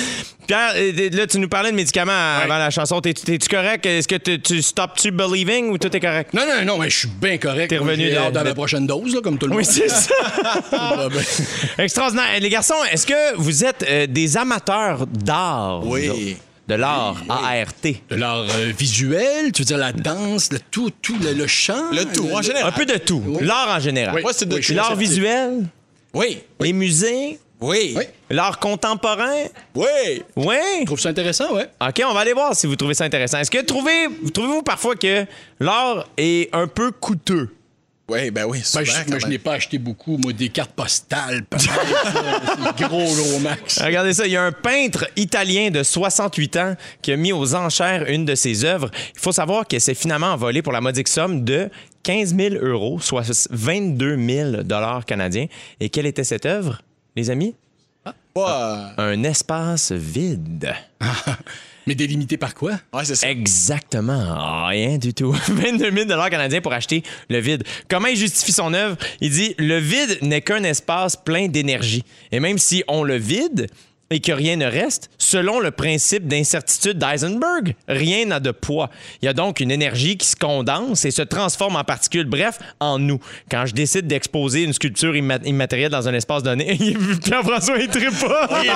Pierre, 0.46 0.72
euh, 0.76 1.10
là, 1.12 1.26
tu 1.26 1.38
nous 1.38 1.48
parlais 1.48 1.70
de 1.72 1.76
médicaments 1.76 2.36
avant 2.42 2.56
la 2.58 2.70
chanson. 2.70 3.00
T'es- 3.00 3.12
T'es-tu 3.14 3.48
correct? 3.48 3.84
Est-ce 3.84 4.06
que 4.08 4.14
tu, 4.16 4.40
tu 4.40 4.62
stops-tu 4.62 5.10
believing 5.10 5.70
ou 5.70 5.78
tout 5.78 5.94
est 5.94 6.00
correct? 6.00 6.32
Non, 6.32 6.42
non, 6.46 6.64
non, 6.64 6.78
mais 6.78 6.88
je 6.88 6.98
suis 7.00 7.08
bien 7.08 7.36
correct. 7.38 7.68
T'es 7.68 7.78
revenu 7.78 8.10
dans 8.12 8.30
de- 8.30 8.38
la 8.48 8.54
prochaine 8.54 8.86
dose, 8.86 9.14
là, 9.14 9.20
comme 9.22 9.38
tout 9.38 9.46
le 9.46 9.52
Oui, 9.56 9.64
monde. 9.64 9.72
c'est 9.72 9.88
ça. 9.88 10.14
Ben. 10.70 11.22
Extraordinaire. 11.84 12.26
Les 12.40 12.48
garçons, 12.48 12.74
est-ce 12.90 13.06
que 13.06 13.36
vous 13.36 13.64
êtes 13.64 13.84
euh, 13.88 14.06
des 14.06 14.36
amateurs 14.36 15.06
d'art? 15.06 15.84
Oui. 15.86 16.36
De 16.68 16.74
l'art, 16.74 17.16
A-R-T. 17.28 18.02
De 18.10 18.16
l'art 18.16 18.38
euh, 18.56 18.72
visuel, 18.76 19.52
tu 19.52 19.62
veux 19.62 19.66
dire 19.66 19.78
la 19.78 19.92
danse, 19.92 20.50
le 20.52 20.58
tout, 20.58 20.90
tout, 21.00 21.16
le, 21.22 21.32
le 21.32 21.46
chant. 21.46 21.90
Le 21.92 22.04
tout, 22.04 22.28
en 22.32 22.42
général. 22.42 22.66
Un 22.68 22.72
peu 22.72 22.84
de 22.86 22.96
tout. 22.98 23.22
L'art 23.40 23.68
en 23.76 23.78
général. 23.80 24.14
Oui. 24.16 24.22
Moi, 24.22 24.32
c'est 24.32 24.46
de- 24.48 24.56
Oui, 24.56 24.74
L'art 24.74 24.96
visuel, 24.96 25.64
Oui. 26.12 26.40
les 26.60 26.72
musées, 26.72 27.38
Oui. 27.60 27.94
Oui. 27.96 28.04
l'art 28.30 28.58
contemporain. 28.58 29.44
Oui. 29.76 30.22
Oui. 30.34 30.56
Je 30.80 30.84
trouve 30.86 30.98
ça 31.00 31.10
intéressant, 31.10 31.54
ouais. 31.54 31.68
OK, 31.80 32.02
on 32.04 32.12
va 32.12 32.20
aller 32.20 32.32
voir 32.32 32.54
si 32.56 32.66
vous 32.66 32.74
trouvez 32.76 32.94
ça 32.94 33.04
intéressant. 33.04 33.38
Est-ce 33.38 33.50
que 33.50 33.62
trouvez, 33.62 34.08
vous 34.22 34.30
trouvez-vous 34.30 34.62
parfois 34.62 34.96
que 34.96 35.24
l'art 35.60 36.08
est 36.16 36.52
un 36.54 36.66
peu 36.66 36.90
coûteux? 36.90 37.54
Oui, 38.08 38.30
ben 38.30 38.44
oui. 38.44 38.58
Ben, 38.58 38.64
souvent, 38.64 38.84
je, 38.84 38.92
quand 38.92 39.10
moi, 39.10 39.18
je 39.18 39.26
n'ai 39.26 39.38
pas 39.38 39.54
acheté 39.54 39.78
beaucoup, 39.78 40.16
moi, 40.16 40.32
des 40.32 40.48
cartes 40.48 40.70
postales. 40.72 41.44
peut-être, 41.44 42.88
gros, 42.88 43.14
gros 43.14 43.38
max. 43.40 43.78
Regardez 43.82 44.12
ça, 44.12 44.26
il 44.26 44.32
y 44.32 44.36
a 44.36 44.44
un 44.44 44.52
peintre 44.52 45.08
italien 45.16 45.70
de 45.70 45.82
68 45.82 46.56
ans 46.56 46.76
qui 47.02 47.10
a 47.10 47.16
mis 47.16 47.32
aux 47.32 47.54
enchères 47.56 48.04
une 48.08 48.24
de 48.24 48.36
ses 48.36 48.64
œuvres. 48.64 48.90
Il 49.14 49.20
faut 49.20 49.32
savoir 49.32 49.66
qu'elle 49.66 49.80
s'est 49.80 49.94
finalement 49.94 50.28
envolée 50.28 50.62
pour 50.62 50.72
la 50.72 50.80
modique 50.80 51.08
somme 51.08 51.44
de 51.44 51.68
15 52.04 52.36
000 52.36 52.54
euros, 52.64 53.00
soit 53.00 53.48
22 53.50 54.16
000 54.16 54.62
dollars 54.62 55.04
canadiens. 55.04 55.46
Et 55.80 55.88
quelle 55.88 56.06
était 56.06 56.24
cette 56.24 56.46
œuvre, 56.46 56.82
les 57.16 57.30
amis? 57.30 57.56
Pas, 58.32 58.92
Un 58.98 59.24
espace 59.24 59.90
vide. 59.90 60.72
Mais 61.86 61.94
délimité 61.94 62.36
par 62.36 62.54
quoi? 62.54 62.72
Ouais, 62.92 63.04
c'est 63.04 63.14
ça. 63.14 63.30
Exactement. 63.30 64.66
Rien 64.66 64.98
du 64.98 65.14
tout. 65.14 65.32
22 65.48 65.92
000 65.92 66.28
canadiens 66.28 66.60
pour 66.60 66.72
acheter 66.72 67.02
le 67.30 67.38
vide. 67.38 67.62
Comment 67.88 68.08
il 68.08 68.16
justifie 68.16 68.52
son 68.52 68.74
œuvre? 68.74 68.96
Il 69.20 69.30
dit 69.30 69.54
Le 69.58 69.78
vide 69.78 70.18
n'est 70.22 70.40
qu'un 70.40 70.64
espace 70.64 71.16
plein 71.16 71.46
d'énergie. 71.46 72.04
Et 72.32 72.40
même 72.40 72.58
si 72.58 72.82
on 72.88 73.04
le 73.04 73.16
vide 73.16 73.68
et 74.10 74.20
que 74.20 74.30
rien 74.30 74.54
ne 74.56 74.66
reste, 74.66 75.10
selon 75.18 75.58
le 75.58 75.72
principe 75.72 76.28
d'incertitude 76.28 76.96
d'Eisenberg, 76.96 77.74
rien 77.88 78.26
n'a 78.26 78.38
de 78.38 78.52
poids. 78.52 78.88
Il 79.20 79.26
y 79.26 79.28
a 79.28 79.32
donc 79.32 79.58
une 79.58 79.72
énergie 79.72 80.16
qui 80.16 80.28
se 80.28 80.36
condense 80.36 81.04
et 81.04 81.10
se 81.10 81.22
transforme 81.22 81.74
en 81.74 81.82
particules, 81.82 82.26
bref, 82.26 82.60
en 82.78 83.00
nous. 83.00 83.18
Quand 83.50 83.66
je 83.66 83.74
décide 83.74 84.06
d'exposer 84.06 84.62
une 84.62 84.72
sculpture 84.72 85.16
imma- 85.16 85.40
immatérielle 85.44 85.90
dans 85.90 86.06
un 86.06 86.14
espace 86.14 86.44
donné, 86.44 86.76
Pierre-François, 87.24 87.78
il 87.78 87.88
trippe 87.88 88.16
pas. 88.20 88.48
Il 88.62 88.68
est. 88.68 88.72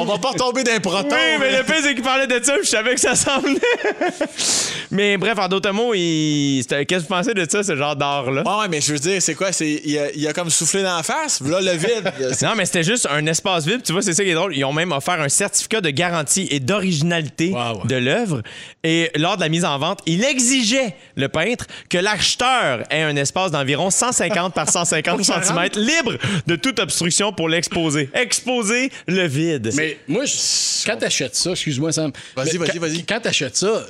On 0.00 0.04
va 0.04 0.18
pas 0.18 0.30
retomber 0.30 0.64
d'un 0.64 0.80
proton. 0.80 1.14
Oui, 1.14 1.36
mais 1.38 1.58
le 1.58 1.64
pire, 1.64 1.76
c'est 1.80 1.94
qu'il 1.94 2.02
parlait 2.02 2.26
de 2.26 2.44
ça, 2.44 2.54
puis 2.54 2.64
je 2.64 2.70
savais 2.70 2.94
que 2.94 3.00
ça 3.00 3.14
s'en 3.14 3.40
venait. 3.40 3.60
mais 4.90 5.16
bref, 5.16 5.38
en 5.38 5.46
d'autres 5.48 5.70
mots, 5.70 5.94
il... 5.94 6.64
qu'est-ce 6.68 6.84
que 6.86 6.94
vous 6.96 7.06
pensez 7.06 7.34
de 7.34 7.46
ça, 7.48 7.62
ce 7.62 7.76
genre 7.76 7.94
d'art-là? 7.94 8.42
Ouais, 8.44 8.62
ouais, 8.62 8.68
mais 8.68 8.80
je 8.80 8.92
veux 8.92 8.98
dire, 8.98 9.22
c'est 9.22 9.36
quoi? 9.36 9.52
C'est, 9.52 9.80
il, 9.84 9.96
a, 9.96 10.10
il 10.12 10.26
a 10.26 10.32
comme 10.32 10.50
soufflé 10.50 10.82
dans 10.82 10.96
la 10.96 11.02
face. 11.04 11.40
Là, 11.40 11.60
le 11.60 11.72
vide. 11.72 12.12
Non, 12.42 12.54
mais 12.56 12.66
c'était 12.66 12.82
juste 12.82 13.06
un 13.10 13.27
espace 13.28 13.66
vide. 13.66 13.82
Tu 13.84 13.92
vois, 13.92 14.02
c'est 14.02 14.14
ça 14.14 14.24
qui 14.24 14.30
est 14.30 14.34
drôle. 14.34 14.56
Ils 14.56 14.64
ont 14.64 14.72
même 14.72 14.90
offert 14.92 15.20
un 15.20 15.28
certificat 15.28 15.80
de 15.80 15.90
garantie 15.90 16.48
et 16.50 16.58
d'originalité 16.60 17.50
Wow. 17.52 17.86
de 17.86 17.94
l'œuvre. 17.96 18.42
Et 18.82 19.10
lors 19.14 19.36
de 19.36 19.42
la 19.42 19.48
mise 19.48 19.64
en 19.64 19.78
vente, 19.78 20.00
il 20.06 20.24
exigeait, 20.24 20.94
le 21.16 21.28
peintre, 21.28 21.66
que 21.88 21.98
l'acheteur 21.98 22.82
ait 22.90 23.02
un 23.02 23.14
espace 23.16 23.50
d'environ 23.52 23.90
150 23.90 24.52
par 24.54 24.68
150 24.68 25.22
cm 25.22 25.68
libre 25.76 26.16
de 26.46 26.56
toute 26.56 26.78
obstruction 26.80 27.32
pour 27.32 27.48
l'exposer. 27.48 28.10
Exposer 28.14 28.90
le 29.06 29.26
vide. 29.28 29.70
Mais 29.76 29.98
moi, 30.08 30.24
je- 30.24 30.86
quand 30.86 30.96
t'achètes 30.96 31.36
ça, 31.36 31.50
excuse-moi, 31.52 31.92
Sam. 31.92 32.10
Vas-y, 32.34 32.56
vas-y, 32.56 32.68
quand- 32.72 32.78
vas-y. 32.80 33.04
Quand 33.04 33.20
t'achètes 33.20 33.56
ça, 33.56 33.66
euh, 33.66 33.84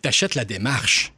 t'achètes 0.00 0.34
la 0.34 0.44
démarche. 0.44 1.12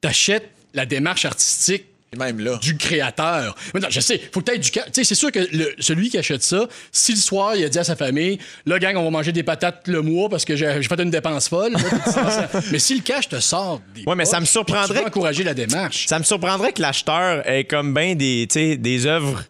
T'achètes 0.00 0.48
la 0.74 0.86
démarche 0.86 1.24
artistique 1.24 1.84
Même 2.16 2.40
là. 2.40 2.58
du 2.62 2.76
créateur. 2.76 3.54
Mais 3.74 3.80
non, 3.80 3.88
je 3.90 4.00
sais, 4.00 4.20
faut 4.32 4.40
peut-être 4.40 4.60
du 4.60 4.70
Tu 4.70 4.80
sais, 4.92 5.04
c'est 5.04 5.14
sûr 5.14 5.30
que 5.32 5.40
le- 5.52 5.74
celui 5.78 6.10
qui 6.10 6.18
achète 6.18 6.42
ça, 6.42 6.66
si 6.92 7.12
le 7.12 7.18
soir, 7.18 7.56
il 7.56 7.64
a 7.64 7.68
dit 7.68 7.78
à 7.78 7.84
sa 7.84 7.96
famille, 7.96 8.38
là, 8.66 8.78
gang, 8.78 8.96
on 8.96 9.04
va 9.04 9.10
manger 9.10 9.32
des 9.32 9.42
patates 9.42 9.86
le 9.88 10.02
mois 10.02 10.28
parce 10.28 10.44
que 10.44 10.56
j'ai 10.56 10.82
fait 10.82 11.00
une 11.00 11.10
dépense 11.10 11.48
folle. 11.48 11.72
là, 11.72 12.48
mais 12.70 12.78
si 12.78 12.94
le 12.96 13.02
cash 13.02 13.28
te 13.28 13.40
sort 13.40 13.80
des 13.94 14.04
Ouais, 14.06 14.14
mais 14.14 14.24
ça 14.24 14.40
me 14.40 14.44
surprendrait 14.46 15.00
Tu 15.00 15.06
encourager 15.06 15.44
la 15.44 15.54
démarche. 15.54 16.06
Ça 16.06 16.18
me 16.18 16.24
surprendrait 16.24 16.72
que 16.72 16.82
l'acheteur 16.82 17.48
ait 17.48 17.64
comme 17.64 17.92
ben 17.94 18.16
des, 18.16 18.46
tu 18.50 18.54
sais, 18.54 18.76
des 18.76 19.06
œuvres. 19.06 19.42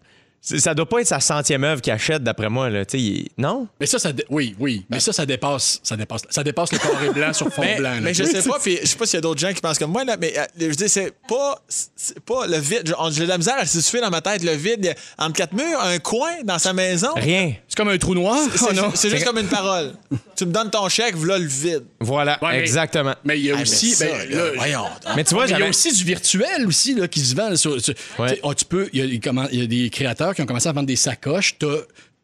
Ça 0.46 0.74
doit 0.74 0.86
pas 0.86 1.00
être 1.00 1.06
sa 1.06 1.20
centième 1.20 1.64
œuvre 1.64 1.80
qu'il 1.80 1.90
achète, 1.92 2.22
d'après 2.22 2.50
moi. 2.50 2.68
Là. 2.68 2.84
Tu 2.84 2.98
sais, 2.98 3.02
il- 3.02 3.28
Non? 3.38 3.66
Mais 3.80 3.86
ça, 3.86 3.98
ça 3.98 4.12
dé- 4.12 4.26
oui, 4.28 4.54
oui. 4.58 4.84
Mais 4.90 5.00
ça, 5.00 5.10
ça 5.12 5.24
dépasse, 5.24 5.80
ça 5.82 5.96
dépasse, 5.96 6.20
ça 6.28 6.44
dépasse 6.44 6.70
le 6.70 6.78
carré 6.78 7.08
blanc 7.10 7.32
sur 7.32 7.50
fond 7.50 7.62
Mais, 7.62 7.76
blanc. 7.78 7.94
là. 7.94 8.00
mais 8.02 8.12
je 8.12 8.24
sais 8.24 8.42
pas, 8.42 8.58
puis 8.62 8.78
je 8.82 8.86
sais 8.86 8.96
pas 8.96 9.06
s'il 9.06 9.14
y 9.14 9.18
a 9.18 9.20
d'autres 9.22 9.40
gens 9.40 9.52
qui 9.54 9.62
pensent 9.62 9.78
comme 9.78 9.90
moi, 9.92 10.04
là, 10.04 10.18
mais 10.20 10.34
euh, 10.38 10.44
je 10.60 10.66
veux 10.66 10.74
dire, 10.74 10.90
c'est 10.90 11.14
pas, 11.26 11.58
c'est 11.66 12.20
pas 12.20 12.46
le 12.46 12.58
vide. 12.58 12.82
Je- 12.86 13.12
J'ai 13.14 13.22
de 13.24 13.28
la 13.28 13.38
misère 13.38 13.56
à 13.58 13.64
situer 13.64 14.00
dans 14.02 14.10
ma 14.10 14.20
tête 14.20 14.42
le 14.44 14.52
vide. 14.52 14.80
Il 14.80 14.86
y 14.86 14.90
a 14.90 14.94
Entre 15.18 15.32
quatre 15.36 15.54
murs, 15.54 15.80
un 15.80 15.98
coin 15.98 16.42
dans 16.44 16.58
sa 16.58 16.74
maison. 16.74 17.14
Rien. 17.16 17.54
C'est 17.76 17.82
comme 17.82 17.88
un 17.92 17.98
trou 17.98 18.14
noir. 18.14 18.38
C'est 18.54 18.66
oh 18.78 19.10
juste 19.10 19.24
comme 19.24 19.38
une 19.38 19.48
parole. 19.48 19.94
tu 20.36 20.46
me 20.46 20.52
donnes 20.52 20.70
ton 20.70 20.88
chèque, 20.88 21.16
voilà 21.16 21.38
le 21.40 21.46
vide. 21.46 21.82
Voilà, 21.98 22.38
Ouais, 22.40 22.52
mais- 22.52 22.58
exactement. 22.60 23.16
Mais 23.24 23.36
il 23.36 23.46
y 23.46 23.50
a 23.50 23.54
Ah, 23.54 23.56
mais 23.56 23.62
aussi. 23.62 23.90
ça, 23.90 24.06
ben, 24.06 24.30
là, 24.30 24.36
là, 24.44 24.50
voyons. 24.54 24.84
Mais 25.16 25.24
tu 25.24 25.34
vois, 25.34 25.46
il 25.46 25.50
y 25.58 25.60
a 25.60 25.68
aussi 25.68 25.92
du 25.92 26.04
virtuel 26.04 26.66
aussi 26.68 26.94
là, 26.94 27.08
qui 27.08 27.18
se 27.18 27.34
vend. 27.34 27.48
là, 27.50 27.56
sur- 27.56 27.80
sur- 27.80 27.94
Ouais. 28.20 28.28
tu 28.28 28.34
sais, 28.36 28.40
oh, 28.44 28.54
tu 28.54 28.64
peux, 28.64 28.88
il 28.92 29.00
y, 29.00 29.02
a, 29.02 29.50
y 29.52 29.66
des 29.68 29.90
créateurs 29.90 30.36
qui 30.36 30.42
ont 30.42 30.46
commencé 30.46 30.68
à 30.68 30.72
vendre 30.72 30.86
des 30.86 30.94
sacoches. 30.94 31.58
T'as 31.58 31.66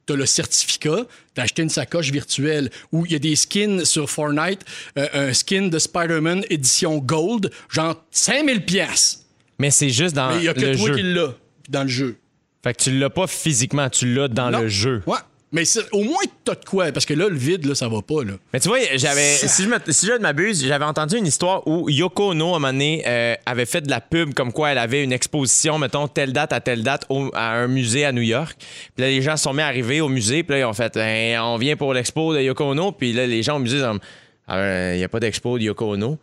tu 0.07 0.13
as 0.13 0.17
le 0.17 0.25
certificat, 0.27 0.99
tu 1.35 1.41
as 1.41 1.45
acheté 1.45 1.63
une 1.63 1.69
sacoche 1.69 2.11
virtuelle, 2.13 2.71
ou 2.93 3.05
il 3.07 3.13
y 3.13 3.17
a 3.17 3.19
des 3.19 3.35
skins 3.35 3.85
sur 3.85 4.09
Fortnite, 4.09 4.61
euh, 4.99 5.09
un 5.13 5.33
skin 5.33 5.67
de 5.67 5.79
Spider-Man 5.81 6.45
édition 6.49 6.99
Gold, 6.99 7.51
genre 7.69 7.97
5000 8.13 8.65
pièces. 8.65 9.25
Mais 9.59 9.71
c'est 9.73 9.91
juste 9.91 10.15
dans 10.15 10.31
Mais 10.31 10.39
il 10.39 10.45
y 10.45 10.49
a 10.49 10.55
que 10.55 10.61
le 10.61 10.77
toi 10.77 10.87
jeu. 10.89 10.95
qui 10.95 11.03
l'as 11.03 11.35
dans 11.69 11.83
le 11.83 11.89
jeu. 11.89 12.17
Fait 12.63 12.75
que 12.75 12.83
tu 12.83 12.99
l'as 12.99 13.09
pas 13.11 13.27
physiquement, 13.27 13.89
tu 13.89 14.13
l'as 14.15 14.29
dans 14.29 14.51
Non. 14.51 14.61
le 14.61 14.69
jeu. 14.69 15.03
Ouais. 15.07 15.17
Mais 15.53 15.65
au 15.93 16.05
moins, 16.05 16.23
t'as 16.45 16.55
de 16.55 16.65
quoi, 16.65 16.93
parce 16.93 17.05
que 17.05 17.13
là, 17.15 17.29
le 17.29 17.37
vide, 17.37 17.67
là, 17.67 17.75
ça 17.75 17.89
va 17.89 18.03
pas, 18.03 18.23
là. 18.25 18.35
Mais 18.53 18.61
tu 18.61 18.69
vois, 18.69 18.79
j'avais, 18.95 19.35
si 19.35 19.65
je, 19.65 19.69
me, 19.69 19.79
si 19.89 20.07
je 20.07 20.13
ne 20.13 20.19
m'abuse, 20.19 20.65
j'avais 20.65 20.85
entendu 20.85 21.17
une 21.17 21.27
histoire 21.27 21.67
où 21.67 21.91
Yoko 21.91 22.31
Ono, 22.31 22.53
à 22.55 22.57
un 22.57 22.61
moment 22.61 22.73
donné, 22.73 23.03
euh, 23.05 23.35
avait 23.47 23.67
fait 23.67 23.81
de 23.81 23.91
la 23.91 24.01
pub 24.01 24.33
comme 24.33 24.53
quoi 24.53 24.71
elle 24.71 24.79
avait 24.79 25.03
une 25.03 25.13
exposition, 25.13 25.77
mettons, 25.79 26.07
telle 26.07 26.33
date 26.33 26.53
à 26.53 26.61
telle 26.61 26.85
date 26.85 27.05
au- 27.09 27.31
à 27.35 27.51
un 27.55 27.67
musée 27.67 28.05
à 28.05 28.13
New 28.13 28.23
York. 28.23 28.55
Puis 28.95 29.03
là, 29.05 29.09
les 29.09 29.23
gens 29.23 29.37
se 29.37 29.43
sont 29.43 29.53
mis 29.53 29.63
à 29.63 29.67
arriver 29.67 30.01
au 30.01 30.09
musée, 30.09 30.45
puis 30.45 30.53
là, 30.55 30.61
ils 30.61 30.65
ont 30.65 30.73
fait, 30.73 30.95
Ben, 30.95 31.41
on 31.41 31.57
vient 31.57 31.75
pour 31.77 31.95
l'expo 31.95 32.33
de 32.33 32.41
Yoko 32.41 32.65
Ono. 32.71 32.93
Puis 32.93 33.13
là, 33.13 33.27
les 33.27 33.43
gens 33.43 33.57
au 33.57 33.61
musée, 33.61 33.79
ils 33.79 33.85
ont 33.85 33.95
dit, 33.95 34.01
Ah, 34.47 34.93
il 34.95 34.99
n'y 34.99 35.05
a 35.05 35.09
pas 35.09 35.19
d'expo 35.19 35.59
de 35.59 35.65
Yoko 35.65 35.95
Ono. 35.95 36.17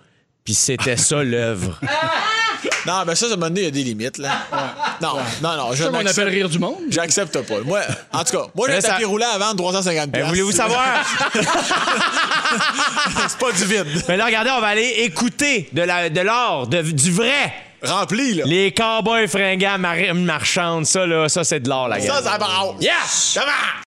Puis 0.46 0.54
c'était 0.54 0.96
ça 0.96 1.22
l'œuvre. 1.22 1.82
Non, 2.86 3.04
mais 3.06 3.16
ça, 3.16 3.26
à 3.26 3.30
un 3.30 3.32
moment 3.32 3.48
donné, 3.48 3.62
il 3.62 3.66
y 3.66 3.68
a 3.68 3.72
des 3.72 3.84
limites, 3.84 4.18
là. 4.18 4.30
Non, 5.02 5.18
non, 5.42 5.58
non, 5.58 5.72
je 5.72 5.78
C'est 5.78 5.84
ça 5.84 5.90
qu'on 5.90 6.06
appelle 6.06 6.30
rire 6.30 6.50
du 6.50 6.60
monde. 6.60 6.78
J'accepte 6.90 7.42
pas. 7.42 7.60
Moi, 7.66 7.82
en 8.14 8.24
tout 8.24 8.38
cas, 8.38 8.44
moi, 8.56 8.68
j'ai 8.70 8.76
un 8.78 8.82
ça- 8.82 8.88
tapis 8.90 9.06
roulant 9.06 9.28
à 9.34 9.38
vendre 9.38 9.56
350 9.58 10.10
Ben, 10.10 10.26
Voulez-vous 10.28 10.52
savoir? 10.52 10.86
C'est 13.28 13.38
pas 13.38 13.52
du 13.52 13.66
vide. 13.66 14.04
Mais 14.08 14.18
là, 14.18 14.26
regardez, 14.26 14.52
on 14.52 14.62
va 14.62 14.68
aller 14.68 14.88
écouter 15.00 15.70
de, 15.74 15.82
la, 15.82 16.10
de 16.10 16.22
l'or, 16.22 16.68
de- 16.68 16.82
du 16.82 17.12
vrai. 17.12 17.54
Rempli, 17.84 18.34
là. 18.34 18.44
Les 18.48 18.74
cowboys 18.74 19.28
fringants 19.28 19.78
mar- 19.78 20.14
marchandes, 20.16 20.86
ça, 20.86 21.06
là, 21.06 21.30
ça, 21.30 21.44
c'est 21.44 21.60
de 21.60 21.70
l'or, 21.70 21.88
la 21.88 22.00
gueule. 22.00 22.08
Ça, 22.08 22.24
ça 22.24 22.38
brasse. 22.38 22.70
Yeah! 22.82 22.94
Ça 23.06 23.42
va! 23.42 23.87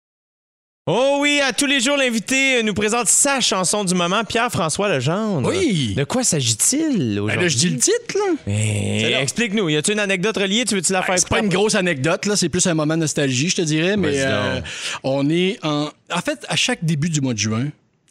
Oh 0.88 1.18
oui, 1.20 1.40
à 1.40 1.52
tous 1.52 1.66
les 1.66 1.80
jours, 1.80 1.96
l'invité 1.96 2.62
nous 2.62 2.72
présente 2.72 3.08
sa 3.08 3.40
chanson 3.40 3.82
du 3.82 3.92
moment, 3.92 4.22
Pierre-François 4.22 4.88
Legendre. 4.88 5.48
Oui. 5.48 5.94
De 5.96 6.04
quoi 6.04 6.22
s'agit-il 6.22 7.16
Ben 7.16 7.20
aujourd'hui? 7.22 7.42
là, 7.42 7.48
je 7.48 7.56
dis 7.56 7.68
le 7.70 7.78
titre, 7.78 8.14
là. 8.14 8.34
Mais 8.46 9.10
là. 9.10 9.20
Explique-nous, 9.20 9.68
y 9.68 9.76
a-tu 9.76 9.90
une 9.90 9.98
anecdote 9.98 10.36
reliée? 10.36 10.64
Tu 10.64 10.76
veux-tu 10.76 10.92
la 10.92 11.02
faire 11.02 11.16
Ben, 11.16 11.20
C'est 11.20 11.28
pas 11.28 11.40
une 11.40 11.48
grosse 11.48 11.74
anecdote, 11.74 12.26
là, 12.26 12.36
c'est 12.36 12.48
plus 12.48 12.64
un 12.68 12.74
moment 12.74 12.94
de 12.94 13.00
nostalgie, 13.00 13.48
je 13.48 13.56
te 13.56 13.62
dirais, 13.62 13.96
mais 13.96 14.12
euh, 14.14 14.60
on 15.02 15.28
est 15.28 15.58
en. 15.64 15.88
En 16.12 16.20
fait, 16.24 16.46
à 16.48 16.54
chaque 16.54 16.84
début 16.84 17.10
du 17.10 17.20
mois 17.20 17.34
de 17.34 17.38
juin, 17.40 17.66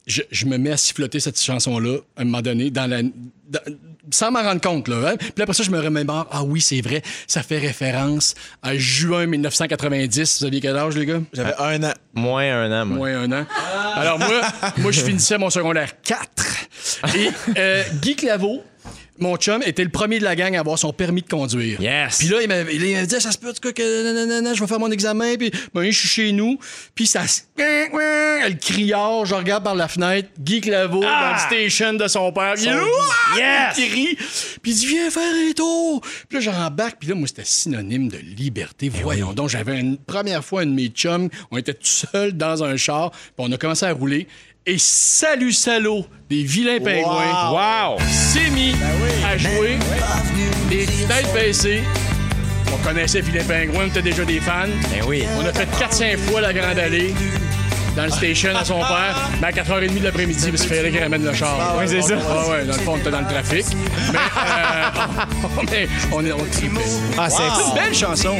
je, 0.05 0.23
je 0.30 0.45
me 0.45 0.57
mets 0.57 0.71
à 0.71 0.78
siffloter 0.78 1.21
cette 1.21 1.41
chanson-là, 1.41 1.99
à 2.17 2.23
un 2.23 2.26
moment 2.26 2.41
donné, 2.41 2.71
dans 2.71 2.89
la. 2.89 3.03
dans- 3.03 3.61
sans 4.12 4.32
m'en 4.32 4.41
rendre 4.43 4.62
compte, 4.62 4.88
là. 4.88 5.10
hein. 5.12 5.16
Puis 5.18 5.41
après 5.41 5.53
ça, 5.53 5.64
je 5.64 5.72
me 5.72 5.80
remémore, 5.80 6.28
ah 6.32 6.43
oui, 6.43 6.62
c'est 6.62 6.82
vrai, 6.82 7.01
ça 7.28 7.43
fait 7.43 7.58
référence 7.60 8.34
à 8.62 8.76
juin 8.78 9.26
1990. 9.26 10.39
Vous 10.39 10.45
aviez 10.45 10.62
quel 10.62 10.78
âge, 10.78 10.95
les 10.95 11.06
gars? 11.06 11.20
J'avais 11.34 11.53
un 11.60 11.84
an. 11.84 11.93
Moins 12.14 12.43
un 12.64 12.82
an, 12.82 12.86
moi. 12.86 12.97
Moins 12.97 13.22
un 13.24 13.32
an. 13.41 13.45
Alors 13.95 14.20
moi, 14.20 14.41
moi 14.78 14.91
je 14.91 15.01
finissais 15.01 15.38
mon 15.38 15.49
secondaire 15.49 16.01
4. 16.01 16.28
Et 17.16 17.30
euh, 17.58 17.84
Guy 18.01 18.16
Claveau, 18.16 18.64
mon 19.20 19.38
chum, 19.38 19.61
était 19.63 19.84
le 19.84 19.89
premier 19.89 20.20
de 20.20 20.24
la 20.24 20.36
gang 20.36 20.55
à 20.55 20.59
avoir 20.59 20.78
son 20.78 20.91
permis 20.91 21.22
de 21.22 21.30
conduire. 21.30 21.80
Yes. 21.82 22.18
Puis 22.18 22.28
là, 22.28 22.41
il 22.41 22.47
m'avait 22.47 22.78
dit, 22.78 23.22
ça 23.22 23.32
se 23.32 23.38
peut, 23.38 23.49
en 23.49 23.53
tout 23.53 23.61
cas, 23.61 23.72
que 23.72 24.13
nanana, 24.13 24.53
je 24.53 24.59
vais 24.59 24.68
faire 24.68 24.80
mon 24.80 24.91
examen. 24.91 25.36
Puis 25.36 25.51
ben, 25.74 25.89
je 25.89 25.97
suis 25.97 26.07
chez 26.07 26.32
nous. 26.32 26.59
Puis 26.93 27.07
ça 27.07 27.28
se... 27.28 27.41
Le 27.57 28.53
criard, 28.59 29.26
je 29.26 29.36
regarde 29.36 29.63
par 29.63 29.76
la 29.76 29.88
fenêtre, 29.88 30.30
Guy 30.39 30.61
Claveau 30.61 31.01
dans 31.01 31.34
le 31.34 31.39
station 31.39 31.93
de 31.93 32.07
son 32.07 32.32
père. 32.32 32.55
Ouah! 32.57 33.38
Yes! 33.38 33.78
Il 33.78 33.93
rit. 33.93 34.16
Puis 34.61 34.72
il 34.72 34.76
dit, 34.76 34.88
viens 34.88 35.09
faire 35.09 35.24
un 35.24 35.51
tour. 35.53 36.01
Puis 36.30 36.39
là, 36.39 36.51
j'embarque. 36.51 36.97
Puis 36.99 37.09
là, 37.09 37.16
moi, 37.16 37.28
c'était 37.28 37.45
synonyme 37.45 38.09
de 38.09 38.18
liberté. 38.18 38.89
Voyons 38.89 39.34
donc, 39.34 39.49
j'avais 39.49 39.80
une 39.80 39.97
première 39.97 40.43
fois 40.43 40.61
un 40.61 40.66
de 40.66 40.72
mes 40.72 40.88
chums. 40.88 41.30
On 41.51 41.57
était 41.57 41.74
tout 41.74 41.86
seuls 41.86 42.34
dans 42.34 42.63
un 42.63 42.78
char. 42.78 43.11
Puis 43.11 43.32
on 43.38 43.51
a 43.51 43.57
commencé 43.57 43.86
à 43.86 43.93
rouler. 43.93 44.28
Et 44.68 44.78
salut, 44.80 45.51
salaud, 45.51 46.05
des 46.30 46.41
vilains 46.43 46.80
pingouins 46.80 47.51
Wow! 47.51 47.97
s'est 48.09 48.49
mis 48.49 48.74
à 49.24 49.38
jouer 49.38 49.78
des 50.70 50.86
têtes 50.86 51.32
baissées. 51.36 51.84
On 52.74 52.78
connaissait 52.78 53.22
Vilain 53.22 53.43
Pingouin, 53.43 53.84
on 53.86 53.88
était 53.88 54.01
déjà 54.01 54.26
des 54.26 54.39
fans. 54.39 54.66
Ben 54.91 55.03
oui. 55.07 55.24
On 55.39 55.45
a 55.45 55.53
fait 55.53 55.68
4-5 55.80 56.18
fois 56.18 56.41
la 56.41 56.51
Grande 56.51 56.80
Allée 56.80 57.13
dans 57.95 58.05
le 58.05 58.09
station 58.11 58.55
à 58.55 58.66
son 58.66 58.80
père, 58.80 59.30
mais 59.39 59.47
à 59.47 59.51
4h30 59.51 59.99
de 59.99 60.03
l'après-midi, 60.03 60.49
parce 60.49 60.63
qu'il 60.63 60.76
fallait 60.76 60.91
qu'il 60.91 60.99
ramène 61.01 61.24
le 61.24 61.34
char. 61.34 61.76
oui, 61.80 61.86
c'est 61.88 62.01
ça. 62.01 62.16
Ah 62.28 62.49
ouais, 62.49 62.66
dans 62.66 62.74
le 62.74 62.80
fond, 62.80 62.93
on 62.95 62.97
était 62.97 63.11
dans 63.11 63.22
le 63.22 63.28
trafic. 63.28 63.66
Mais, 64.11 64.20
euh, 64.20 65.86
on, 66.11 66.26
est- 66.26 66.32
on 66.34 66.45
tripait. 66.45 66.82
Ah, 67.18 67.30
c'est 67.30 67.43
une 67.43 67.76
belle 67.76 67.95
chanson. 67.95 68.36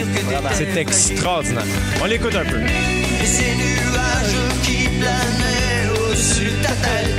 C'est 0.54 0.76
extraordinaire. 0.76 1.64
On 2.02 2.06
l'écoute 2.06 2.36
un 2.36 2.44
peu. 2.46 2.60
Et 2.62 3.26
ces 3.26 3.44
nuages 3.56 4.36
qui 4.64 4.90
planaient 5.00 5.65
au-dessus 6.16 6.46
de 6.46 6.64
ta 6.64 6.70
tête. 6.70 7.16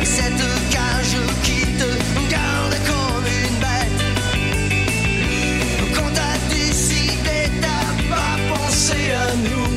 Et 0.00 0.04
cette 0.04 0.44
cage 0.70 1.16
qui 1.44 1.60
te 1.78 1.90
garde 2.30 2.74
comme 2.86 3.26
une 3.26 3.58
bête. 3.60 4.00
Quand 5.94 6.10
t'as 6.14 6.38
décidé, 6.48 7.38
t'as 7.60 7.92
pas 8.14 8.34
pensé 8.54 9.00
à 9.12 9.26
nous. 9.46 9.70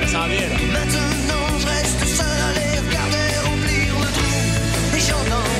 Ça 0.00 0.06
s'en 0.12 0.26
vient, 0.28 0.48
là. 0.48 0.56
Maintenant, 0.72 1.46
je 1.58 1.66
reste 1.66 2.04
seul 2.18 2.38
à 2.48 2.52
les 2.58 2.74
regarder 2.86 3.26
remplir 3.44 3.88
le 4.00 4.08
trou. 4.16 4.34
Et 4.96 5.00
j'entends. 5.00 5.52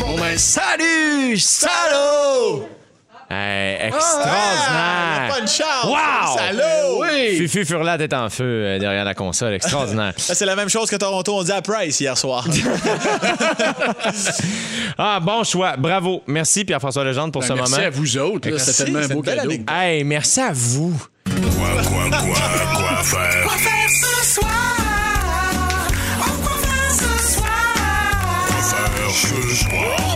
Bon 0.00 0.14
ben, 0.18 0.36
salut, 0.36 1.38
salaud! 1.38 2.71
Hey, 3.34 3.78
Ah, 3.80 3.86
extraordinaire! 3.86 5.28
pas 5.30 5.40
une 5.40 5.48
chance! 5.48 5.84
Wow! 5.86 6.36
Salaud! 6.36 7.00
Oui! 7.00 7.38
Fufu 7.38 7.64
Furlat 7.64 7.96
est 7.96 8.12
en 8.12 8.28
feu 8.28 8.44
euh, 8.44 8.78
derrière 8.78 9.06
la 9.06 9.14
console. 9.14 9.54
Extraordinaire. 9.54 10.12
C'est 10.18 10.44
la 10.44 10.54
même 10.54 10.68
chose 10.68 10.90
que 10.90 10.96
Toronto 10.96 11.38
on 11.38 11.42
dit 11.42 11.50
à 11.52 11.62
Price 11.62 11.98
hier 12.00 12.18
soir. 12.18 12.46
ah, 14.98 15.18
bon 15.20 15.44
choix. 15.44 15.76
Bravo. 15.78 16.22
Merci, 16.26 16.64
Pierre-François 16.66 17.04
Legendre, 17.04 17.32
pour 17.32 17.40
Ben, 17.42 17.48
ce 17.48 17.52
merci 17.54 17.72
moment. 17.72 17.86
à 17.86 17.90
vous 17.90 18.18
autres. 18.18 18.48
Merci, 18.50 18.72
C'était 18.72 18.84
tellement 18.92 19.06
un 19.06 19.08
beau 19.08 19.22
cadeau. 19.22 19.40
anecdote. 19.40 19.74
Hey, 19.76 20.04
merci 20.04 20.40
à 20.40 20.52
vous. 20.52 21.02
Quoi, 21.24 21.34
quoi, 21.82 22.10
quoi, 22.10 22.18
quoi 22.20 22.34
faire? 23.02 23.42
Quoi 23.44 23.56
faire 23.56 23.88
ce 23.88 24.24
soir? 24.34 24.50
Oh, 26.20 26.24
quoi 26.42 26.52
faire 26.58 26.90
ce 26.90 27.18
soir? 27.34 27.48
Faire 28.60 29.10
ce 29.10 29.54
soir? 29.64 30.11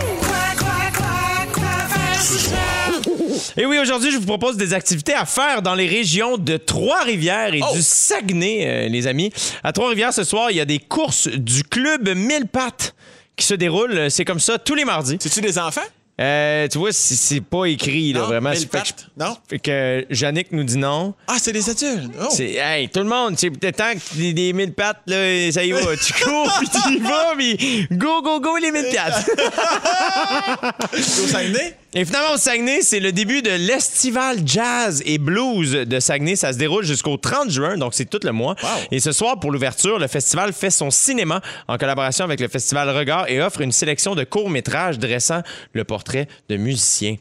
Et 3.57 3.67
oui, 3.67 3.79
aujourd'hui, 3.79 4.11
je 4.11 4.19
vous 4.19 4.27
propose 4.27 4.57
des 4.57 4.73
activités 4.75 5.15
à 5.15 5.25
faire 5.27 5.63
dans 5.63 5.75
les 5.75 5.87
régions 5.87 6.37
de 6.39 6.57
Trois-Rivières 6.57 7.55
et 7.55 7.61
du 7.75 7.83
Saguenay, 7.83 8.65
euh, 8.67 8.89
les 8.89 9.07
amis. 9.07 9.33
À 9.63 9.73
Trois-Rivières, 9.73 10.13
ce 10.13 10.25
soir, 10.25 10.51
il 10.51 10.57
y 10.57 10.61
a 10.61 10.65
des 10.65 10.79
courses 10.79 11.29
du 11.29 11.63
club 11.65 12.09
Mille 12.17 12.47
Pattes 12.47 12.95
qui 13.37 13.45
se 13.47 13.55
déroulent. 13.55 14.11
C'est 14.11 14.25
comme 14.25 14.41
ça 14.41 14.59
tous 14.59 14.75
les 14.75 14.85
mardis. 14.85 15.17
C'est-tu 15.21 15.41
des 15.41 15.59
enfants? 15.59 15.81
Euh, 16.19 16.67
tu 16.69 16.79
vois, 16.79 16.93
c'est- 16.93 17.43
pas 17.43 17.67
écrit, 17.67 18.15
là, 18.15 18.21
Non? 18.21 18.27
vraiment. 18.29 18.49
Mille 18.49 18.65
que 18.67 18.73
pattes? 18.73 19.07
Non? 19.19 19.37
Fait 19.51 19.59
que 19.59 20.07
Yannick 20.11 20.51
nous 20.51 20.65
dit 20.65 20.79
non. 20.79 21.13
Ah, 21.29 21.37
c'est 21.39 21.53
des 21.53 21.69
adultes. 21.69 22.11
Oh. 22.19 22.29
C'est, 22.31 22.53
hey, 22.55 22.89
tout 22.89 23.01
le 23.01 23.05
monde, 23.05 23.35
c'est 23.37 23.51
peut-être 23.51 23.77
temps 23.77 23.93
que 23.93 24.17
des, 24.17 24.33
des 24.33 24.55
mille 24.55 24.73
pattes, 24.73 25.03
là, 25.07 25.53
ça 25.53 25.63
y 25.63 25.73
va. 25.73 25.81
Tu 26.03 26.13
cours, 26.25 26.51
puis 26.59 26.69
tu 26.71 26.93
y 26.95 26.99
vas, 27.01 27.35
puis 27.37 27.87
go, 27.93 28.23
go, 28.23 28.41
go, 28.41 28.57
les 28.57 28.73
mille 28.73 28.87
pattes. 28.95 29.29
Au 30.95 31.27
Saguenay? 31.29 31.77
Et 31.99 32.05
finalement, 32.05 32.35
au 32.35 32.37
Saguenay, 32.37 32.83
c'est 32.83 33.01
le 33.01 33.11
début 33.11 33.41
de 33.41 33.49
l'Estival 33.49 34.41
Jazz 34.45 35.03
et 35.07 35.17
Blues 35.17 35.73
de 35.73 35.99
Saguenay. 35.99 36.37
Ça 36.37 36.53
se 36.53 36.59
déroule 36.59 36.85
jusqu'au 36.85 37.17
30 37.17 37.49
juin, 37.49 37.79
donc 37.79 37.95
c'est 37.95 38.05
tout 38.05 38.21
le 38.23 38.33
mois. 38.33 38.55
Wow. 38.63 38.69
Et 38.91 39.01
ce 39.01 39.13
soir, 39.13 39.41
pour 39.41 39.51
l'ouverture, 39.51 39.99
le 39.99 40.07
festival 40.07 40.53
fait 40.53 40.69
son 40.69 40.91
cinéma 40.91 41.41
en 41.69 41.79
collaboration 41.79 42.27
avec 42.27 42.41
le 42.41 42.49
festival 42.49 42.91
Regard 42.91 43.31
et 43.31 43.41
offre 43.41 43.63
une 43.63 43.73
sélection 43.73 44.15
de 44.15 44.25
courts-métrages 44.25 44.99
dressant 44.99 45.41
le 45.73 45.85
portrait 45.85 46.29
de 46.51 46.59
musiciens. 46.59 47.17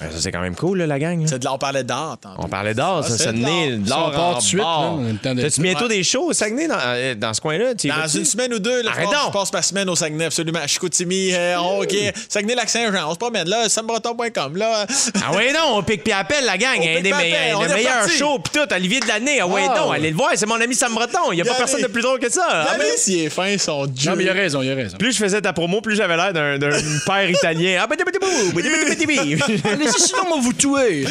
Ah. 0.00 0.04
Ouais, 0.04 0.10
Ça, 0.12 0.18
c'est 0.20 0.32
quand 0.32 0.40
même 0.40 0.54
cool, 0.56 0.78
là, 0.78 0.86
la 0.86 0.98
gang. 0.98 1.20
là. 1.20 1.26
C'est 1.28 1.38
de 1.38 1.44
là, 1.44 1.52
on 1.54 1.58
parlait 1.58 1.84
d'art. 1.84 2.16
tantôt. 2.20 2.40
On 2.42 2.48
parlait 2.48 2.74
d'art, 2.74 3.02
Ah, 3.04 3.08
ça 3.08 3.16
c'est 3.18 3.32
de 3.32 3.42
l'art. 3.42 3.50
de 3.78 3.88
l'art 3.88 4.10
part 4.12 4.32
tout 4.34 4.40
de 4.40 4.44
suite, 4.46 4.60
là, 4.60 4.80
on 4.92 5.04
a 5.06 5.12
le 5.12 5.18
temps 5.18 5.34
de- 5.34 5.42
T'as-tu 5.42 5.60
bientôt 5.60 5.88
des 5.88 6.02
shows 6.02 6.26
au 6.28 6.32
Saguenay 6.32 6.66
dans, 6.68 6.76
euh, 6.78 7.14
dans 7.14 7.32
ce 7.34 7.40
coin-là? 7.40 7.74
Dans 7.74 7.94
vas-tu? 7.96 8.18
une 8.18 8.24
semaine 8.24 8.52
ou 8.54 8.58
deux, 8.58 8.82
là, 8.82 8.90
Arrête 8.90 9.04
donc! 9.06 9.14
je 9.28 9.32
passe 9.32 9.52
ma 9.52 9.62
semaine 9.62 9.88
au 9.88 9.96
Saguenay, 9.96 10.24
absolument. 10.26 10.58
À 10.62 10.66
Chicoutimi, 10.66 11.30
euh, 11.34 11.56
OK. 11.80 11.94
Saguenay-Lac-Saint-Jean, 12.28 13.08
on 13.08 13.12
se 13.12 13.18
promène 13.18 13.48
là, 13.48 13.68
sambreton.com, 13.68 14.56
là. 14.56 14.86
Ah 15.24 15.32
ouais 15.36 15.52
non, 15.52 15.76
on 15.76 15.82
pique 15.82 16.02
puis 16.04 16.12
appelle 16.12 16.44
la 16.44 16.58
gang. 16.58 16.76
On 16.78 16.82
pique 16.82 17.02
des 17.02 17.10
puis 17.10 17.10
me- 17.10 17.14
appelle, 17.16 17.54
on 17.56 17.62
le 17.62 17.70
est 17.70 17.74
meilleur 17.74 17.92
parti. 18.00 18.16
show 18.18 18.38
pis 18.38 18.50
tout, 18.52 18.74
Olivier 18.74 19.00
de 19.00 19.06
l'année. 19.08 19.38
Ah 19.40 19.46
ouais 19.46 19.66
non, 19.68 19.90
allez 19.92 20.10
le 20.10 20.16
voir, 20.16 20.30
c'est 20.34 20.46
mon 20.46 20.60
ami 20.60 20.74
Sam 20.74 20.94
Breton. 20.94 21.32
Il 21.32 21.38
y 21.38 21.40
a 21.40 21.44
pas 21.44 21.50
Yannick. 21.52 21.58
personne 21.58 21.82
de 21.82 21.86
plus 21.86 22.02
drôle 22.02 22.18
que 22.18 22.30
ça. 22.30 22.46
Ah, 22.50 22.66
ben, 22.78 22.84
Yannick, 22.84 22.98
il 23.06 23.18
est 23.24 23.28
fin, 23.30 23.56
son 23.58 23.86
dieu. 23.86 24.10
Non, 24.10 24.16
mais 24.16 24.24
il 24.24 24.28
a 24.28 24.32
raison, 24.32 24.62
il 24.62 24.70
a 24.70 24.74
raison. 24.74 24.96
plus 24.98 25.12
je 25.12 25.18
faisais 25.18 25.40
ta 25.40 25.52
promo, 25.52 25.80
plus 25.80 25.96
j'avais 25.96 26.16
l'air 26.16 26.32
d'un 26.32 26.58
d'un 26.58 26.70
père 27.06 27.28
italien. 27.30 27.80
Ah, 27.82 27.86
bidi, 27.86 28.02
bidi, 28.04 28.18
bou, 28.18 28.52
bidi, 28.56 28.68
bidi, 28.68 29.06
bidi, 29.06 29.36
bidi. 29.36 29.42
Sinon, 29.96 30.20
on 30.30 30.36
va 30.36 30.40
vous 30.40 30.52
tuer. 30.52 31.04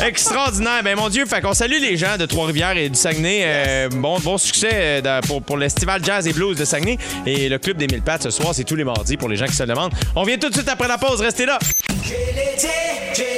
Extraordinaire. 0.04 0.82
Ben 0.82 0.96
mon 0.96 1.08
Dieu, 1.08 1.26
fait 1.26 1.40
qu'on 1.40 1.54
salue 1.54 1.80
les 1.80 1.96
gens 1.96 2.16
de 2.18 2.26
Trois-Rivières 2.26 2.76
et 2.76 2.88
du 2.88 2.98
Saguenay. 2.98 3.40
Euh, 3.44 3.88
bon, 3.90 4.18
bon 4.20 4.38
succès 4.38 5.02
euh, 5.04 5.20
pour, 5.22 5.42
pour 5.42 5.56
l'Estival 5.56 6.02
Jazz 6.04 6.26
et 6.26 6.32
Blues 6.32 6.56
de 6.56 6.64
Saguenay. 6.64 6.98
Et 7.26 7.48
le 7.48 7.58
Club 7.58 7.76
des 7.76 7.86
Mille 7.86 8.02
Pattes 8.02 8.24
ce 8.24 8.30
soir, 8.30 8.54
c'est 8.54 8.64
tous 8.64 8.76
les 8.76 8.84
mardis 8.84 9.16
pour 9.16 9.28
les 9.28 9.36
gens 9.36 9.46
qui 9.46 9.54
se 9.54 9.62
le 9.62 9.68
demandent. 9.68 9.92
On 10.16 10.24
vient 10.24 10.38
tout 10.38 10.48
de 10.48 10.54
suite 10.54 10.68
après 10.68 10.88
la 10.88 10.98
pause, 10.98 11.20
restez 11.20 11.46
là. 11.46 11.58
J'ai 12.04 12.32
l'été, 12.34 12.68
j'ai 13.14 13.31